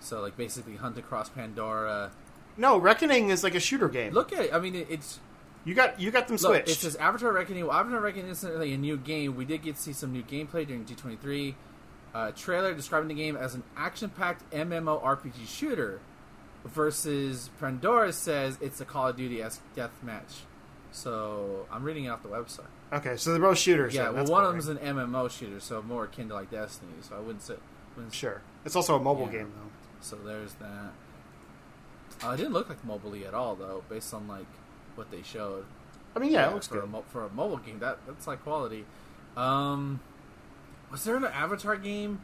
So 0.00 0.20
like 0.20 0.36
basically 0.36 0.76
hunt 0.76 0.98
across 0.98 1.28
Pandora. 1.28 2.10
No, 2.56 2.76
Reckoning 2.78 3.30
is 3.30 3.44
like 3.44 3.54
a 3.54 3.60
shooter 3.60 3.88
game. 3.88 4.12
Look 4.12 4.32
at 4.32 4.46
it. 4.46 4.54
I 4.54 4.58
mean, 4.58 4.74
it, 4.74 4.86
it's 4.90 5.20
you 5.64 5.74
got 5.74 6.00
you 6.00 6.10
got 6.10 6.28
them 6.28 6.36
look. 6.36 6.40
switched. 6.64 6.68
It 6.68 6.74
says 6.74 6.96
Avatar 6.96 7.32
Reckoning. 7.32 7.66
Well, 7.66 7.76
Avatar 7.76 8.00
Reckoning 8.00 8.28
isn't 8.30 8.50
really 8.50 8.72
a 8.74 8.78
new 8.78 8.96
game. 8.96 9.36
We 9.36 9.44
did 9.44 9.62
get 9.62 9.76
to 9.76 9.82
see 9.82 9.92
some 9.92 10.12
new 10.12 10.22
gameplay 10.22 10.66
during 10.66 10.84
D23. 10.84 11.54
uh, 12.14 12.30
trailer 12.32 12.74
describing 12.74 13.08
the 13.08 13.14
game 13.14 13.36
as 13.36 13.54
an 13.54 13.62
action-packed 13.76 14.50
MMO 14.50 15.02
RPG 15.04 15.46
shooter. 15.46 16.00
Versus 16.72 17.50
Pandora 17.60 18.12
says 18.12 18.58
it's 18.60 18.80
a 18.80 18.84
Call 18.84 19.08
of 19.08 19.16
Duty 19.16 19.42
esque 19.42 19.62
deathmatch. 19.76 20.42
So 20.92 21.66
I'm 21.70 21.82
reading 21.84 22.04
it 22.04 22.08
off 22.08 22.22
the 22.22 22.28
website. 22.28 22.66
Okay, 22.92 23.16
so 23.16 23.30
they're 23.32 23.40
both 23.40 23.58
shooters. 23.58 23.94
yeah, 23.94 24.10
well, 24.10 24.24
one 24.26 24.44
of 24.44 24.52
them's 24.52 24.68
an 24.68 24.78
MMO 24.78 25.30
shooter, 25.30 25.60
so 25.60 25.82
more 25.82 26.04
akin 26.04 26.28
to 26.28 26.34
like 26.34 26.50
Destiny. 26.50 26.92
So 27.02 27.16
I 27.16 27.20
wouldn't 27.20 27.42
say. 27.42 27.54
Wouldn't 27.96 28.14
Sure. 28.14 28.40
It's 28.64 28.76
also 28.76 28.96
a 28.96 29.00
mobile 29.00 29.26
Yeah. 29.26 29.38
game, 29.38 29.52
though. 29.56 29.70
So 30.00 30.16
there's 30.16 30.54
that. 30.54 30.92
Uh, 32.24 32.30
it 32.30 32.36
didn't 32.38 32.52
look 32.52 32.68
like 32.68 32.84
mobile 32.84 33.14
at 33.26 33.34
all, 33.34 33.54
though, 33.54 33.82
based 33.88 34.12
on 34.14 34.26
like 34.28 34.46
what 34.94 35.10
they 35.10 35.22
showed. 35.22 35.64
I 36.16 36.18
mean, 36.20 36.32
yeah, 36.32 36.48
it 36.48 36.54
looks 36.54 36.66
for 36.68 36.78
A 36.78 36.80
good. 36.82 36.90
mo- 36.90 37.04
for 37.08 37.24
a 37.24 37.28
mobile 37.30 37.58
game, 37.58 37.78
that 37.80 37.98
that's 38.06 38.24
high 38.24 38.36
quality. 38.36 38.86
Um, 39.36 40.00
was 40.90 41.04
there 41.04 41.16
an 41.16 41.24
Avatar 41.24 41.76
game 41.76 42.22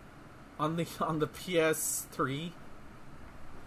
on 0.59 0.77
the 0.77 0.87
on 1.01 1.19
the 1.19 1.27
PS3? 1.29 2.53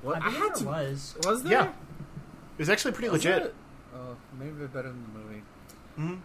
What 0.01 0.21
I 0.21 0.27
I, 0.27 0.29
had 0.29 0.41
there 0.41 0.49
to. 0.55 0.65
was. 0.65 1.15
Was 1.23 1.43
there? 1.43 1.51
Yeah. 1.51 1.67
It 1.69 2.59
was 2.59 2.69
actually 2.69 2.91
pretty 2.93 3.09
Was 3.09 3.23
legit. 3.25 3.43
it? 3.47 3.55
Oh, 3.95 4.15
maybe 4.39 4.51
they're 4.57 4.67
better 4.67 4.89
than 4.89 5.03
the 5.13 5.19
movie. 5.19 5.41
hmm 5.95 6.15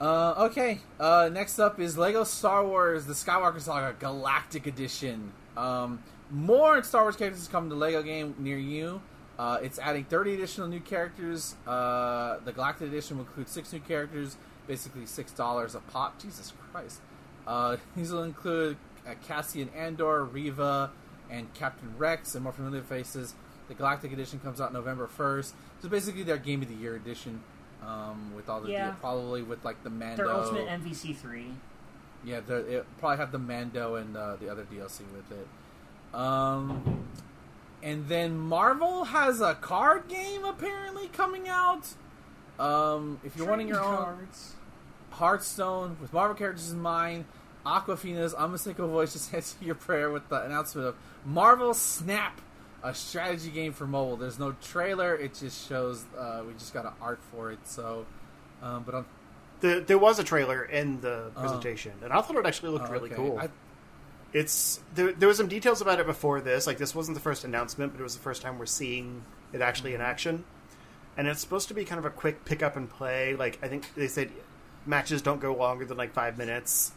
Uh, 0.00 0.34
okay. 0.50 0.80
Uh, 0.98 1.28
next 1.32 1.58
up 1.58 1.78
is 1.78 1.96
Lego 1.98 2.24
Star 2.24 2.64
Wars: 2.66 3.06
The 3.06 3.12
Skywalker 3.14 3.60
Saga 3.60 3.94
Galactic 3.98 4.66
Edition. 4.66 5.32
Um, 5.56 6.02
more 6.30 6.82
Star 6.82 7.02
Wars 7.02 7.16
characters 7.16 7.48
come 7.48 7.68
to 7.68 7.74
Lego 7.74 8.02
game 8.02 8.34
near 8.38 8.56
you. 8.58 9.02
Uh, 9.38 9.58
it's 9.62 9.78
adding 9.78 10.04
30 10.04 10.34
additional 10.34 10.68
new 10.68 10.80
characters. 10.80 11.56
Uh, 11.66 12.38
the 12.44 12.52
Galactic 12.52 12.88
Edition 12.88 13.16
will 13.16 13.24
include 13.24 13.48
six 13.48 13.72
new 13.72 13.80
characters, 13.80 14.36
basically 14.66 15.06
six 15.06 15.32
dollars 15.32 15.74
a 15.74 15.80
pop. 15.80 16.20
Jesus 16.20 16.52
Christ! 16.72 17.00
Uh, 17.46 17.76
these 17.96 18.12
will 18.12 18.22
include 18.22 18.76
uh, 19.06 19.14
Cassian 19.26 19.68
Andor, 19.70 20.24
Reva, 20.24 20.90
and 21.30 21.52
Captain 21.54 21.94
Rex, 21.96 22.34
and 22.34 22.44
more 22.44 22.52
familiar 22.52 22.82
faces. 22.82 23.34
The 23.68 23.74
Galactic 23.74 24.12
Edition 24.12 24.40
comes 24.40 24.60
out 24.60 24.72
November 24.72 25.08
1st. 25.08 25.52
So 25.80 25.88
basically, 25.88 26.24
their 26.24 26.36
Game 26.38 26.62
of 26.62 26.68
the 26.68 26.74
Year 26.74 26.96
edition. 26.96 27.42
Um, 27.86 28.34
with 28.36 28.50
all 28.50 28.60
the 28.60 28.70
Yeah. 28.70 28.90
probably 29.00 29.42
with 29.42 29.64
like 29.64 29.82
the 29.84 29.90
Mando. 29.90 30.24
Their 30.24 30.34
ultimate 30.34 30.68
MVC 30.68 31.14
three. 31.14 31.54
Yeah, 32.22 32.40
it 32.46 32.84
probably 32.98 33.16
have 33.16 33.32
the 33.32 33.38
Mando 33.38 33.94
and 33.94 34.14
uh, 34.14 34.36
the 34.36 34.50
other 34.50 34.64
DLC 34.64 35.00
with 35.14 35.32
it. 35.32 35.48
Um, 36.14 37.06
and 37.82 38.06
then 38.08 38.36
Marvel 38.38 39.04
has 39.04 39.40
a 39.40 39.54
card 39.54 40.08
game 40.08 40.44
apparently 40.44 41.08
coming 41.08 41.48
out. 41.48 41.94
Um, 42.58 43.20
if 43.24 43.36
you're 43.36 43.48
wanting 43.48 43.68
your 43.68 43.80
own 43.80 43.96
cards. 43.96 44.54
Hearthstone 45.12 45.96
with 46.00 46.12
Marvel 46.12 46.36
characters 46.36 46.70
in 46.72 46.80
mind, 46.80 47.24
Awkwafina's 47.64 48.34
I'm 48.34 48.40
a 48.40 48.44
unmistakable 48.44 48.88
voice 48.90 49.12
just 49.14 49.32
answered 49.34 49.62
your 49.62 49.74
prayer 49.74 50.10
with 50.10 50.28
the 50.28 50.42
announcement 50.44 50.88
of 50.88 50.96
Marvel 51.24 51.74
Snap, 51.74 52.40
a 52.82 52.94
strategy 52.94 53.50
game 53.50 53.72
for 53.72 53.86
mobile. 53.86 54.16
There's 54.16 54.38
no 54.38 54.52
trailer; 54.62 55.14
it 55.14 55.34
just 55.34 55.68
shows. 55.68 56.04
Uh, 56.16 56.42
we 56.46 56.52
just 56.54 56.72
got 56.74 56.86
an 56.86 56.92
art 57.00 57.20
for 57.30 57.50
it. 57.50 57.58
So, 57.64 58.06
um, 58.62 58.82
but 58.84 58.94
I'm 58.94 59.06
The, 59.60 59.84
there 59.86 59.98
was 59.98 60.18
a 60.18 60.24
trailer 60.24 60.62
in 60.64 61.00
the 61.02 61.30
Oh. 61.36 61.40
presentation, 61.40 61.92
and 62.02 62.12
I 62.12 62.20
thought 62.22 62.36
it 62.36 62.46
actually 62.46 62.70
looked 62.72 62.88
oh, 62.88 62.92
really 62.92 63.10
okay. 63.12 63.16
cool. 63.16 63.38
I, 63.38 63.48
It's 64.32 64.80
there, 64.94 65.12
there 65.12 65.28
was 65.28 65.36
some 65.36 65.48
details 65.48 65.80
about 65.82 65.98
it 66.00 66.06
before 66.06 66.40
this. 66.40 66.66
Like 66.66 66.78
this 66.78 66.94
wasn't 66.94 67.16
the 67.16 67.20
first 67.22 67.44
announcement, 67.44 67.92
but 67.92 68.00
it 68.00 68.04
was 68.04 68.14
the 68.14 68.22
first 68.22 68.40
time 68.42 68.58
we're 68.58 68.66
seeing 68.66 69.22
it 69.52 69.60
actually 69.60 69.92
in 69.94 70.00
action. 70.00 70.44
And 71.16 71.26
it's 71.28 71.40
supposed 71.40 71.68
to 71.68 71.74
be 71.74 71.84
kind 71.84 71.98
of 71.98 72.04
a 72.04 72.10
quick 72.10 72.44
pick 72.46 72.62
up 72.62 72.76
and 72.76 72.88
play. 72.88 73.34
Like 73.34 73.58
I 73.62 73.68
think 73.68 73.92
they 73.94 74.06
said 74.06 74.30
matches 74.86 75.20
don't 75.20 75.40
go 75.40 75.54
longer 75.54 75.84
than 75.84 75.98
like 75.98 76.14
five 76.14 76.38
minutes. 76.38 76.92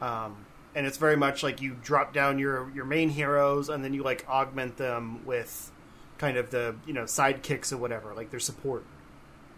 Um, 0.00 0.45
and 0.76 0.86
it's 0.86 0.98
very 0.98 1.16
much 1.16 1.42
like 1.42 1.62
you 1.62 1.74
drop 1.82 2.12
down 2.12 2.38
your 2.38 2.70
your 2.74 2.84
main 2.84 3.08
heroes 3.08 3.70
and 3.70 3.82
then 3.82 3.94
you 3.94 4.02
like 4.02 4.28
augment 4.28 4.76
them 4.76 5.24
with 5.24 5.72
kind 6.18 6.36
of 6.36 6.50
the 6.50 6.76
you 6.86 6.92
know 6.92 7.04
sidekicks 7.04 7.72
or 7.72 7.78
whatever, 7.78 8.14
like 8.14 8.30
their 8.30 8.38
support. 8.38 8.84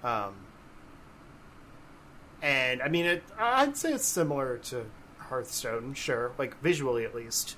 Um, 0.04 0.34
and 2.40 2.80
I 2.80 2.88
mean, 2.88 3.04
it, 3.04 3.24
I'd 3.36 3.76
say 3.76 3.92
it's 3.92 4.06
similar 4.06 4.58
to 4.58 4.86
Hearthstone, 5.18 5.94
sure, 5.94 6.32
like 6.38 6.58
visually 6.62 7.04
at 7.04 7.16
least. 7.16 7.56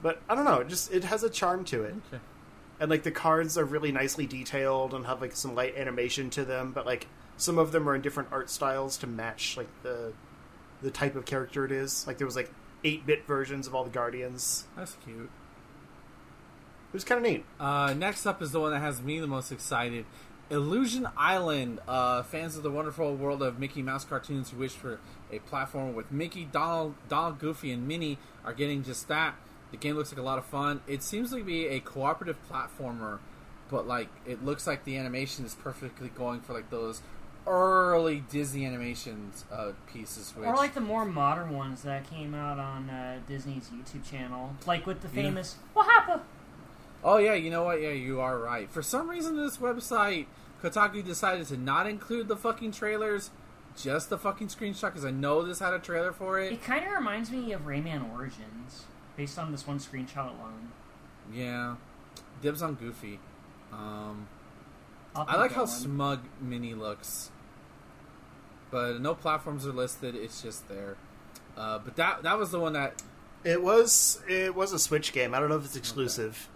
But 0.00 0.22
I 0.28 0.36
don't 0.36 0.44
know, 0.44 0.60
it 0.60 0.68
just 0.68 0.92
it 0.92 1.02
has 1.04 1.24
a 1.24 1.30
charm 1.30 1.64
to 1.66 1.82
it, 1.82 1.96
okay. 2.12 2.22
and 2.78 2.88
like 2.88 3.02
the 3.02 3.10
cards 3.10 3.58
are 3.58 3.64
really 3.64 3.90
nicely 3.90 4.26
detailed 4.26 4.94
and 4.94 5.04
have 5.06 5.20
like 5.20 5.34
some 5.34 5.56
light 5.56 5.76
animation 5.76 6.30
to 6.30 6.44
them. 6.44 6.70
But 6.70 6.86
like 6.86 7.08
some 7.36 7.58
of 7.58 7.72
them 7.72 7.88
are 7.88 7.96
in 7.96 8.02
different 8.02 8.28
art 8.30 8.50
styles 8.50 8.96
to 8.98 9.08
match 9.08 9.56
like 9.56 9.68
the 9.82 10.12
the 10.80 10.92
type 10.92 11.16
of 11.16 11.24
character 11.24 11.64
it 11.64 11.72
is. 11.72 12.06
Like 12.06 12.16
there 12.16 12.26
was 12.26 12.36
like 12.36 12.52
eight 12.84 13.06
bit 13.06 13.26
versions 13.26 13.66
of 13.66 13.74
all 13.74 13.84
the 13.84 13.90
Guardians. 13.90 14.64
That's 14.76 14.96
cute. 15.04 15.30
It 16.90 16.94
was 16.94 17.04
kind 17.04 17.24
of 17.24 17.30
neat. 17.30 17.44
Uh, 17.58 17.94
next 17.94 18.26
up 18.26 18.42
is 18.42 18.50
the 18.50 18.60
one 18.60 18.72
that 18.72 18.80
has 18.80 19.00
me 19.00 19.20
the 19.20 19.26
most 19.26 19.52
excited. 19.52 20.04
Illusion 20.50 21.06
Island. 21.16 21.78
Uh, 21.86 22.22
fans 22.24 22.56
of 22.56 22.64
the 22.64 22.70
wonderful 22.70 23.14
world 23.14 23.42
of 23.42 23.58
Mickey 23.58 23.82
Mouse 23.82 24.04
cartoons 24.04 24.50
who 24.50 24.58
wish 24.58 24.72
for 24.72 24.98
a 25.30 25.38
platform 25.38 25.94
with 25.94 26.10
Mickey, 26.10 26.48
Donald, 26.50 26.94
Donald, 27.08 27.38
Goofy, 27.38 27.70
and 27.70 27.86
Minnie 27.86 28.18
are 28.44 28.52
getting 28.52 28.82
just 28.82 29.06
that. 29.08 29.36
The 29.70 29.76
game 29.76 29.94
looks 29.94 30.10
like 30.10 30.18
a 30.18 30.22
lot 30.22 30.38
of 30.38 30.44
fun. 30.44 30.80
It 30.88 31.04
seems 31.04 31.30
to 31.30 31.44
be 31.44 31.68
a 31.68 31.78
cooperative 31.78 32.36
platformer, 32.50 33.20
but 33.70 33.86
like 33.86 34.08
it 34.26 34.44
looks 34.44 34.66
like 34.66 34.84
the 34.84 34.96
animation 34.96 35.44
is 35.44 35.54
perfectly 35.54 36.08
going 36.08 36.40
for 36.40 36.52
like 36.52 36.70
those 36.70 37.02
early 37.46 38.22
Disney 38.30 38.66
animations 38.66 39.44
uh, 39.52 39.72
pieces. 39.92 40.32
Which, 40.36 40.46
Or 40.46 40.56
like 40.56 40.74
the 40.74 40.80
more 40.80 41.04
modern 41.04 41.50
ones 41.50 41.82
that 41.82 42.08
came 42.08 42.34
out 42.34 42.58
on 42.58 42.90
uh, 42.90 43.20
Disney's 43.26 43.68
YouTube 43.68 44.08
channel, 44.08 44.54
like 44.66 44.86
with 44.86 45.00
the 45.00 45.08
famous 45.08 45.56
"What 45.72 45.86
happened?" 45.86 46.22
Oh 47.02 47.16
yeah, 47.18 47.34
you 47.34 47.50
know 47.50 47.62
what? 47.64 47.80
Yeah, 47.80 47.90
you 47.90 48.20
are 48.20 48.38
right. 48.38 48.70
For 48.70 48.82
some 48.82 49.08
reason, 49.08 49.36
this 49.36 49.56
website 49.56 50.26
Kotaku 50.62 51.04
decided 51.04 51.46
to 51.48 51.56
not 51.56 51.86
include 51.86 52.28
the 52.28 52.36
fucking 52.36 52.72
trailers, 52.72 53.30
just 53.76 54.10
the 54.10 54.18
fucking 54.18 54.48
screenshot. 54.48 54.82
Because 54.88 55.04
I 55.04 55.10
know 55.10 55.42
this 55.42 55.60
had 55.60 55.72
a 55.72 55.78
trailer 55.78 56.12
for 56.12 56.38
it. 56.38 56.52
It 56.52 56.62
kind 56.62 56.84
of 56.86 56.92
reminds 56.92 57.30
me 57.30 57.52
of 57.52 57.62
Rayman 57.62 58.12
Origins, 58.12 58.84
based 59.16 59.38
on 59.38 59.50
this 59.52 59.66
one 59.66 59.78
screenshot 59.78 60.28
alone. 60.28 60.72
Yeah, 61.32 61.76
dibs 62.42 62.60
on 62.60 62.74
Goofy. 62.74 63.18
Um, 63.72 64.26
I 65.14 65.36
like 65.36 65.50
that 65.50 65.54
how 65.56 65.62
one. 65.62 65.68
smug 65.68 66.20
Minnie 66.40 66.74
looks, 66.74 67.30
but 68.70 69.00
no 69.00 69.14
platforms 69.14 69.66
are 69.66 69.72
listed. 69.72 70.14
It's 70.14 70.42
just 70.42 70.68
there. 70.68 70.96
Uh, 71.56 71.78
but 71.78 71.96
that 71.96 72.22
that 72.22 72.38
was 72.38 72.50
the 72.50 72.60
one 72.60 72.72
that 72.74 73.02
It 73.44 73.62
was 73.62 74.22
it 74.28 74.54
was 74.54 74.72
a 74.72 74.78
Switch 74.78 75.12
game. 75.12 75.34
I 75.34 75.40
don't 75.40 75.48
know 75.48 75.56
if 75.56 75.64
it's 75.64 75.76
exclusive, 75.76 76.48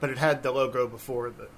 but 0.00 0.10
it 0.10 0.18
had 0.18 0.42
the 0.42 0.52
logo 0.52 0.86
before 0.86 1.30
the 1.30 1.48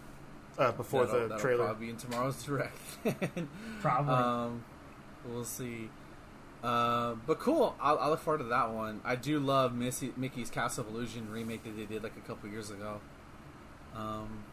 uh, 0.58 0.72
before 0.72 1.04
that'll- 1.04 1.20
the 1.22 1.26
that'll 1.28 1.40
trailer. 1.42 1.64
probably 1.66 1.86
be 1.86 1.90
in 1.90 1.96
tomorrow's 1.98 2.42
direct. 2.42 2.78
Probably. 3.80 4.14
Um, 4.14 4.64
we'll 5.28 5.44
see. 5.44 5.90
Uh, 6.62 7.14
but 7.26 7.40
cool. 7.40 7.74
I'll, 7.80 7.98
I'll 7.98 8.10
look 8.10 8.20
forward 8.20 8.38
to 8.38 8.44
that 8.44 8.72
one. 8.72 9.00
I 9.04 9.16
do 9.16 9.38
love 9.38 9.74
Missy, 9.74 10.12
Mickey's 10.16 10.48
Castle 10.48 10.84
of 10.86 10.94
Illusion 10.94 11.30
remake 11.30 11.62
that 11.64 11.76
they 11.76 11.84
did 11.84 12.02
like 12.02 12.16
a 12.16 12.26
couple 12.26 12.48
years 12.48 12.70
ago. 12.70 13.00
Um, 13.94 14.44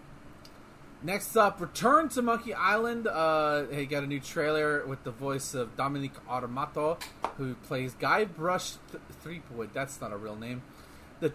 next 1.03 1.35
up, 1.35 1.59
Return 1.61 2.09
to 2.09 2.21
Monkey 2.21 2.53
Island. 2.53 3.07
Uh, 3.07 3.63
they 3.69 3.85
got 3.85 4.03
a 4.03 4.07
new 4.07 4.19
trailer 4.19 4.85
with 4.85 5.03
the 5.03 5.11
voice 5.11 5.53
of 5.53 5.75
Dominic 5.75 6.11
Armato, 6.27 7.01
who 7.37 7.55
plays 7.55 7.93
Guybrush 7.95 8.77
Th- 8.91 9.03
Threepwood. 9.21 9.71
That's 9.73 9.99
not 10.01 10.11
a 10.11 10.17
real 10.17 10.35
name. 10.35 10.61
The 11.19 11.33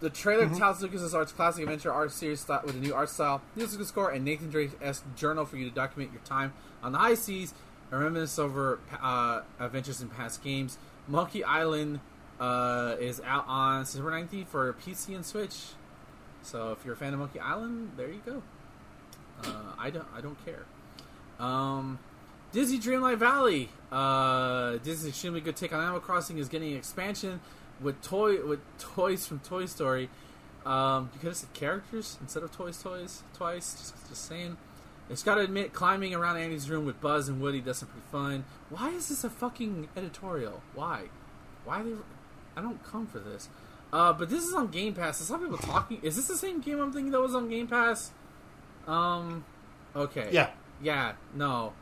the 0.00 0.10
trailer 0.10 0.48
tells 0.48 0.82
LucasArts 0.82 1.34
classic 1.34 1.62
adventure 1.62 1.92
art 1.92 2.10
series 2.10 2.40
style 2.40 2.62
with 2.64 2.74
a 2.74 2.78
new 2.78 2.92
art 2.94 3.08
style, 3.08 3.40
musical 3.54 3.86
score, 3.86 4.10
and 4.10 4.24
Nathan 4.24 4.50
Drake-esque 4.50 5.04
journal 5.14 5.44
for 5.44 5.56
you 5.56 5.68
to 5.68 5.74
document 5.74 6.12
your 6.12 6.22
time 6.22 6.52
on 6.82 6.92
the 6.92 6.98
high 6.98 7.14
seas 7.14 7.54
and 7.90 8.00
reminisce 8.00 8.38
over 8.38 8.80
uh, 9.00 9.42
adventures 9.60 10.00
in 10.02 10.08
past 10.08 10.42
games. 10.42 10.78
Monkey 11.06 11.44
Island 11.44 12.00
uh, 12.40 12.96
is 12.98 13.20
out 13.24 13.44
on 13.46 13.86
September 13.86 14.10
19th 14.10 14.48
for 14.48 14.72
PC 14.74 15.14
and 15.14 15.24
Switch. 15.24 15.54
So 16.42 16.72
if 16.72 16.84
you're 16.84 16.94
a 16.94 16.96
fan 16.96 17.12
of 17.12 17.20
Monkey 17.20 17.40
Island, 17.40 17.92
there 17.96 18.08
you 18.08 18.22
go. 18.26 18.42
Uh, 19.44 19.74
I 19.78 19.90
don't 19.90 20.06
I 20.14 20.20
don't 20.20 20.38
care. 20.44 20.64
Um, 21.38 21.98
Disney 22.52 22.78
Dreamlight 22.78 23.18
Valley. 23.18 23.68
Uh, 23.92 24.78
Disney's 24.78 25.08
extremely 25.08 25.40
good 25.40 25.56
take 25.56 25.72
on 25.72 25.80
Animal 25.80 26.00
Crossing 26.00 26.38
is 26.38 26.48
getting 26.48 26.72
an 26.72 26.78
expansion 26.78 27.40
with 27.80 28.02
toy 28.02 28.44
with 28.44 28.60
toys 28.78 29.26
from 29.26 29.40
Toy 29.40 29.66
Story. 29.66 30.08
Um, 30.64 31.10
you 31.14 31.20
could 31.20 31.28
have 31.28 31.36
said 31.36 31.52
characters 31.52 32.18
instead 32.20 32.42
of 32.42 32.50
toys, 32.50 32.82
toys 32.82 33.22
twice. 33.34 33.74
Just, 33.74 34.08
just 34.08 34.24
saying. 34.26 34.56
It's 35.08 35.22
got 35.22 35.36
to 35.36 35.42
admit, 35.42 35.72
climbing 35.72 36.14
around 36.14 36.38
Andy's 36.38 36.68
room 36.68 36.84
with 36.84 37.00
Buzz 37.00 37.28
and 37.28 37.40
Woody 37.40 37.60
does 37.60 37.78
some 37.78 37.88
pretty 37.88 38.06
fun. 38.10 38.44
Why 38.70 38.88
is 38.90 39.08
this 39.08 39.22
a 39.22 39.30
fucking 39.30 39.88
editorial? 39.96 40.62
Why? 40.74 41.04
Why 41.64 41.82
they? 41.84 41.92
I 42.56 42.62
don't 42.62 42.82
come 42.82 43.06
for 43.06 43.20
this. 43.20 43.48
Uh, 43.92 44.12
but 44.12 44.28
this 44.28 44.44
is 44.44 44.52
on 44.52 44.68
Game 44.68 44.94
Pass. 44.94 45.18
There's 45.18 45.28
some 45.28 45.40
people 45.40 45.58
talking. 45.58 46.00
Is 46.02 46.16
this 46.16 46.26
the 46.26 46.36
same 46.36 46.60
game 46.60 46.80
I'm 46.80 46.92
thinking 46.92 47.12
that 47.12 47.20
was 47.20 47.36
on 47.36 47.48
Game 47.48 47.68
Pass? 47.68 48.10
Um. 48.86 49.44
Okay. 49.94 50.28
Yeah, 50.30 50.50
Yeah, 50.80 51.12
no, 51.34 51.72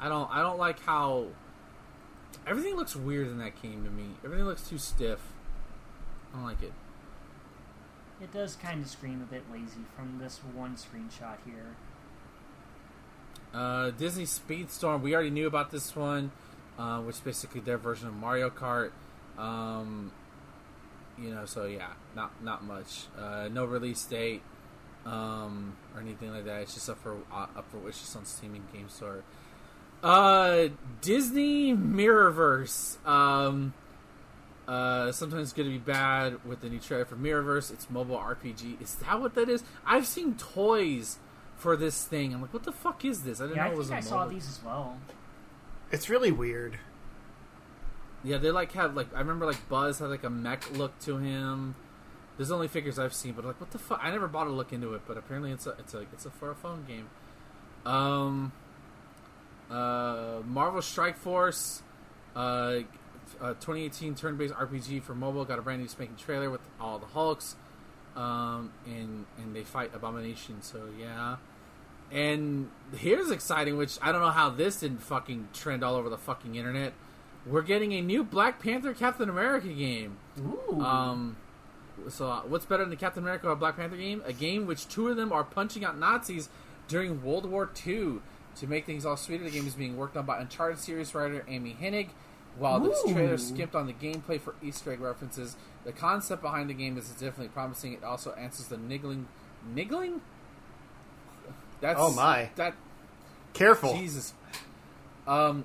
I 0.00 0.08
don't. 0.08 0.30
I 0.30 0.40
don't 0.42 0.58
like 0.58 0.80
how 0.80 1.26
everything 2.46 2.76
looks 2.76 2.94
weird 2.96 3.26
in 3.28 3.38
that 3.38 3.60
game 3.60 3.84
to 3.84 3.90
me. 3.90 4.10
Everything 4.24 4.46
looks 4.46 4.68
too 4.68 4.78
stiff. 4.78 5.20
I 6.32 6.36
don't 6.36 6.44
like 6.46 6.62
it. 6.62 6.72
it 8.20 8.32
does 8.32 8.56
kind 8.56 8.82
of 8.82 8.88
scream 8.90 9.20
a 9.22 9.32
bit 9.32 9.42
lazy 9.52 9.80
from 9.96 10.18
this 10.18 10.38
one 10.54 10.76
screenshot 10.76 11.36
here. 11.44 11.76
Uh, 13.54 13.90
Disney 13.90 14.24
Speedstorm. 14.24 15.00
We 15.02 15.14
already 15.14 15.30
knew 15.30 15.46
about 15.46 15.70
this 15.70 15.94
one. 15.96 16.30
uh, 16.78 17.00
which 17.00 17.16
is 17.16 17.20
basically 17.20 17.60
their 17.60 17.78
version 17.78 18.06
of 18.08 18.14
Mario 18.14 18.50
Kart. 18.50 18.90
Um, 19.38 20.12
you 21.18 21.30
know, 21.34 21.46
so 21.46 21.64
yeah, 21.64 21.92
not 22.14 22.42
not 22.42 22.64
much. 22.64 23.06
Uh, 23.18 23.48
no 23.50 23.64
release 23.64 24.04
date 24.04 24.42
um, 25.06 25.76
or 25.94 26.00
anything 26.02 26.30
like 26.32 26.44
that. 26.44 26.62
It's 26.62 26.74
just 26.74 26.90
up 26.90 26.98
for 27.02 27.16
uh, 27.32 27.46
up 27.56 27.64
for 27.70 27.88
it's 27.88 28.00
just 28.00 28.14
on 28.16 28.24
Steam 28.26 28.54
and 28.54 28.72
Game 28.72 28.88
Store. 28.88 29.22
Uh, 30.02 30.68
Disney 31.00 31.74
Mirrorverse. 31.74 33.04
Um, 33.06 33.72
uh, 34.68 35.12
sometimes 35.12 35.52
good 35.52 35.64
to 35.64 35.70
be 35.70 35.78
bad 35.78 36.44
with 36.44 36.60
the 36.60 36.68
new 36.68 36.78
trailer 36.80 37.04
for 37.04 37.16
Mirrorverse. 37.16 37.72
It's 37.72 37.88
mobile 37.88 38.18
RPG. 38.18 38.80
Is 38.82 38.96
that 38.96 39.20
what 39.20 39.34
that 39.36 39.48
is? 39.48 39.62
I've 39.86 40.06
seen 40.06 40.34
toys 40.34 41.18
for 41.56 41.76
this 41.76 42.04
thing. 42.04 42.34
I'm 42.34 42.42
like, 42.42 42.52
what 42.52 42.64
the 42.64 42.72
fuck 42.72 43.04
is 43.04 43.22
this? 43.22 43.40
I 43.40 43.44
didn't 43.44 43.56
Yeah, 43.56 43.64
know 43.64 43.70
I 43.70 43.72
it 43.72 43.78
was 43.78 43.88
think 43.88 43.96
I 43.96 44.00
a 44.00 44.02
saw 44.02 44.18
mobile. 44.18 44.30
these 44.34 44.48
as 44.48 44.60
well. 44.64 44.98
It's 45.90 46.10
really 46.10 46.32
weird. 46.32 46.78
Yeah, 48.24 48.38
they 48.38 48.50
like 48.50 48.72
have 48.72 48.96
like 48.96 49.14
I 49.14 49.20
remember 49.20 49.46
like 49.46 49.68
Buzz 49.68 50.00
had 50.00 50.10
like 50.10 50.24
a 50.24 50.30
mech 50.30 50.76
look 50.76 50.98
to 51.00 51.18
him. 51.18 51.76
There's 52.36 52.50
only 52.50 52.68
figures 52.68 52.98
I've 52.98 53.14
seen, 53.14 53.32
but 53.32 53.44
like 53.44 53.60
what 53.60 53.70
the 53.70 53.78
fuck? 53.78 54.00
I 54.02 54.10
never 54.10 54.28
bought 54.28 54.46
a 54.46 54.50
look 54.50 54.72
into 54.72 54.94
it, 54.94 55.02
but 55.06 55.16
apparently 55.16 55.52
it's 55.52 55.66
a 55.66 55.70
it's 55.78 55.94
a 55.94 56.00
it's 56.12 56.26
a 56.26 56.30
for 56.30 56.50
a 56.50 56.54
phone 56.54 56.84
game. 56.86 57.08
Um, 57.86 58.52
uh, 59.70 60.40
Marvel 60.44 60.82
Strike 60.82 61.16
Force, 61.16 61.82
uh, 62.34 62.80
uh 63.40 63.54
2018 63.54 64.14
turn-based 64.14 64.54
RPG 64.54 65.02
for 65.02 65.14
mobile 65.14 65.44
got 65.44 65.58
a 65.58 65.62
brand 65.62 65.80
new 65.80 65.88
spanking 65.88 66.16
trailer 66.16 66.50
with 66.50 66.60
all 66.78 66.98
the 66.98 67.06
Hulks, 67.06 67.56
um, 68.16 68.72
and 68.86 69.24
and 69.38 69.56
they 69.56 69.64
fight 69.64 69.94
Abomination. 69.94 70.60
So 70.60 70.88
yeah. 70.98 71.36
And 72.12 72.70
here's 72.96 73.32
exciting, 73.32 73.76
which 73.76 73.98
I 74.00 74.12
don't 74.12 74.20
know 74.20 74.30
how 74.30 74.50
this 74.50 74.80
didn't 74.80 75.02
fucking 75.02 75.48
trend 75.52 75.82
all 75.82 75.96
over 75.96 76.08
the 76.08 76.18
fucking 76.18 76.54
internet. 76.54 76.92
We're 77.44 77.62
getting 77.62 77.92
a 77.94 78.00
new 78.00 78.22
Black 78.22 78.60
Panther 78.60 78.92
Captain 78.92 79.28
America 79.28 79.68
game. 79.68 80.18
Ooh. 80.38 80.80
Um, 80.80 81.36
so 82.08 82.28
uh, 82.28 82.40
what's 82.42 82.64
better 82.66 82.82
than 82.82 82.90
the 82.90 82.96
Captain 82.96 83.22
America 83.22 83.48
or 83.48 83.56
Black 83.56 83.76
Panther 83.76 83.96
game? 83.96 84.22
A 84.24 84.32
game 84.32 84.66
which 84.66 84.88
two 84.88 85.08
of 85.08 85.16
them 85.16 85.32
are 85.32 85.44
punching 85.44 85.84
out 85.84 85.98
Nazis 85.98 86.48
during 86.88 87.22
World 87.22 87.46
War 87.46 87.70
II. 87.86 88.20
To 88.56 88.66
make 88.66 88.86
things 88.86 89.04
all 89.04 89.16
sweeter, 89.16 89.44
the 89.44 89.50
game 89.50 89.66
is 89.66 89.74
being 89.74 89.96
worked 89.96 90.16
on 90.16 90.24
by 90.24 90.40
Uncharted 90.40 90.78
series 90.78 91.14
writer 91.14 91.44
Amy 91.46 91.76
Hennig. 91.78 92.08
While 92.58 92.80
this 92.80 92.98
Ooh. 93.06 93.12
trailer 93.12 93.36
skipped 93.36 93.74
on 93.74 93.86
the 93.86 93.92
gameplay 93.92 94.40
for 94.40 94.54
Easter 94.62 94.92
egg 94.92 95.00
references, 95.00 95.56
the 95.84 95.92
concept 95.92 96.40
behind 96.40 96.70
the 96.70 96.74
game 96.74 96.96
is 96.96 97.10
definitely 97.10 97.48
promising. 97.48 97.92
It 97.92 98.02
also 98.02 98.32
answers 98.32 98.68
the 98.68 98.78
niggling, 98.78 99.28
niggling. 99.74 100.22
That's 101.82 101.98
Oh, 102.00 102.14
my. 102.14 102.48
That 102.56 102.74
Careful. 103.52 103.94
Jesus. 103.94 104.32
Um, 105.26 105.64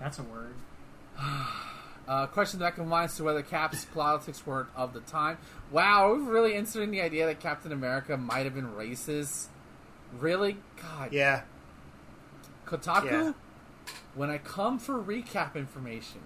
That's 0.00 0.18
a 0.18 0.22
word. 0.22 0.54
Uh, 2.08 2.26
question 2.26 2.58
that 2.60 2.74
combines 2.74 3.16
to 3.16 3.24
whether 3.24 3.42
Cap's 3.42 3.84
politics 3.84 4.44
weren't 4.44 4.68
of 4.74 4.92
the 4.92 5.00
time. 5.00 5.38
Wow, 5.70 6.10
are 6.10 6.14
we 6.16 6.22
really 6.22 6.54
inserting 6.54 6.90
the 6.90 7.00
idea 7.00 7.26
that 7.26 7.40
Captain 7.40 7.72
America 7.72 8.16
might 8.16 8.44
have 8.44 8.54
been 8.54 8.72
racist? 8.72 9.46
Really? 10.18 10.56
God. 10.80 11.12
Yeah. 11.12 11.42
Kotaku? 12.66 13.04
Yeah. 13.04 13.32
When 14.14 14.30
I 14.30 14.38
come 14.38 14.78
for 14.78 14.98
recap 14.98 15.54
information, 15.54 16.20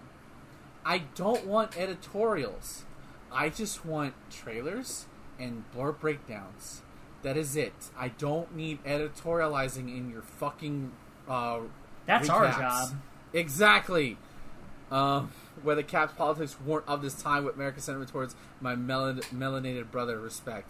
I 0.84 0.98
don't 1.14 1.46
want 1.46 1.78
editorials. 1.78 2.84
I 3.30 3.48
just 3.48 3.84
want 3.84 4.14
trailers 4.30 5.06
and 5.38 5.64
blurb 5.74 6.00
breakdowns. 6.00 6.82
That 7.22 7.36
is 7.36 7.56
it. 7.56 7.74
I 7.98 8.08
don't 8.08 8.54
need 8.54 8.82
editorializing 8.84 9.94
in 9.96 10.10
your 10.10 10.22
fucking 10.22 10.92
uh, 11.28 11.60
That's 12.06 12.28
our 12.28 12.50
job. 12.52 12.90
Exactly. 13.32 14.16
Um, 14.90 15.32
whether 15.62 15.82
Cap's 15.82 16.12
politics 16.14 16.56
weren't 16.64 16.86
of 16.88 17.02
this 17.02 17.14
time 17.14 17.44
with 17.44 17.54
America's 17.56 17.84
sentiment 17.84 18.10
towards 18.10 18.34
my 18.60 18.74
melan- 18.74 19.24
melanated 19.34 19.90
brother 19.90 20.18
respect. 20.18 20.68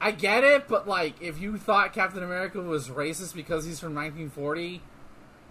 I 0.00 0.12
get 0.12 0.44
it, 0.44 0.68
but 0.68 0.86
like, 0.86 1.20
if 1.20 1.40
you 1.40 1.56
thought 1.58 1.92
Captain 1.92 2.22
America 2.22 2.60
was 2.60 2.88
racist 2.88 3.34
because 3.34 3.64
he's 3.64 3.80
from 3.80 3.94
1940, 3.94 4.80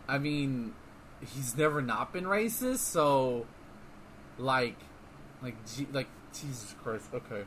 I 0.08 0.18
mean, 0.20 0.74
he's 1.34 1.58
never 1.58 1.82
not 1.82 2.14
been 2.14 2.24
racist. 2.24 2.78
So, 2.80 3.45
like, 4.38 4.76
like, 5.41 5.56
gee, 5.76 5.88
like 5.91 6.08
Jesus 6.34 6.76
Christ. 6.84 7.06
Okay, 7.14 7.44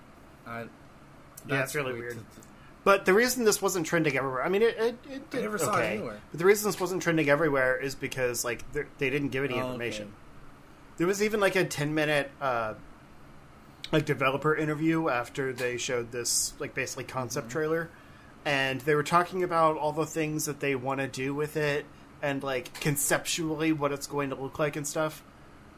I, 0.47 0.65
Yeah, 1.49 1.63
it's 1.63 1.75
really 1.75 1.93
weird 1.93 2.17
weird. 2.17 2.31
to- 2.35 2.41
to- 2.41 2.47
But 2.85 3.05
the 3.07 3.15
reason 3.15 3.45
this 3.45 3.63
wasn't 3.63 3.87
trending 3.87 4.15
everywhere, 4.17 4.43
I 4.45 4.49
mean, 4.51 4.61
it, 4.63 4.77
it, 4.79 4.95
it 5.11 5.23
I 5.33 5.37
did 5.37 5.43
never 5.43 5.57
saw 5.59 5.75
it 5.75 5.79
okay. 5.79 5.95
anywhere. 5.95 6.21
But 6.33 6.39
the 6.39 6.45
reason 6.45 6.69
this 6.71 6.79
wasn't 6.81 7.03
trending 7.03 7.29
everywhere 7.31 7.77
is 7.79 7.95
because 7.95 8.45
like 8.45 8.63
they 8.73 9.09
didn't 9.11 9.29
give 9.29 9.45
any 9.45 9.55
Oh, 9.55 9.65
information. 9.67 10.05
okay. 10.09 10.15
There 11.01 11.07
was 11.07 11.23
even 11.23 11.41
like 11.41 11.57
a 11.57 11.65
ten 11.65 11.95
minute 11.95 12.31
uh, 12.43 12.75
like 13.91 14.05
developer 14.05 14.55
interview 14.55 15.09
after 15.09 15.51
they 15.51 15.79
showed 15.79 16.13
this 16.13 16.53
like 16.59 16.75
basically 16.75 17.05
concept 17.05 17.47
Mm-hmm. 17.49 17.53
trailer, 17.59 17.91
and 18.45 18.83
they 18.83 18.95
were 18.95 19.03
talking 19.03 19.43
about 19.43 19.79
all 19.79 19.93
the 19.93 20.05
things 20.05 20.45
that 20.45 20.61
they 20.61 20.75
want 20.75 21.01
to 21.01 21.09
do 21.09 21.35
with 21.35 21.57
it 21.57 21.87
and 22.21 22.43
like 22.43 22.79
conceptually 22.81 23.73
what 23.73 23.93
it's 23.93 24.07
going 24.07 24.29
to 24.29 24.37
look 24.37 24.59
like 24.59 24.77
and 24.77 24.87
stuff. 24.87 25.23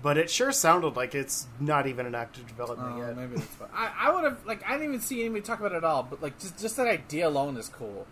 But 0.03 0.19
it 0.19 0.29
sure 0.29 0.51
sounded 0.51 0.97
like 0.97 1.15
it's 1.15 1.47
not 1.61 1.87
even 1.87 2.05
an 2.05 2.17
active 2.17 2.49
development 2.49 2.95
Oh, 2.97 3.07
yet. 3.07 3.17
maybe 3.17 3.37
that's 3.37 3.47
fine. 3.47 3.69
I, 3.73 3.93
I 3.97 4.13
would 4.13 4.25
have 4.25 4.45
like 4.45 4.65
I 4.67 4.73
didn't 4.73 4.89
even 4.89 5.01
see 5.01 5.21
anybody 5.21 5.43
talk 5.43 5.61
about 5.61 5.71
it 5.71 5.77
at 5.77 5.85
all, 5.85 6.03
but 6.03 6.21
like 6.21 6.37
just 6.41 6.59
just 6.59 6.77
that 6.79 6.89
idea 6.89 7.29
alone 7.29 7.57
is 7.57 7.69
cool. 7.69 8.09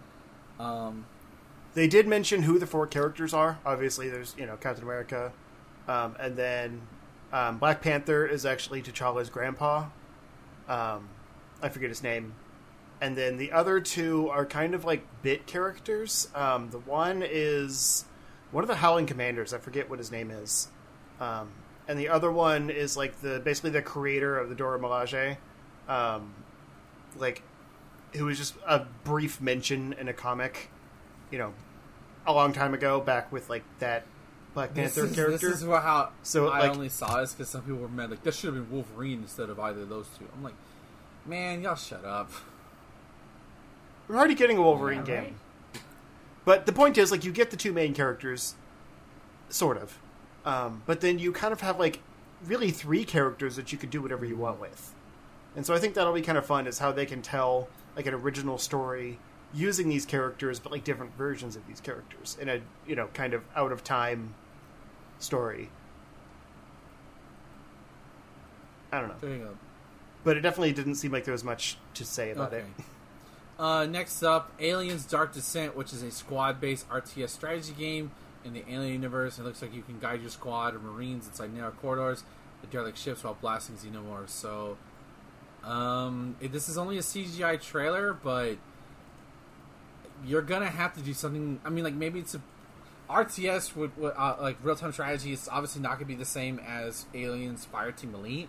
Um, 0.61 1.07
They 1.75 1.89
did 1.89 2.07
mention 2.07 2.45
who 2.45 2.61
the 2.61 2.69
four 2.69 2.87
characters 2.87 3.35
are. 3.35 3.59
Obviously, 3.67 4.09
there's 4.09 4.37
you 4.39 4.47
know 4.47 4.57
Captain 4.59 4.85
America, 4.85 5.33
um, 5.89 6.15
and 6.21 6.37
then 6.37 6.83
um, 7.33 7.59
Black 7.59 7.81
Panther 7.83 8.27
is 8.27 8.45
actually 8.45 8.83
T'Challa's 8.83 9.31
grandpa. 9.31 9.87
Um, 10.69 11.09
I 11.63 11.69
forget 11.69 11.89
his 11.89 12.03
name, 12.03 12.35
and 13.01 13.17
then 13.17 13.37
the 13.37 13.53
other 13.53 13.81
two 13.81 14.29
are 14.31 14.47
kind 14.47 14.75
of 14.75 14.85
like 14.85 15.05
bit 15.23 15.47
characters. 15.47 16.29
Um, 16.35 16.71
the 16.71 16.79
one 16.79 17.23
is 17.25 18.05
one 18.51 18.65
of 18.65 18.69
the 18.69 18.77
Howling 18.77 19.07
Commandos. 19.07 19.53
I 19.53 19.59
forget 19.59 19.89
what 19.89 19.99
his 19.99 20.11
name 20.11 20.31
is, 20.31 20.69
um, 21.21 21.51
and 21.89 21.99
the 21.99 22.09
other 22.09 22.31
one 22.31 22.71
is 22.71 22.97
like 22.97 23.21
the 23.21 23.41
basically 23.41 23.71
the 23.71 23.83
creator 23.83 24.39
of 24.39 24.49
the 24.49 24.55
Dora 24.55 24.79
Milaje. 24.79 25.37
Um, 25.89 26.35
like 27.19 27.43
who 28.15 28.27
was 28.27 28.39
just 28.39 28.55
a 28.67 28.81
brief 29.05 29.41
mention 29.41 29.93
in 29.95 30.09
a 30.09 30.13
comic, 30.13 30.71
you 31.31 31.39
know, 31.39 31.53
a 32.27 32.33
long 32.33 32.53
time 32.53 32.75
ago, 32.75 33.01
back 33.01 33.31
with 33.31 33.49
like 33.49 33.63
that 33.79 34.05
Black 34.55 34.75
this 34.75 34.95
Panther 34.95 35.09
is, 35.09 35.15
character. 35.15 35.49
This 35.51 35.59
is 35.61 35.65
what- 35.65 35.83
how 35.83 36.11
So, 36.23 36.49
I 36.49 36.61
like- 36.61 36.71
only 36.73 36.89
saw 36.89 37.21
this 37.21 37.33
because 37.35 37.49
some 37.51 37.63
people 37.63 37.79
were 37.79 37.89
mad. 37.89 38.11
Like 38.11 38.23
that 38.25 38.35
should 38.35 38.53
have 38.55 38.69
been 38.69 38.75
Wolverine 38.75 39.23
instead 39.23 39.49
of 39.49 39.61
either 39.61 39.83
of 39.83 39.89
those 39.89 40.07
two. 40.19 40.27
I'm 40.35 40.43
like, 40.43 40.55
man, 41.27 41.63
y'all 41.63 41.77
shut 41.77 42.05
up. 42.05 42.31
We're 44.09 44.17
already 44.17 44.35
getting 44.35 44.57
a 44.57 44.63
Wolverine 44.63 45.05
Yeah, 45.07 45.23
game, 45.23 45.41
but 46.45 46.67
the 46.67 46.73
point 46.73 46.99
is, 46.99 47.13
like, 47.13 47.25
you 47.25 47.31
get 47.31 47.53
the 47.53 47.57
two 47.57 47.73
main 47.73 47.95
characters, 47.95 48.55
sort 49.49 49.77
of, 49.77 49.99
um, 50.45 50.83
but 50.85 51.01
then 51.01 51.21
you 51.21 51.31
kind 51.33 51.53
of 51.53 51.61
have 51.61 51.79
like 51.79 52.01
really 52.45 52.73
three 52.73 53.05
characters 53.05 53.55
that 53.55 53.71
you 53.71 53.79
could 53.79 53.91
do 53.91 54.03
whatever 54.03 54.25
you 54.25 54.37
want 54.37 54.59
with, 54.61 54.93
and 55.55 55.65
so 55.65 55.75
I 55.75 55.79
think 55.79 55.95
that'll 55.95 56.13
be 56.13 56.23
kind 56.23 56.37
of 56.39 56.45
fun. 56.45 56.67
Is 56.67 56.81
how 56.81 56.91
they 56.91 57.07
can 57.07 57.23
tell 57.23 57.69
like 57.95 58.07
an 58.07 58.15
original 58.15 58.59
story 58.59 59.21
using 59.53 59.89
these 59.89 60.07
characters, 60.07 60.59
but 60.61 60.71
like 60.73 60.85
different 60.85 61.17
versions 61.17 61.57
of 61.57 61.67
these 61.67 61.81
characters 61.81 62.37
in 62.41 62.49
a 62.49 62.61
you 62.87 62.95
know 62.97 63.09
kind 63.15 63.35
of 63.35 63.43
out 63.57 63.73
of 63.73 63.83
time 63.85 64.35
story. 65.19 65.71
I 68.93 69.01
don't 69.01 69.09
know. 69.09 69.15
There 69.21 69.31
you 69.31 69.39
go. 69.39 69.57
but 70.25 70.37
it 70.37 70.41
definitely 70.41 70.73
didn't 70.73 70.97
seem 70.97 71.13
like 71.13 71.25
there 71.25 71.33
was 71.33 71.45
much 71.45 71.79
to 71.95 72.05
say 72.05 72.31
about 72.33 72.53
Okay. 72.53 72.65
it. 72.79 72.85
Uh, 73.59 73.87
next 73.87 74.23
up, 74.23 74.51
Aliens: 74.59 75.05
Dark 75.05 75.33
Descent, 75.35 75.77
which 75.77 75.93
is 75.93 76.03
a 76.03 76.11
squad-based 76.11 76.89
RTS 76.89 77.29
strategy 77.29 77.73
game 77.77 78.11
in 78.45 78.53
the 78.55 78.65
Alien 78.69 78.95
universe. 78.95 79.39
It 79.39 79.43
looks 79.45 79.61
like 79.63 79.75
you 79.75 79.83
can 79.83 79.99
guide 79.99 80.23
your 80.23 80.31
squad 80.31 80.75
of 80.75 80.83
Marines 80.83 81.27
inside 81.27 81.53
narrow 81.55 81.71
corridors, 81.73 82.25
with 82.63 82.71
derelict 82.71 82.97
ships 82.99 83.23
while 83.23 83.37
blasting 83.41 83.77
xenomorphs. 83.77 84.31
So, 84.31 84.79
um, 85.63 86.37
this 86.41 86.69
is 86.71 86.79
only 86.79 86.97
a 86.97 87.03
CGI 87.03 87.61
trailer, 87.61 88.15
but 88.15 88.57
you're 90.25 90.43
gonna 90.43 90.71
have 90.71 90.95
to 90.95 91.01
do 91.01 91.15
something. 91.15 91.61
I 91.65 91.71
mean, 91.71 91.85
like 91.85 91.95
maybe 91.95 92.21
it's 92.21 92.35
a 92.35 92.43
RTS 93.09 93.75
would, 93.75 93.97
would 93.97 94.15
uh, 94.17 94.37
like 94.41 94.57
real-time 94.63 94.93
strategy. 94.93 95.33
It's 95.33 95.49
obviously 95.49 95.83
not 95.83 95.95
gonna 95.95 96.07
be 96.07 96.15
the 96.15 96.25
same 96.25 96.59
as 96.61 97.07
Aliens: 97.15 97.67
Fireteam 97.73 98.15
Elite. 98.15 98.49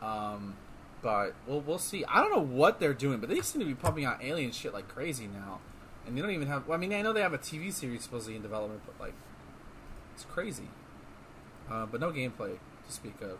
Um, 0.00 0.56
but 1.02 1.34
we'll 1.46 1.60
we'll 1.60 1.78
see. 1.78 2.04
I 2.04 2.20
don't 2.20 2.32
know 2.32 2.56
what 2.56 2.80
they're 2.80 2.94
doing, 2.94 3.20
but 3.20 3.28
they 3.28 3.40
seem 3.40 3.60
to 3.60 3.66
be 3.66 3.74
pumping 3.74 4.04
out 4.04 4.22
alien 4.22 4.52
shit 4.52 4.72
like 4.72 4.88
crazy 4.88 5.26
now, 5.26 5.60
and 6.06 6.16
they 6.16 6.20
don't 6.20 6.30
even 6.30 6.48
have. 6.48 6.66
Well, 6.66 6.76
I 6.76 6.80
mean, 6.80 6.92
I 6.92 7.02
know 7.02 7.12
they 7.12 7.22
have 7.22 7.34
a 7.34 7.38
TV 7.38 7.72
series 7.72 8.02
supposedly 8.02 8.36
in 8.36 8.42
development, 8.42 8.82
but 8.86 8.98
like, 9.00 9.14
it's 10.14 10.24
crazy. 10.24 10.68
Uh, 11.70 11.86
but 11.86 12.00
no 12.00 12.10
gameplay 12.10 12.58
to 12.86 12.92
speak 12.92 13.14
of. 13.22 13.38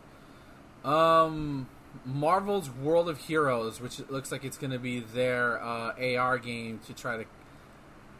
Um, 0.89 1.69
Marvel's 2.05 2.71
World 2.71 3.09
of 3.09 3.19
Heroes, 3.19 3.81
which 3.81 3.99
looks 4.09 4.31
like 4.31 4.45
it's 4.45 4.57
going 4.57 4.71
to 4.71 4.79
be 4.79 5.01
their 5.01 5.63
uh, 5.63 5.93
AR 6.17 6.39
game 6.39 6.81
to 6.87 6.95
try 6.95 7.17
to, 7.19 7.25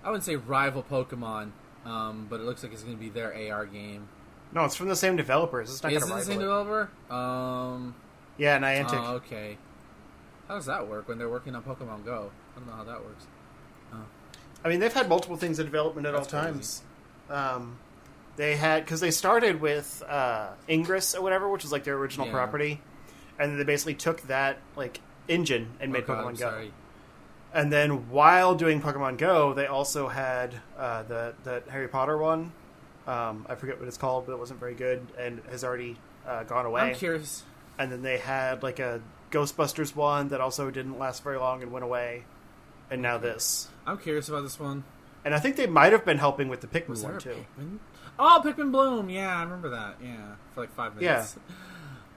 I 0.05 0.09
wouldn't 0.09 0.25
say 0.25 0.37
rival 0.37 0.83
Pokemon, 0.83 1.51
Um, 1.85 2.27
but 2.29 2.41
it 2.41 2.43
looks 2.45 2.63
like 2.63 2.73
it's 2.73 2.83
going 2.83 2.97
to 2.97 3.01
be 3.01 3.09
their 3.09 3.33
AR 3.53 3.65
game. 3.67 4.09
No, 4.53 4.65
it's 4.65 4.77
from 4.77 4.89
the 4.89 4.97
same 4.97 5.17
developers. 5.17 5.71
It's 5.71 5.83
not 5.83 5.93
Is 5.93 6.01
going 6.05 6.13
to 6.13 6.19
the 6.19 6.25
same 6.25 6.39
it. 6.41 6.43
developer? 6.43 6.91
Um, 7.11 7.95
Yeah, 8.37 8.59
Niantic. 8.59 8.93
oh, 8.95 9.15
okay. 9.17 9.57
How 10.49 10.57
does 10.57 10.67
that 10.67 10.89
work 10.89 11.09
when 11.09 11.19
they're 11.19 11.29
working 11.29 11.55
on 11.55 11.63
Pokemon 11.63 12.05
Go? 12.05 12.31
I 12.55 12.59
don't 12.59 12.69
know 12.69 12.75
how 12.75 12.85
that 12.85 13.03
works. 13.05 13.27
I 14.63 14.69
mean, 14.69 14.81
they've 14.81 14.93
had 14.93 15.09
multiple 15.09 15.37
things 15.37 15.59
in 15.59 15.65
development 15.65 16.07
at 16.07 16.13
That's 16.13 16.33
all 16.35 16.43
times. 16.43 16.83
Um, 17.31 17.79
they 18.37 18.57
had 18.57 18.85
because 18.85 19.01
they 19.01 19.11
started 19.11 19.61
with 19.61 20.03
uh, 20.07 20.49
Ingress 20.69 21.15
or 21.15 21.23
whatever, 21.23 21.49
which 21.49 21.65
is 21.65 21.73
like 21.73 21.85
their 21.85 21.95
original 21.97 22.27
Yeah. 22.27 22.33
property, 22.33 22.81
and 23.39 23.59
they 23.59 23.65
basically 23.65 23.95
took 23.95 24.21
that 24.23 24.59
like 24.77 25.01
engine 25.29 25.71
and 25.81 25.93
made 25.93 26.05
Oh, 26.05 26.09
God, 26.09 26.35
Pokemon 26.35 26.39
Go. 26.39 26.69
And 27.53 27.73
then 27.73 28.11
while 28.11 28.55
doing 28.55 28.81
Pokemon 28.81 29.19
Go, 29.19 29.53
they 29.55 29.67
also 29.67 30.09
had 30.09 30.55
uh, 30.79 31.03
the 31.05 31.35
the 31.45 31.63
Harry 31.71 31.89
Potter 31.89 32.17
one. 32.17 32.53
Um, 33.07 33.45
I 33.49 33.55
forget 33.57 33.79
what 33.79 33.89
it's 33.89 33.97
called, 33.99 34.27
but 34.27 34.33
it 34.33 34.39
wasn't 34.39 34.61
very 34.61 34.75
good 34.75 35.05
and 35.19 35.41
has 35.51 35.65
already 35.65 35.97
uh, 36.27 36.45
gone 36.45 36.65
away. 36.67 36.83
I'm 36.83 36.95
curious. 36.95 37.43
and 37.79 37.91
then 37.91 38.03
they 38.03 38.19
had 38.19 38.63
like 38.63 38.79
a 38.79 39.01
Ghostbusters 39.33 39.97
one 39.97 40.29
that 40.29 40.41
also 40.41 40.71
didn't 40.71 40.99
last 40.99 41.23
very 41.25 41.39
long 41.39 41.63
and 41.63 41.73
went 41.73 41.85
away, 41.85 42.25
and 42.91 43.03
now 43.03 43.19
this. 43.19 43.69
I'm 43.87 43.99
curious 43.99 44.29
about 44.29 44.43
this 44.43 44.61
one. 44.61 44.85
And 45.25 45.35
I 45.35 45.39
think 45.41 45.57
they 45.57 45.67
might 45.67 45.93
have 45.93 46.05
been 46.05 46.19
helping 46.19 46.49
with 46.49 46.61
the 46.61 46.67
Pikmin 46.67 47.03
one 47.03 47.19
too. 47.19 47.45
Pikmin? 47.59 47.79
Oh, 48.19 48.41
Pikmin 48.45 48.71
Bloom. 48.71 49.11
Yeah, 49.11 49.37
I 49.37 49.43
remember 49.43 49.71
that. 49.71 49.97
Yeah, 50.03 50.35
for 50.55 50.61
like 50.61 50.73
five 50.75 50.95
minutes. 50.97 51.37
Yeah. 51.37 51.55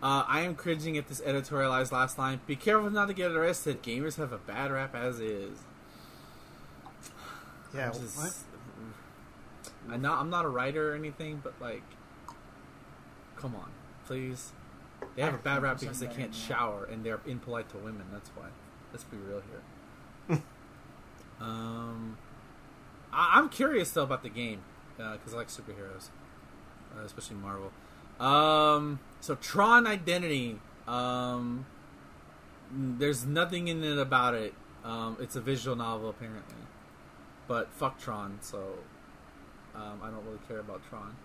Uh, 0.03 0.25
I 0.27 0.41
am 0.41 0.55
cringing 0.55 0.97
at 0.97 1.07
this 1.07 1.21
editorialized 1.21 1.93
last 1.93 2.17
line. 2.17 2.41
Be 2.45 2.57
careful 2.57 2.89
not 2.89 3.07
to 3.07 3.13
get 3.13 3.31
arrested. 3.31 3.81
Gamers 3.81 4.17
have 4.17 4.33
a 4.33 4.37
bad 4.37 4.69
rap 4.69 4.93
as 4.93 5.21
is. 5.21 5.59
Yeah, 7.73 7.85
I'm 7.87 7.93
just- 7.93 8.17
what? 8.17 8.33
I'm 9.89 10.01
not. 10.01 10.19
I'm 10.19 10.29
not 10.29 10.43
a 10.43 10.49
writer 10.49 10.91
or 10.91 10.95
anything, 10.95 11.39
but 11.41 11.53
like, 11.61 11.83
come 13.37 13.55
on, 13.55 13.71
please. 14.05 14.51
They 15.15 15.21
have 15.21 15.33
a 15.33 15.37
bad 15.37 15.61
rap 15.61 15.79
because 15.79 15.99
they 16.01 16.07
can't 16.07 16.35
shower 16.35 16.83
and 16.83 17.05
they're 17.05 17.21
impolite 17.25 17.69
to 17.69 17.77
women. 17.77 18.05
That's 18.11 18.29
why. 18.29 18.47
Let's 18.91 19.05
be 19.05 19.17
real 19.17 19.41
here. 20.27 20.41
um, 21.41 22.17
I, 23.11 23.39
I'm 23.39 23.47
curious 23.47 23.91
though 23.91 24.03
about 24.03 24.23
the 24.23 24.29
game 24.29 24.61
because 24.97 25.33
I 25.33 25.37
like 25.37 25.47
superheroes, 25.47 26.09
uh, 26.97 27.03
especially 27.05 27.37
Marvel. 27.37 27.71
Um, 28.19 28.99
so 29.19 29.35
Tron 29.35 29.87
Identity. 29.87 30.59
Um, 30.87 31.65
there's 32.71 33.25
nothing 33.25 33.67
in 33.67 33.83
it 33.83 33.97
about 33.97 34.33
it. 34.33 34.53
Um, 34.83 35.17
it's 35.19 35.35
a 35.35 35.41
visual 35.41 35.75
novel 35.75 36.09
apparently, 36.09 36.55
but 37.47 37.71
fuck 37.71 37.99
Tron. 37.99 38.39
So 38.41 38.79
um, 39.75 39.99
I 40.01 40.09
don't 40.09 40.25
really 40.25 40.39
care 40.47 40.59
about 40.59 40.81
Tron. 40.89 41.15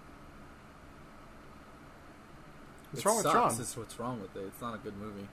What's 2.90 3.04
It 3.04 3.08
wrong 3.08 3.16
with 3.16 3.32
Tron? 3.32 3.60
Is 3.60 3.76
what's 3.76 3.98
wrong 3.98 4.20
with 4.20 4.36
it. 4.36 4.46
It's 4.46 4.60
not 4.60 4.74
a 4.74 4.78
good 4.78 4.96
movie. 4.96 5.28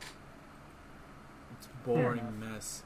It's 1.58 1.68
boring 1.86 2.20
enough. 2.20 2.34
mess. 2.34 2.84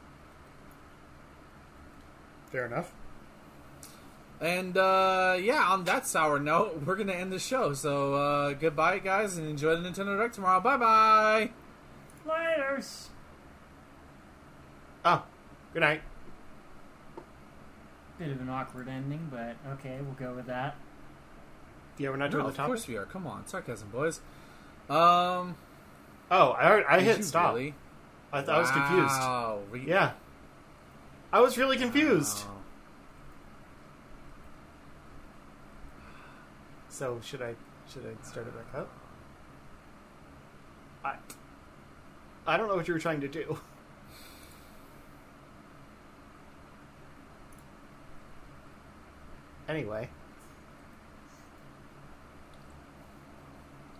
Fair 2.51 2.65
enough. 2.65 2.91
And 4.41 4.77
uh, 4.77 5.37
yeah, 5.39 5.63
on 5.63 5.83
that 5.83 6.07
sour 6.07 6.39
note, 6.39 6.81
we're 6.85 6.95
gonna 6.95 7.11
end 7.13 7.31
the 7.31 7.39
show. 7.39 7.73
So 7.73 8.13
uh, 8.13 8.53
goodbye, 8.53 8.99
guys, 8.99 9.37
and 9.37 9.47
enjoy 9.47 9.75
the 9.75 9.89
Nintendo 9.89 10.15
Direct 10.15 10.35
tomorrow. 10.35 10.59
Bye 10.61 10.77
bye. 10.77 11.49
Laters. 12.27 13.07
Oh, 15.03 15.23
good 15.73 15.81
night. 15.81 16.01
Bit 18.17 18.31
of 18.31 18.41
an 18.41 18.49
awkward 18.49 18.87
ending, 18.89 19.27
but 19.31 19.55
okay, 19.73 19.97
we'll 20.01 20.13
go 20.13 20.33
with 20.35 20.45
that. 20.47 20.75
Yeah, 21.97 22.09
we're 22.09 22.17
not 22.17 22.25
No, 22.31 22.39
doing 22.41 22.53
the 22.53 22.61
of 22.61 22.65
course 22.67 22.87
we 22.87 22.95
are. 22.97 23.05
Come 23.05 23.27
on, 23.27 23.45
sarcasm, 23.47 23.89
boys. 23.89 24.21
Um, 24.89 25.55
Oh, 26.31 26.51
I, 26.51 26.95
I 26.97 27.01
hit 27.01 27.23
stop. 27.25 27.55
Really? 27.55 27.73
I, 28.31 28.39
I 28.39 28.59
was 28.59 28.71
confused. 28.71 29.19
Wow, 29.19 29.59
re- 29.71 29.83
Yeah, 29.87 30.11
I 31.33 31.39
was 31.41 31.57
really 31.57 31.77
confused. 31.77 32.45
Wow. 32.45 32.55
So 36.99 37.17
should 37.23 37.41
I 37.41 37.55
should 37.89 38.01
I 38.05 38.27
start 38.27 38.45
it 38.47 38.53
back 38.53 38.81
up? 38.81 38.89
I 41.05 41.15
I 42.45 42.57
don't 42.57 42.67
know 42.67 42.75
what 42.75 42.89
you 42.89 42.93
were 42.93 42.99
trying 42.99 43.21
to 43.21 43.29
do. 43.29 43.57
Anyway. 49.69 50.09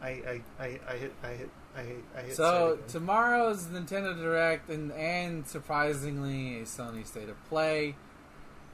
I 0.01 0.07
I, 0.07 0.41
I, 0.59 0.80
I 0.89 0.97
hit 0.97 1.13
I 1.23 1.27
hit 1.27 1.49
I 1.77 1.81
hit 1.84 2.03
I 2.17 2.21
hit 2.21 2.35
So 2.35 2.80
tomorrow's 2.88 3.67
Nintendo 3.67 4.19
Direct 4.19 4.71
and 4.71 4.91
and 4.93 5.47
surprisingly 5.47 6.61
a 6.61 6.63
Sony 6.63 7.05
State 7.05 7.30
of 7.30 7.38
Play. 7.47 7.95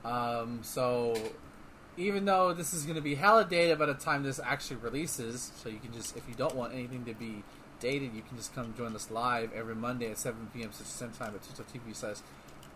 Um, 0.06 0.62
so 0.64 1.14
even 1.98 2.26
though 2.26 2.54
this 2.54 2.74
is 2.74 2.84
going 2.84 2.96
to 2.96 3.02
be 3.02 3.16
hella 3.16 3.46
dated 3.46 3.80
by 3.80 3.86
the 3.86 3.94
time 3.94 4.24
this 4.24 4.40
actually 4.44 4.78
releases, 4.78 5.52
so 5.56 5.70
you 5.70 5.80
can 5.80 5.94
just 5.94 6.16
if 6.18 6.28
you 6.28 6.36
don't 6.36 6.56
want 6.56 6.74
anything 6.74 7.06
to 7.06 7.14
be 7.14 7.44
dated, 7.80 8.14
you 8.14 8.22
can 8.22 8.38
just 8.38 8.54
come 8.54 8.74
join 8.78 8.96
us 8.96 9.12
live 9.12 9.52
every 9.54 9.76
Monday 9.76 10.10
at 10.12 10.18
7 10.18 10.50
p.m. 10.54 10.72
Central 10.72 11.28
Time 11.28 11.36
at 11.36 11.44
Twitch 11.44 11.68
TV 11.68 11.96
slash 11.96 12.18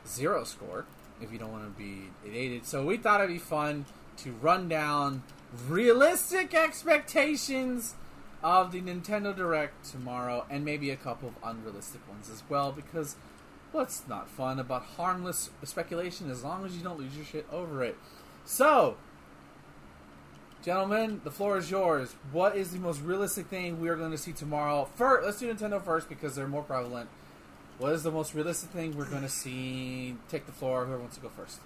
Zero 0.08 0.44
Score 0.44 0.86
if 1.22 1.32
you 1.32 1.38
don't 1.38 1.52
want 1.52 1.66
to 1.66 1.82
be 1.82 2.10
dated. 2.26 2.66
So 2.66 2.86
we 2.86 2.98
thought 2.98 3.22
it'd 3.22 3.34
be 3.34 3.40
fun 3.40 3.86
to 4.18 4.32
run 4.34 4.68
down 4.68 5.24
realistic 5.68 6.54
expectations 6.54 7.96
of 8.41 8.72
the 8.72 8.82
Nintendo 8.82 9.36
Direct 9.36 9.84
tomorrow, 9.90 10.46
and 10.50 10.64
maybe 10.64 10.91
a 10.91 10.96
couple 10.96 11.30
of 11.30 11.36
unrealistic 11.44 12.08
ones 12.08 12.30
as 12.30 12.44
well, 12.50 12.72
because 12.72 13.16
what's 13.72 14.08
not 14.08 14.30
fun 14.30 14.60
about 14.60 14.84
harmless 14.98 15.50
speculation 15.64 16.32
as 16.32 16.44
long 16.44 16.66
as 16.66 16.76
you 16.76 16.84
don't 16.84 16.98
lose 16.98 17.16
your 17.16 17.26
shit 17.26 17.46
over 17.52 17.84
it. 17.84 17.98
So, 18.46 18.96
gentlemen, 20.70 21.20
the 21.24 21.32
floor 21.32 21.58
is 21.58 21.72
yours. 21.72 22.14
What 22.32 22.56
is 22.56 22.70
the 22.70 22.78
most 22.78 23.02
realistic 23.02 23.48
thing 23.48 23.82
we 23.82 23.90
are 23.90 23.96
going 23.96 24.12
to 24.12 24.20
see 24.20 24.34
tomorrow? 24.34 24.88
First, 24.94 25.26
let's 25.26 25.40
do 25.40 25.52
Nintendo 25.52 25.84
first 25.84 26.08
because 26.08 26.36
they're 26.36 26.48
more 26.48 26.62
prevalent. 26.62 27.10
What 27.80 27.94
is 27.94 28.04
the 28.04 28.12
most 28.12 28.36
realistic 28.36 28.70
thing 28.70 28.96
we're 28.96 29.10
going 29.10 29.24
to 29.24 29.30
see? 29.30 30.16
Take 30.30 30.46
the 30.46 30.52
floor. 30.52 30.86
Whoever 30.86 31.00
wants 31.00 31.16
to 31.16 31.24
go 31.24 31.30
first. 31.30 31.58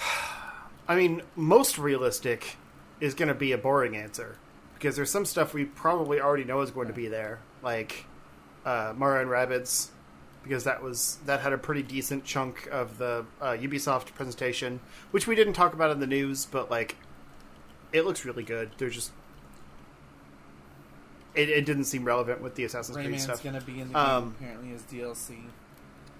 I 0.88 0.96
mean, 0.96 1.20
most 1.36 1.76
realistic 1.76 2.56
is 2.98 3.12
going 3.12 3.28
to 3.28 3.34
be 3.34 3.52
a 3.52 3.58
boring 3.58 3.94
answer 3.94 4.38
because 4.72 4.96
there's 4.96 5.10
some 5.10 5.26
stuff 5.26 5.52
we 5.52 5.66
probably 5.66 6.18
already 6.18 6.44
know 6.44 6.62
is 6.62 6.70
going 6.70 6.88
to 6.88 6.94
be 6.94 7.08
there, 7.08 7.40
like 7.62 8.06
uh, 8.64 8.94
Mario 8.96 9.20
and 9.20 9.30
Rabbids, 9.30 9.88
because 10.44 10.62
that 10.64 10.82
was 10.82 11.18
that 11.26 11.40
had 11.40 11.52
a 11.52 11.58
pretty 11.58 11.82
decent 11.82 12.24
chunk 12.24 12.68
of 12.70 12.98
the 12.98 13.24
uh, 13.40 13.52
Ubisoft 13.52 14.14
presentation, 14.14 14.78
which 15.10 15.26
we 15.26 15.34
didn't 15.34 15.54
talk 15.54 15.72
about 15.74 15.90
in 15.90 15.98
the 15.98 16.06
news, 16.06 16.46
but 16.46 16.70
like 16.70 16.96
it 17.92 18.04
looks 18.04 18.24
really 18.24 18.44
good. 18.44 18.70
There's 18.78 18.94
just 18.94 19.10
it, 21.34 21.48
it 21.48 21.64
didn't 21.66 21.84
seem 21.84 22.04
relevant 22.04 22.40
with 22.40 22.54
the 22.54 22.64
Assassin's 22.64 22.96
Creed 22.96 23.20
stuff. 23.20 23.42
going 23.42 23.58
to 23.58 23.64
be 23.66 23.80
in 23.80 23.92
the 23.92 23.98
Um, 23.98 24.22
game 24.24 24.34
apparently 24.40 24.72
as 24.72 24.82
DLC. 24.82 25.44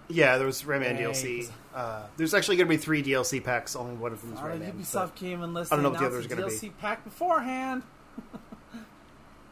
Yeah, 0.09 0.36
there 0.36 0.46
was 0.46 0.62
Rayman 0.64 0.98
Yay, 0.98 1.05
DLC. 1.05 1.51
Uh, 1.74 2.02
there's 2.16 2.34
actually 2.34 2.56
going 2.56 2.66
to 2.68 2.70
be 2.70 2.76
three 2.76 3.02
DLC 3.02 3.42
packs. 3.42 3.74
Only 3.76 3.94
one 3.94 4.12
of 4.12 4.20
them 4.20 4.34
is 4.34 4.40
Rayman. 4.40 4.72
Ubisoft 4.72 5.14
came 5.14 5.42
unless 5.42 5.70
I 5.72 5.76
don't 5.76 5.82
know 5.84 5.90
what 5.90 5.98
the 6.01 6.06
announced 6.06 6.14
other's 6.16 6.28
the 6.28 6.34
gonna 6.36 6.48
be. 6.48 6.55
DLC 6.55 6.72
pack 6.78 7.05
beforehand. 7.05 7.82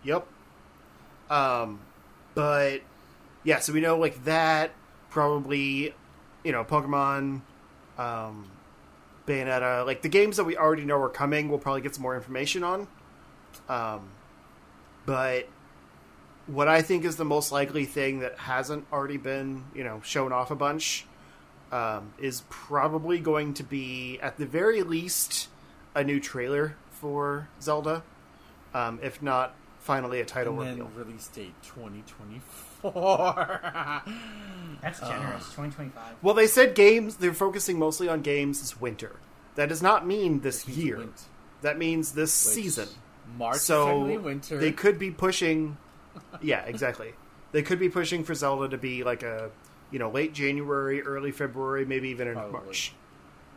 Yep. 0.05 0.27
Um, 1.31 1.79
but 2.35 2.81
yeah, 3.45 3.59
so 3.59 3.73
we 3.73 3.81
know 3.81 3.99
like 3.99 4.25
that 4.25 4.71
probably, 5.11 5.95
you 6.45 6.53
know, 6.53 6.65
Pokemon, 6.65 7.43
um, 7.99 8.51
Bayonetta, 9.27 9.85
like 9.87 10.03
the 10.03 10.09
games 10.09 10.37
that 10.37 10.45
we 10.45 10.57
already 10.57 10.85
know 10.85 10.99
are 11.01 11.09
coming. 11.09 11.49
We'll 11.49 11.59
probably 11.59 11.83
get 11.83 11.95
some 11.95 12.03
more 12.03 12.17
information 12.17 12.65
on. 12.65 12.89
Um, 13.69 14.09
but 15.07 15.49
what 16.47 16.69
I 16.69 16.83
think 16.83 17.05
is 17.05 17.17
the 17.17 17.25
most 17.25 17.53
likely 17.53 17.85
thing 17.85 18.21
that 18.21 18.39
hasn't 18.39 18.87
already 18.93 19.17
been, 19.17 19.65
you 19.75 19.85
know, 19.85 20.01
shown 20.03 20.33
off 20.33 20.51
a 20.51 20.57
bunch, 20.57 21.07
um, 21.71 22.13
is 22.19 22.43
probably 22.49 23.19
going 23.19 23.55
to 23.55 23.65
be 23.65 24.19
at 24.21 24.37
the 24.37 24.47
very 24.47 24.83
least 24.83 25.49
a 25.95 26.05
new 26.05 26.21
trailer 26.21 26.77
for 26.91 27.49
Zelda. 27.61 28.03
Um, 28.75 29.01
if 29.03 29.21
not 29.21 29.55
finally 29.81 30.21
a 30.21 30.25
title 30.25 30.61
and 30.61 30.79
reveal. 30.79 30.87
then 30.87 31.07
release 31.07 31.29
date 31.29 31.55
2024. 31.63 32.72
That's 32.83 34.05
generous. 35.01 35.45
2025. 35.51 36.17
Well, 36.23 36.35
they 36.35 36.47
said 36.47 36.75
games. 36.75 37.17
They're 37.17 37.35
focusing 37.35 37.79
mostly 37.79 38.09
on 38.09 38.23
games 38.23 38.61
this 38.61 38.81
winter. 38.81 39.17
That 39.55 39.69
does 39.69 39.83
not 39.83 40.07
mean 40.07 40.41
this 40.41 40.67
Which 40.67 40.77
means 40.77 40.87
year. 40.87 40.97
wint- 40.99 41.23
That 41.61 41.79
means 41.79 42.13
this 42.13 42.47
which 42.47 42.55
season. 42.55 42.89
March 43.39 43.59
So, 43.59 44.07
is 44.07 44.21
winter. 44.21 44.59
They 44.59 44.73
could 44.73 44.99
be 44.99 45.11
pushing. 45.11 45.77
Yeah, 46.43 46.63
exactly. 46.67 47.13
they 47.53 47.63
could 47.63 47.79
be 47.79 47.89
pushing 47.89 48.23
for 48.25 48.35
Zelda 48.35 48.69
to 48.69 48.77
be 48.79 49.03
like 49.05 49.23
a, 49.23 49.51
you 49.91 49.99
know, 49.99 50.11
late 50.11 50.35
January, 50.35 51.01
early 51.03 51.31
February, 51.31 51.87
maybe 51.87 52.09
even 52.11 52.29
in 52.29 52.35
Probably. 52.35 52.53
March. 52.53 52.93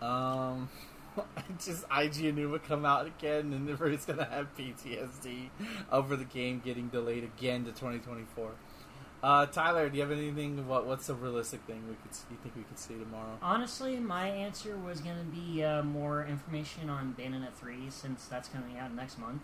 Um, 0.01 0.69
just 1.59 1.87
Eiji 1.89 2.33
Aonuma 2.33 2.63
come 2.63 2.85
out 2.85 3.07
again, 3.07 3.51
and 3.51 3.69
everybody's 3.73 4.05
gonna 4.05 4.23
have 4.25 4.47
PTSD 4.57 5.49
over 5.91 6.15
the 6.15 6.23
game 6.25 6.61
getting 6.63 6.87
delayed 6.89 7.23
again 7.25 7.65
to 7.65 7.71
2024. 7.71 8.51
Uh, 9.25 9.47
Tyler, 9.47 9.89
do 9.89 9.95
you 9.97 10.03
have 10.03 10.11
anything? 10.11 10.67
What 10.67 10.85
What's 10.85 11.09
a 11.09 11.15
realistic 11.15 11.61
thing 11.61 11.81
we 11.89 11.95
could 11.95 12.15
you 12.29 12.37
think 12.43 12.55
we 12.55 12.61
could 12.61 12.77
see 12.77 12.93
tomorrow? 12.93 13.39
Honestly, 13.41 13.97
my 13.97 14.27
answer 14.27 14.77
was 14.77 14.99
going 15.01 15.17
to 15.17 15.23
be 15.23 15.63
uh, 15.63 15.81
more 15.81 16.23
information 16.29 16.91
on 16.91 17.15
Bayonetta 17.17 17.51
3 17.51 17.89
since 17.89 18.27
that's 18.27 18.47
coming 18.47 18.77
out 18.77 18.93
next 18.93 19.17
month. 19.17 19.41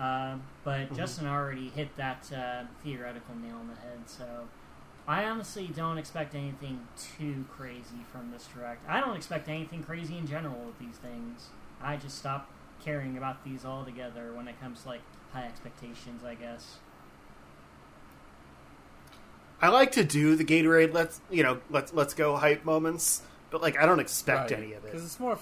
Uh, 0.00 0.36
but 0.64 0.88
Mhm. 0.88 0.96
Justin 0.96 1.26
already 1.26 1.68
hit 1.68 1.94
that 1.96 2.32
uh, 2.32 2.64
theoretical 2.82 3.34
nail 3.34 3.56
on 3.56 3.68
the 3.68 3.74
head, 3.74 3.98
so 4.06 4.48
I 5.06 5.24
honestly 5.26 5.66
don't 5.66 5.98
expect 5.98 6.34
anything 6.34 6.88
too 6.96 7.44
crazy 7.54 8.06
from 8.10 8.30
this 8.30 8.46
direct. 8.46 8.88
I 8.88 9.00
don't 9.00 9.16
expect 9.16 9.50
anything 9.50 9.82
crazy 9.82 10.16
in 10.16 10.26
general 10.26 10.64
with 10.64 10.78
these 10.78 10.96
things. 10.96 11.48
I 11.82 11.96
just 11.98 12.16
stop 12.16 12.48
caring 12.82 13.18
about 13.18 13.44
these 13.44 13.66
altogether 13.66 14.32
when 14.32 14.48
it 14.48 14.58
comes 14.62 14.84
to 14.84 14.88
like 14.88 15.02
high 15.34 15.44
expectations, 15.44 16.24
I 16.24 16.36
guess. 16.36 16.78
I 19.64 19.68
like 19.68 19.92
to 19.92 20.04
do 20.04 20.36
the 20.36 20.44
Gatorade. 20.44 20.92
Let's 20.92 21.22
you 21.30 21.42
know, 21.42 21.58
let's 21.70 21.94
let's 21.94 22.12
go 22.12 22.36
hype 22.36 22.66
moments, 22.66 23.22
but 23.48 23.62
like 23.62 23.78
I 23.78 23.86
don't 23.86 23.98
expect 23.98 24.52
any 24.52 24.74
of 24.74 24.84
it. 24.84 24.92
because 24.92 25.02
it's 25.02 25.18
more. 25.18 25.38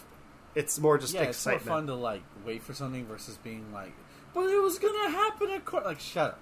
It's 0.54 0.78
more 0.78 0.96
just 0.96 1.12
yeah, 1.12 1.22
it's 1.22 1.44
more 1.44 1.58
fun 1.58 1.88
to 1.88 1.94
like 1.94 2.22
wait 2.46 2.62
for 2.62 2.72
something 2.72 3.04
versus 3.06 3.36
being 3.42 3.72
like, 3.72 3.92
but 4.32 4.48
it 4.48 4.62
was 4.62 4.78
gonna 4.78 5.10
happen 5.10 5.50
at 5.50 5.64
court. 5.64 5.84
Like, 5.84 5.98
shut 5.98 6.32
up. 6.32 6.40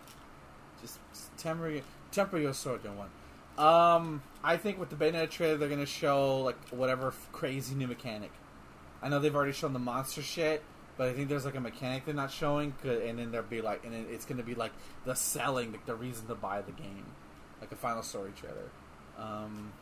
Just, 0.83 0.99
temper 1.39 1.71
your 1.71 1.83
temper 2.13 2.39
your 2.39 2.53
sword, 2.53 2.85
young 2.85 2.99
one. 2.99 3.09
Um, 3.57 4.23
I 4.45 4.59
think 4.59 4.79
with 4.79 4.91
the 4.91 4.97
Bayonetta 4.97 5.31
trailer, 5.31 5.57
they're 5.57 5.71
gonna 5.71 5.87
show 5.87 6.41
like 6.41 6.59
whatever 6.69 7.15
crazy 7.33 7.75
new 7.75 7.87
mechanic. 7.87 8.33
I 9.01 9.09
know 9.09 9.21
they've 9.21 9.35
already 9.35 9.53
shown 9.53 9.73
the 9.73 9.79
monster 9.79 10.21
shit, 10.21 10.63
but 10.99 11.09
I 11.09 11.15
think 11.15 11.31
there's 11.31 11.47
like 11.47 11.57
a 11.57 11.61
mechanic 11.61 12.05
they're 12.05 12.15
not 12.15 12.31
showing, 12.31 12.75
and 12.83 13.19
then 13.19 13.31
there'll 13.31 13.47
be 13.47 13.63
like, 13.63 13.87
and 13.87 13.95
then 13.95 14.05
it's 14.11 14.27
gonna 14.27 14.43
be 14.43 14.55
like 14.55 14.73
the 15.07 15.15
selling, 15.15 15.73
like 15.73 15.87
the 15.87 15.95
reason 15.95 16.27
to 16.27 16.35
buy 16.35 16.61
the 16.61 16.73
game, 16.73 17.07
like 17.61 17.73
a 17.73 17.77
final 17.77 18.03
story 18.03 18.33
trailer. 18.37 18.71
Um, 19.19 19.73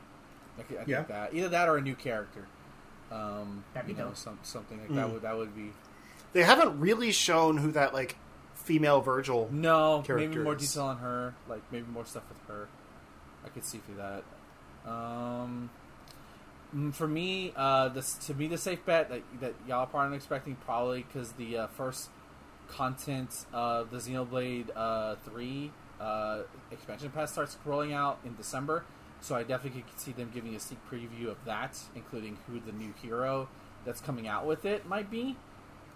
I, 0.59 0.62
thi- 0.62 0.78
I 0.78 0.84
Yeah. 0.86 0.96
think 0.96 1.09
that 1.09 1.34
either 1.34 1.48
that 1.50 1.68
or 1.68 1.76
a 1.76 1.80
new 1.80 1.94
character. 1.94 2.46
Um, 3.10 3.64
That'd 3.74 3.86
be 3.86 3.92
you 3.94 3.98
know, 3.98 4.06
dope. 4.09 4.16
some 4.16 4.38
something 4.42 4.78
like 4.80 4.88
that 4.94 5.06
Mm. 5.09 5.12
would 5.14 5.22
that 5.22 5.36
would 5.36 5.55
be 5.56 5.72
They 6.34 6.42
haven't 6.42 6.78
really 6.80 7.10
shown 7.12 7.56
who 7.59 7.70
that 7.72 7.94
like 7.94 8.16
female 8.55 9.00
Virgil. 9.00 9.48
no 9.50 10.05
maybe 10.09 10.26
more 10.36 10.44
Characters. 10.44 10.72
detail 10.72 10.84
on 10.86 10.98
her, 10.98 11.34
like 11.48 11.62
maybe 11.72 11.86
more 11.90 12.05
stuff 12.05 12.24
with 12.28 12.46
her. 12.48 12.68
I 13.44 13.48
could 13.48 13.64
see 13.64 13.78
through 13.78 13.96
that. 13.96 14.24
Um, 14.90 15.70
mm, 16.74 16.92
for 16.94 17.06
me, 17.09 17.52
uh, 17.56 17.88
this 17.88 18.14
to 18.26 18.34
me 18.34 18.46
the 18.48 18.59
safe 18.59 18.84
bet 18.84 19.09
that 19.09 19.22
that 19.40 19.55
y'all 19.66 19.86
probably 19.86 20.06
aren't 20.06 20.14
expecting 20.16 20.56
probably 20.56 21.02
because 21.05 21.32
the 21.32 21.56
uh, 21.56 21.66
first 21.68 22.10
content 22.68 23.46
of 23.52 23.90
the 23.90 23.96
Xenoblade 23.98 24.68
uh, 24.76 25.14
three 25.24 25.70
uh, 26.01 26.43
expansion 26.70 27.11
pass 27.11 27.33
starts 27.33 27.57
rolling 27.65 27.93
out 27.93 28.19
in 28.25 28.35
December. 28.37 28.85
So 29.20 29.35
I 29.35 29.43
definitely 29.43 29.83
could 29.83 29.99
see 29.99 30.12
them 30.12 30.31
giving 30.33 30.55
a 30.55 30.61
sneak 30.61 30.79
preview 30.91 31.29
of 31.29 31.45
that, 31.45 31.77
including 31.97 32.39
who 32.47 32.61
the 32.61 32.73
new 32.73 32.95
hero 33.03 33.49
that's 33.85 34.01
coming 34.01 34.29
out 34.29 34.47
with 34.47 34.65
it 34.65 34.87
might 34.87 35.11
be. 35.11 35.37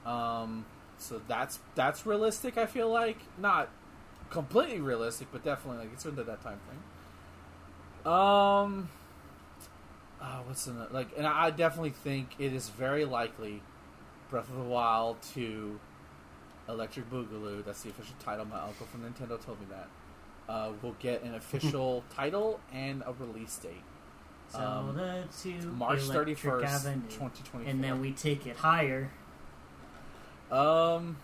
Um, 0.05 0.65
so 0.99 1.21
that's 1.29 1.61
that's 1.75 2.05
realistic. 2.05 2.59
I 2.59 2.67
feel 2.67 2.89
like 2.89 3.19
not 3.39 3.69
completely 4.31 4.81
realistic, 4.81 5.29
but 5.31 5.45
definitely 5.45 5.85
like 5.85 5.93
it's 5.93 6.05
into 6.05 6.25
that 6.25 6.43
time 6.43 6.59
frame. 6.67 8.13
Um, 8.13 8.89
uh, 10.21 10.39
what's 10.47 10.67
it? 10.67 10.75
like? 10.93 11.09
And 11.17 11.27
I 11.27 11.51
definitely 11.51 11.91
think 11.91 12.35
it 12.39 12.53
is 12.53 12.69
very 12.71 13.05
likely 13.05 13.63
Breath 14.31 14.49
of 14.49 14.57
the 14.57 14.63
Wild 14.63 15.23
to 15.35 15.79
Electric 16.73 17.09
Boogaloo. 17.11 17.65
That's 17.65 17.83
the 17.83 17.91
official 17.91 18.15
title. 18.25 18.45
My 18.47 18.61
uncle 18.61 18.87
from 18.87 19.03
Nintendo 19.03 19.41
told 19.45 19.61
me 19.61 19.67
that. 19.71 19.89
Uh, 20.49 20.73
will 20.83 20.97
get 20.99 21.23
an 21.23 21.35
official 21.37 22.03
title 22.15 22.59
and 22.73 23.03
a 23.07 23.13
release 23.13 23.57
date. 23.59 23.83
So 24.49 24.59
Um, 24.59 24.97
the 24.97 25.23
two 25.41 25.71
March 25.73 26.01
thirty 26.03 26.35
first, 26.35 26.83
twenty 27.11 27.43
twenty 27.45 27.71
and 27.71 27.83
then 27.83 28.01
we 28.01 28.13
take 28.13 28.47
it 28.47 28.57
higher. 28.57 29.11
um 30.51 31.17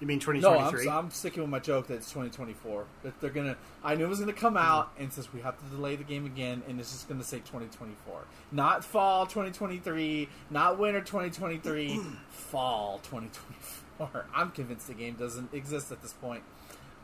You 0.00 0.06
mean 0.06 0.20
twenty 0.20 0.40
No, 0.40 0.56
I'm. 0.56 0.88
I'm 0.88 1.10
sticking 1.10 1.42
with 1.42 1.50
my 1.50 1.58
joke 1.58 1.88
that 1.88 1.94
it's 1.94 2.08
2024. 2.08 2.84
That 3.02 3.20
they're 3.20 3.30
gonna. 3.30 3.56
I 3.82 3.94
knew 3.96 4.04
it 4.04 4.08
was 4.08 4.20
gonna 4.20 4.32
come 4.32 4.56
out, 4.56 4.92
and 4.98 5.12
since 5.12 5.32
we 5.32 5.40
have 5.40 5.58
to 5.58 5.64
delay 5.74 5.96
the 5.96 6.04
game 6.04 6.24
again, 6.24 6.62
and 6.68 6.78
it's 6.78 6.92
just 6.92 7.08
gonna 7.08 7.24
say 7.24 7.38
2024, 7.38 8.20
not 8.52 8.84
fall 8.84 9.26
2023, 9.26 10.28
not 10.50 10.78
winter 10.78 11.00
2023, 11.00 12.00
fall 12.30 13.00
2024. 13.04 14.26
I'm 14.34 14.52
convinced 14.52 14.86
the 14.86 14.94
game 14.94 15.14
doesn't 15.14 15.52
exist 15.52 15.90
at 15.90 16.00
this 16.00 16.12
point. 16.12 16.44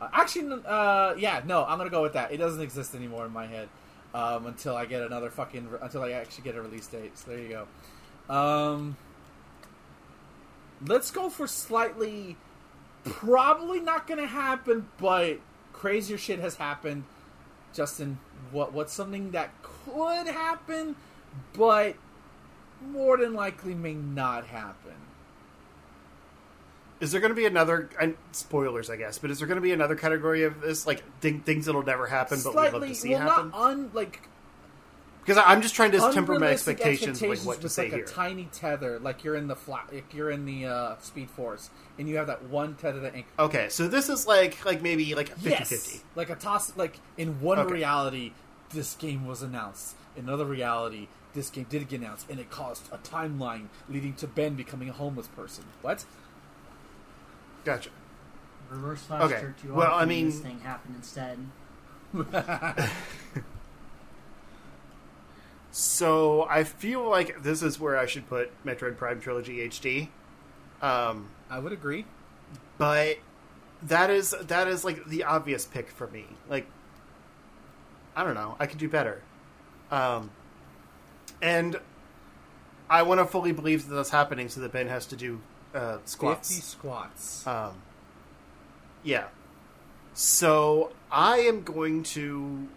Uh, 0.00 0.08
actually, 0.12 0.60
uh, 0.64 1.14
yeah, 1.16 1.42
no, 1.44 1.64
I'm 1.64 1.78
gonna 1.78 1.90
go 1.90 2.02
with 2.02 2.12
that. 2.12 2.30
It 2.30 2.36
doesn't 2.36 2.62
exist 2.62 2.94
anymore 2.94 3.26
in 3.26 3.32
my 3.32 3.46
head 3.46 3.68
um, 4.14 4.46
until 4.46 4.76
I 4.76 4.86
get 4.86 5.02
another 5.02 5.30
fucking 5.30 5.68
until 5.82 6.02
I 6.02 6.12
actually 6.12 6.44
get 6.44 6.54
a 6.54 6.62
release 6.62 6.86
date. 6.86 7.18
So 7.18 7.30
there 7.30 7.40
you 7.40 7.48
go. 8.28 8.34
Um, 8.34 8.96
let's 10.86 11.10
go 11.10 11.28
for 11.28 11.46
slightly 11.46 12.36
probably 13.04 13.80
not 13.80 14.06
going 14.06 14.20
to 14.20 14.26
happen, 14.26 14.88
but 14.98 15.38
crazier 15.72 16.18
shit 16.18 16.38
has 16.40 16.56
happened. 16.56 17.04
Justin, 17.72 18.18
what 18.52 18.72
what's 18.72 18.92
something 18.92 19.32
that 19.32 19.50
could 19.62 20.26
happen, 20.26 20.96
but 21.52 21.96
more 22.80 23.16
than 23.16 23.34
likely 23.34 23.74
may 23.74 23.94
not 23.94 24.46
happen? 24.46 24.92
Is 27.00 27.12
there 27.12 27.20
going 27.20 27.32
to 27.32 27.36
be 27.36 27.46
another? 27.46 27.90
And 28.00 28.16
spoilers, 28.32 28.88
I 28.88 28.96
guess, 28.96 29.18
but 29.18 29.30
is 29.30 29.38
there 29.38 29.48
going 29.48 29.56
to 29.56 29.62
be 29.62 29.72
another 29.72 29.96
category 29.96 30.44
of 30.44 30.60
this, 30.60 30.86
like 30.86 31.02
th- 31.20 31.42
things 31.42 31.66
that'll 31.66 31.82
never 31.82 32.06
happen, 32.06 32.38
but 32.42 32.54
we'd 32.54 32.72
love 32.72 32.88
to 32.88 32.94
see 32.94 33.10
well, 33.10 33.28
happen? 33.28 33.50
not 33.50 33.60
un 33.60 33.90
like 33.92 34.28
Because 35.24 35.42
I'm 35.46 35.62
just 35.62 35.74
trying 35.74 35.92
to 35.92 35.98
temper 36.12 36.32
my 36.32 36.36
unrealistic 36.36 36.80
expectations, 36.80 37.22
of, 37.22 37.28
like 37.30 37.38
what 37.46 37.56
to 37.58 37.62
with 37.64 37.72
say 37.72 37.84
like 37.84 37.92
here. 37.94 38.04
a 38.04 38.08
tiny 38.08 38.48
tether, 38.52 38.98
like 38.98 39.24
you're 39.24 39.36
in 39.36 39.46
the 39.48 39.56
flat, 39.56 39.88
like 39.92 40.12
you're 40.12 40.30
in 40.30 40.44
the 40.44 40.66
uh, 40.66 40.96
Speed 41.00 41.30
Force, 41.30 41.70
and 41.98 42.06
you 42.08 42.16
have 42.18 42.26
that 42.26 42.42
one 42.44 42.74
tether 42.74 43.00
that 43.00 43.14
anchors. 43.14 43.32
okay, 43.38 43.68
so 43.70 43.88
this 43.88 44.08
is 44.10 44.26
like 44.26 44.62
like 44.66 44.82
maybe 44.82 45.14
like 45.14 45.28
50 45.30 45.48
Yes, 45.50 45.68
50. 45.70 46.00
like 46.14 46.28
a 46.28 46.34
toss. 46.34 46.76
Like 46.76 46.98
in 47.16 47.40
one 47.40 47.58
Okay. 47.58 47.72
reality, 47.72 48.32
this 48.70 48.94
game 48.96 49.26
was 49.26 49.40
announced. 49.42 49.96
In 50.14 50.24
another 50.28 50.44
reality, 50.44 51.08
this 51.32 51.48
game 51.48 51.64
did 51.70 51.88
get 51.88 52.00
announced, 52.00 52.28
and 52.28 52.38
it 52.38 52.50
caused 52.50 52.86
a 52.92 52.98
timeline 52.98 53.68
leading 53.88 54.12
to 54.16 54.26
Ben 54.26 54.54
becoming 54.56 54.90
a 54.90 54.92
homeless 54.92 55.28
person. 55.28 55.64
What? 55.80 56.04
Gotcha. 57.64 57.88
Reverse 58.70 59.00
flash 59.04 59.22
Okay, 59.22 59.40
jerk 59.40 59.54
you 59.64 59.72
well, 59.72 59.94
I 59.94 60.04
mean- 60.04 60.26
this 60.26 60.40
thing 60.40 60.60
happened 60.60 60.96
instead. 60.96 61.38
So 65.76 66.46
I 66.48 66.62
feel 66.62 67.02
like 67.10 67.42
this 67.42 67.60
is 67.60 67.80
where 67.80 67.98
I 67.98 68.06
should 68.06 68.28
put 68.28 68.52
Metroid 68.64 68.96
Prime 68.96 69.20
Trilogy 69.20 69.56
HD. 69.68 70.06
Um, 70.80 71.30
I 71.50 71.58
would 71.58 71.72
agree. 71.72 72.04
but 72.78 73.16
that 73.82 74.08
is 74.08 74.36
that 74.42 74.68
is 74.68 74.84
like 74.84 75.04
the 75.06 75.24
obvious 75.24 75.64
pick 75.64 75.90
for 75.90 76.06
me. 76.06 76.26
Like 76.48 76.68
I 78.14 78.22
don't 78.22 78.34
know, 78.34 78.54
I 78.60 78.66
could 78.66 78.78
do 78.78 78.88
better. 78.88 79.20
Um, 79.90 80.30
and 81.42 81.80
I 82.88 83.02
want 83.02 83.18
to 83.18 83.26
fully 83.26 83.50
believe 83.50 83.88
that 83.88 83.96
that's 83.96 84.10
happening, 84.10 84.48
so 84.48 84.60
that 84.60 84.70
Ben 84.70 84.86
has 84.86 85.06
to 85.06 85.16
do 85.16 85.40
uh, 85.74 85.98
squats. 86.04 86.50
Fifty 86.50 86.62
squats. 86.62 87.44
Um, 87.48 87.82
yeah. 89.02 89.24
So 90.12 90.92
I 91.10 91.38
am 91.38 91.64
going 91.64 92.04
to 92.04 92.68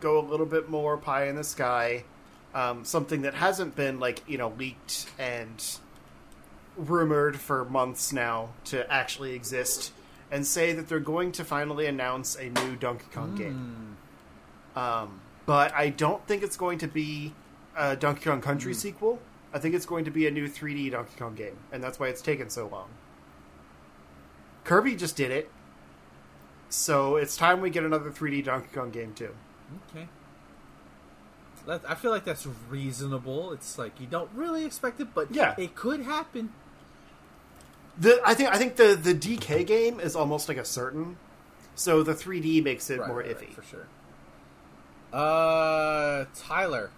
go 0.00 0.18
a 0.18 0.24
little 0.24 0.46
bit 0.46 0.70
more 0.70 0.96
pie 0.96 1.26
in 1.26 1.36
the 1.36 1.44
sky. 1.44 2.04
Um, 2.58 2.84
something 2.84 3.22
that 3.22 3.34
hasn't 3.34 3.76
been 3.76 4.00
like 4.00 4.24
you 4.26 4.36
know 4.36 4.52
leaked 4.58 5.06
and 5.16 5.64
rumored 6.76 7.38
for 7.38 7.64
months 7.64 8.12
now 8.12 8.48
to 8.64 8.90
actually 8.92 9.34
exist, 9.34 9.92
and 10.32 10.44
say 10.44 10.72
that 10.72 10.88
they're 10.88 10.98
going 10.98 11.30
to 11.32 11.44
finally 11.44 11.86
announce 11.86 12.34
a 12.34 12.48
new 12.48 12.74
Donkey 12.74 13.06
Kong 13.12 13.36
game. 13.36 13.96
Hmm. 14.74 14.78
Um, 14.78 15.20
but 15.46 15.72
I 15.72 15.90
don't 15.90 16.26
think 16.26 16.42
it's 16.42 16.56
going 16.56 16.78
to 16.78 16.88
be 16.88 17.32
a 17.76 17.94
Donkey 17.94 18.24
Kong 18.24 18.40
Country 18.40 18.74
sequel. 18.74 19.20
I 19.54 19.60
think 19.60 19.76
it's 19.76 19.86
going 19.86 20.04
to 20.06 20.10
be 20.10 20.26
a 20.26 20.30
new 20.30 20.48
3D 20.48 20.90
Donkey 20.90 21.14
Kong 21.16 21.36
game, 21.36 21.56
and 21.70 21.82
that's 21.82 22.00
why 22.00 22.08
it's 22.08 22.22
taken 22.22 22.50
so 22.50 22.66
long. 22.66 22.88
Kirby 24.64 24.96
just 24.96 25.16
did 25.16 25.30
it, 25.30 25.48
so 26.68 27.16
it's 27.16 27.36
time 27.36 27.60
we 27.60 27.70
get 27.70 27.84
another 27.84 28.10
3D 28.10 28.44
Donkey 28.44 28.68
Kong 28.74 28.90
game 28.90 29.14
too. 29.14 29.34
Okay. 29.90 30.08
That, 31.68 31.82
I 31.86 31.94
feel 31.96 32.10
like 32.10 32.24
that's 32.24 32.46
reasonable. 32.70 33.52
It's 33.52 33.76
like 33.76 34.00
you 34.00 34.06
don't 34.06 34.30
really 34.34 34.64
expect 34.64 35.00
it, 35.00 35.08
but 35.12 35.30
Yeah. 35.34 35.54
it 35.58 35.74
could 35.74 36.00
happen. 36.00 36.50
The 37.98 38.22
I 38.24 38.32
think 38.32 38.48
I 38.48 38.56
think 38.56 38.76
the 38.76 38.94
the 38.94 39.12
DK 39.14 39.66
game 39.66 40.00
is 40.00 40.16
almost 40.16 40.48
like 40.48 40.56
a 40.56 40.64
certain, 40.64 41.18
so 41.74 42.02
the 42.02 42.14
3D 42.14 42.62
makes 42.64 42.88
it 42.88 43.00
Right, 43.00 43.08
more 43.08 43.18
right, 43.18 43.26
iffy. 43.28 43.40
right, 43.48 43.54
for 43.54 43.62
sure. 43.62 43.86
Uh, 45.12 46.24
Tyler. 46.34 46.90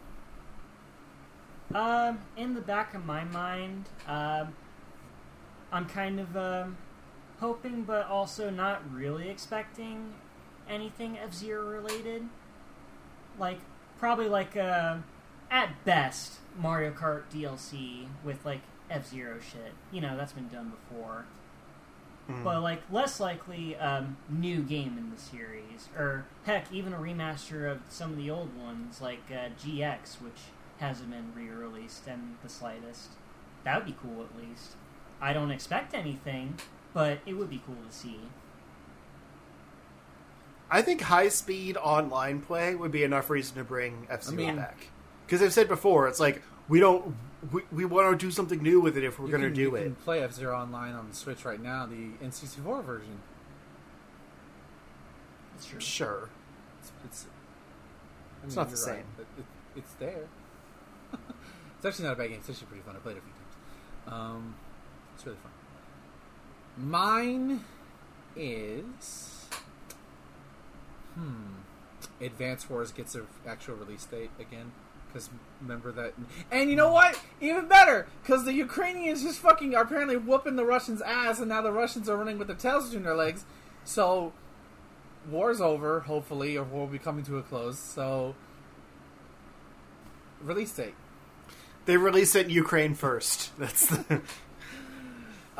Um, 1.75 2.21
in 2.37 2.55
the 2.55 2.61
back 2.61 2.95
of 2.95 3.05
my 3.05 3.25
mind, 3.25 3.89
um, 4.07 4.55
I'm 5.73 5.87
kind 5.87 6.21
of 6.21 6.37
um, 6.37 6.77
hoping, 7.41 7.83
but 7.83 8.07
also 8.07 8.51
not 8.51 8.83
really 8.93 9.29
expecting 9.31 10.15
anything 10.69 11.19
F 11.19 11.33
Zero 11.35 11.69
related. 11.69 12.29
Like 13.39 13.59
probably 14.01 14.29
like 14.29 14.57
uh, 14.57 14.97
at 15.51 15.85
best 15.85 16.39
Mario 16.59 16.91
Kart 16.91 17.25
DLC 17.33 18.07
with 18.25 18.45
like 18.45 18.63
F 18.91 19.07
Zero 19.09 19.39
shit. 19.39 19.73
You 19.93 20.01
know 20.01 20.17
that's 20.17 20.33
been 20.33 20.49
done 20.49 20.73
before. 20.89 21.27
Mm. 22.29 22.43
But 22.43 22.63
like 22.63 22.83
less 22.91 23.21
likely, 23.21 23.77
um, 23.77 24.17
new 24.29 24.63
game 24.63 24.97
in 24.99 25.11
the 25.11 25.21
series, 25.21 25.89
or 25.97 26.25
heck, 26.45 26.73
even 26.73 26.93
a 26.93 26.99
remaster 26.99 27.71
of 27.71 27.81
some 27.89 28.11
of 28.11 28.17
the 28.17 28.31
old 28.31 28.57
ones, 28.59 29.01
like 29.01 29.23
uh, 29.31 29.51
GX, 29.63 30.21
which 30.21 30.41
hasn't 30.79 31.11
been 31.11 31.33
re-released 31.37 32.09
in 32.09 32.37
the 32.43 32.49
slightest. 32.49 33.11
That 33.65 33.77
would 33.77 33.87
be 33.87 33.97
cool, 34.01 34.25
at 34.25 34.41
least. 34.41 34.77
I 35.21 35.35
don't 35.35 35.51
expect 35.51 35.93
anything, 35.93 36.59
but 36.95 37.19
it 37.27 37.35
would 37.35 37.51
be 37.51 37.61
cool 37.67 37.77
to 37.87 37.95
see. 37.95 38.21
I 40.71 40.83
think 40.83 41.01
high 41.01 41.29
speed 41.29 41.77
online 41.77 42.41
play 42.41 42.75
would 42.75 42.93
be 42.93 43.03
enough 43.03 43.29
reason 43.31 43.57
to 43.57 43.65
bring 43.65 44.07
F 44.11 44.23
Zero 44.25 44.35
I 44.43 44.47
mean- 44.47 44.57
back. 44.57 44.89
Because 45.27 45.43
I've 45.43 45.53
said 45.53 45.69
before, 45.69 46.09
it's 46.09 46.19
like 46.21 46.43
we 46.69 46.81
don't 46.81 47.15
we, 47.53 47.63
we 47.73 47.85
want 47.85 48.11
to 48.19 48.27
do 48.27 48.31
something 48.31 48.61
new 48.63 48.81
with 48.81 48.97
it 48.97 49.05
if 49.05 49.19
we're 49.19 49.29
going 49.29 49.43
to 49.43 49.51
do 49.51 49.61
you 49.63 49.75
it. 49.77 49.83
can 49.85 49.95
play 49.95 50.23
F 50.23 50.33
Zero 50.33 50.57
Online 50.59 50.95
on 50.95 51.09
the 51.09 51.15
Switch 51.15 51.45
right 51.45 51.61
now, 51.63 51.87
the 51.87 52.09
N64 52.27 52.85
version. 52.85 53.21
That's 55.55 55.67
true. 55.67 55.81
Sure. 55.81 56.29
It's, 56.81 56.93
it's, 57.05 57.27
I 58.43 58.47
It's 58.47 58.57
not 58.57 58.69
you're 58.69 58.77
the 58.77 58.83
right. 58.83 58.97
same. 58.97 59.05
It, 59.19 59.27
it, 59.39 59.45
it's 59.77 59.93
there. 59.95 60.25
it's 61.13 61.85
actually 61.87 62.05
not 62.07 62.15
a 62.15 62.17
bad 62.17 62.29
game. 62.29 62.39
It's 62.41 62.51
actually 62.51 62.67
pretty 62.67 62.83
fun. 62.83 62.97
I 62.97 62.99
played 62.99 63.17
it 63.17 63.21
a 63.21 63.23
few 63.23 63.33
times. 64.13 64.21
Um, 64.21 64.55
it's 65.15 65.25
really 65.27 65.39
fun. 65.43 65.53
Mine 66.91 67.65
is 68.37 69.40
hmm. 71.15 72.24
Advance 72.24 72.69
Wars 72.69 72.93
gets 72.93 73.15
an 73.15 73.27
actual 73.47 73.77
release 73.77 74.05
date 74.05 74.31
again. 74.39 74.73
Because 75.09 75.28
remember 75.61 75.91
that, 75.91 76.15
and 76.53 76.70
you 76.70 76.77
know 76.77 76.93
what? 76.93 77.19
Even 77.41 77.66
better, 77.66 78.07
because 78.23 78.45
the 78.45 78.53
Ukrainians 78.53 79.24
just 79.24 79.41
fucking 79.41 79.74
are 79.74 79.82
apparently 79.82 80.16
whooping 80.16 80.55
the 80.55 80.65
Russians' 80.65 81.03
ass, 81.03 81.41
and 81.41 81.49
now 81.49 81.61
the 81.62 81.73
Russians 81.73 82.09
are 82.09 82.16
running 82.16 82.39
with 82.39 82.47
their 82.47 82.57
tails 82.57 82.85
between 82.85 83.03
their 83.03 83.16
legs. 83.16 83.45
So 83.82 84.32
war's 85.28 85.61
over, 85.61 86.01
hopefully, 86.01 86.57
or 86.57 86.65
will 86.65 86.87
be 86.87 86.99
coming 86.99 87.24
to 87.24 87.39
a 87.39 87.43
close. 87.43 87.78
So, 87.78 88.35
release 90.43 90.73
date. 90.73 90.95
They 91.87 91.97
release 91.97 92.35
it 92.35 92.47
in 92.47 92.53
Ukraine 92.53 92.95
first. 92.95 93.57
That's 93.59 93.87
the, 93.87 94.23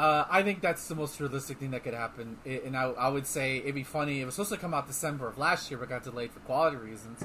Uh, 0.01 0.25
I 0.31 0.43
think 0.43 0.63
that's 0.63 0.89
the 0.89 0.95
most 0.95 1.21
realistic 1.21 1.59
thing 1.59 1.73
that 1.73 1.85
could 1.85 1.93
happen. 1.93 2.39
It, 2.47 2.65
and 2.65 2.75
I, 2.75 2.85
I 2.85 3.11
would 3.11 3.27
say 3.27 3.59
it'd 3.59 3.75
be 3.75 3.85
funny. 3.85 4.23
It 4.23 4.25
was 4.25 4.35
supposed 4.35 4.51
to 4.53 4.57
come 4.57 4.73
out 4.73 4.87
December 4.87 5.29
of 5.29 5.37
last 5.37 5.71
year, 5.71 5.79
but 5.79 5.91
got 5.91 6.05
delayed 6.05 6.33
for 6.33 6.41
quality 6.41 6.79
reasons. 6.79 7.23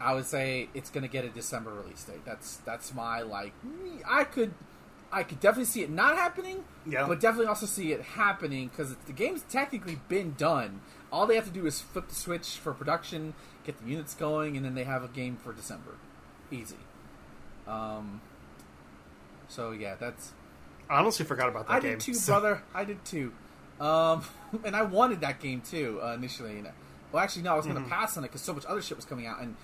I 0.00 0.14
would 0.14 0.24
say 0.24 0.68
it's 0.72 0.88
going 0.88 1.02
to 1.02 1.08
get 1.08 1.24
a 1.24 1.28
December 1.28 1.72
release 1.72 2.04
date. 2.04 2.24
That's 2.24 2.58
that's 2.58 2.94
my 2.94 3.22
like. 3.22 3.54
I 4.08 4.22
could, 4.22 4.54
I 5.10 5.24
could 5.24 5.40
definitely 5.40 5.64
see 5.64 5.82
it 5.82 5.90
not 5.90 6.14
happening. 6.14 6.62
Yeah. 6.88 7.08
But 7.08 7.18
definitely 7.18 7.48
also 7.48 7.66
see 7.66 7.90
it 7.90 8.02
happening 8.02 8.68
because 8.68 8.94
the 9.06 9.12
game's 9.12 9.42
technically 9.42 9.98
been 10.08 10.34
done. 10.38 10.82
All 11.10 11.26
they 11.26 11.34
have 11.34 11.46
to 11.46 11.50
do 11.50 11.66
is 11.66 11.80
flip 11.80 12.06
the 12.06 12.14
switch 12.14 12.50
for 12.50 12.72
production, 12.72 13.34
get 13.64 13.82
the 13.82 13.90
units 13.90 14.14
going, 14.14 14.56
and 14.56 14.64
then 14.64 14.76
they 14.76 14.84
have 14.84 15.02
a 15.02 15.08
game 15.08 15.36
for 15.36 15.52
December. 15.52 15.96
Easy. 16.52 16.76
Um. 17.66 18.20
So 19.48 19.72
yeah, 19.72 19.96
that's 19.98 20.34
I 20.88 20.98
honestly 21.00 21.24
forgot 21.26 21.48
about 21.48 21.66
that 21.68 21.74
game. 21.82 21.88
I 21.88 21.90
game. 21.90 21.98
did 21.98 22.04
too, 22.04 22.14
So- 22.14 22.32
brother. 22.32 22.62
I 22.74 22.84
did 22.84 23.04
too. 23.04 23.32
Um, 23.80 24.24
and 24.64 24.74
I 24.76 24.82
wanted 24.82 25.20
that 25.20 25.40
game 25.40 25.60
too 25.60 26.00
uh, 26.02 26.12
initially. 26.14 26.58
And, 26.58 26.68
well, 27.12 27.22
actually, 27.22 27.42
no, 27.42 27.52
I 27.52 27.56
was 27.56 27.66
going 27.66 27.76
to 27.76 27.82
Mhm. 27.82 27.88
pass 27.90 28.16
on 28.16 28.24
it 28.24 28.28
because 28.28 28.42
so 28.42 28.54
much 28.54 28.64
other 28.66 28.80
shit 28.82 28.96
was 28.96 29.04
coming 29.04 29.26
out. 29.26 29.40
And 29.40 29.56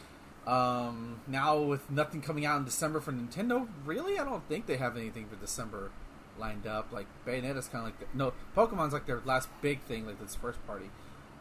um, 0.46 1.20
now 1.28 1.58
with 1.58 1.88
nothing 1.90 2.20
coming 2.20 2.44
out 2.44 2.58
in 2.58 2.64
December 2.64 3.00
for 3.00 3.12
Nintendo, 3.12 3.68
really, 3.84 4.18
I 4.18 4.24
don't 4.24 4.46
think 4.48 4.66
they 4.66 4.76
have 4.76 4.96
anything 4.96 5.26
for 5.28 5.36
December 5.36 5.90
lined 6.38 6.66
up. 6.66 6.92
Like 6.92 7.06
Bayonetta's 7.26 7.68
kind 7.68 7.78
of 7.78 7.84
like 7.84 8.00
the, 8.00 8.06
no 8.14 8.32
Pokemon's 8.56 8.92
like 8.92 9.06
their 9.06 9.20
last 9.24 9.48
big 9.60 9.80
thing, 9.82 10.06
like 10.06 10.20
this 10.20 10.34
first 10.34 10.64
party. 10.66 10.90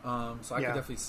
Um, 0.05 0.39
so 0.41 0.55
I 0.55 0.59
Yeah. 0.59 0.67
could 0.67 0.75
definitely. 0.81 1.03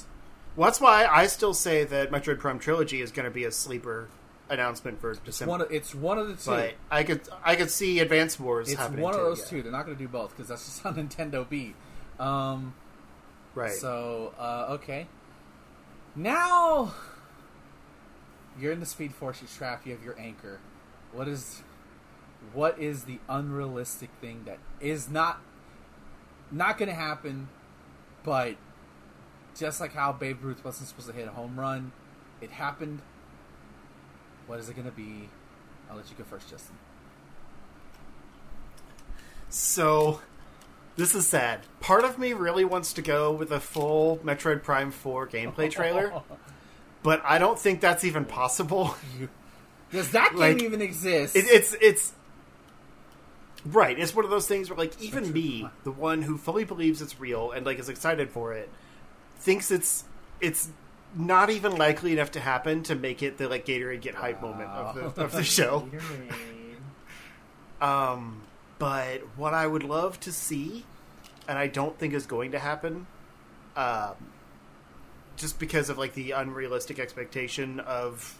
Well, 0.56 0.66
that's 0.68 0.80
why 0.80 1.06
I 1.06 1.26
still 1.26 1.54
say 1.54 1.84
that 1.84 2.10
Metroid 2.10 2.38
Prime 2.38 2.58
Trilogy 2.58 3.00
is 3.02 3.10
going 3.12 3.24
to 3.24 3.30
be 3.30 3.44
a 3.44 3.50
sleeper 3.52 4.08
announcement 4.48 5.00
for 5.00 5.14
December. 5.14 5.50
One 5.50 5.60
of, 5.62 5.72
it's 5.72 5.94
one 5.94 6.18
of 6.18 6.28
the 6.28 6.34
two. 6.34 6.50
but 6.50 6.74
I 6.90 7.04
could 7.04 7.22
I 7.44 7.56
could 7.56 7.70
see 7.70 8.00
Advance 8.00 8.38
Wars 8.38 8.70
it's 8.70 8.80
one 8.90 9.14
of 9.14 9.20
those 9.20 9.40
yeah. 9.40 9.46
two. 9.46 9.62
They're 9.62 9.72
not 9.72 9.86
going 9.86 9.96
to 9.96 10.02
do 10.02 10.08
both 10.08 10.30
because 10.30 10.48
that's 10.48 10.64
just 10.64 10.84
on 10.86 10.96
Nintendo 10.96 11.48
B. 11.48 11.74
Um, 12.18 12.74
right? 13.54 13.72
So, 13.72 14.34
uh, 14.38 14.66
okay. 14.70 15.06
Now, 16.14 16.94
you're 18.58 18.72
in 18.72 18.80
the 18.80 18.86
Speed 18.86 19.14
Forces 19.14 19.54
trap. 19.54 19.86
You 19.86 19.92
have 19.92 20.04
your 20.04 20.18
anchor. 20.18 20.60
What 21.12 21.28
is, 21.28 21.62
what 22.52 22.78
is 22.78 23.04
the 23.04 23.18
unrealistic 23.28 24.10
thing 24.20 24.42
that 24.44 24.58
is 24.80 25.08
not, 25.08 25.40
not 26.50 26.78
going 26.78 26.88
to 26.88 26.94
happen, 26.94 27.48
but 28.24 28.56
just 29.56 29.80
like 29.80 29.94
how 29.94 30.12
Babe 30.12 30.42
Ruth 30.42 30.64
wasn't 30.64 30.88
supposed 30.88 31.08
to 31.08 31.14
hit 31.14 31.28
a 31.28 31.32
home 31.32 31.58
run, 31.58 31.92
it 32.40 32.50
happened. 32.50 33.00
What 34.46 34.58
is 34.58 34.68
it 34.68 34.74
going 34.74 34.86
to 34.86 34.92
be? 34.92 35.28
I'll 35.90 35.96
let 35.96 36.08
you 36.10 36.16
go 36.16 36.24
first, 36.24 36.48
Justin. 36.50 36.76
So 39.48 40.20
this 40.96 41.14
is 41.14 41.26
sad. 41.26 41.60
Part 41.80 42.04
of 42.04 42.18
me 42.18 42.32
really 42.32 42.64
wants 42.64 42.92
to 42.94 43.02
go 43.02 43.32
with 43.32 43.50
a 43.50 43.60
full 43.60 44.18
Metroid 44.18 44.62
Prime 44.62 44.90
4 44.90 45.26
gameplay 45.28 45.70
trailer, 45.70 46.12
but 47.02 47.22
I 47.24 47.38
don't 47.38 47.58
think 47.58 47.80
that's 47.80 48.04
even 48.04 48.24
possible. 48.24 48.94
Does 49.90 50.10
that 50.12 50.30
game 50.30 50.38
Like, 50.38 50.62
even 50.62 50.80
exist? 50.80 51.36
It, 51.36 51.44
it's 51.48 51.76
it's 51.80 52.12
right. 53.66 53.98
It's 53.98 54.14
one 54.14 54.24
of 54.24 54.30
those 54.30 54.46
things 54.46 54.70
where 54.70 54.78
like 54.78 55.00
even 55.02 55.32
me, 55.32 55.68
the 55.84 55.92
one 55.92 56.22
who 56.22 56.38
fully 56.38 56.64
believes 56.64 57.02
it's 57.02 57.20
real 57.20 57.52
and 57.52 57.66
like 57.66 57.78
is 57.78 57.88
excited 57.90 58.30
for 58.30 58.54
it, 58.54 58.70
thinks 59.36 59.70
it's 59.70 60.04
it's 60.40 60.70
not 61.14 61.50
even 61.50 61.76
likely 61.76 62.12
enough 62.12 62.32
to 62.32 62.40
happen 62.40 62.82
to 62.84 62.94
make 62.94 63.22
it 63.22 63.38
the 63.38 63.48
like 63.48 63.66
Gatorade 63.66 64.00
get 64.00 64.14
hype 64.14 64.40
moment 64.40 64.70
of 64.70 65.14
the 65.14 65.22
of 65.22 65.32
the 65.32 65.44
show. 65.44 65.88
Um, 67.82 68.42
but 68.78 69.22
what 69.36 69.54
I 69.54 69.66
would 69.66 69.82
love 69.82 70.20
to 70.20 70.32
see, 70.32 70.86
and 71.48 71.58
I 71.58 71.66
don't 71.66 71.98
think 71.98 72.14
is 72.14 72.26
going 72.26 72.52
to 72.52 72.60
happen, 72.60 73.08
um, 73.76 74.14
just 75.36 75.58
because 75.58 75.90
of 75.90 75.98
like 75.98 76.14
the 76.14 76.30
unrealistic 76.30 77.00
expectation 77.00 77.80
of 77.80 78.38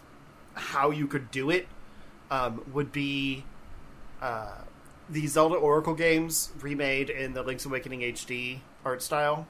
how 0.55 0.91
you 0.91 1.09
could 1.09 1.33
do 1.33 1.51
it, 1.51 1.67
um, 2.31 2.63
would 2.73 2.93
be 2.93 3.45
uh, 4.21 4.59
the 5.11 5.27
Zelda 5.27 5.57
Oracle 5.57 5.95
games 5.95 6.53
remade 6.61 7.11
in 7.11 7.35
the 7.35 7.43
Link's 7.43 7.67
Awakening 7.67 8.01
HD 8.01 8.61
art 8.85 9.03
style, 9.03 9.49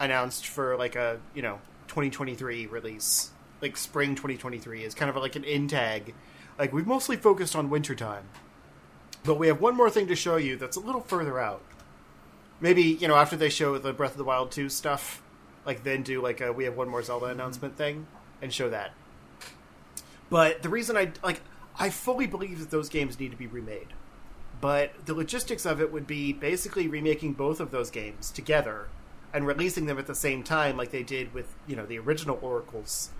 announced 0.00 0.46
for 0.46 0.76
like 0.76 0.96
a 0.96 1.20
you 1.34 1.42
know 1.42 1.60
2023 1.88 2.66
release, 2.66 3.30
like 3.60 3.76
spring 3.76 4.14
2023 4.14 4.84
is 4.84 4.94
kind 4.94 5.10
of 5.10 5.16
like 5.16 5.36
an 5.36 5.44
in 5.44 5.68
tag. 5.68 6.14
Like 6.58 6.72
we've 6.72 6.86
mostly 6.86 7.16
focused 7.16 7.56
on 7.56 7.70
wintertime. 7.70 8.24
But 9.24 9.38
we 9.38 9.46
have 9.46 9.60
one 9.60 9.74
more 9.74 9.88
thing 9.88 10.06
to 10.08 10.16
show 10.16 10.36
you 10.36 10.56
that's 10.56 10.76
a 10.76 10.80
little 10.80 11.00
further 11.00 11.40
out. 11.40 11.62
Maybe, 12.60 12.82
you 12.82 13.08
know, 13.08 13.16
after 13.16 13.36
they 13.36 13.48
show 13.48 13.78
the 13.78 13.92
Breath 13.92 14.12
of 14.12 14.18
the 14.18 14.24
Wild 14.24 14.52
2 14.52 14.68
stuff, 14.68 15.22
like 15.64 15.82
then 15.82 16.02
do 16.02 16.20
like 16.20 16.40
a 16.40 16.52
we 16.52 16.64
have 16.64 16.76
one 16.76 16.88
more 16.88 17.02
Zelda 17.02 17.26
mm-hmm. 17.26 17.40
announcement 17.40 17.76
thing 17.76 18.06
and 18.42 18.52
show 18.52 18.68
that. 18.70 18.92
But 20.30 20.62
the 20.62 20.68
reason 20.68 20.96
I 20.96 21.12
like 21.22 21.40
I 21.78 21.90
fully 21.90 22.26
believe 22.26 22.60
that 22.60 22.70
those 22.70 22.88
games 22.88 23.18
need 23.18 23.30
to 23.30 23.36
be 23.36 23.46
remade. 23.46 23.88
But 24.60 25.06
the 25.06 25.14
logistics 25.14 25.66
of 25.66 25.80
it 25.80 25.92
would 25.92 26.06
be 26.06 26.32
basically 26.32 26.86
remaking 26.86 27.32
both 27.32 27.60
of 27.60 27.70
those 27.70 27.90
games 27.90 28.30
together 28.30 28.88
and 29.34 29.46
releasing 29.46 29.86
them 29.86 29.98
at 29.98 30.06
the 30.06 30.14
same 30.14 30.42
time 30.44 30.76
like 30.76 30.92
they 30.92 31.02
did 31.02 31.34
with, 31.34 31.54
you 31.66 31.76
know, 31.76 31.84
the 31.84 31.98
original 31.98 32.38
Oracles. 32.40 33.10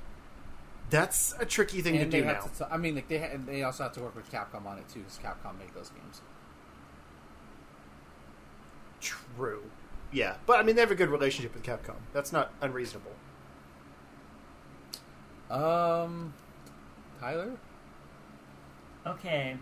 That's 0.88 1.34
a 1.40 1.44
tricky 1.44 1.82
thing 1.82 1.96
and 1.96 2.10
to 2.10 2.20
do 2.20 2.24
now. 2.24 2.40
to. 2.58 2.72
I 2.72 2.76
mean, 2.76 2.94
like 2.94 3.08
they 3.08 3.18
ha- 3.18 3.36
they 3.44 3.64
also 3.64 3.82
have 3.82 3.92
to 3.94 4.00
work 4.00 4.14
with 4.14 4.30
Capcom 4.30 4.64
on 4.64 4.78
it 4.78 4.88
too, 4.88 5.00
because 5.00 5.18
Capcom 5.18 5.58
made 5.58 5.74
those 5.74 5.90
games. 5.90 6.22
True. 9.00 9.64
Yeah, 10.12 10.36
but 10.46 10.60
I 10.60 10.62
mean 10.62 10.76
they 10.76 10.82
have 10.82 10.92
a 10.92 10.94
good 10.94 11.10
relationship 11.10 11.52
with 11.52 11.64
Capcom. 11.64 11.96
That's 12.12 12.32
not 12.32 12.52
unreasonable. 12.62 13.10
Um, 15.50 16.32
Tyler. 17.20 17.52
Okay, 19.06 19.56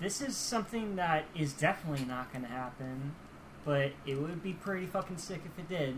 this 0.00 0.20
is 0.20 0.36
something 0.36 0.96
that 0.96 1.24
is 1.36 1.52
definitely 1.52 2.06
not 2.06 2.32
going 2.32 2.44
to 2.44 2.50
happen, 2.50 3.14
but 3.64 3.92
it 4.06 4.20
would 4.20 4.42
be 4.42 4.52
pretty 4.52 4.86
fucking 4.86 5.18
sick 5.18 5.42
if 5.44 5.58
it 5.58 5.68
did. 5.68 5.96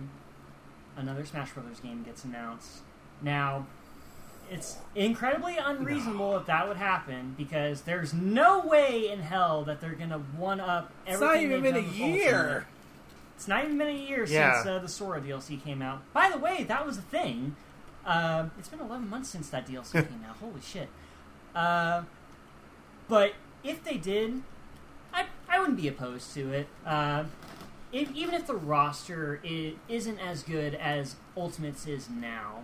Another 0.96 1.24
Smash 1.24 1.52
Brothers 1.52 1.80
game 1.80 2.02
gets 2.02 2.24
announced. 2.24 2.80
Now, 3.22 3.66
it's 4.50 4.76
incredibly 4.94 5.56
unreasonable 5.56 6.36
if 6.36 6.46
that 6.46 6.68
would 6.68 6.76
happen 6.76 7.34
because 7.38 7.82
there's 7.82 8.12
no 8.12 8.60
way 8.66 9.08
in 9.08 9.20
hell 9.20 9.64
that 9.64 9.80
they're 9.80 9.94
gonna 9.94 10.18
one 10.36 10.60
up 10.60 10.92
It's 11.06 11.14
everything. 11.14 11.50
not 11.50 11.56
even 11.58 11.62
been 11.62 11.84
a 11.84 11.88
year. 11.88 12.36
Ultimate. 12.38 12.64
It's 13.36 13.48
not 13.48 13.64
even 13.64 13.78
been 13.78 13.88
a 13.88 13.92
year 13.92 14.24
Yeah. 14.26 14.54
since 14.56 14.66
uh, 14.66 14.78
the 14.80 14.88
Sora 14.88 15.20
DLC 15.20 15.62
came 15.62 15.80
out. 15.80 16.02
By 16.12 16.28
the 16.30 16.38
way, 16.38 16.64
that 16.64 16.84
was 16.84 16.98
a 16.98 17.02
thing. 17.02 17.56
Uh, 18.04 18.46
it's 18.58 18.68
been 18.68 18.80
11 18.80 19.08
months 19.08 19.30
since 19.30 19.48
that 19.50 19.66
DLC 19.66 19.92
came 20.08 20.24
out. 20.28 20.36
Holy 20.36 20.60
shit. 20.60 20.88
Uh, 21.54 22.02
but 23.08 23.32
if 23.64 23.82
they 23.84 23.96
did, 23.96 24.42
I, 25.14 25.26
I 25.48 25.58
wouldn't 25.58 25.76
be 25.80 25.88
opposed 25.88 26.34
to 26.34 26.52
it. 26.52 26.66
If, 27.92 28.10
even 28.12 28.34
if 28.34 28.46
the 28.46 28.54
roster 28.54 29.40
is, 29.44 29.74
isn't 29.88 30.18
as 30.18 30.42
good 30.42 30.74
as 30.74 31.16
Ultimates 31.36 31.86
is 31.86 32.08
now, 32.08 32.62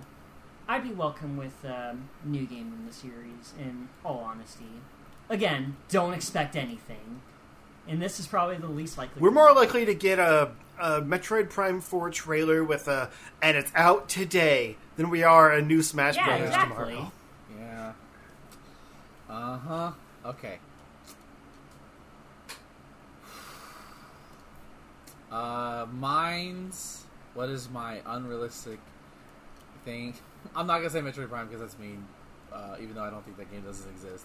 I'd 0.66 0.82
be 0.82 0.90
welcome 0.92 1.36
with 1.36 1.64
um, 1.64 2.08
new 2.24 2.46
game 2.46 2.72
in 2.78 2.86
the 2.86 2.92
series. 2.92 3.52
In 3.58 3.88
all 4.04 4.20
honesty, 4.20 4.80
again, 5.28 5.76
don't 5.90 6.14
expect 6.14 6.56
anything, 6.56 7.20
and 7.86 8.00
this 8.00 8.18
is 8.18 8.26
probably 8.26 8.56
the 8.56 8.68
least 8.68 8.96
likely. 8.96 9.20
We're 9.20 9.30
more 9.30 9.52
likely 9.54 9.84
to 9.84 9.94
get 9.94 10.18
a, 10.18 10.52
a 10.78 11.02
Metroid 11.02 11.50
Prime 11.50 11.80
4 11.82 12.10
trailer 12.10 12.64
with 12.64 12.88
a, 12.88 13.10
and 13.42 13.56
it's 13.56 13.72
out 13.74 14.08
today, 14.08 14.76
than 14.96 15.10
we 15.10 15.22
are 15.22 15.52
a 15.52 15.60
new 15.62 15.82
Smash 15.82 16.16
Yeah, 16.16 16.26
Brothers 16.26 16.48
exactly. 16.48 16.94
tomorrow. 16.94 17.12
Yeah. 17.58 17.92
Uh 19.28 19.58
huh. 19.58 19.92
Okay. 20.24 20.58
Uh, 25.30 25.86
mine's. 25.92 27.04
What 27.34 27.48
is 27.50 27.68
my 27.70 28.00
unrealistic 28.06 28.80
thing? 29.84 30.14
I'm 30.56 30.66
not 30.66 30.78
gonna 30.78 30.90
say 30.90 31.00
Metroid 31.00 31.28
Prime 31.28 31.46
because 31.46 31.60
that's 31.60 31.78
mean. 31.78 32.04
Uh, 32.52 32.76
even 32.80 32.94
though 32.94 33.04
I 33.04 33.10
don't 33.10 33.24
think 33.24 33.36
that 33.36 33.50
game 33.52 33.62
doesn't 33.62 33.88
exist. 33.90 34.24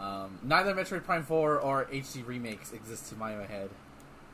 Um, 0.00 0.38
neither 0.42 0.74
Metroid 0.74 1.04
Prime 1.04 1.22
4 1.22 1.60
or 1.60 1.84
HD 1.84 2.26
remakes 2.26 2.72
exist 2.72 3.12
in 3.12 3.18
my 3.18 3.30
head. 3.30 3.70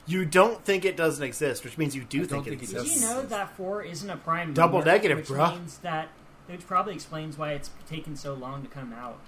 You 0.06 0.24
don't 0.24 0.64
think 0.64 0.85
it 0.85 0.97
doesn't 0.97 1.22
exist, 1.22 1.64
which 1.64 1.77
means 1.77 1.94
you 1.94 2.02
do 2.02 2.18
I 2.18 2.20
think, 2.20 2.31
don't 2.31 2.44
think 2.44 2.62
it 2.62 2.72
it 2.72 2.82
Did 2.82 2.94
you 2.94 3.01
know 3.02 3.22
that 3.22 3.55
four 3.56 3.82
isn't 3.82 4.09
a 4.09 4.16
prime 4.16 4.55
Double 4.55 4.78
number, 4.78 4.90
negative, 4.90 5.18
which 5.18 5.28
bruh. 5.28 5.52
means 5.52 5.78
that 5.78 6.09
which 6.47 6.66
probably 6.66 6.94
explains 6.94 7.39
why 7.39 7.52
it's 7.52 7.70
taken 7.89 8.16
so 8.16 8.35
long 8.35 8.62
to 8.62 8.68
come 8.68 8.93
out. 8.93 9.20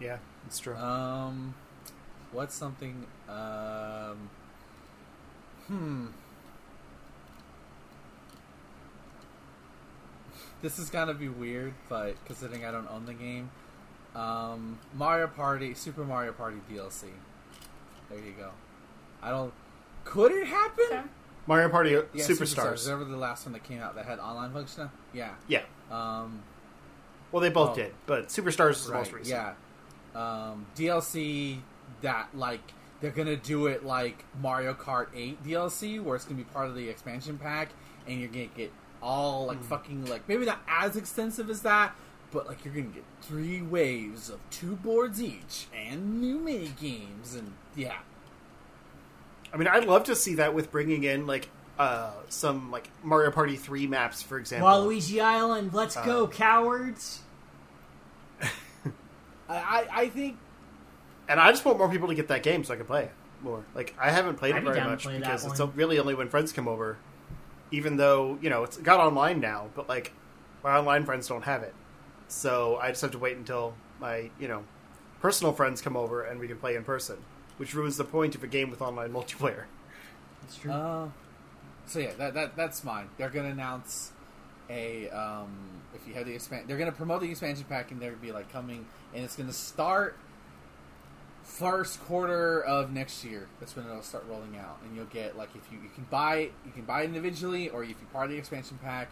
Yeah, 0.00 0.16
it's 0.46 0.58
true. 0.58 0.74
Um, 0.76 1.54
what's 2.32 2.54
something? 2.54 3.06
Um, 3.28 4.30
hmm. 5.68 6.06
This 10.60 10.78
is 10.78 10.90
gonna 10.90 11.14
be 11.14 11.28
weird, 11.28 11.74
but 11.88 12.14
considering 12.24 12.64
I 12.64 12.70
don't 12.70 12.88
own 12.88 13.04
the 13.04 13.14
game, 13.14 13.50
um, 14.14 14.78
Mario 14.94 15.26
Party, 15.26 15.74
Super 15.74 16.04
Mario 16.04 16.32
Party 16.32 16.58
DLC. 16.70 17.06
There 18.08 18.18
you 18.18 18.32
go. 18.38 18.50
I 19.22 19.30
don't. 19.30 19.52
Could 20.04 20.32
it 20.32 20.46
happen? 20.46 20.84
Okay. 20.90 21.02
Mario 21.46 21.68
Party 21.68 21.90
Yeah, 21.90 22.02
Superstars. 22.14 22.84
Remember 22.88 23.10
the 23.10 23.16
last 23.16 23.44
one 23.46 23.52
that 23.54 23.64
came 23.64 23.80
out 23.80 23.96
that 23.96 24.06
had 24.06 24.20
online 24.20 24.52
function? 24.52 24.90
Yeah. 25.12 25.30
Yeah. 25.48 25.62
Um, 25.90 26.42
Well, 27.32 27.40
they 27.40 27.48
both 27.50 27.70
Oh. 27.70 27.74
did, 27.74 27.94
but 28.06 28.28
Superstars 28.28 28.72
is 28.72 28.86
the 28.86 28.92
right, 28.92 28.98
most 29.00 29.12
recent. 29.12 29.28
Yeah. 29.28 29.54
Um, 30.14 30.66
DLC 30.76 31.60
that 32.02 32.28
like 32.34 32.60
they're 33.02 33.10
gonna 33.10 33.36
do 33.36 33.66
it 33.66 33.84
like 33.84 34.24
Mario 34.40 34.72
Kart 34.72 35.08
8 35.14 35.44
DLC, 35.44 36.00
where 36.02 36.16
it's 36.16 36.24
gonna 36.24 36.38
be 36.38 36.44
part 36.44 36.68
of 36.68 36.74
the 36.74 36.88
expansion 36.88 37.36
pack, 37.36 37.68
and 38.06 38.18
you're 38.18 38.30
gonna 38.30 38.46
get 38.46 38.72
all 39.02 39.46
like 39.46 39.62
fucking 39.64 40.06
like 40.06 40.26
maybe 40.28 40.46
not 40.46 40.60
as 40.68 40.96
extensive 40.96 41.50
as 41.50 41.60
that, 41.62 41.94
but 42.30 42.46
like 42.46 42.64
you're 42.64 42.72
gonna 42.72 42.86
get 42.86 43.04
three 43.20 43.60
waves 43.60 44.30
of 44.30 44.38
two 44.50 44.76
boards 44.76 45.20
each 45.20 45.66
and 45.76 46.20
new 46.20 46.38
mini 46.38 46.72
games, 46.80 47.34
and 47.34 47.52
yeah, 47.76 47.98
I 49.52 49.56
mean, 49.58 49.68
I'd 49.68 49.84
love 49.84 50.04
to 50.04 50.16
see 50.16 50.36
that 50.36 50.54
with 50.54 50.70
bringing 50.70 51.04
in 51.04 51.26
like 51.26 51.48
uh, 51.78 52.12
some 52.28 52.70
like 52.70 52.88
Mario 53.02 53.32
Party 53.32 53.56
three 53.56 53.86
maps, 53.88 54.22
for 54.22 54.38
example. 54.38 54.68
Waluigi 54.68 55.20
Island, 55.22 55.74
let's 55.74 55.96
go, 55.96 56.24
Uh, 56.24 56.28
cowards! 56.28 57.20
I 58.40 58.50
I, 59.48 59.86
I 59.92 60.08
think 60.08 60.38
and 61.32 61.40
I 61.40 61.50
just 61.50 61.64
want 61.64 61.78
more 61.78 61.88
people 61.88 62.08
to 62.08 62.14
get 62.14 62.28
that 62.28 62.42
game 62.42 62.62
so 62.62 62.74
I 62.74 62.76
can 62.76 62.86
play 62.86 63.04
it 63.04 63.12
more. 63.42 63.64
Like 63.74 63.94
I 63.98 64.10
haven't 64.10 64.36
played 64.36 64.54
I'd 64.54 64.62
it 64.62 64.64
very 64.64 64.76
down 64.76 64.86
to 64.86 64.90
much 65.08 65.18
because 65.20 65.44
it's 65.44 65.60
really 65.74 65.98
only 65.98 66.14
when 66.14 66.28
friends 66.28 66.52
come 66.52 66.68
over. 66.68 66.98
Even 67.70 67.96
though 67.96 68.38
you 68.42 68.50
know 68.50 68.64
it's 68.64 68.76
got 68.76 69.00
online 69.00 69.40
now, 69.40 69.68
but 69.74 69.88
like 69.88 70.12
my 70.62 70.76
online 70.76 71.04
friends 71.04 71.26
don't 71.26 71.44
have 71.44 71.62
it, 71.62 71.74
so 72.28 72.78
I 72.80 72.90
just 72.90 73.00
have 73.00 73.12
to 73.12 73.18
wait 73.18 73.36
until 73.36 73.74
my 73.98 74.30
you 74.38 74.46
know 74.46 74.62
personal 75.20 75.52
friends 75.52 75.80
come 75.80 75.96
over 75.96 76.22
and 76.22 76.38
we 76.38 76.46
can 76.46 76.58
play 76.58 76.76
in 76.76 76.84
person, 76.84 77.16
which 77.56 77.74
ruins 77.74 77.96
the 77.96 78.04
point 78.04 78.34
of 78.34 78.44
a 78.44 78.46
game 78.46 78.70
with 78.70 78.82
online 78.82 79.10
multiplayer. 79.14 79.64
That's 80.42 80.56
true. 80.56 80.70
Uh, 80.70 81.08
so 81.86 81.98
yeah, 81.98 82.12
that, 82.18 82.34
that 82.34 82.56
that's 82.56 82.84
mine. 82.84 83.08
They're 83.16 83.30
gonna 83.30 83.48
announce 83.48 84.12
a 84.68 85.08
um, 85.08 85.48
if 85.94 86.06
you 86.06 86.12
have 86.12 86.26
the 86.26 86.34
expand, 86.34 86.68
they're 86.68 86.78
gonna 86.78 86.92
promote 86.92 87.22
the 87.22 87.30
expansion 87.30 87.64
pack, 87.70 87.90
and 87.90 88.02
they're 88.02 88.10
gonna 88.10 88.22
be 88.22 88.32
like 88.32 88.52
coming, 88.52 88.84
and 89.14 89.24
it's 89.24 89.34
gonna 89.34 89.50
start 89.50 90.18
first 91.42 92.00
quarter 92.04 92.62
of 92.62 92.92
next 92.92 93.24
year. 93.24 93.48
That's 93.60 93.76
when 93.76 93.86
it'll 93.86 94.02
start 94.02 94.24
rolling 94.28 94.56
out, 94.56 94.78
and 94.84 94.96
you'll 94.96 95.06
get 95.06 95.36
like 95.36 95.50
if 95.54 95.70
you 95.70 95.78
you 95.82 95.90
can 95.94 96.04
buy 96.10 96.36
it, 96.36 96.52
you 96.64 96.72
can 96.72 96.84
buy 96.84 97.02
it 97.02 97.06
individually, 97.06 97.68
or 97.68 97.82
if 97.82 97.90
you 97.90 98.06
part 98.12 98.26
of 98.26 98.30
the 98.30 98.38
expansion 98.38 98.78
pack, 98.82 99.08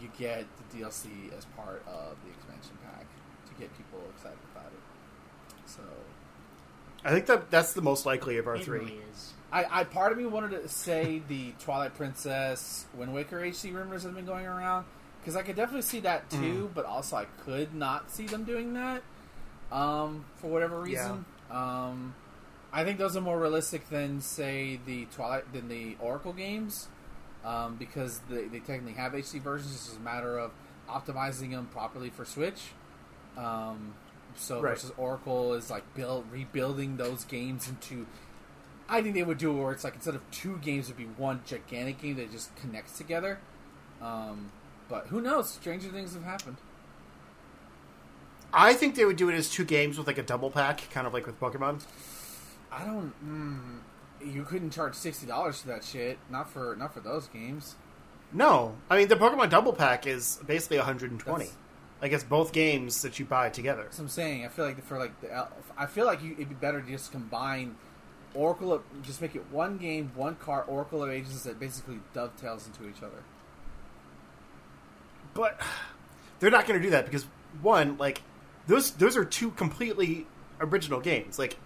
you 0.00 0.08
get 0.18 0.44
the 0.56 0.78
DLC 0.78 1.36
as 1.36 1.44
part 1.56 1.82
of 1.86 2.16
the 2.24 2.30
expansion 2.30 2.76
pack 2.84 3.06
to 3.46 3.54
get 3.60 3.76
people 3.76 4.00
excited 4.14 4.38
about 4.54 4.72
it. 4.72 5.68
So 5.68 5.82
I 7.04 7.10
think 7.10 7.26
that 7.26 7.50
that's 7.50 7.72
the 7.72 7.82
most 7.82 8.06
likely 8.06 8.38
of 8.38 8.46
our 8.46 8.56
it 8.56 8.64
three. 8.64 8.78
really 8.80 9.00
is. 9.12 9.32
I, 9.52 9.80
I 9.80 9.84
part 9.84 10.12
of 10.12 10.18
me 10.18 10.26
wanted 10.26 10.50
to 10.62 10.68
say 10.68 11.22
the 11.28 11.52
Twilight 11.60 11.94
Princess 11.94 12.86
Wind 12.94 13.14
Waker 13.14 13.40
HD 13.40 13.72
rumors 13.72 14.02
have 14.02 14.14
been 14.14 14.26
going 14.26 14.44
around 14.44 14.86
because 15.20 15.36
I 15.36 15.42
could 15.42 15.56
definitely 15.56 15.82
see 15.82 16.00
that 16.00 16.28
too, 16.30 16.70
but 16.74 16.84
also 16.84 17.16
I 17.16 17.26
could 17.44 17.74
not 17.74 18.10
see 18.10 18.26
them 18.26 18.44
doing 18.44 18.74
that 18.74 19.02
um, 19.70 20.24
for 20.36 20.48
whatever 20.48 20.80
reason. 20.80 21.24
Um, 21.50 22.14
I 22.72 22.84
think 22.84 22.98
those 22.98 23.16
are 23.16 23.20
more 23.20 23.38
realistic 23.38 23.88
than 23.88 24.20
say 24.20 24.80
the 24.84 25.06
Twilight 25.06 25.52
than 25.52 25.68
the 25.68 25.96
Oracle 26.00 26.32
games 26.32 26.88
um, 27.44 27.76
because 27.76 28.20
they, 28.28 28.44
they 28.44 28.58
technically 28.58 28.94
have 28.94 29.12
HD 29.12 29.40
versions. 29.40 29.72
It's 29.74 29.86
just 29.86 29.98
a 29.98 30.00
matter 30.00 30.38
of 30.38 30.50
optimizing 30.88 31.52
them 31.52 31.66
properly 31.72 32.10
for 32.10 32.24
Switch. 32.24 32.60
Um, 33.36 33.94
so 34.34 34.60
Right. 34.60 34.70
versus 34.74 34.92
Oracle 34.98 35.54
is 35.54 35.70
like 35.70 35.82
build 35.94 36.30
rebuilding 36.30 36.96
those 36.98 37.24
games 37.24 37.68
into 37.68 38.06
I 38.88 39.02
think 39.02 39.14
they 39.14 39.22
would 39.24 39.38
do 39.38 39.50
it 39.50 39.60
where 39.60 39.72
it's 39.72 39.82
like 39.82 39.94
instead 39.94 40.14
of 40.14 40.22
two 40.30 40.58
games, 40.58 40.86
it'd 40.86 40.96
be 40.96 41.04
one 41.04 41.40
gigantic 41.44 42.00
game 42.00 42.16
that 42.16 42.30
just 42.30 42.54
connects 42.56 42.96
together. 42.96 43.40
Um, 44.00 44.52
but 44.88 45.08
who 45.08 45.20
knows? 45.20 45.50
Stranger 45.50 45.88
things 45.88 46.14
have 46.14 46.22
happened. 46.22 46.56
I 48.52 48.72
think 48.74 48.94
they 48.94 49.04
would 49.04 49.16
do 49.16 49.28
it 49.28 49.34
as 49.34 49.50
two 49.50 49.64
games 49.64 49.98
with 49.98 50.06
like 50.06 50.18
a 50.18 50.22
double 50.22 50.50
pack, 50.50 50.88
kind 50.90 51.06
of 51.06 51.12
like 51.12 51.26
with 51.26 51.38
Pokemon. 51.40 51.82
I 52.72 52.84
don't. 52.84 53.12
Mm, 53.24 54.32
you 54.34 54.44
couldn't 54.44 54.70
charge 54.70 54.94
sixty 54.94 55.26
dollars 55.26 55.60
for 55.60 55.68
that 55.68 55.84
shit. 55.84 56.18
Not 56.30 56.50
for 56.50 56.74
not 56.76 56.94
for 56.94 57.00
those 57.00 57.26
games. 57.28 57.76
No, 58.32 58.74
I 58.90 58.96
mean 58.98 59.08
the 59.08 59.16
Pokemon 59.16 59.50
double 59.50 59.72
pack 59.72 60.06
is 60.06 60.40
basically 60.46 60.78
120. 60.78 61.38
That's- 61.38 61.56
Like 62.02 62.12
it's 62.12 62.24
both 62.24 62.52
games 62.52 63.00
that 63.02 63.18
you 63.18 63.24
buy 63.24 63.48
together. 63.50 63.84
That's 63.84 63.98
what 63.98 64.04
I'm 64.04 64.08
saying. 64.10 64.44
I 64.44 64.48
feel 64.48 64.64
like 64.66 64.82
for 64.84 64.98
like 64.98 65.18
the, 65.20 65.46
I 65.78 65.86
feel 65.86 66.06
like 66.06 66.22
you, 66.22 66.32
it'd 66.32 66.48
be 66.48 66.54
better 66.54 66.80
to 66.82 66.90
just 66.90 67.12
combine 67.12 67.76
Oracle. 68.34 68.72
Of, 68.72 68.82
just 69.02 69.22
make 69.22 69.34
it 69.36 69.44
one 69.50 69.78
game, 69.78 70.10
one 70.14 70.34
card. 70.36 70.64
Oracle 70.68 71.02
of 71.02 71.10
Ages 71.10 71.44
that 71.44 71.58
basically 71.60 72.00
dovetails 72.14 72.66
into 72.66 72.88
each 72.88 73.02
other. 73.02 73.22
But 75.34 75.60
they're 76.40 76.50
not 76.50 76.66
going 76.66 76.78
to 76.80 76.84
do 76.84 76.90
that 76.90 77.04
because 77.06 77.26
one, 77.62 77.96
like 77.96 78.22
those 78.66 78.92
those 78.92 79.16
are 79.16 79.24
two 79.24 79.50
completely 79.52 80.26
original 80.60 81.00
games. 81.00 81.38
Like 81.38 81.56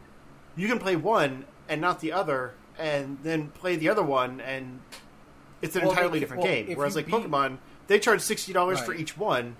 you 0.56 0.68
can 0.68 0.78
play 0.78 0.96
one 0.96 1.44
and 1.68 1.80
not 1.80 2.00
the 2.00 2.12
other, 2.12 2.54
and 2.78 3.18
then 3.22 3.48
play 3.50 3.76
the 3.76 3.88
other 3.88 4.02
one, 4.02 4.40
and 4.40 4.80
it's 5.62 5.76
an 5.76 5.82
Well, 5.82 5.90
entirely 5.92 6.18
if- 6.18 6.22
different 6.22 6.42
well, 6.42 6.52
game. 6.52 6.76
Whereas 6.76 6.96
like 6.96 7.06
beat- 7.06 7.14
Pokemon, 7.14 7.58
they 7.86 7.98
charge 7.98 8.20
sixty 8.20 8.52
dollars 8.52 8.80
for 8.80 8.94
each 8.94 9.16
one, 9.16 9.56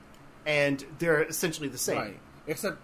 and 0.46 0.84
they're 0.98 1.22
essentially 1.22 1.68
the 1.68 1.78
same. 1.78 1.98
Right. 1.98 2.20
Except 2.46 2.78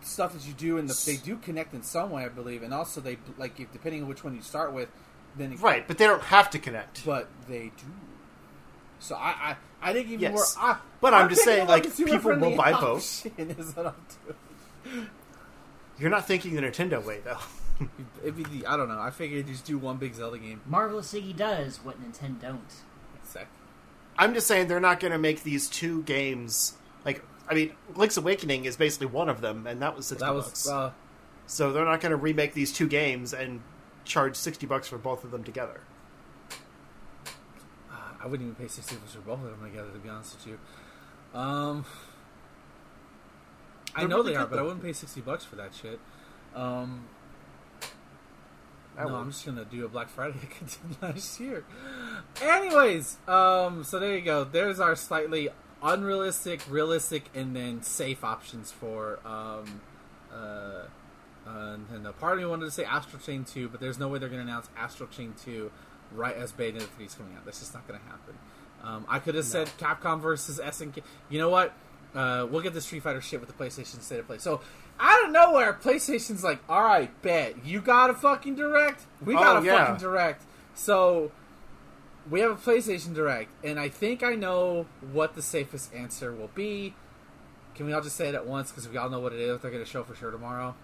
stuff 0.00 0.32
that 0.32 0.46
you 0.46 0.52
do 0.52 0.78
and 0.78 0.88
the 0.88 1.02
they 1.06 1.16
do 1.16 1.36
connect 1.36 1.74
in 1.74 1.82
some 1.82 2.10
way, 2.10 2.24
I 2.24 2.28
believe, 2.28 2.62
and 2.62 2.72
also 2.72 3.00
they 3.00 3.18
like 3.36 3.58
if, 3.58 3.72
depending 3.72 4.02
on 4.02 4.08
which 4.08 4.22
one 4.22 4.34
you 4.34 4.42
start 4.42 4.72
with, 4.72 4.88
then 5.36 5.52
it, 5.52 5.60
Right, 5.60 5.86
but 5.88 5.98
they 5.98 6.06
don't 6.06 6.22
have 6.22 6.50
to 6.50 6.58
connect. 6.58 7.04
But 7.04 7.28
they 7.48 7.72
do. 7.76 7.86
So 9.00 9.14
I 9.14 9.56
I, 9.82 9.90
I 9.90 9.92
think 9.92 10.06
even 10.08 10.20
Yes. 10.20 10.56
more. 10.56 10.64
I, 10.70 10.78
But 11.00 11.14
I'm 11.14 11.28
just 11.28 11.42
saying, 11.44 11.68
like, 11.68 11.94
people 11.96 12.34
will 12.36 12.56
buy 12.56 12.72
both. 12.72 13.26
Is 13.38 13.76
what 13.76 13.86
I'm 13.86 13.94
doing. 14.84 15.08
You're 15.98 16.10
not 16.10 16.26
thinking 16.26 16.54
the 16.54 16.62
Nintendo 16.62 17.04
way 17.04 17.20
though. 17.24 17.38
It'd 18.22 18.36
be 18.36 18.44
the, 18.44 18.66
I 18.66 18.76
don't 18.76 18.88
know. 18.88 18.98
I 19.00 19.10
figured 19.10 19.46
just 19.46 19.64
do 19.64 19.78
one 19.78 19.96
big 19.98 20.14
Zelda 20.14 20.38
game. 20.38 20.60
Marvelous 20.66 21.12
Iggy 21.12 21.36
does 21.36 21.78
what 21.84 21.96
Nintendo 22.02 22.40
don't. 22.40 22.72
Sec. 23.24 23.46
I'm 24.16 24.34
just 24.34 24.46
saying 24.48 24.66
they're 24.68 24.80
not 24.80 24.98
going 25.00 25.12
to 25.12 25.18
make 25.18 25.44
these 25.44 25.68
two 25.68 26.02
games 26.02 26.74
Like, 27.04 27.22
I 27.48 27.54
mean, 27.54 27.72
Link's 27.94 28.16
Awakening 28.16 28.64
is 28.64 28.76
basically 28.76 29.06
one 29.06 29.28
of 29.28 29.40
them, 29.40 29.66
and 29.66 29.80
that 29.82 29.96
was 29.96 30.06
sixty 30.06 30.26
that 30.26 30.32
bucks. 30.34 30.68
uh, 30.68 30.90
so 31.46 31.72
they're 31.72 31.84
not 31.84 32.00
going 32.00 32.10
to 32.10 32.16
remake 32.16 32.52
these 32.52 32.72
two 32.72 32.88
games 32.88 33.32
and 33.32 33.60
charge 34.04 34.34
sixty 34.36 34.66
bucks 34.66 34.88
for 34.88 34.98
both 34.98 35.22
of 35.24 35.30
them 35.30 35.44
together. 35.44 35.80
I 38.28 38.30
wouldn't 38.30 38.46
even 38.46 38.62
pay 38.62 38.68
sixty 38.68 38.94
bucks 38.96 39.14
for 39.14 39.20
both 39.20 39.42
of 39.42 39.58
them 39.58 39.62
together. 39.62 39.90
To 39.90 39.98
be 39.98 40.08
honest 40.10 40.36
with 40.36 40.48
you, 40.48 41.38
um, 41.38 41.86
I 43.94 44.00
They're 44.00 44.08
know 44.08 44.16
really 44.18 44.32
they 44.32 44.36
are, 44.36 44.46
but 44.46 44.58
I 44.58 44.62
wouldn't 44.62 44.82
pay 44.82 44.92
sixty 44.92 45.22
bucks 45.22 45.46
for 45.46 45.56
that 45.56 45.74
shit. 45.74 45.98
Um, 46.54 47.06
I 48.98 49.04
no. 49.04 49.14
I'm 49.14 49.30
just 49.30 49.46
gonna 49.46 49.64
do 49.64 49.86
a 49.86 49.88
Black 49.88 50.10
Friday 50.10 50.34
like 50.42 50.56
I 50.62 50.66
did 50.66 51.02
last 51.02 51.40
year. 51.40 51.64
Anyways, 52.42 53.16
um, 53.26 53.82
so 53.82 53.98
there 53.98 54.14
you 54.14 54.22
go. 54.22 54.44
There's 54.44 54.78
our 54.78 54.94
slightly 54.94 55.48
unrealistic, 55.82 56.60
realistic, 56.68 57.30
and 57.34 57.56
then 57.56 57.80
safe 57.80 58.24
options 58.24 58.70
for 58.70 59.20
um, 59.24 59.80
uh, 60.30 60.82
uh, 61.46 61.76
Nintendo. 61.76 62.18
Part 62.18 62.34
of 62.34 62.40
me 62.40 62.44
wanted 62.44 62.66
to 62.66 62.72
say 62.72 62.84
Astral 62.84 63.22
Chain 63.22 63.44
2, 63.44 63.70
but 63.70 63.80
there's 63.80 63.98
no 63.98 64.08
way 64.08 64.18
they're 64.18 64.28
gonna 64.28 64.42
announce 64.42 64.68
Astral 64.76 65.08
Chain 65.08 65.32
2 65.44 65.70
right 66.14 66.36
as 66.36 66.52
Bayonetta 66.52 66.82
3 66.96 67.04
is 67.04 67.14
coming 67.14 67.34
out. 67.36 67.44
That's 67.44 67.58
just 67.60 67.74
not 67.74 67.86
gonna 67.86 68.00
happen. 68.06 68.38
Um, 68.82 69.04
I 69.08 69.18
could 69.18 69.34
have 69.34 69.44
No. 69.44 69.48
said 69.50 69.70
Capcom 69.78 70.20
versus 70.20 70.60
SNK. 70.60 71.02
You 71.28 71.38
know 71.38 71.48
what? 71.50 71.72
Uh, 72.14 72.46
we'll 72.50 72.62
get 72.62 72.72
the 72.74 72.80
Street 72.80 73.02
Fighter 73.02 73.20
shit 73.20 73.40
with 73.40 73.48
the 73.54 73.64
PlayStation 73.64 74.00
State 74.00 74.20
of 74.20 74.26
Play. 74.26 74.38
So 74.38 74.60
out 74.98 75.24
of 75.26 75.30
nowhere, 75.30 75.72
PlayStation's 75.74 76.42
like, 76.42 76.60
"All 76.68 76.82
right, 76.82 77.10
bet 77.22 77.64
you 77.64 77.80
got 77.80 78.08
a 78.10 78.14
fucking 78.14 78.54
direct. 78.56 79.02
We 79.24 79.34
got 79.34 79.56
Oh, 79.56 79.58
a 79.60 79.64
yeah. 79.64 79.84
fucking 79.86 80.00
direct." 80.00 80.42
So 80.74 81.30
we 82.30 82.40
have 82.40 82.50
a 82.52 82.56
PlayStation 82.56 83.14
Direct, 83.14 83.50
and 83.64 83.78
I 83.80 83.88
think 83.88 84.22
I 84.22 84.34
know 84.34 84.86
what 85.12 85.34
the 85.34 85.42
safest 85.42 85.94
answer 85.94 86.32
will 86.32 86.50
be. 86.54 86.94
Can 87.74 87.86
we 87.86 87.92
all 87.92 88.00
just 88.00 88.16
say 88.16 88.28
it 88.28 88.34
at 88.34 88.46
once 88.46 88.70
because 88.70 88.88
we 88.88 88.96
all 88.96 89.08
know 89.08 89.20
what 89.20 89.32
it 89.32 89.40
is? 89.40 89.60
They're 89.60 89.70
going 89.70 89.82
to 89.84 89.88
show 89.88 90.02
for 90.04 90.14
sure 90.14 90.30
tomorrow. 90.30 90.74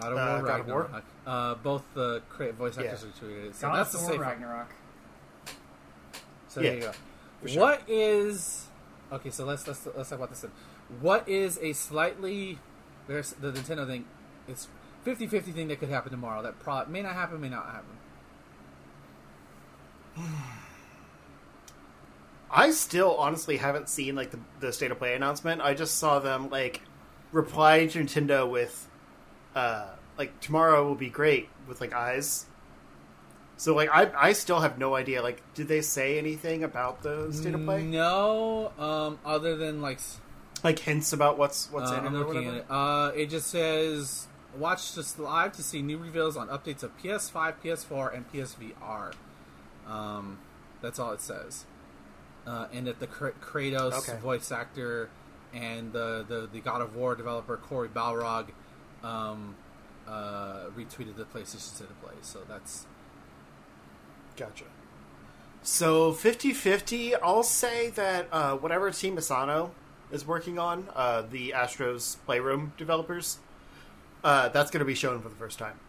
God 0.00 0.12
of 0.12 0.14
War, 0.14 0.22
Uh, 0.22 0.40
God 0.42 0.60
of 0.60 0.66
War? 0.68 0.82
Ragnarok. 0.82 1.04
Uh, 1.26 1.54
both 1.56 1.82
the 1.94 2.22
cra- 2.28 2.52
voice 2.52 2.78
actors 2.78 3.04
Yeah. 3.04 3.28
retweeted 3.28 3.44
it. 3.50 3.54
So 3.56 3.68
God 3.68 3.76
that's 3.78 3.94
of 3.94 4.00
the 4.00 4.06
War 4.06 4.12
safe. 4.12 4.20
Ragnarok. 4.20 4.68
So 6.48 6.60
there 6.60 6.70
Yeah, 6.72 6.76
you 6.76 6.80
go. 6.86 6.92
for 7.42 7.48
sure. 7.48 7.60
What 7.62 7.82
is 7.88 8.66
okay? 9.12 9.30
So 9.30 9.44
let's 9.44 9.66
let's 9.66 9.86
let's 9.94 10.08
talk 10.10 10.18
about 10.18 10.30
this. 10.30 10.40
Then. 10.40 10.52
What 11.00 11.28
is 11.28 11.58
a 11.58 11.72
slightly 11.74 12.58
there's 13.06 13.32
the 13.32 13.52
Nintendo 13.52 13.86
thing? 13.86 14.04
It's 14.46 14.68
50-50 15.04 15.52
thing 15.52 15.68
that 15.68 15.78
could 15.80 15.88
happen 15.90 16.10
tomorrow. 16.10 16.42
That 16.42 16.58
pro- 16.60 16.84
may 16.86 17.02
not 17.02 17.14
happen, 17.14 17.40
may 17.40 17.48
not 17.48 17.66
happen. 17.66 17.96
I 22.50 22.70
still 22.70 23.14
honestly 23.16 23.58
haven't 23.58 23.88
seen 23.88 24.16
like 24.16 24.30
the, 24.30 24.40
the 24.60 24.72
state 24.72 24.90
of 24.90 24.98
play 24.98 25.14
announcement. 25.14 25.60
I 25.60 25.74
just 25.74 25.98
saw 25.98 26.18
them 26.18 26.48
like 26.50 26.80
reply 27.30 27.86
to 27.86 28.00
Nintendo 28.00 28.48
with 28.50 28.87
uh 29.54 29.86
like 30.16 30.40
tomorrow 30.40 30.86
will 30.86 30.94
be 30.94 31.08
great 31.10 31.48
with 31.68 31.80
like 31.80 31.92
eyes. 31.92 32.46
So 33.56 33.74
like 33.74 33.88
I 33.92 34.10
I 34.16 34.32
still 34.32 34.60
have 34.60 34.78
no 34.78 34.94
idea 34.94 35.22
like 35.22 35.42
did 35.54 35.68
they 35.68 35.80
say 35.80 36.18
anything 36.18 36.62
about 36.64 37.02
the 37.02 37.32
state 37.32 37.54
of 37.54 37.64
play? 37.64 37.82
No, 37.82 38.72
um, 38.78 39.18
other 39.24 39.56
than 39.56 39.80
like 39.82 39.98
Like 40.62 40.78
hints 40.80 41.12
about 41.12 41.38
what's 41.38 41.70
what's 41.72 41.90
uh, 41.90 41.96
in 41.96 42.04
it 42.04 42.06
I'm 42.06 42.14
looking 42.14 42.34
whatever? 42.46 42.56
at 42.56 42.62
it. 42.62 42.70
Uh, 42.70 43.12
it 43.16 43.26
just 43.30 43.48
says 43.48 44.26
watch 44.56 44.94
this 44.94 45.18
live 45.18 45.52
to 45.52 45.62
see 45.62 45.82
new 45.82 45.98
reveals 45.98 46.36
on 46.36 46.48
updates 46.48 46.82
of 46.82 46.96
PS5, 46.98 47.54
PS4, 47.62 48.14
and 48.14 48.32
PSVR. 48.32 49.12
Um, 49.86 50.38
that's 50.80 50.98
all 50.98 51.12
it 51.12 51.20
says. 51.20 51.64
Uh, 52.46 52.66
and 52.72 52.86
that 52.86 52.98
the 52.98 53.06
Kra- 53.06 53.34
Kratos 53.42 54.08
Okay. 54.08 54.18
voice 54.20 54.50
actor 54.50 55.10
and 55.52 55.92
the, 55.92 56.24
the 56.26 56.48
the 56.50 56.60
God 56.60 56.80
of 56.80 56.94
War 56.96 57.14
developer 57.14 57.56
Cory 57.56 57.88
Barlog 57.88 58.46
um, 59.02 59.54
uh, 60.06 60.66
retweeted 60.76 61.16
the 61.16 61.24
PlayStation 61.24 61.58
State 61.58 61.88
Play. 62.02 62.14
So 62.22 62.40
that's 62.48 62.86
Gotcha. 64.38 64.64
So 65.62 66.12
50-50, 66.12 67.14
I'll 67.20 67.42
say 67.42 67.90
that 67.90 68.28
uh, 68.30 68.56
whatever 68.56 68.90
Team 68.92 69.16
Asobi 69.16 69.70
is 70.12 70.24
working 70.24 70.60
on, 70.60 70.86
uh, 70.94 71.22
the 71.28 71.52
Astro's 71.52 72.18
Playroom 72.24 72.72
developers, 72.76 73.38
uh, 74.22 74.48
that's 74.50 74.70
going 74.70 74.78
to 74.78 74.84
be 74.84 74.94
shown 74.94 75.20
for 75.20 75.28
the 75.28 75.34
first 75.34 75.58
time. 75.58 75.80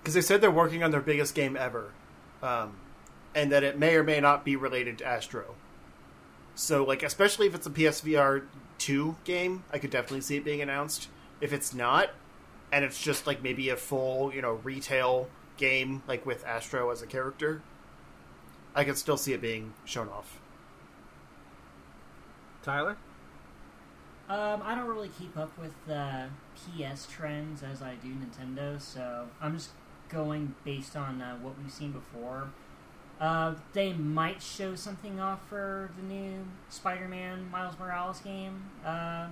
Because 0.00 0.14
they 0.14 0.20
said 0.20 0.40
they're 0.40 0.50
working 0.50 0.82
on 0.82 0.90
their 0.90 1.00
biggest 1.00 1.36
game 1.36 1.56
ever, 1.56 1.92
um, 2.42 2.76
and 3.32 3.52
that 3.52 3.62
it 3.62 3.78
may 3.78 3.94
or 3.94 4.02
may 4.02 4.20
not 4.20 4.44
be 4.44 4.56
related 4.56 4.98
to 4.98 5.06
Astro. 5.06 5.54
So, 6.56 6.82
like, 6.82 7.04
especially 7.04 7.46
if 7.46 7.54
it's 7.54 7.66
a 7.68 7.70
PSVR 7.70 8.42
2 8.78 9.16
game, 9.22 9.62
I 9.72 9.78
could 9.78 9.90
definitely 9.90 10.22
see 10.22 10.36
it 10.36 10.44
being 10.44 10.60
announced. 10.60 11.08
If 11.40 11.52
it's 11.52 11.74
not, 11.74 12.10
and 12.72 12.84
it's 12.84 13.00
just 13.00 13.26
like 13.26 13.42
maybe 13.42 13.70
a 13.70 13.76
full, 13.76 14.32
you 14.34 14.42
know, 14.42 14.54
retail 14.64 15.28
game, 15.56 16.02
like 16.06 16.26
with 16.26 16.44
Astro 16.44 16.90
as 16.90 17.02
a 17.02 17.06
character, 17.06 17.62
I 18.74 18.84
could 18.84 18.98
still 18.98 19.16
see 19.16 19.32
it 19.32 19.40
being 19.40 19.74
shown 19.84 20.08
off. 20.08 20.40
Tyler. 22.62 22.96
Um, 24.28 24.60
I 24.62 24.74
don't 24.74 24.86
really 24.86 25.10
keep 25.18 25.36
up 25.38 25.50
with 25.58 25.72
uh, 25.90 26.26
PS 26.54 27.06
trends 27.06 27.62
as 27.62 27.80
I 27.80 27.94
do 27.94 28.08
Nintendo, 28.08 28.80
so 28.80 29.26
I'm 29.40 29.54
just 29.56 29.70
going 30.10 30.54
based 30.64 30.96
on 30.96 31.22
uh, 31.22 31.36
what 31.40 31.54
we've 31.58 31.72
seen 31.72 31.92
before. 31.92 32.50
Uh, 33.20 33.54
they 33.72 33.92
might 33.94 34.42
show 34.42 34.74
something 34.74 35.18
off 35.18 35.40
for 35.48 35.90
the 35.96 36.02
new 36.02 36.46
Spider-Man 36.68 37.50
Miles 37.50 37.78
Morales 37.78 38.20
game. 38.20 38.64
Uh, 38.84 39.28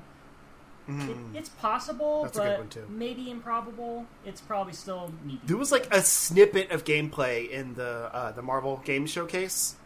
it, 0.88 0.92
Mhm. 0.92 1.34
it's 1.34 1.48
possible, 1.48 2.22
That's 2.24 2.36
but 2.38 2.88
maybe 2.88 3.30
improbable. 3.30 4.06
It's 4.24 4.40
probably 4.40 4.72
still 4.72 5.12
need 5.24 5.40
There 5.44 5.56
was 5.56 5.72
like 5.72 5.92
a 5.92 6.00
snippet 6.02 6.70
of 6.70 6.84
gameplay 6.84 7.48
in 7.50 7.74
the 7.74 8.10
uh, 8.14 8.32
the 8.32 8.42
Marvel 8.42 8.80
Game 8.84 9.06
Showcase, 9.06 9.76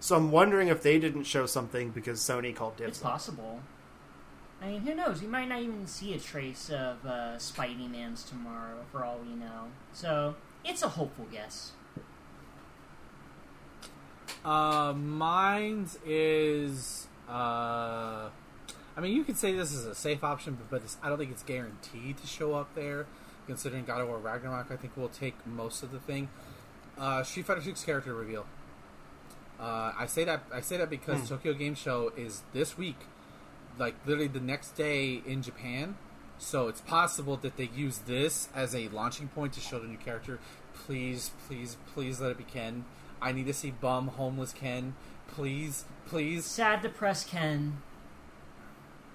so 0.00 0.16
I'm 0.16 0.30
wondering 0.32 0.68
if 0.68 0.82
they 0.82 0.98
didn't 0.98 1.24
show 1.24 1.46
something 1.46 1.90
because 1.90 2.18
Sony 2.20 2.54
called 2.54 2.76
dibs. 2.76 2.96
It's 2.98 3.04
on 3.04 3.12
possible. 3.12 3.60
I 4.60 4.66
mean, 4.66 4.80
who 4.82 4.94
knows? 4.94 5.20
We 5.20 5.26
might 5.26 5.48
not 5.48 5.60
even 5.60 5.86
see 5.88 6.14
a 6.14 6.18
trace 6.20 6.70
of 6.70 7.04
uh, 7.04 7.36
Spidey 7.38 7.90
Man's 7.90 8.22
tomorrow, 8.22 8.84
for 8.92 9.04
all 9.04 9.18
we 9.18 9.34
know. 9.34 9.68
So 9.92 10.36
it's 10.64 10.82
a 10.82 10.88
hopeful 10.88 11.26
guess. 11.32 11.72
Uh, 14.44 14.92
mine's 14.92 15.98
is. 16.04 17.06
Uh, 17.28 18.28
I 18.96 19.00
mean, 19.00 19.16
you 19.16 19.24
could 19.24 19.36
say 19.38 19.52
this 19.52 19.72
is 19.72 19.86
a 19.86 19.94
safe 19.94 20.22
option, 20.22 20.54
but, 20.54 20.70
but 20.70 20.82
it's, 20.82 20.96
I 21.02 21.08
don't 21.08 21.18
think 21.18 21.30
it's 21.30 21.42
guaranteed 21.42 22.18
to 22.18 22.26
show 22.26 22.54
up 22.54 22.74
there. 22.74 23.06
Considering 23.46 23.84
God 23.84 24.00
of 24.00 24.08
War 24.08 24.18
Ragnarok, 24.18 24.70
I 24.70 24.76
think 24.76 24.96
will 24.96 25.08
take 25.08 25.34
most 25.46 25.82
of 25.82 25.90
the 25.90 25.98
thing. 25.98 26.28
Uh, 26.96 27.22
Street 27.24 27.46
Fighter 27.46 27.62
Six 27.62 27.82
character 27.84 28.14
reveal. 28.14 28.46
Uh, 29.58 29.92
I 29.98 30.06
say 30.06 30.24
that 30.24 30.42
I 30.52 30.60
say 30.60 30.76
that 30.76 30.88
because 30.90 31.20
Hmm. 31.20 31.26
Tokyo 31.26 31.52
Game 31.54 31.74
Show 31.74 32.12
is 32.16 32.42
this 32.52 32.78
week, 32.78 32.98
like 33.78 33.94
literally 34.06 34.28
the 34.28 34.40
next 34.40 34.72
day 34.76 35.22
in 35.26 35.42
Japan. 35.42 35.96
So 36.38 36.68
it's 36.68 36.80
possible 36.80 37.36
that 37.38 37.56
they 37.56 37.70
use 37.74 37.98
this 37.98 38.48
as 38.54 38.74
a 38.74 38.88
launching 38.88 39.28
point 39.28 39.52
to 39.54 39.60
show 39.60 39.78
the 39.78 39.86
new 39.88 39.96
character. 39.98 40.38
Please, 40.74 41.30
please, 41.46 41.76
please 41.94 42.20
let 42.20 42.30
it 42.32 42.38
be 42.38 42.44
Ken. 42.44 42.84
I 43.20 43.32
need 43.32 43.46
to 43.46 43.54
see 43.54 43.70
bum 43.70 44.08
homeless 44.08 44.52
Ken. 44.52 44.94
Please, 45.28 45.84
please. 46.06 46.44
Sad, 46.44 46.82
depressed 46.82 47.28
Ken. 47.28 47.78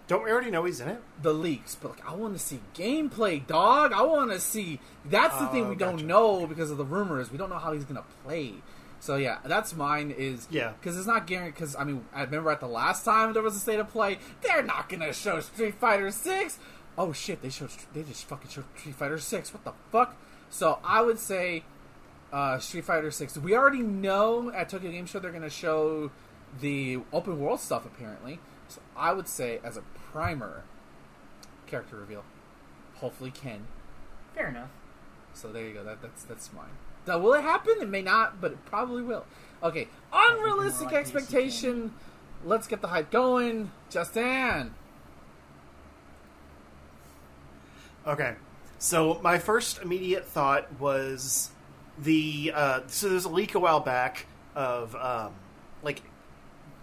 Don't 0.07 0.23
we 0.23 0.31
already 0.31 0.51
know 0.51 0.63
he's 0.63 0.79
in 0.79 0.87
it? 0.87 1.01
The 1.21 1.33
leaks, 1.33 1.75
but 1.75 1.91
like 1.91 2.09
I 2.09 2.13
want 2.15 2.33
to 2.33 2.39
see 2.39 2.59
gameplay, 2.73 3.45
dog. 3.45 3.91
I 3.91 4.01
want 4.03 4.31
to 4.31 4.39
see. 4.39 4.79
That's 5.05 5.37
the 5.37 5.47
thing 5.47 5.65
Oh, 5.65 5.69
we 5.69 5.75
gotcha. 5.75 5.97
don't 5.97 6.07
know 6.07 6.47
because 6.47 6.71
of 6.71 6.77
the 6.77 6.85
rumors. 6.85 7.29
We 7.31 7.37
don't 7.37 7.49
know 7.49 7.57
how 7.59 7.73
he's 7.73 7.83
gonna 7.83 8.05
play. 8.23 8.53
So 9.01 9.17
yeah, 9.17 9.39
that's 9.43 9.75
mine. 9.75 10.11
Is 10.17 10.47
Yeah. 10.49 10.71
because 10.79 10.97
it's 10.97 11.07
not 11.07 11.27
guaranteed. 11.27 11.55
Because 11.55 11.75
I 11.75 11.83
mean, 11.83 12.05
I 12.13 12.23
remember 12.23 12.51
at 12.51 12.61
the 12.61 12.67
last 12.67 13.03
time 13.03 13.33
there 13.33 13.43
was 13.43 13.55
a 13.55 13.59
state 13.59 13.79
of 13.79 13.89
play, 13.89 14.17
they're 14.41 14.63
not 14.63 14.87
gonna 14.87 15.11
show 15.11 15.41
Street 15.41 15.75
Fighter 15.75 16.09
Six. 16.09 16.57
Oh 16.97 17.11
shit, 17.11 17.41
they 17.41 17.49
showed. 17.49 17.69
They 17.93 18.03
just 18.03 18.25
fucking 18.25 18.49
showed 18.49 18.65
Street 18.77 18.95
Fighter 18.95 19.19
Six. 19.19 19.53
What 19.53 19.65
the 19.65 19.73
fuck? 19.91 20.15
So 20.49 20.79
I 20.85 21.01
would 21.01 21.19
say 21.19 21.63
uh, 22.31 22.59
Street 22.59 22.85
Fighter 22.85 23.11
Six. 23.11 23.37
We 23.37 23.55
already 23.55 23.81
know 23.83 24.51
at 24.53 24.69
Tokyo 24.69 24.89
Game 24.91 25.05
Show 25.05 25.19
they're 25.19 25.31
gonna 25.33 25.49
show 25.49 26.11
the 26.61 26.99
open 27.11 27.39
world 27.41 27.59
stuff 27.59 27.85
apparently. 27.85 28.39
So 28.67 28.81
I 28.95 29.13
would 29.13 29.27
say 29.27 29.59
as 29.63 29.77
a 29.77 29.83
primer, 30.11 30.63
character 31.67 31.97
reveal. 31.97 32.23
Hopefully 32.95 33.31
Ken. 33.31 33.67
Fair 34.33 34.49
enough. 34.49 34.69
So 35.33 35.51
there 35.51 35.65
you 35.65 35.73
go. 35.73 35.83
That, 35.83 36.01
that's 36.01 36.23
that's 36.23 36.51
mine. 36.53 36.65
Now, 37.07 37.19
will 37.19 37.33
it 37.33 37.41
happen? 37.41 37.75
It 37.79 37.87
may 37.87 38.01
not, 38.01 38.41
but 38.41 38.51
it 38.51 38.65
probably 38.65 39.01
will. 39.01 39.25
Okay, 39.63 39.87
unrealistic 40.11 40.39
more 40.39 40.55
likely 40.57 40.71
to 40.71 40.89
see 40.89 40.95
expectation. 40.95 41.93
Let's 42.43 42.67
get 42.67 42.81
the 42.81 42.87
hype 42.87 43.11
going. 43.11 43.71
Justin. 43.89 44.73
Okay. 48.05 48.35
So 48.79 49.19
my 49.23 49.39
first 49.39 49.81
immediate 49.81 50.25
thought 50.25 50.79
was 50.79 51.49
the 51.97 52.51
uh, 52.53 52.81
so 52.87 53.09
there's 53.09 53.25
a 53.25 53.29
leak 53.29 53.55
a 53.55 53.59
while 53.59 53.79
back 53.79 54.27
of 54.55 54.95
um, 54.95 55.33
like 55.81 56.03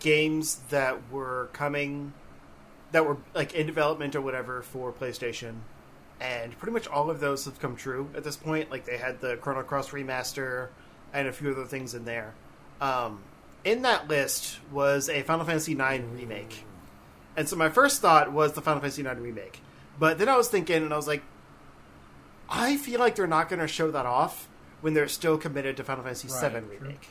games 0.05 0.57
that 0.69 1.11
were 1.11 1.49
coming, 1.55 2.13
that 2.93 3.07
were 3.07 3.17
like 3.35 3.55
in 3.55 3.67
development 3.67 4.15
or 4.15 4.21
whatever 4.21 4.61
for 4.63 4.93
PlayStation, 4.93 5.55
and 6.21 6.57
pretty 6.59 6.73
much 6.73 6.87
all 6.87 7.11
of 7.11 7.19
those 7.21 7.47
have 7.47 7.59
come 7.59 7.75
true 7.75 8.09
at 8.15 8.23
this 8.23 8.37
point. 8.37 8.71
Like 8.71 8.85
they 8.85 8.99
had 8.99 9.21
the 9.21 9.37
Chrono 9.39 9.63
Cross 9.63 9.91
remaster 9.91 10.69
and 11.13 11.27
a 11.27 11.33
few 11.33 11.51
other 11.51 11.65
things 11.65 11.95
in 11.95 12.05
there. 12.05 12.35
Um, 12.81 13.21
in 13.65 13.83
that 13.83 14.09
list 14.09 14.59
was 14.71 15.09
a 15.09 15.23
Final 15.23 15.47
Fantasy 15.47 15.73
IX 15.73 16.05
remake, 16.15 16.65
and 17.37 17.49
so 17.49 17.57
my 17.57 17.71
first 17.71 18.01
thought 18.03 18.31
was 18.31 18.53
the 18.53 18.61
Final 18.61 18.81
Fantasy 18.81 19.03
IX 19.03 19.19
remake. 19.19 19.61
But 19.99 20.19
then 20.19 20.29
I 20.29 20.37
was 20.37 20.49
thinking, 20.49 20.83
and 20.83 20.93
I 20.93 20.97
was 20.97 21.07
like, 21.09 21.23
I 22.51 22.77
feel 22.77 23.01
like 23.01 23.15
they're 23.15 23.27
not 23.27 23.49
going 23.49 23.61
to 23.61 23.69
show 23.69 23.91
that 23.91 24.05
off 24.07 24.49
when 24.83 24.93
they're 24.93 25.09
still 25.09 25.39
committed 25.39 25.79
to 25.79 25.85
Final 25.85 26.05
Fantasy 26.05 26.29
Right, 26.29 26.53
VII 26.53 26.59
true. 26.61 26.69
remake. 26.79 27.09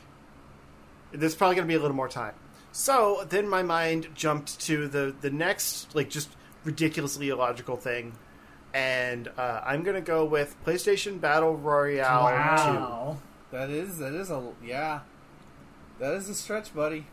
There's 1.10 1.34
probably 1.34 1.56
going 1.56 1.66
to 1.66 1.72
be 1.72 1.74
a 1.76 1.80
little 1.80 1.96
more 1.96 2.08
time. 2.08 2.34
So 2.74 3.24
then 3.28 3.48
my 3.48 3.62
mind 3.62 4.08
jumped 4.16 4.58
to 4.62 4.88
the 4.88 5.14
the 5.20 5.30
next 5.30 5.94
like 5.94 6.10
just 6.10 6.28
ridiculously 6.64 7.28
illogical 7.28 7.76
thing, 7.76 8.14
and 8.74 9.28
uh, 9.38 9.60
I'm 9.64 9.84
going 9.84 9.94
to 9.94 10.02
go 10.02 10.24
with 10.24 10.56
PlayStation 10.66 11.20
Battle 11.20 11.56
Royale 11.56 12.24
wow. 12.24 13.16
That 13.52 13.70
is 13.70 13.98
that 13.98 14.12
is 14.12 14.28
a 14.28 14.42
yeah. 14.62 15.00
That 16.00 16.14
is 16.14 16.28
a 16.28 16.34
stretch, 16.34 16.74
buddy. 16.74 17.06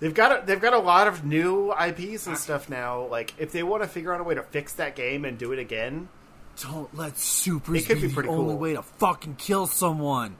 They've 0.00 0.12
got 0.12 0.42
a, 0.42 0.44
they've 0.44 0.60
got 0.60 0.74
a 0.74 0.80
lot 0.80 1.06
of 1.06 1.24
new 1.24 1.72
IPs 1.72 2.26
and 2.26 2.36
stuff 2.36 2.68
now. 2.68 3.06
Like 3.06 3.32
if 3.38 3.52
they 3.52 3.62
want 3.62 3.84
to 3.84 3.88
figure 3.88 4.12
out 4.12 4.20
a 4.20 4.24
way 4.24 4.34
to 4.34 4.42
fix 4.42 4.72
that 4.74 4.96
game 4.96 5.24
and 5.24 5.38
do 5.38 5.52
it 5.52 5.60
again, 5.60 6.08
Don't 6.60 6.92
let 6.96 7.16
supers 7.16 7.84
It 7.84 7.86
could 7.86 7.94
be, 7.98 8.00
be 8.02 8.06
the 8.08 8.14
pretty 8.14 8.28
only 8.28 8.56
way 8.56 8.72
to 8.72 8.82
fucking 8.82 9.36
kill 9.36 9.68
someone. 9.68 10.34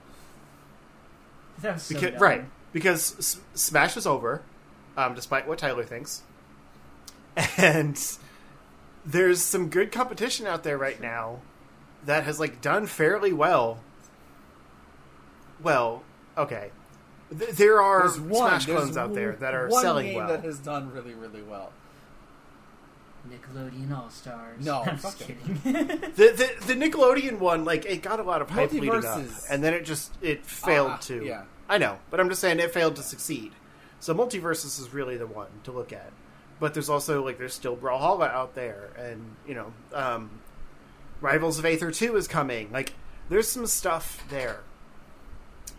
That 1.61 1.75
was 1.75 1.83
so 1.83 1.95
because, 1.95 2.11
dumb. 2.11 2.21
right 2.21 2.45
because 2.73 3.15
S- 3.17 3.39
Smash 3.53 3.95
is 3.95 4.05
over, 4.05 4.41
um, 4.97 5.13
despite 5.15 5.47
what 5.47 5.59
Tyler 5.59 5.83
thinks, 5.85 6.23
and 7.57 7.97
there's 9.05 9.41
some 9.41 9.69
good 9.69 9.91
competition 9.91 10.45
out 10.47 10.63
there 10.63 10.77
right 10.77 10.99
now 10.99 11.39
that 12.05 12.23
has 12.25 12.39
like 12.39 12.61
done 12.61 12.85
fairly 12.87 13.31
well. 13.31 13.79
Well, 15.61 16.03
okay, 16.37 16.71
Th- 17.37 17.51
there 17.51 17.81
are 17.81 18.01
There's 18.07 18.19
one 18.19 18.49
Smash 18.49 18.65
there's 18.65 18.77
clones 18.79 18.97
out 18.97 19.13
there 19.13 19.33
that 19.33 19.53
are 19.53 19.67
one 19.69 19.81
selling 19.81 20.07
game 20.07 20.15
well. 20.17 20.27
that 20.27 20.43
has 20.43 20.59
done 20.59 20.91
really 20.91 21.13
really 21.13 21.41
well. 21.41 21.71
Nickelodeon 23.29 23.91
All 23.97 24.09
Stars. 24.09 24.63
No, 24.65 24.83
I'm 24.85 24.97
just 24.99 25.19
kidding. 25.19 25.59
The, 26.15 26.31
the 26.65 26.73
the 26.73 26.73
Nickelodeon 26.75 27.39
one, 27.39 27.65
like 27.65 27.85
it 27.85 28.01
got 28.01 28.19
a 28.19 28.23
lot 28.23 28.41
of 28.41 28.49
hype 28.49 28.71
leading 28.71 29.03
up, 29.05 29.21
and 29.49 29.63
then 29.63 29.73
it 29.73 29.83
just 29.85 30.11
it 30.21 30.45
failed 30.45 30.91
Ah, 30.93 30.97
to. 31.03 31.25
yeah. 31.25 31.43
I 31.69 31.77
know, 31.77 31.97
but 32.09 32.19
I'm 32.21 32.29
just 32.29 32.39
saying 32.39 32.59
it 32.59 32.71
failed 32.73 32.95
to 32.95 33.03
succeed. 33.03 33.51
So 33.99 34.13
MultiVersus 34.13 34.79
is 34.79 34.93
really 34.93 35.17
the 35.17 35.27
one 35.27 35.47
to 35.63 35.71
look 35.71 35.91
at. 35.91 36.11
But 36.59 36.73
there's 36.73 36.89
also 36.89 37.23
like 37.23 37.37
there's 37.37 37.53
still 37.53 37.75
Brawlhalla 37.75 38.31
out 38.31 38.55
there, 38.55 38.89
and 38.97 39.35
you 39.47 39.53
know, 39.53 39.73
um, 39.93 40.41
Rivals 41.21 41.59
of 41.59 41.65
Aether 41.65 41.91
Two 41.91 42.15
is 42.15 42.27
coming. 42.27 42.71
Like 42.71 42.93
there's 43.29 43.47
some 43.47 43.67
stuff 43.67 44.23
there, 44.29 44.61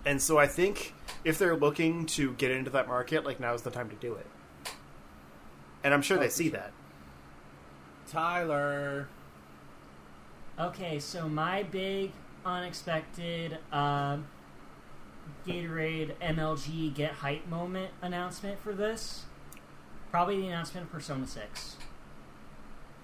and 0.07 0.23
so 0.23 0.39
I 0.39 0.47
think 0.47 0.95
if 1.24 1.36
they're 1.39 1.57
looking 1.57 2.07
to 2.07 2.32
get 2.35 2.53
into 2.53 2.70
that 2.70 2.86
market, 2.86 3.24
like 3.24 3.40
now's 3.40 3.62
the 3.62 3.70
time 3.73 3.89
to 3.90 3.97
do 3.97 4.15
it. 4.15 4.27
And 5.82 5.93
I'm 5.93 6.03
sure 6.03 6.16
Oh, 6.16 6.20
they 6.20 6.28
see 6.28 6.49
that. 6.51 6.70
Tyler. 8.09 9.09
Okay, 10.59 10.99
so 10.99 11.28
my 11.28 11.62
big 11.65 12.12
unexpected 12.45 13.59
um, 13.73 14.27
Gatorade 15.47 16.15
MLG 16.21 16.93
Get 16.95 17.13
Hype 17.15 17.47
moment 17.49 17.91
announcement 18.03 18.61
for 18.61 18.73
this 18.75 19.25
probably 20.11 20.41
the 20.41 20.47
announcement 20.47 20.87
of 20.87 20.93
Persona 20.93 21.27
6. 21.27 21.77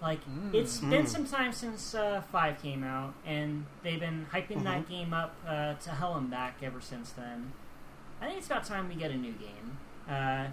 Like, 0.00 0.20
Mm. 0.26 0.54
it's 0.54 0.78
been 0.80 1.04
Mm. 1.04 1.08
some 1.08 1.26
time 1.26 1.52
since 1.52 1.94
uh, 1.94 2.22
5 2.32 2.60
came 2.62 2.82
out, 2.82 3.12
and 3.26 3.66
they've 3.82 4.00
been 4.00 4.26
hyping 4.32 4.62
that 4.64 4.88
game 4.88 5.12
up 5.12 5.34
uh, 5.46 5.74
to 5.74 5.90
hell 5.90 6.16
and 6.16 6.30
back 6.30 6.56
ever 6.62 6.80
since 6.80 7.10
then. 7.10 7.52
I 8.20 8.26
think 8.26 8.38
it's 8.38 8.46
about 8.46 8.64
time 8.64 8.88
we 8.88 8.94
get 8.94 9.10
a 9.10 9.16
new 9.16 9.32
game. 9.32 9.76
Uh, 10.08 10.46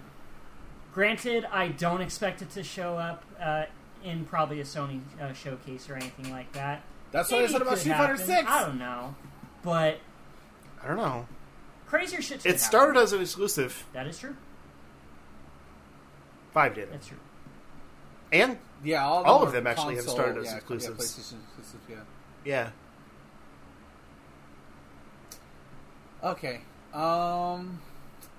granted, 0.92 1.46
I 1.50 1.68
don't 1.68 2.00
expect 2.02 2.42
it 2.42 2.50
to 2.50 2.62
show 2.62 2.96
up 2.98 3.24
uh, 3.40 3.64
in 4.04 4.24
probably 4.26 4.60
a 4.60 4.64
Sony 4.64 5.00
uh, 5.20 5.32
showcase 5.32 5.88
or 5.88 5.94
anything 5.96 6.30
like 6.30 6.52
that. 6.52 6.82
That's 7.12 7.30
what 7.30 7.42
I 7.44 7.46
said 7.46 7.62
about 7.62 7.70
could 7.74 7.78
Street 7.80 7.96
Fighter. 7.96 8.16
Six. 8.16 8.48
I 8.50 8.60
don't 8.64 8.78
know, 8.78 9.14
but 9.62 9.98
I 10.82 10.86
don't 10.88 10.96
know. 10.96 11.26
Crazier 11.92 12.22
shit. 12.22 12.46
It 12.46 12.58
started 12.58 12.98
as 12.98 13.12
an 13.12 13.20
exclusive. 13.20 13.84
That 13.92 14.06
is 14.06 14.18
true. 14.18 14.34
Five 16.54 16.74
did 16.74 16.84
it, 16.84 16.92
That's 16.92 17.06
true. 17.06 17.18
and 18.32 18.56
Yeah, 18.82 19.06
all, 19.06 19.22
All 19.24 19.38
them 19.40 19.48
of 19.48 19.54
are 19.54 19.56
them 19.58 19.66
actually 19.66 19.96
have 19.96 20.06
console- 20.06 20.14
started 20.24 20.40
as 20.40 20.46
yeah, 20.46 20.56
exclusives. 20.56 20.88
Yeah, 20.88 21.04
PlayStation 21.04 21.38
exclusives. 21.58 21.84
Yeah. 22.44 22.70
yeah. 26.22 26.30
Okay. 26.30 26.60
Um, 26.94 27.80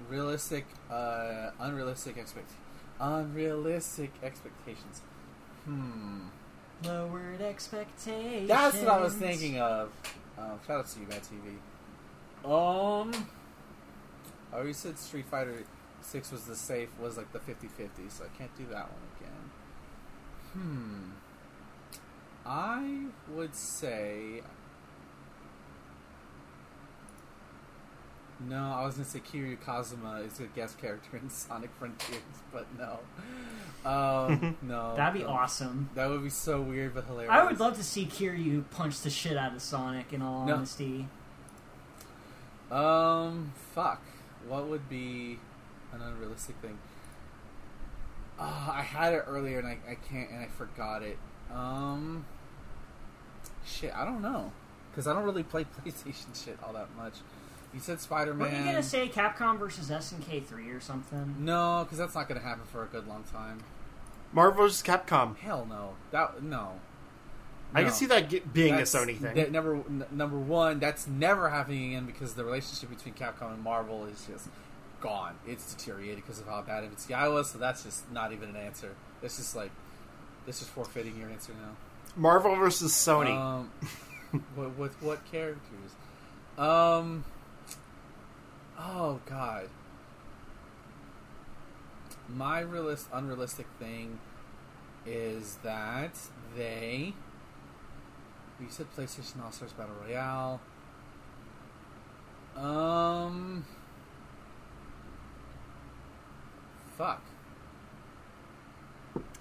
realistic, 0.10 0.66
uh, 0.90 1.52
unrealistic 1.60 2.18
expect, 2.18 2.52
unrealistic 3.00 4.12
expectations. 4.24 5.02
Hmm. 5.66 6.22
Lowered 6.86 7.42
expectations. 7.42 8.48
That's 8.48 8.78
what 8.78 8.88
I 8.90 9.00
was 9.00 9.14
thinking 9.14 9.60
of. 9.60 9.92
Um, 10.38 10.60
shout 10.66 10.80
out 10.80 10.88
to 10.88 11.00
you, 11.00 11.06
Bad 11.06 11.22
TV. 11.24 12.50
Um, 12.50 13.12
I 14.54 14.58
already 14.58 14.74
said 14.74 14.98
Street 15.00 15.26
Fighter 15.26 15.64
Six 16.02 16.32
was 16.32 16.44
the 16.44 16.56
safe, 16.56 16.90
was 17.02 17.18
like 17.18 17.32
the 17.34 17.40
50-50, 17.40 18.10
so 18.10 18.26
I 18.26 18.38
can't 18.38 18.56
do 18.58 18.66
that 18.72 18.90
one 18.92 19.02
again. 19.18 19.50
Hmm. 20.54 21.12
I 22.46 23.06
would 23.34 23.56
say. 23.56 24.42
No, 28.50 28.74
I 28.74 28.84
was 28.86 28.96
gonna 28.96 29.06
say 29.06 29.20
Kiryu 29.22 29.58
Kazuma 29.66 30.16
is 30.28 30.40
a 30.42 30.44
guest 30.48 30.78
character 30.80 31.16
in 31.24 31.30
Sonic 31.30 31.70
Frontiers, 31.80 32.20
but 32.52 32.68
no. 32.78 33.00
Um, 33.90 34.58
no. 34.62 34.96
That'd 34.98 35.22
be 35.22 35.26
awesome. 35.26 35.90
That 35.96 36.10
would 36.10 36.24
be 36.24 36.30
so 36.30 36.62
weird 36.62 36.94
but 36.94 37.06
hilarious. 37.06 37.32
I 37.32 37.46
would 37.46 37.60
love 37.62 37.78
to 37.78 37.84
see 37.84 38.06
Kiryu 38.06 38.66
punch 38.72 39.00
the 39.02 39.10
shit 39.10 39.38
out 39.38 39.54
of 39.56 39.62
Sonic. 39.62 40.12
In 40.12 40.22
all 40.22 40.46
No. 40.46 40.56
honesty, 40.56 41.08
Um, 42.70 43.54
fuck. 43.74 44.02
What 44.48 44.68
would 44.68 44.90
be 44.90 45.40
an 45.94 46.02
unrealistic 46.02 46.56
thing? 46.58 46.78
Ah, 48.40 48.78
I 48.78 48.82
had 48.82 49.14
it 49.14 49.24
earlier 49.28 49.60
and 49.60 49.68
I, 49.68 49.78
I 49.90 49.96
can't 49.96 50.30
and 50.32 50.40
I 50.40 50.48
forgot 50.48 51.04
it. 51.04 51.18
Um, 51.54 52.26
shit, 53.66 53.94
I 53.96 54.06
don't 54.06 54.22
know 54.22 54.52
because 54.92 55.08
I 55.08 55.14
don't 55.14 55.24
really 55.24 55.44
play 55.44 55.66
PlayStation 55.86 56.44
shit 56.44 56.58
all 56.64 56.74
that 56.74 56.96
much. 56.96 57.14
You 57.74 57.80
said 57.80 58.00
Spider 58.02 58.34
Man. 58.34 58.52
were 58.52 58.58
you 58.60 58.66
gonna 58.66 58.84
say 58.84 59.08
Capcom 59.10 59.58
versus 59.58 59.90
SNK 59.90 60.46
three 60.46 60.70
or 60.70 60.80
something? 60.80 61.36
no, 61.40 61.84
because 61.84 61.98
that's 61.98 62.14
not 62.16 62.28
gonna 62.28 62.40
happen 62.42 62.64
for 62.72 62.84
a 62.84 62.88
good 62.88 63.08
long 63.08 63.24
time. 63.24 63.64
Marvel 64.32 64.64
vs. 64.66 64.82
Capcom. 64.84 65.38
Hell 65.38 65.66
no. 65.70 65.94
That 66.12 66.42
no. 66.44 66.80
I 67.76 67.84
can 67.84 67.92
see 67.92 68.06
that 68.08 68.30
get, 68.30 68.54
being 68.54 68.72
That's- 68.72 68.94
a 68.94 68.98
Sony 68.98 69.18
thing. 69.20 69.34
that 69.36 69.52
number 69.52 69.76
n- 69.76 70.06
number 70.12 70.38
one, 70.38 70.80
that's 70.80 71.08
never 71.08 71.50
happening 71.50 71.90
again 71.90 72.06
because 72.06 72.34
the 72.36 72.44
relationship 72.46 72.90
between 72.90 73.14
Capcom 73.16 73.54
and 73.54 73.64
Marvel 73.64 74.06
is 74.06 74.26
just 74.28 74.48
gone. 75.02 75.36
It's 75.48 75.74
deteriorated 75.74 76.18
because 76.18 76.40
of 76.40 76.48
how 76.48 76.62
bad 76.62 76.84
MCI 76.84 77.32
was. 77.34 77.50
So 77.52 77.58
that's 77.58 77.84
just 77.84 78.10
not 78.12 78.32
even 78.32 78.50
an 78.50 78.56
answer. 78.56 78.96
It's 79.22 79.38
just 79.38 79.56
like 79.56 79.72
this 80.46 80.62
is 80.62 80.68
forfeiting 80.68 81.18
your 81.20 81.30
answer 81.30 81.54
now. 81.54 81.76
Marvel 82.16 82.56
versus 82.56 82.92
Sony. 82.94 83.36
Um, 83.38 83.72
with, 84.56 84.78
with 84.78 85.02
what 85.02 85.26
characters? 85.32 85.92
Um. 86.58 87.24
Oh 88.78 89.20
God. 89.26 89.70
My 92.30 92.62
realist, 92.62 93.08
unrealistic 93.14 93.68
thing 93.80 94.20
is 95.06 95.58
that 95.64 96.18
they. 96.56 97.14
You 98.64 98.70
said 98.70 98.88
PlayStation 98.96 99.44
All 99.44 99.52
Stars 99.52 99.74
Battle 99.74 99.96
Royale. 100.06 100.62
Um. 102.56 103.66
Fuck. 106.98 107.22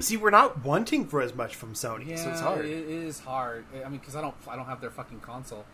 see, 0.01 0.17
we're 0.17 0.31
not 0.31 0.65
wanting 0.65 1.07
for 1.07 1.21
as 1.21 1.35
much 1.35 1.55
from 1.55 1.75
Sony, 1.75 2.09
Yeah, 2.09 2.17
so 2.17 2.31
it's 2.31 2.41
hard. 2.41 2.65
It, 2.65 2.89
is 2.89 3.21
hard. 3.21 3.65
I 3.75 3.89
mean, 3.89 3.99
because 3.99 4.17
I 4.17 4.23
don't, 4.23 4.35
I 4.49 4.57
don't 4.57 4.65
have 4.65 4.81
their 4.81 4.91
fucking 4.91 5.21
console. 5.21 5.65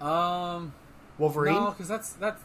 Um, 0.00 0.74
Wolverine, 1.18 1.54
no, 1.54 1.70
because 1.70 1.86
that's 1.88 2.12
that's 2.14 2.42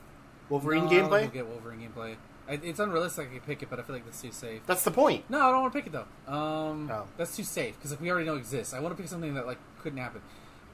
Wolverine 0.49 0.85
no, 0.85 0.89
I 0.91 0.93
don't 0.93 1.05
gameplay. 1.05 1.11
wanna 1.11 1.27
Get 1.27 1.47
Wolverine 1.47 1.79
gameplay. 1.89 2.15
I, 2.47 2.53
it's 2.63 2.79
unrealistic. 2.79 3.29
I 3.29 3.33
could 3.35 3.45
pick 3.45 3.63
it, 3.63 3.69
but 3.69 3.79
I 3.79 3.81
feel 3.81 3.95
like 3.95 4.05
that's 4.05 4.21
too 4.21 4.31
safe. 4.31 4.61
That's 4.67 4.83
the 4.83 4.91
point. 4.91 5.25
No, 5.29 5.39
I 5.41 5.51
don't 5.51 5.61
want 5.61 5.73
to 5.73 5.79
pick 5.79 5.87
it 5.87 5.91
though. 5.91 6.31
Um, 6.33 6.89
Oh. 6.91 7.05
that's 7.17 7.35
too 7.35 7.43
safe 7.43 7.75
because 7.75 7.91
like, 7.91 8.01
we 8.01 8.09
already 8.11 8.25
know 8.27 8.35
it 8.35 8.39
exists. 8.39 8.73
I 8.73 8.79
want 8.79 8.95
to 8.95 9.01
pick 9.01 9.09
something 9.09 9.33
that 9.33 9.45
like 9.47 9.57
couldn't 9.81 9.99
happen. 9.99 10.21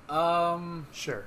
Um, 0.09 0.87
Sure. 0.91 1.25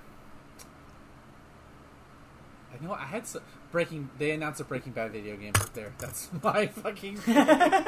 I 2.72 2.84
know 2.84 2.92
I 2.92 3.04
had 3.06 3.26
so, 3.26 3.40
Breaking. 3.72 4.08
They 4.18 4.30
announced 4.32 4.60
a 4.60 4.64
Breaking 4.64 4.92
Bad 4.92 5.12
video 5.12 5.36
game 5.36 5.52
right 5.58 5.74
there. 5.74 5.92
That's 5.98 6.28
my 6.42 6.66
fucking. 6.68 7.18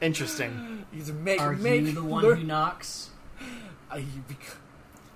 Interesting. 0.00 0.84
He's 0.92 1.10
make 1.12 1.40
Are 1.40 1.52
make 1.54 1.82
you 1.82 1.92
the 1.92 2.02
one 2.04 2.24
learn- 2.24 2.38
who 2.40 2.44
knocks? 2.46 3.10
Uh, 3.92 3.96
you 3.96 4.22
bec- 4.28 4.56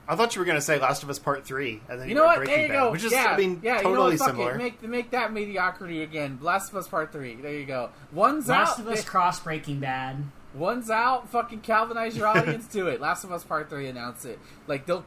I 0.08 0.16
thought 0.16 0.34
you 0.34 0.40
were 0.40 0.44
going 0.46 0.56
to 0.58 0.62
say 0.62 0.78
Last 0.78 1.02
of 1.02 1.10
Us 1.10 1.18
Part 1.18 1.44
Three, 1.44 1.80
and 1.88 2.00
then 2.00 2.08
You 2.08 2.14
know 2.14 2.24
what? 2.24 2.38
Breaking 2.38 2.54
There 2.54 2.62
you 2.66 2.68
Bad, 2.72 2.78
go. 2.80 2.90
which 2.92 3.04
is, 3.04 3.12
yeah, 3.12 3.26
I 3.26 3.36
mean, 3.36 3.60
yeah, 3.62 3.76
totally 3.80 3.90
you 3.90 3.96
know 3.96 4.02
what? 4.04 4.18
Fuck 4.18 4.28
similar. 4.28 4.54
It. 4.54 4.58
Make 4.58 4.82
make 4.82 5.10
that 5.10 5.32
mediocrity 5.32 6.02
again. 6.02 6.38
Last 6.40 6.70
of 6.70 6.76
Us 6.76 6.88
Part 6.88 7.12
Three. 7.12 7.34
There 7.36 7.52
you 7.52 7.66
go. 7.66 7.90
One's 8.12 8.48
Last 8.48 8.78
out. 8.78 8.86
of 8.86 8.88
Us 8.88 9.04
cross 9.06 9.38
Breaking 9.40 9.80
Bad. 9.80 10.24
One's 10.54 10.90
out. 10.90 11.28
Fucking 11.30 11.60
Calvinize 11.60 12.16
your 12.16 12.26
audience. 12.26 12.66
to 12.68 12.88
it. 12.88 13.00
Last 13.00 13.24
of 13.24 13.32
Us 13.32 13.44
Part 13.44 13.70
Three. 13.70 13.86
Announce 13.88 14.24
it. 14.24 14.38
Like 14.66 14.86
they'll. 14.86 15.04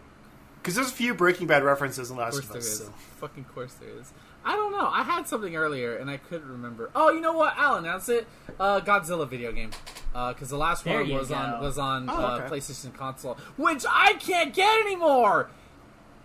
Because 0.61 0.75
there's 0.75 0.89
a 0.89 0.93
few 0.93 1.13
Breaking 1.13 1.45
Bad 1.47 1.63
references 1.63 2.09
in 2.09 2.15
Of 2.15 2.19
Last 2.21 2.33
course 2.35 2.49
of 2.49 2.55
Us. 2.55 2.65
is. 2.65 2.77
So. 2.79 2.93
Fucking 3.19 3.43
course 3.45 3.73
there 3.73 3.89
is. 3.99 4.13
I 4.45 4.55
don't 4.55 4.71
know. 4.71 4.87
I 4.91 5.03
had 5.03 5.27
something 5.27 5.55
earlier 5.55 5.95
and 5.97 6.09
I 6.09 6.17
couldn't 6.17 6.49
remember. 6.49 6.89
Oh, 6.95 7.11
you 7.11 7.19
know 7.21 7.33
what? 7.33 7.53
I'll 7.57 7.75
announce 7.75 8.07
it. 8.09 8.27
Uh, 8.59 8.79
Godzilla 8.81 9.27
video 9.29 9.51
game. 9.51 9.71
Because 10.13 10.49
the 10.49 10.57
last 10.57 10.83
There 10.83 10.99
one 11.01 11.09
was 11.13 11.29
go. 11.29 11.35
on 11.35 11.61
was 11.61 11.77
on 11.77 12.09
Oh, 12.09 12.13
uh, 12.13 12.37
okay. 12.39 12.55
PlayStation 12.55 12.93
console, 12.93 13.35
which 13.57 13.83
I 13.89 14.13
can't 14.13 14.53
get 14.53 14.81
anymore 14.85 15.49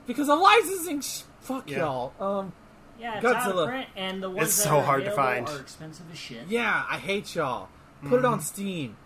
because 0.06 0.28
of 0.28 0.38
licensing. 0.38 1.00
Sh- 1.00 1.22
fuck 1.40 1.68
Yeah. 1.70 1.78
y'all. 1.78 2.12
Um. 2.20 2.52
Yeah, 3.00 3.16
it's 3.16 3.24
out 3.24 3.36
Godzilla. 3.54 3.62
of 3.62 3.68
print, 3.68 3.88
and 3.96 4.22
the 4.22 4.28
ones 4.28 4.48
It's 4.48 4.56
that 4.58 4.62
so 4.68 4.76
are 4.78 4.82
hard 4.82 5.04
to 5.04 5.12
available 5.12 5.46
find. 5.46 5.48
are 5.58 5.60
expensive 5.62 6.06
as 6.12 6.18
shit. 6.18 6.48
Yeah, 6.48 6.84
I 6.90 6.98
hate 6.98 7.34
y'all. 7.36 7.68
Put 8.08 8.18
it 8.18 8.24
on 8.24 8.40
Steam. 8.40 8.96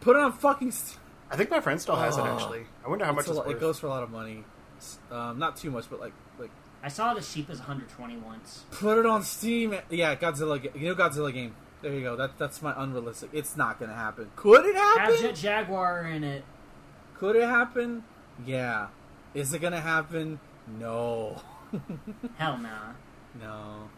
Put 0.00 0.16
it 0.16 0.22
on 0.22 0.32
fucking. 0.32 0.70
St- 0.70 0.98
I 1.30 1.36
think 1.36 1.50
my 1.50 1.60
friend 1.60 1.80
still 1.80 1.96
has 1.96 2.16
it. 2.16 2.20
Oh. 2.20 2.26
Actually, 2.26 2.66
I 2.84 2.88
wonder 2.88 3.04
how 3.04 3.12
much 3.12 3.22
It's 3.22 3.28
a 3.28 3.30
it's 3.32 3.38
lot- 3.38 3.46
worth. 3.48 3.56
it 3.56 3.60
goes 3.60 3.78
for 3.80 3.86
a 3.86 3.90
lot 3.90 4.02
of 4.02 4.10
money. 4.10 4.44
Um, 5.10 5.38
not 5.38 5.56
too 5.56 5.70
much, 5.70 5.88
but 5.90 6.00
like 6.00 6.12
like 6.38 6.50
I 6.82 6.88
saw 6.88 7.12
it 7.12 7.18
as 7.18 7.32
cheap 7.32 7.48
as 7.50 7.58
120 7.58 8.16
once. 8.18 8.64
put 8.70 8.98
it 8.98 9.06
on 9.06 9.22
Steam. 9.22 9.74
Yeah, 9.90 10.14
Godzilla. 10.14 10.62
You 10.78 10.88
know 10.88 10.94
Godzilla 10.94 11.32
game. 11.32 11.56
There 11.82 11.92
you 11.92 12.02
go. 12.02 12.14
That 12.16 12.38
that's 12.38 12.62
my 12.62 12.74
unrealistic. 12.76 13.30
It's 13.32 13.56
not 13.56 13.80
gonna 13.80 13.94
happen. 13.94 14.30
Could 14.36 14.66
it 14.66 14.74
Have 14.76 14.98
happen? 14.98 15.16
Jet 15.20 15.34
Jaguar 15.34 16.02
in 16.06 16.22
it. 16.24 16.44
Could 17.18 17.36
it 17.36 17.44
happen? 17.44 18.04
Yeah. 18.46 18.88
Is 19.34 19.52
it 19.52 19.60
gonna 19.60 19.80
happen? 19.80 20.38
No. 20.78 21.42
Hell 22.36 22.58
nah. 22.58 22.92
no. 23.40 23.88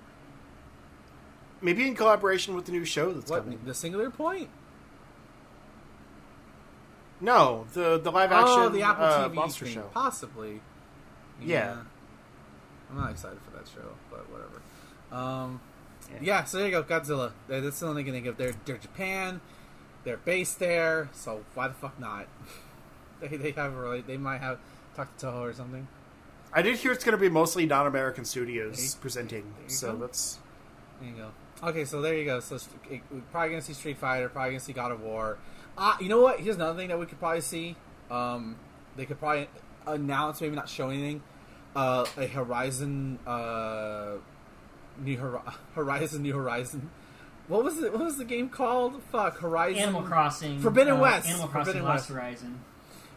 Maybe 1.60 1.86
in 1.88 1.94
collaboration 1.96 2.54
with 2.54 2.66
the 2.66 2.72
new 2.72 2.84
show 2.84 3.12
that's 3.12 3.30
What? 3.30 3.42
coming. 3.44 3.58
The 3.64 3.74
singular 3.74 4.10
point? 4.10 4.48
No, 7.20 7.66
the 7.72 7.98
the 7.98 8.10
live 8.12 8.30
action 8.32 8.46
oh, 8.48 8.68
the 8.68 8.82
Apple 8.82 9.04
uh, 9.04 9.28
TV 9.28 9.34
monster 9.34 9.64
thing. 9.64 9.74
show. 9.74 9.90
Possibly. 9.92 10.60
Yeah. 11.42 11.78
I'm 12.90 12.96
not 12.96 13.10
excited 13.10 13.38
for 13.44 13.56
that 13.56 13.68
show, 13.68 13.94
but 14.10 14.26
whatever. 14.30 14.62
Um, 15.12 15.60
Yeah. 16.10 16.18
yeah. 16.22 16.44
so 16.44 16.56
there 16.58 16.66
you 16.66 16.72
go, 16.72 16.82
Godzilla. 16.82 17.32
That- 17.48 17.62
That's 17.62 17.80
the 17.80 17.86
only 17.86 18.02
thing 18.02 18.14
I 18.14 18.16
can 18.20 18.24
think 18.24 18.26
of. 18.32 18.36
They're, 18.38 18.54
they're 18.64 18.78
Japan. 18.78 19.40
They're 20.04 20.16
based 20.16 20.58
there, 20.58 21.10
so 21.12 21.44
why 21.54 21.68
the 21.68 21.74
fuck 21.74 21.98
not? 22.00 22.26
they, 23.20 23.28
they 23.28 23.50
have 23.52 23.74
a 23.74 23.80
really, 23.80 24.00
they 24.00 24.16
might 24.16 24.40
have 24.40 24.58
talked 24.96 25.18
to 25.20 25.26
Toho 25.26 25.40
or 25.40 25.52
something. 25.52 25.86
I 26.52 26.62
did 26.62 26.76
hear 26.76 26.92
it's 26.92 27.04
going 27.04 27.16
to 27.16 27.20
be 27.20 27.28
mostly 27.28 27.66
non-American 27.66 28.24
studios 28.24 28.94
presenting, 28.94 29.52
so 29.66 29.92
go. 29.92 29.98
that's 29.98 30.38
There 31.00 31.10
you 31.10 31.16
go. 31.16 31.30
Okay, 31.62 31.84
so 31.84 32.00
there 32.00 32.14
you 32.14 32.24
go. 32.24 32.40
So 32.40 32.56
it- 32.90 33.00
we're 33.10 33.20
probably 33.32 33.50
gonna 33.50 33.62
see 33.62 33.72
Street 33.72 33.98
Fighter. 33.98 34.28
Probably 34.28 34.50
gonna 34.52 34.60
see 34.60 34.72
God 34.72 34.92
of 34.92 35.00
War. 35.00 35.38
Uh, 35.76 35.96
you 36.00 36.08
know 36.08 36.20
what? 36.20 36.40
Here's 36.40 36.56
another 36.56 36.78
thing 36.78 36.88
that 36.88 36.98
we 36.98 37.06
could 37.06 37.18
probably 37.18 37.40
see. 37.40 37.76
Um, 38.10 38.56
they 38.96 39.06
could 39.06 39.18
probably 39.18 39.48
announce, 39.86 40.40
maybe 40.40 40.54
not 40.56 40.68
show 40.68 40.88
anything. 40.88 41.22
Uh, 41.76 42.04
a 42.16 42.26
Horizon, 42.26 43.18
uh, 43.26 44.14
New 44.98 45.18
Hor- 45.18 45.42
Horizon, 45.74 46.22
New 46.22 46.34
Horizon. 46.34 46.90
What 47.48 47.64
was 47.64 47.78
it? 47.82 47.92
What 47.92 48.02
was 48.04 48.16
the 48.18 48.24
game 48.24 48.48
called? 48.48 49.02
Fuck, 49.10 49.38
Horizon. 49.38 49.82
Animal 49.82 50.02
Crossing. 50.02 50.60
Forbidden 50.60 50.94
uh, 50.96 51.00
West. 51.00 51.28
Animal 51.28 51.48
Crossing 51.48 51.72
Forbidden 51.74 51.88
West. 51.88 52.08
Horizon. 52.08 52.60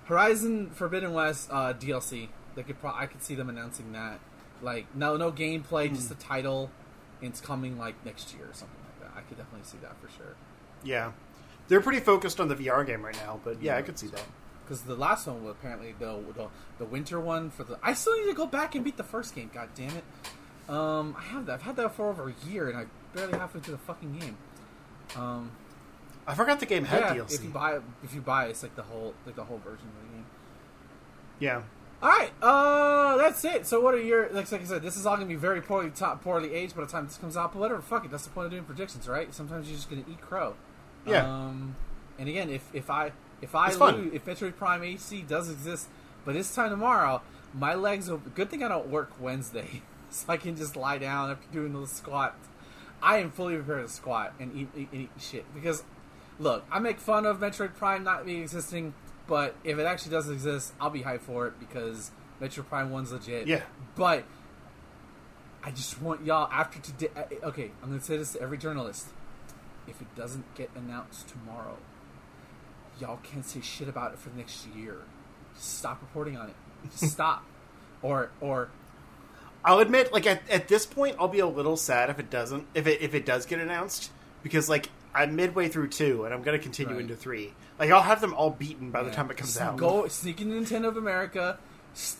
Horizon 0.05 0.69
Forbidden 0.71 1.13
West 1.13 1.49
uh, 1.51 1.73
DLC. 1.73 2.29
They 2.55 2.63
could. 2.63 2.79
Pro- 2.79 2.93
I 2.95 3.05
could 3.07 3.23
see 3.23 3.35
them 3.35 3.49
announcing 3.49 3.91
that. 3.93 4.19
Like 4.61 4.93
no, 4.95 5.17
no 5.17 5.31
gameplay, 5.31 5.89
just 5.89 6.03
Hmm. 6.09 6.15
the 6.15 6.15
title. 6.23 6.71
And 7.21 7.29
It's 7.29 7.41
coming 7.41 7.77
like 7.77 8.03
next 8.05 8.33
year 8.33 8.45
or 8.45 8.53
something 8.53 8.77
like 8.83 8.99
that. 9.13 9.17
I 9.17 9.21
could 9.21 9.37
definitely 9.37 9.65
see 9.67 9.77
that 9.81 9.95
for 10.01 10.09
sure. 10.17 10.35
yeah. 10.83 11.11
They're 11.67 11.79
pretty 11.81 12.01
focused 12.01 12.41
on 12.41 12.49
the 12.49 12.55
VR 12.55 12.85
game 12.85 13.05
right 13.05 13.15
now, 13.15 13.39
but 13.45 13.61
yeah, 13.61 13.77
I 13.77 13.81
could 13.81 13.97
see 13.97 14.07
that. 14.07 14.23
Because 14.65 14.81
the 14.81 14.95
last 14.95 15.25
one, 15.27 15.41
was 15.43 15.51
apparently 15.51 15.93
the, 15.99 16.19
the 16.35 16.47
the 16.79 16.85
winter 16.85 17.17
one 17.19 17.49
for 17.49 17.63
the. 17.63 17.79
I 17.81 17.93
still 17.93 18.17
need 18.19 18.27
to 18.29 18.33
go 18.33 18.45
back 18.45 18.75
and 18.75 18.83
beat 18.83 18.97
the 18.97 19.05
first 19.05 19.33
game. 19.35 19.49
God 19.53 19.69
damn 19.73 19.91
it! 19.95 20.03
Um, 20.69 21.15
I 21.17 21.21
have 21.23 21.45
that. 21.45 21.53
I've 21.53 21.61
had 21.61 21.75
that 21.77 21.95
for 21.95 22.09
over 22.09 22.27
a 22.29 22.49
year, 22.49 22.67
and 22.67 22.77
I 22.77 22.85
barely 23.15 23.37
halfway 23.37 23.61
through 23.61 23.75
the 23.75 23.81
fucking 23.83 24.17
game. 24.19 24.37
Um, 25.15 25.51
I 26.27 26.35
forgot 26.35 26.59
the 26.59 26.65
game 26.65 26.83
had 26.83 27.01
yeah, 27.01 27.15
DLC. 27.23 27.35
if 27.35 27.43
you 27.43 27.49
buy 27.51 27.75
it, 27.75 27.83
if 28.03 28.13
you 28.15 28.21
buy 28.21 28.47
it, 28.47 28.49
it's 28.49 28.63
like 28.63 28.75
the 28.75 28.83
whole 28.83 29.13
like 29.25 29.35
the 29.35 29.43
whole 29.45 29.59
version 29.59 29.87
of 29.87 30.09
the 30.09 30.15
game. 30.15 30.25
yeah, 31.39 31.61
All 32.03 32.09
right, 32.09 32.31
uh, 32.41 33.17
that's 33.17 33.45
it. 33.45 33.67
So, 33.67 33.79
what 33.79 33.93
are 33.93 34.01
your 34.01 34.29
like? 34.31 34.51
Like 34.51 34.61
I 34.61 34.65
said, 34.65 34.81
this 34.81 34.97
is 34.97 35.05
all 35.05 35.15
gonna 35.15 35.27
be 35.27 35.35
very 35.35 35.61
poorly 35.61 35.91
top, 35.91 36.23
poorly 36.23 36.53
aged 36.53 36.75
by 36.75 36.83
the 36.83 36.91
time 36.91 37.05
this 37.05 37.17
comes 37.17 37.37
out. 37.37 37.53
But 37.53 37.59
whatever, 37.59 37.81
fuck 37.81 38.05
it. 38.05 38.11
That's 38.11 38.23
the 38.23 38.31
point 38.31 38.45
of 38.45 38.51
doing 38.51 38.63
predictions, 38.63 39.07
right? 39.07 39.31
Sometimes 39.33 39.67
you're 39.67 39.75
just 39.75 39.89
gonna 39.89 40.03
eat 40.09 40.19
crow. 40.19 40.55
Yeah. 41.05 41.31
Um, 41.31 41.75
and 42.17 42.27
again, 42.27 42.49
if 42.49 42.67
if 42.73 42.89
I 42.89 43.11
if 43.41 43.53
I 43.53 43.71
lose, 43.71 44.13
if 44.13 44.25
Metroid 44.25 44.55
Prime 44.55 44.83
AC 44.83 45.21
does 45.23 45.49
exist, 45.49 45.89
but 46.25 46.33
this 46.33 46.53
time 46.53 46.71
tomorrow, 46.71 47.21
my 47.53 47.75
legs. 47.75 48.09
Will, 48.09 48.17
good 48.17 48.49
thing 48.49 48.63
I 48.63 48.67
don't 48.67 48.87
work 48.89 49.11
Wednesday, 49.19 49.83
so 50.09 50.25
I 50.27 50.37
can 50.37 50.55
just 50.55 50.75
lie 50.75 50.97
down 50.97 51.29
after 51.29 51.47
doing 51.51 51.73
those 51.73 51.91
squat. 51.91 52.35
I 53.01 53.17
am 53.17 53.31
fully 53.31 53.55
prepared 53.55 53.87
to 53.87 53.91
squat 53.91 54.33
and 54.39 54.55
eat, 54.55 54.69
eat, 54.77 54.89
eat 54.93 55.09
shit 55.19 55.51
because, 55.55 55.83
look, 56.39 56.63
I 56.71 56.77
make 56.79 56.99
fun 56.99 57.25
of 57.25 57.39
Metroid 57.39 57.75
Prime 57.75 58.03
not 58.03 58.25
being 58.25 58.43
existing, 58.43 58.93
but 59.31 59.55
if 59.63 59.79
it 59.79 59.85
actually 59.85 60.11
does 60.11 60.29
exist, 60.29 60.73
I'll 60.77 60.89
be 60.89 61.03
hyped 61.03 61.21
for 61.21 61.47
it 61.47 61.57
because 61.57 62.11
Metro 62.41 62.65
Prime 62.65 62.89
One's 62.89 63.13
legit. 63.13 63.47
yeah. 63.47 63.61
But 63.95 64.25
I 65.63 65.71
just 65.71 66.01
want 66.01 66.25
y'all 66.25 66.51
after 66.51 66.81
today. 66.81 67.07
Okay, 67.41 67.71
I'm 67.81 67.87
gonna 67.87 68.01
say 68.01 68.17
this 68.17 68.33
to 68.33 68.41
every 68.41 68.57
journalist: 68.57 69.07
if 69.87 70.01
it 70.01 70.13
doesn't 70.17 70.53
get 70.53 70.69
announced 70.75 71.29
tomorrow, 71.29 71.77
y'all 72.99 73.19
can't 73.23 73.45
say 73.45 73.61
shit 73.61 73.87
about 73.87 74.11
it 74.11 74.19
for 74.19 74.27
the 74.27 74.35
next 74.35 74.67
year. 74.75 74.97
Just 75.55 75.77
stop 75.77 76.01
reporting 76.01 76.35
on 76.35 76.49
it. 76.49 76.55
Just 76.91 77.13
stop. 77.13 77.45
Or 78.01 78.31
or 78.41 78.69
I'll 79.63 79.79
admit, 79.79 80.11
like 80.11 80.27
at, 80.27 80.41
at 80.49 80.67
this 80.67 80.85
point, 80.85 81.15
I'll 81.17 81.29
be 81.29 81.39
a 81.39 81.47
little 81.47 81.77
sad 81.77 82.09
if 82.09 82.19
it 82.19 82.29
doesn't, 82.29 82.67
if 82.73 82.85
it 82.85 83.01
if 83.01 83.15
it 83.15 83.25
does 83.25 83.45
get 83.45 83.59
announced, 83.61 84.11
because 84.43 84.67
like 84.67 84.89
I'm 85.13 85.35
midway 85.35 85.67
through 85.67 85.89
two, 85.89 86.23
and 86.25 86.33
I'm 86.33 86.41
going 86.41 86.57
to 86.57 86.63
continue 86.63 86.93
Right. 86.93 87.01
into 87.01 87.15
three. 87.15 87.53
Like 87.79 87.91
I'll 87.91 88.01
have 88.01 88.21
them 88.21 88.33
all 88.33 88.49
beaten 88.51 88.91
by 88.91 89.03
the 89.03 89.11
time 89.11 89.29
it 89.31 89.37
comes 89.37 89.57
out. 89.59 89.77
Go 89.77 90.07
sneak 90.07 90.39
into 90.41 90.55
Nintendo 90.55 90.87
of 90.87 90.97
America, 90.97 91.57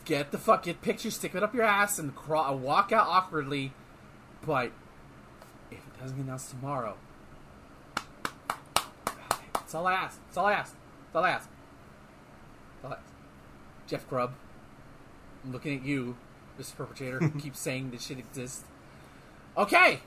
get 0.06 0.32
the 0.32 0.38
fuck, 0.38 0.64
get 0.64 0.82
pictures, 0.82 1.16
stick 1.16 1.34
it 1.36 1.44
up 1.44 1.54
your 1.54 1.64
ass, 1.64 2.00
and 2.00 2.16
crawl, 2.16 2.58
walk 2.58 2.92
out 2.92 3.08
awkwardly. 3.08 3.72
But 4.46 4.72
if 5.70 5.78
it 5.78 6.00
doesn't 6.02 6.18
get 6.18 6.26
announced 6.26 6.50
tomorrow, 6.50 6.98
that's 9.54 9.76
all 9.76 9.88
I 9.88 9.94
ask. 9.94 10.20
That's 10.28 10.38
all 10.38 10.46
I 10.48 10.54
ask. 10.54 10.74
That's 11.06 11.16
all 11.16 11.24
I 11.24 11.30
ask. 11.30 11.50
That's 12.82 12.86
all 12.86 12.92
I 12.92 12.96
ask. 12.96 13.04
Jeff 13.88 14.10
Grubb, 14.10 14.34
I'm 15.44 15.52
looking 15.52 15.78
at 15.78 15.86
you, 15.86 16.16
Mr. 16.60 16.76
Perpetrator, 16.78 17.20
who 17.20 17.40
keeps 17.40 17.60
saying 17.60 17.92
this 17.92 18.06
shit 18.06 18.20
exists. 18.20 18.64
Okay. 19.58 20.00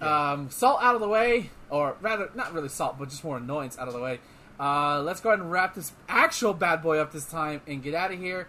Um, 0.00 0.50
salt 0.50 0.80
out 0.82 0.94
of 0.94 1.00
the 1.00 1.08
way, 1.08 1.50
or 1.70 1.96
rather, 2.00 2.30
not 2.34 2.52
really 2.52 2.68
salt, 2.68 2.98
but 2.98 3.08
just 3.08 3.24
more 3.24 3.36
annoyance 3.36 3.78
out 3.78 3.88
of 3.88 3.94
the 3.94 4.00
way. 4.00 4.20
Uh, 4.60 5.02
let's 5.02 5.20
go 5.20 5.30
ahead 5.30 5.40
and 5.40 5.50
wrap 5.50 5.74
this 5.74 5.92
actual 6.08 6.52
bad 6.52 6.82
boy 6.82 6.98
up 6.98 7.12
this 7.12 7.26
time 7.26 7.60
and 7.66 7.82
get 7.82 7.94
out 7.94 8.12
of 8.12 8.18
here. 8.18 8.48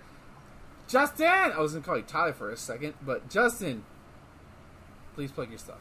Justin, 0.87 1.27
I 1.27 1.59
was 1.59 1.73
gonna 1.73 1.85
call 1.85 1.97
you 1.97 2.03
Tyler 2.03 2.33
for 2.33 2.49
a 2.49 2.57
second, 2.57 2.95
but 3.03 3.29
Justin, 3.29 3.83
please 5.13 5.31
plug 5.31 5.49
your 5.49 5.59
stuff. 5.59 5.77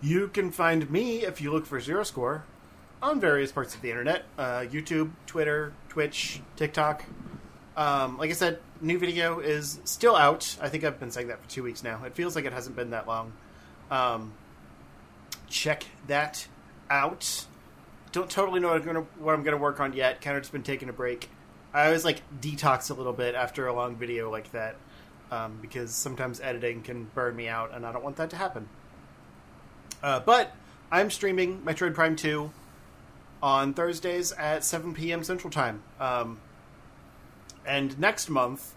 You 0.00 0.28
can 0.28 0.50
find 0.50 0.90
me 0.90 1.24
if 1.24 1.40
you 1.40 1.50
look 1.50 1.66
for 1.66 1.80
Zero 1.80 2.04
Score 2.04 2.44
on 3.02 3.20
various 3.20 3.52
parts 3.52 3.74
of 3.74 3.82
the 3.82 3.90
internet 3.90 4.24
uh, 4.38 4.60
YouTube, 4.60 5.10
Twitter, 5.26 5.72
Twitch, 5.88 6.40
TikTok. 6.56 7.04
Um, 7.76 8.16
like 8.16 8.30
I 8.30 8.32
said, 8.32 8.60
new 8.80 8.98
video 8.98 9.40
is 9.40 9.80
still 9.84 10.16
out. 10.16 10.56
I 10.60 10.68
think 10.68 10.84
I've 10.84 10.98
been 10.98 11.10
saying 11.10 11.28
that 11.28 11.42
for 11.42 11.48
two 11.48 11.62
weeks 11.62 11.82
now. 11.82 12.02
It 12.04 12.14
feels 12.14 12.34
like 12.34 12.44
it 12.44 12.52
hasn't 12.52 12.76
been 12.76 12.90
that 12.90 13.06
long. 13.06 13.32
Um, 13.90 14.32
check 15.48 15.84
that 16.06 16.46
out. 16.90 17.46
Don't 18.12 18.30
totally 18.30 18.60
know 18.60 18.68
what 18.68 18.80
I'm 18.80 18.86
gonna, 18.86 19.06
what 19.18 19.34
I'm 19.34 19.42
gonna 19.42 19.56
work 19.56 19.80
on 19.80 19.92
yet. 19.92 20.20
Kind 20.20 20.36
of 20.36 20.42
just 20.42 20.52
been 20.52 20.62
taking 20.62 20.88
a 20.88 20.92
break. 20.92 21.28
I 21.72 21.86
always 21.86 22.04
like 22.04 22.22
detox 22.40 22.90
a 22.90 22.94
little 22.94 23.12
bit 23.12 23.34
after 23.34 23.66
a 23.66 23.74
long 23.74 23.96
video 23.96 24.30
like 24.30 24.50
that 24.52 24.76
um, 25.30 25.58
because 25.60 25.94
sometimes 25.94 26.40
editing 26.40 26.82
can 26.82 27.04
burn 27.14 27.36
me 27.36 27.48
out, 27.48 27.74
and 27.74 27.84
I 27.84 27.92
don't 27.92 28.02
want 28.02 28.16
that 28.16 28.30
to 28.30 28.36
happen. 28.36 28.68
Uh, 30.02 30.20
but 30.20 30.54
I'm 30.90 31.10
streaming 31.10 31.60
Metroid 31.62 31.94
Prime 31.94 32.16
2 32.16 32.50
on 33.42 33.74
Thursdays 33.74 34.32
at 34.32 34.64
7 34.64 34.94
p.m. 34.94 35.22
Central 35.22 35.50
Time. 35.50 35.82
Um, 36.00 36.40
and 37.66 37.98
next 37.98 38.28
month, 38.30 38.74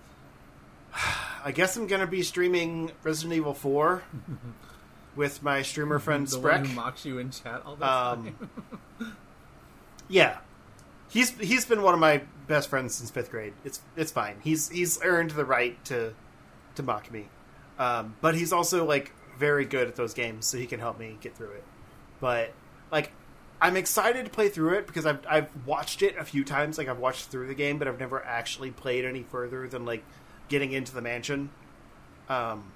I 1.44 1.52
guess 1.52 1.78
I'm 1.78 1.88
gonna 1.88 2.08
be 2.08 2.24
streaming 2.24 2.92
Resident 3.04 3.34
Evil 3.34 3.54
4 3.54 4.04
with 5.16 5.44
my 5.44 5.62
streamer 5.62 6.00
friend 6.00 6.28
the 6.28 6.40
one 6.40 6.52
Sprek. 6.64 6.68
who 6.68 6.74
mocks 6.76 7.06
you 7.06 7.18
in 7.20 7.32
chat 7.32 7.62
all 7.66 7.76
the 7.76 7.86
Um, 7.90 8.24
time. 9.00 9.16
Yeah, 10.10 10.40
he's 11.10 11.32
he's 11.40 11.66
been 11.66 11.82
one 11.82 11.94
of 11.94 12.00
my 12.00 12.22
best 12.48 12.70
friends 12.70 12.96
since 12.96 13.10
fifth 13.10 13.32
grade. 13.32 13.54
It's 13.64 13.80
it's 13.96 14.12
fine. 14.12 14.38
He's 14.44 14.70
he's 14.70 15.00
earned 15.04 15.32
the 15.32 15.46
right 15.46 15.84
to 15.86 16.14
to 16.76 16.84
mock 16.84 17.10
me, 17.12 17.28
um, 17.80 18.16
but 18.20 18.36
he's 18.36 18.52
also 18.52 18.84
like 18.86 19.14
very 19.38 19.64
good 19.66 19.88
at 19.88 19.96
those 19.96 20.14
games, 20.14 20.46
so 20.48 20.58
he 20.58 20.68
can 20.68 20.80
help 20.82 21.00
me 21.00 21.18
get 21.22 21.36
through 21.36 21.52
it. 21.52 21.64
But 22.20 22.52
like, 22.92 23.14
I'm 23.62 23.78
excited 23.78 24.26
to 24.26 24.32
play 24.32 24.50
through 24.50 24.74
it 24.80 24.88
because 24.88 25.06
I've 25.06 25.26
I've 25.30 25.50
watched 25.66 26.02
it 26.02 26.18
a 26.18 26.26
few 26.26 26.44
times. 26.44 26.78
Like 26.78 26.90
I've 26.90 27.00
watched 27.00 27.28
through 27.28 27.48
the 27.48 27.56
game, 27.56 27.78
but 27.78 27.88
I've 27.88 28.00
never 28.00 28.22
actually 28.26 28.72
played 28.72 29.06
any 29.06 29.24
further 29.24 29.66
than 29.68 29.86
like 29.86 30.04
getting 30.50 30.74
into 30.74 30.94
the 30.94 31.02
mansion. 31.02 31.52
Um, 32.28 32.70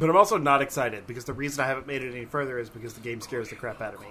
but 0.00 0.08
I'm 0.08 0.16
also 0.16 0.38
not 0.38 0.62
excited 0.62 1.06
because 1.06 1.26
the 1.26 1.34
reason 1.34 1.62
I 1.62 1.68
haven't 1.68 1.86
made 1.86 2.02
it 2.02 2.14
any 2.14 2.24
further 2.24 2.58
is 2.58 2.70
because 2.70 2.94
the 2.94 3.00
game 3.00 3.20
scares 3.20 3.50
the 3.50 3.54
crap 3.54 3.82
out 3.82 3.94
of 3.94 4.00
me. 4.00 4.08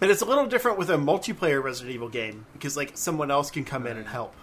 And 0.00 0.10
it's 0.10 0.22
a 0.22 0.24
little 0.24 0.46
different 0.46 0.78
with 0.78 0.88
a 0.88 0.96
multiplayer 0.96 1.62
Resident 1.62 1.94
Evil 1.94 2.08
game 2.08 2.46
because 2.54 2.76
like 2.78 2.92
someone 2.96 3.30
else 3.30 3.50
can 3.50 3.64
come 3.64 3.86
in 3.86 3.98
and 3.98 4.06
help. 4.06 4.34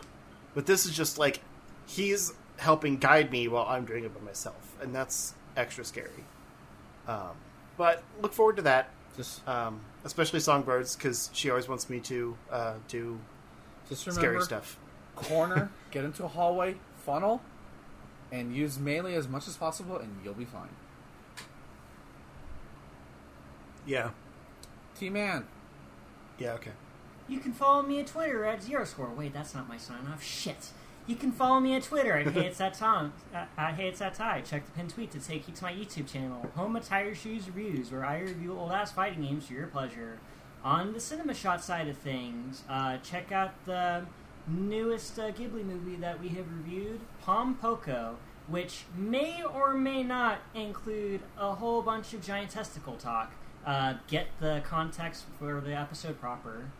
But 0.53 0.67
this 0.67 0.85
is 0.85 0.95
just 0.95 1.17
like 1.17 1.41
he's 1.87 2.31
helping 2.57 2.97
guide 2.97 3.31
me 3.31 3.47
while 3.47 3.65
I'm 3.67 3.85
doing 3.85 4.03
it 4.03 4.13
by 4.13 4.21
myself, 4.23 4.75
and 4.81 4.93
that's 4.93 5.33
extra 5.55 5.83
scary. 5.83 6.23
Um, 7.07 7.31
but 7.75 8.03
look 8.21 8.33
forward 8.33 8.57
to 8.57 8.61
that, 8.63 8.89
Just, 9.15 9.47
um, 9.47 9.81
especially 10.03 10.39
Songbirds 10.41 10.95
because 10.95 11.31
she 11.33 11.49
always 11.49 11.67
wants 11.67 11.89
me 11.89 11.99
to 12.01 12.37
uh, 12.51 12.73
do 12.87 13.19
just 13.89 14.05
remember, 14.05 14.21
scary 14.21 14.41
stuff. 14.43 14.77
corner, 15.15 15.71
get 15.91 16.03
into 16.03 16.23
a 16.23 16.27
hallway, 16.27 16.75
funnel, 17.05 17.41
and 18.31 18.55
use 18.55 18.77
melee 18.77 19.15
as 19.15 19.27
much 19.27 19.47
as 19.47 19.57
possible, 19.57 19.97
and 19.97 20.19
you'll 20.23 20.33
be 20.33 20.45
fine. 20.45 20.69
Yeah, 23.85 24.11
T 24.99 25.09
Man, 25.09 25.45
yeah, 26.37 26.53
okay. 26.53 26.71
You 27.27 27.39
can 27.39 27.53
follow 27.53 27.81
me 27.83 27.99
at 27.99 28.07
Twitter 28.07 28.45
at 28.45 28.63
Zero 28.63 28.85
Score. 28.85 29.09
Wait, 29.09 29.33
that's 29.33 29.53
not 29.53 29.67
my 29.67 29.77
sign 29.77 30.07
off. 30.11 30.23
Shit. 30.23 30.69
You 31.07 31.15
can 31.15 31.31
follow 31.31 31.59
me 31.59 31.75
at 31.75 31.83
Twitter 31.83 32.17
at 32.17 32.27
Hey 32.33 32.47
It's 32.47 32.57
That 32.57 32.73
Tom. 32.73 33.13
At, 33.33 33.49
at 33.57 33.75
Hey 33.75 33.87
It's 33.87 33.99
That 33.99 34.13
Ty. 34.13 34.41
Check 34.41 34.65
the 34.65 34.71
pinned 34.71 34.89
tweet 34.91 35.11
to 35.11 35.19
take 35.19 35.47
you 35.47 35.53
to 35.53 35.63
my 35.63 35.73
YouTube 35.73 36.11
channel, 36.11 36.49
Home 36.55 36.75
of 36.75 36.85
Tire 36.85 37.15
Shoes 37.15 37.47
Reviews, 37.47 37.91
where 37.91 38.05
I 38.05 38.19
review 38.19 38.57
old 38.57 38.71
ass 38.71 38.91
fighting 38.91 39.23
games 39.23 39.47
for 39.47 39.53
your 39.53 39.67
pleasure. 39.67 40.19
On 40.63 40.93
the 40.93 40.99
cinema 40.99 41.33
shot 41.33 41.63
side 41.63 41.87
of 41.87 41.97
things, 41.97 42.63
uh, 42.69 42.97
check 42.97 43.31
out 43.31 43.51
the 43.65 44.05
newest 44.47 45.17
uh, 45.19 45.31
Ghibli 45.31 45.63
movie 45.65 45.95
that 45.97 46.21
we 46.21 46.29
have 46.29 46.45
reviewed, 46.51 46.99
Pom 47.21 47.57
Poko, 47.61 48.15
which 48.47 48.85
may 48.95 49.43
or 49.43 49.73
may 49.73 50.03
not 50.03 50.39
include 50.55 51.21
a 51.37 51.53
whole 51.55 51.81
bunch 51.81 52.13
of 52.13 52.23
giant 52.23 52.51
testicle 52.51 52.95
talk. 52.95 53.31
Uh, 53.65 53.95
get 54.07 54.27
the 54.39 54.61
context 54.65 55.25
for 55.37 55.59
the 55.59 55.73
episode 55.75 56.19
proper. 56.21 56.71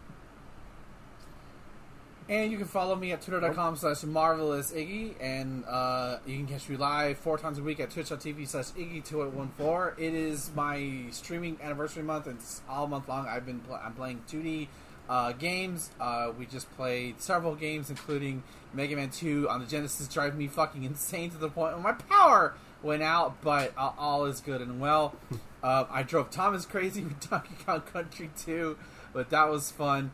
and 2.30 2.52
you 2.52 2.57
can 2.57 2.68
follow 2.68 2.95
me 2.95 3.11
at 3.14 3.22
twitter.com 3.22 3.76
slash 3.77 4.03
marvelous 4.03 4.72
iggy, 4.72 5.14
and 5.19 5.64
uh, 5.65 6.18
you 6.26 6.35
can 6.38 6.48
catch 6.48 6.68
me 6.69 6.76
live 6.77 7.18
four 7.18 7.38
times 7.38 7.57
a 7.57 7.64
week 7.64 7.80
at 7.80 7.89
twitch.tv 7.89 8.48
slash 8.48 8.68
iggy2814. 8.72 9.94
It 9.98 10.14
is 10.14 10.52
my 10.56 11.06
streaming 11.11 11.57
anniversary 11.61 12.03
month, 12.03 12.27
and 12.27 12.38
it's 12.38 12.61
all 12.69 12.88
month 12.88 13.07
long. 13.10 13.27
I've 13.27 13.45
been 13.45 13.60
pl- 13.60 13.80
I'm 13.81 13.94
playing 13.94 14.22
2D 14.30 14.68
uh, 15.10 15.32
games. 15.34 15.92
Uh, 16.00 16.32
we 16.38 16.46
just 16.46 16.70
played 16.76 17.22
several 17.22 17.56
games, 17.56 17.90
including 17.90 18.44
Mega 18.74 18.96
Man 18.96 19.10
2 19.10 19.50
on 19.50 19.60
the 19.60 19.66
Genesis, 19.66 20.08
driving 20.08 20.38
me 20.38 20.48
fucking 20.48 20.84
insane 20.84 21.30
to 21.32 21.38
the 21.38 21.50
point 21.50 21.74
where 21.74 21.82
my 21.82 21.94
power 21.94 22.56
went 22.84 23.04
out, 23.04 23.42
but 23.42 23.74
uh, 23.78 23.92
all 23.98 24.26
is 24.26 24.42
good 24.42 24.62
and 24.62 24.80
well. 24.80 25.16
uh, 25.64 25.86
I 25.90 26.04
drove 26.04 26.30
Thomas 26.30 26.66
crazy 26.66 27.04
with 27.04 27.30
Donkey 27.30 27.56
Kong 27.66 27.82
Country 27.82 28.30
2, 28.38 28.78
but 29.14 29.30
that 29.30 29.50
was 29.50 29.72
fun. 29.72 30.12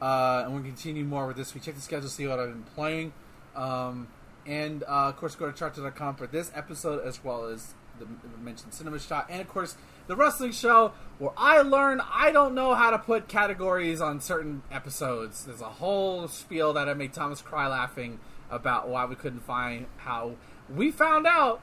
Uh, 0.00 0.42
and 0.44 0.54
we'll 0.54 0.62
continue 0.62 1.04
more 1.04 1.26
with 1.26 1.36
this. 1.36 1.54
We 1.54 1.60
check 1.60 1.74
the 1.74 1.80
schedule, 1.80 2.08
see 2.08 2.26
what 2.26 2.38
I've 2.38 2.50
been 2.50 2.62
playing. 2.74 3.12
Um, 3.54 4.08
and 4.46 4.82
uh, 4.84 5.08
of 5.08 5.16
course, 5.16 5.34
go 5.34 5.50
to 5.50 5.56
charter.com 5.56 6.16
for 6.16 6.26
this 6.26 6.52
episode 6.54 7.04
as 7.06 7.24
well 7.24 7.46
as 7.46 7.74
the 7.98 8.06
mentioned 8.42 8.74
Cinema 8.74 8.98
Shot. 8.98 9.26
And 9.30 9.40
of 9.40 9.48
course, 9.48 9.76
the 10.06 10.16
wrestling 10.16 10.52
show 10.52 10.92
where 11.18 11.32
I 11.36 11.62
learned 11.62 12.02
I 12.10 12.30
don't 12.30 12.54
know 12.54 12.74
how 12.74 12.90
to 12.90 12.98
put 12.98 13.28
categories 13.28 14.00
on 14.00 14.20
certain 14.20 14.62
episodes. 14.70 15.44
There's 15.44 15.60
a 15.60 15.64
whole 15.64 16.28
spiel 16.28 16.72
that 16.74 16.88
I 16.88 16.94
made 16.94 17.12
Thomas 17.12 17.40
cry 17.40 17.66
laughing 17.66 18.20
about 18.50 18.88
why 18.88 19.04
we 19.06 19.16
couldn't 19.16 19.40
find 19.40 19.86
how 19.98 20.36
we 20.68 20.90
found 20.90 21.26
out 21.26 21.60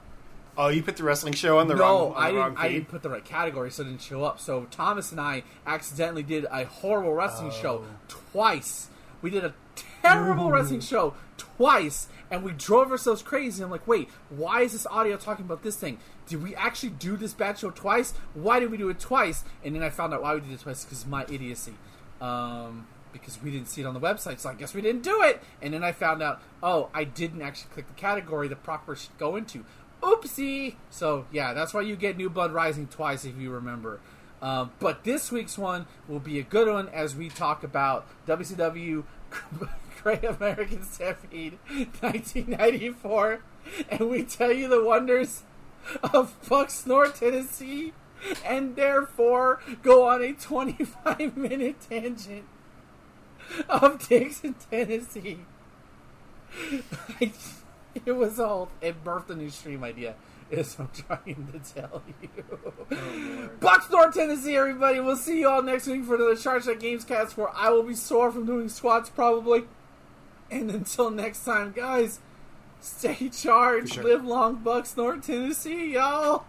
Oh, 0.56 0.68
you 0.68 0.84
put 0.84 0.98
the 0.98 1.04
wrestling 1.04 1.34
show 1.34 1.58
on 1.58 1.68
the 1.68 1.74
no, 1.74 1.82
wrong, 1.82 2.14
on 2.14 2.24
I 2.24 2.32
didn't. 2.32 2.58
I 2.58 2.70
didn't 2.70 2.90
put 2.90 3.02
the 3.02 3.10
right 3.10 3.26
category, 3.26 3.72
so 3.72 3.82
it 3.82 3.86
didn't 3.86 4.02
show 4.02 4.24
up. 4.24 4.40
So 4.40 4.68
Thomas 4.70 5.12
and 5.12 5.20
I 5.20 5.44
accidentally 5.66 6.22
did 6.22 6.46
a 6.52 6.66
horrible 6.66 7.14
wrestling 7.14 7.52
show 7.52 7.84
oh. 7.84 7.98
twice. 8.08 8.90
We 9.22 9.32
did 9.32 9.44
a 9.44 9.54
terrible 10.02 10.52
wrestling 10.52 10.82
oh. 10.82 10.86
show 10.86 11.14
twice, 11.58 12.08
and 12.32 12.44
we 12.44 12.52
drove 12.52 12.92
ourselves 12.92 13.22
crazy. 13.22 13.64
I'm 13.64 13.72
like, 13.72 13.88
wait, 13.88 14.10
why 14.30 14.62
is 14.62 14.74
this 14.74 14.88
audio 14.88 15.18
talking 15.18 15.46
about 15.46 15.64
this 15.64 15.76
thing? 15.76 16.00
Did 16.28 16.44
we 16.44 16.56
actually 16.56 16.90
do 16.90 17.18
this 17.18 17.34
bad 17.34 17.58
show 17.58 17.70
twice? 17.70 18.14
Why 18.34 18.60
did 18.60 18.72
we 18.72 18.78
do 18.78 18.90
it 18.90 19.00
twice? 19.00 19.44
And 19.64 19.76
then 19.76 19.84
I 19.84 19.90
found 19.90 20.14
out 20.14 20.22
why 20.22 20.34
we 20.36 20.42
did 20.42 20.52
it 20.52 20.60
twice 20.62 20.84
because 20.86 21.06
my 21.06 21.24
idiocy. 21.30 21.74
Um, 22.22 22.88
because 23.12 23.42
we 23.42 23.52
didn't 23.52 23.68
see 23.68 23.82
it 23.82 23.86
on 23.86 23.94
the 23.94 24.00
website, 24.00 24.40
so 24.40 24.50
I 24.50 24.56
guess 24.56 24.74
we 24.74 24.82
didn't 24.82 25.04
do 25.04 25.22
it. 25.22 25.42
And 25.62 25.74
then 25.74 25.84
I 25.84 25.92
found 25.92 26.24
out, 26.24 26.42
oh, 26.64 26.90
I 26.94 27.04
didn't 27.04 27.42
actually 27.42 27.70
click 27.72 27.88
the 27.88 27.94
category 27.94 28.48
the 28.48 28.56
proper 28.56 28.96
should 28.96 29.18
go 29.20 29.36
into. 29.36 29.66
Oopsie! 30.02 30.76
So 30.90 31.26
yeah, 31.32 31.54
that's 31.54 31.74
why 31.74 31.82
you 31.82 31.96
get 31.96 32.18
New 32.18 32.30
Blood 32.30 32.52
Rising 32.52 32.88
twice 32.88 33.24
if 33.24 33.38
you 33.38 33.52
remember. 33.52 34.00
Um, 34.42 34.72
but 34.80 35.06
this 35.06 35.32
week's 35.32 35.58
one 35.58 35.86
will 36.08 36.20
be 36.20 36.38
a 36.38 36.44
good 36.44 36.68
one 36.68 36.90
as 36.90 37.16
we 37.16 37.30
talk 37.30 37.64
about 37.64 38.06
WCW 38.28 39.06
Great 40.04 40.24
American 40.26 40.84
Stampede 40.84 41.58
1994, 42.02 43.40
and 43.90 44.10
we 44.10 44.24
tell 44.24 44.52
you 44.52 44.68
the 44.68 44.84
wonders 44.84 45.44
of 46.14 46.36
Bucksnort, 46.46 47.18
Tennessee, 47.18 47.94
and 48.46 48.76
therefore 48.76 49.62
go 49.82 50.06
on 50.06 50.22
a 50.22 50.34
25 50.34 51.38
minute 51.38 51.78
tangent 51.90 52.44
of 53.70 54.06
Dickson, 54.08 54.56
Tennessee. 54.70 55.40
it 57.22 58.12
was 58.12 58.42
all 58.42 58.70
it 58.82 59.04
birthed 59.06 59.30
a 59.30 59.36
new 59.36 59.50
stream 59.50 59.86
idea. 59.86 60.16
Is 60.52 60.78
what 60.78 60.90
I'm 61.10 61.22
trying 61.24 61.48
to 61.54 61.74
tell 61.74 62.04
you. 62.22 62.44
Oh, 62.52 63.50
Bucksnort, 63.60 64.14
Tennessee, 64.14 64.58
everybody. 64.58 65.00
We'll 65.00 65.16
see 65.16 65.40
you 65.40 65.50
all 65.50 65.64
next 65.64 65.88
week 65.88 66.04
for 66.04 66.16
another 66.16 66.36
Charge 66.36 66.66
That 66.66 66.82
Games 66.82 67.06
cast 67.06 67.38
where 67.38 67.50
I 67.56 67.70
will 67.70 67.84
be 67.84 67.96
sore 67.96 68.32
from 68.32 68.46
doing 68.46 68.68
squats 68.68 69.10
probably. 69.10 69.64
And 70.54 70.70
until 70.70 71.10
next 71.10 71.44
time, 71.44 71.72
guys, 71.72 72.20
stay 72.80 73.30
charged. 73.30 73.94
Sure. 73.94 74.04
Live 74.04 74.24
long, 74.24 74.58
Bucks, 74.58 74.96
North 74.96 75.26
Tennessee, 75.26 75.94
y'all. 75.94 76.46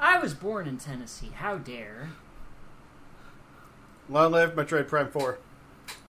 I 0.00 0.18
was 0.18 0.32
born 0.32 0.66
in 0.66 0.78
Tennessee. 0.78 1.32
How 1.34 1.58
dare? 1.58 2.08
Long 4.08 4.32
live 4.32 4.54
Metroid 4.54 4.88
Prime 4.88 5.10
4. 5.10 5.38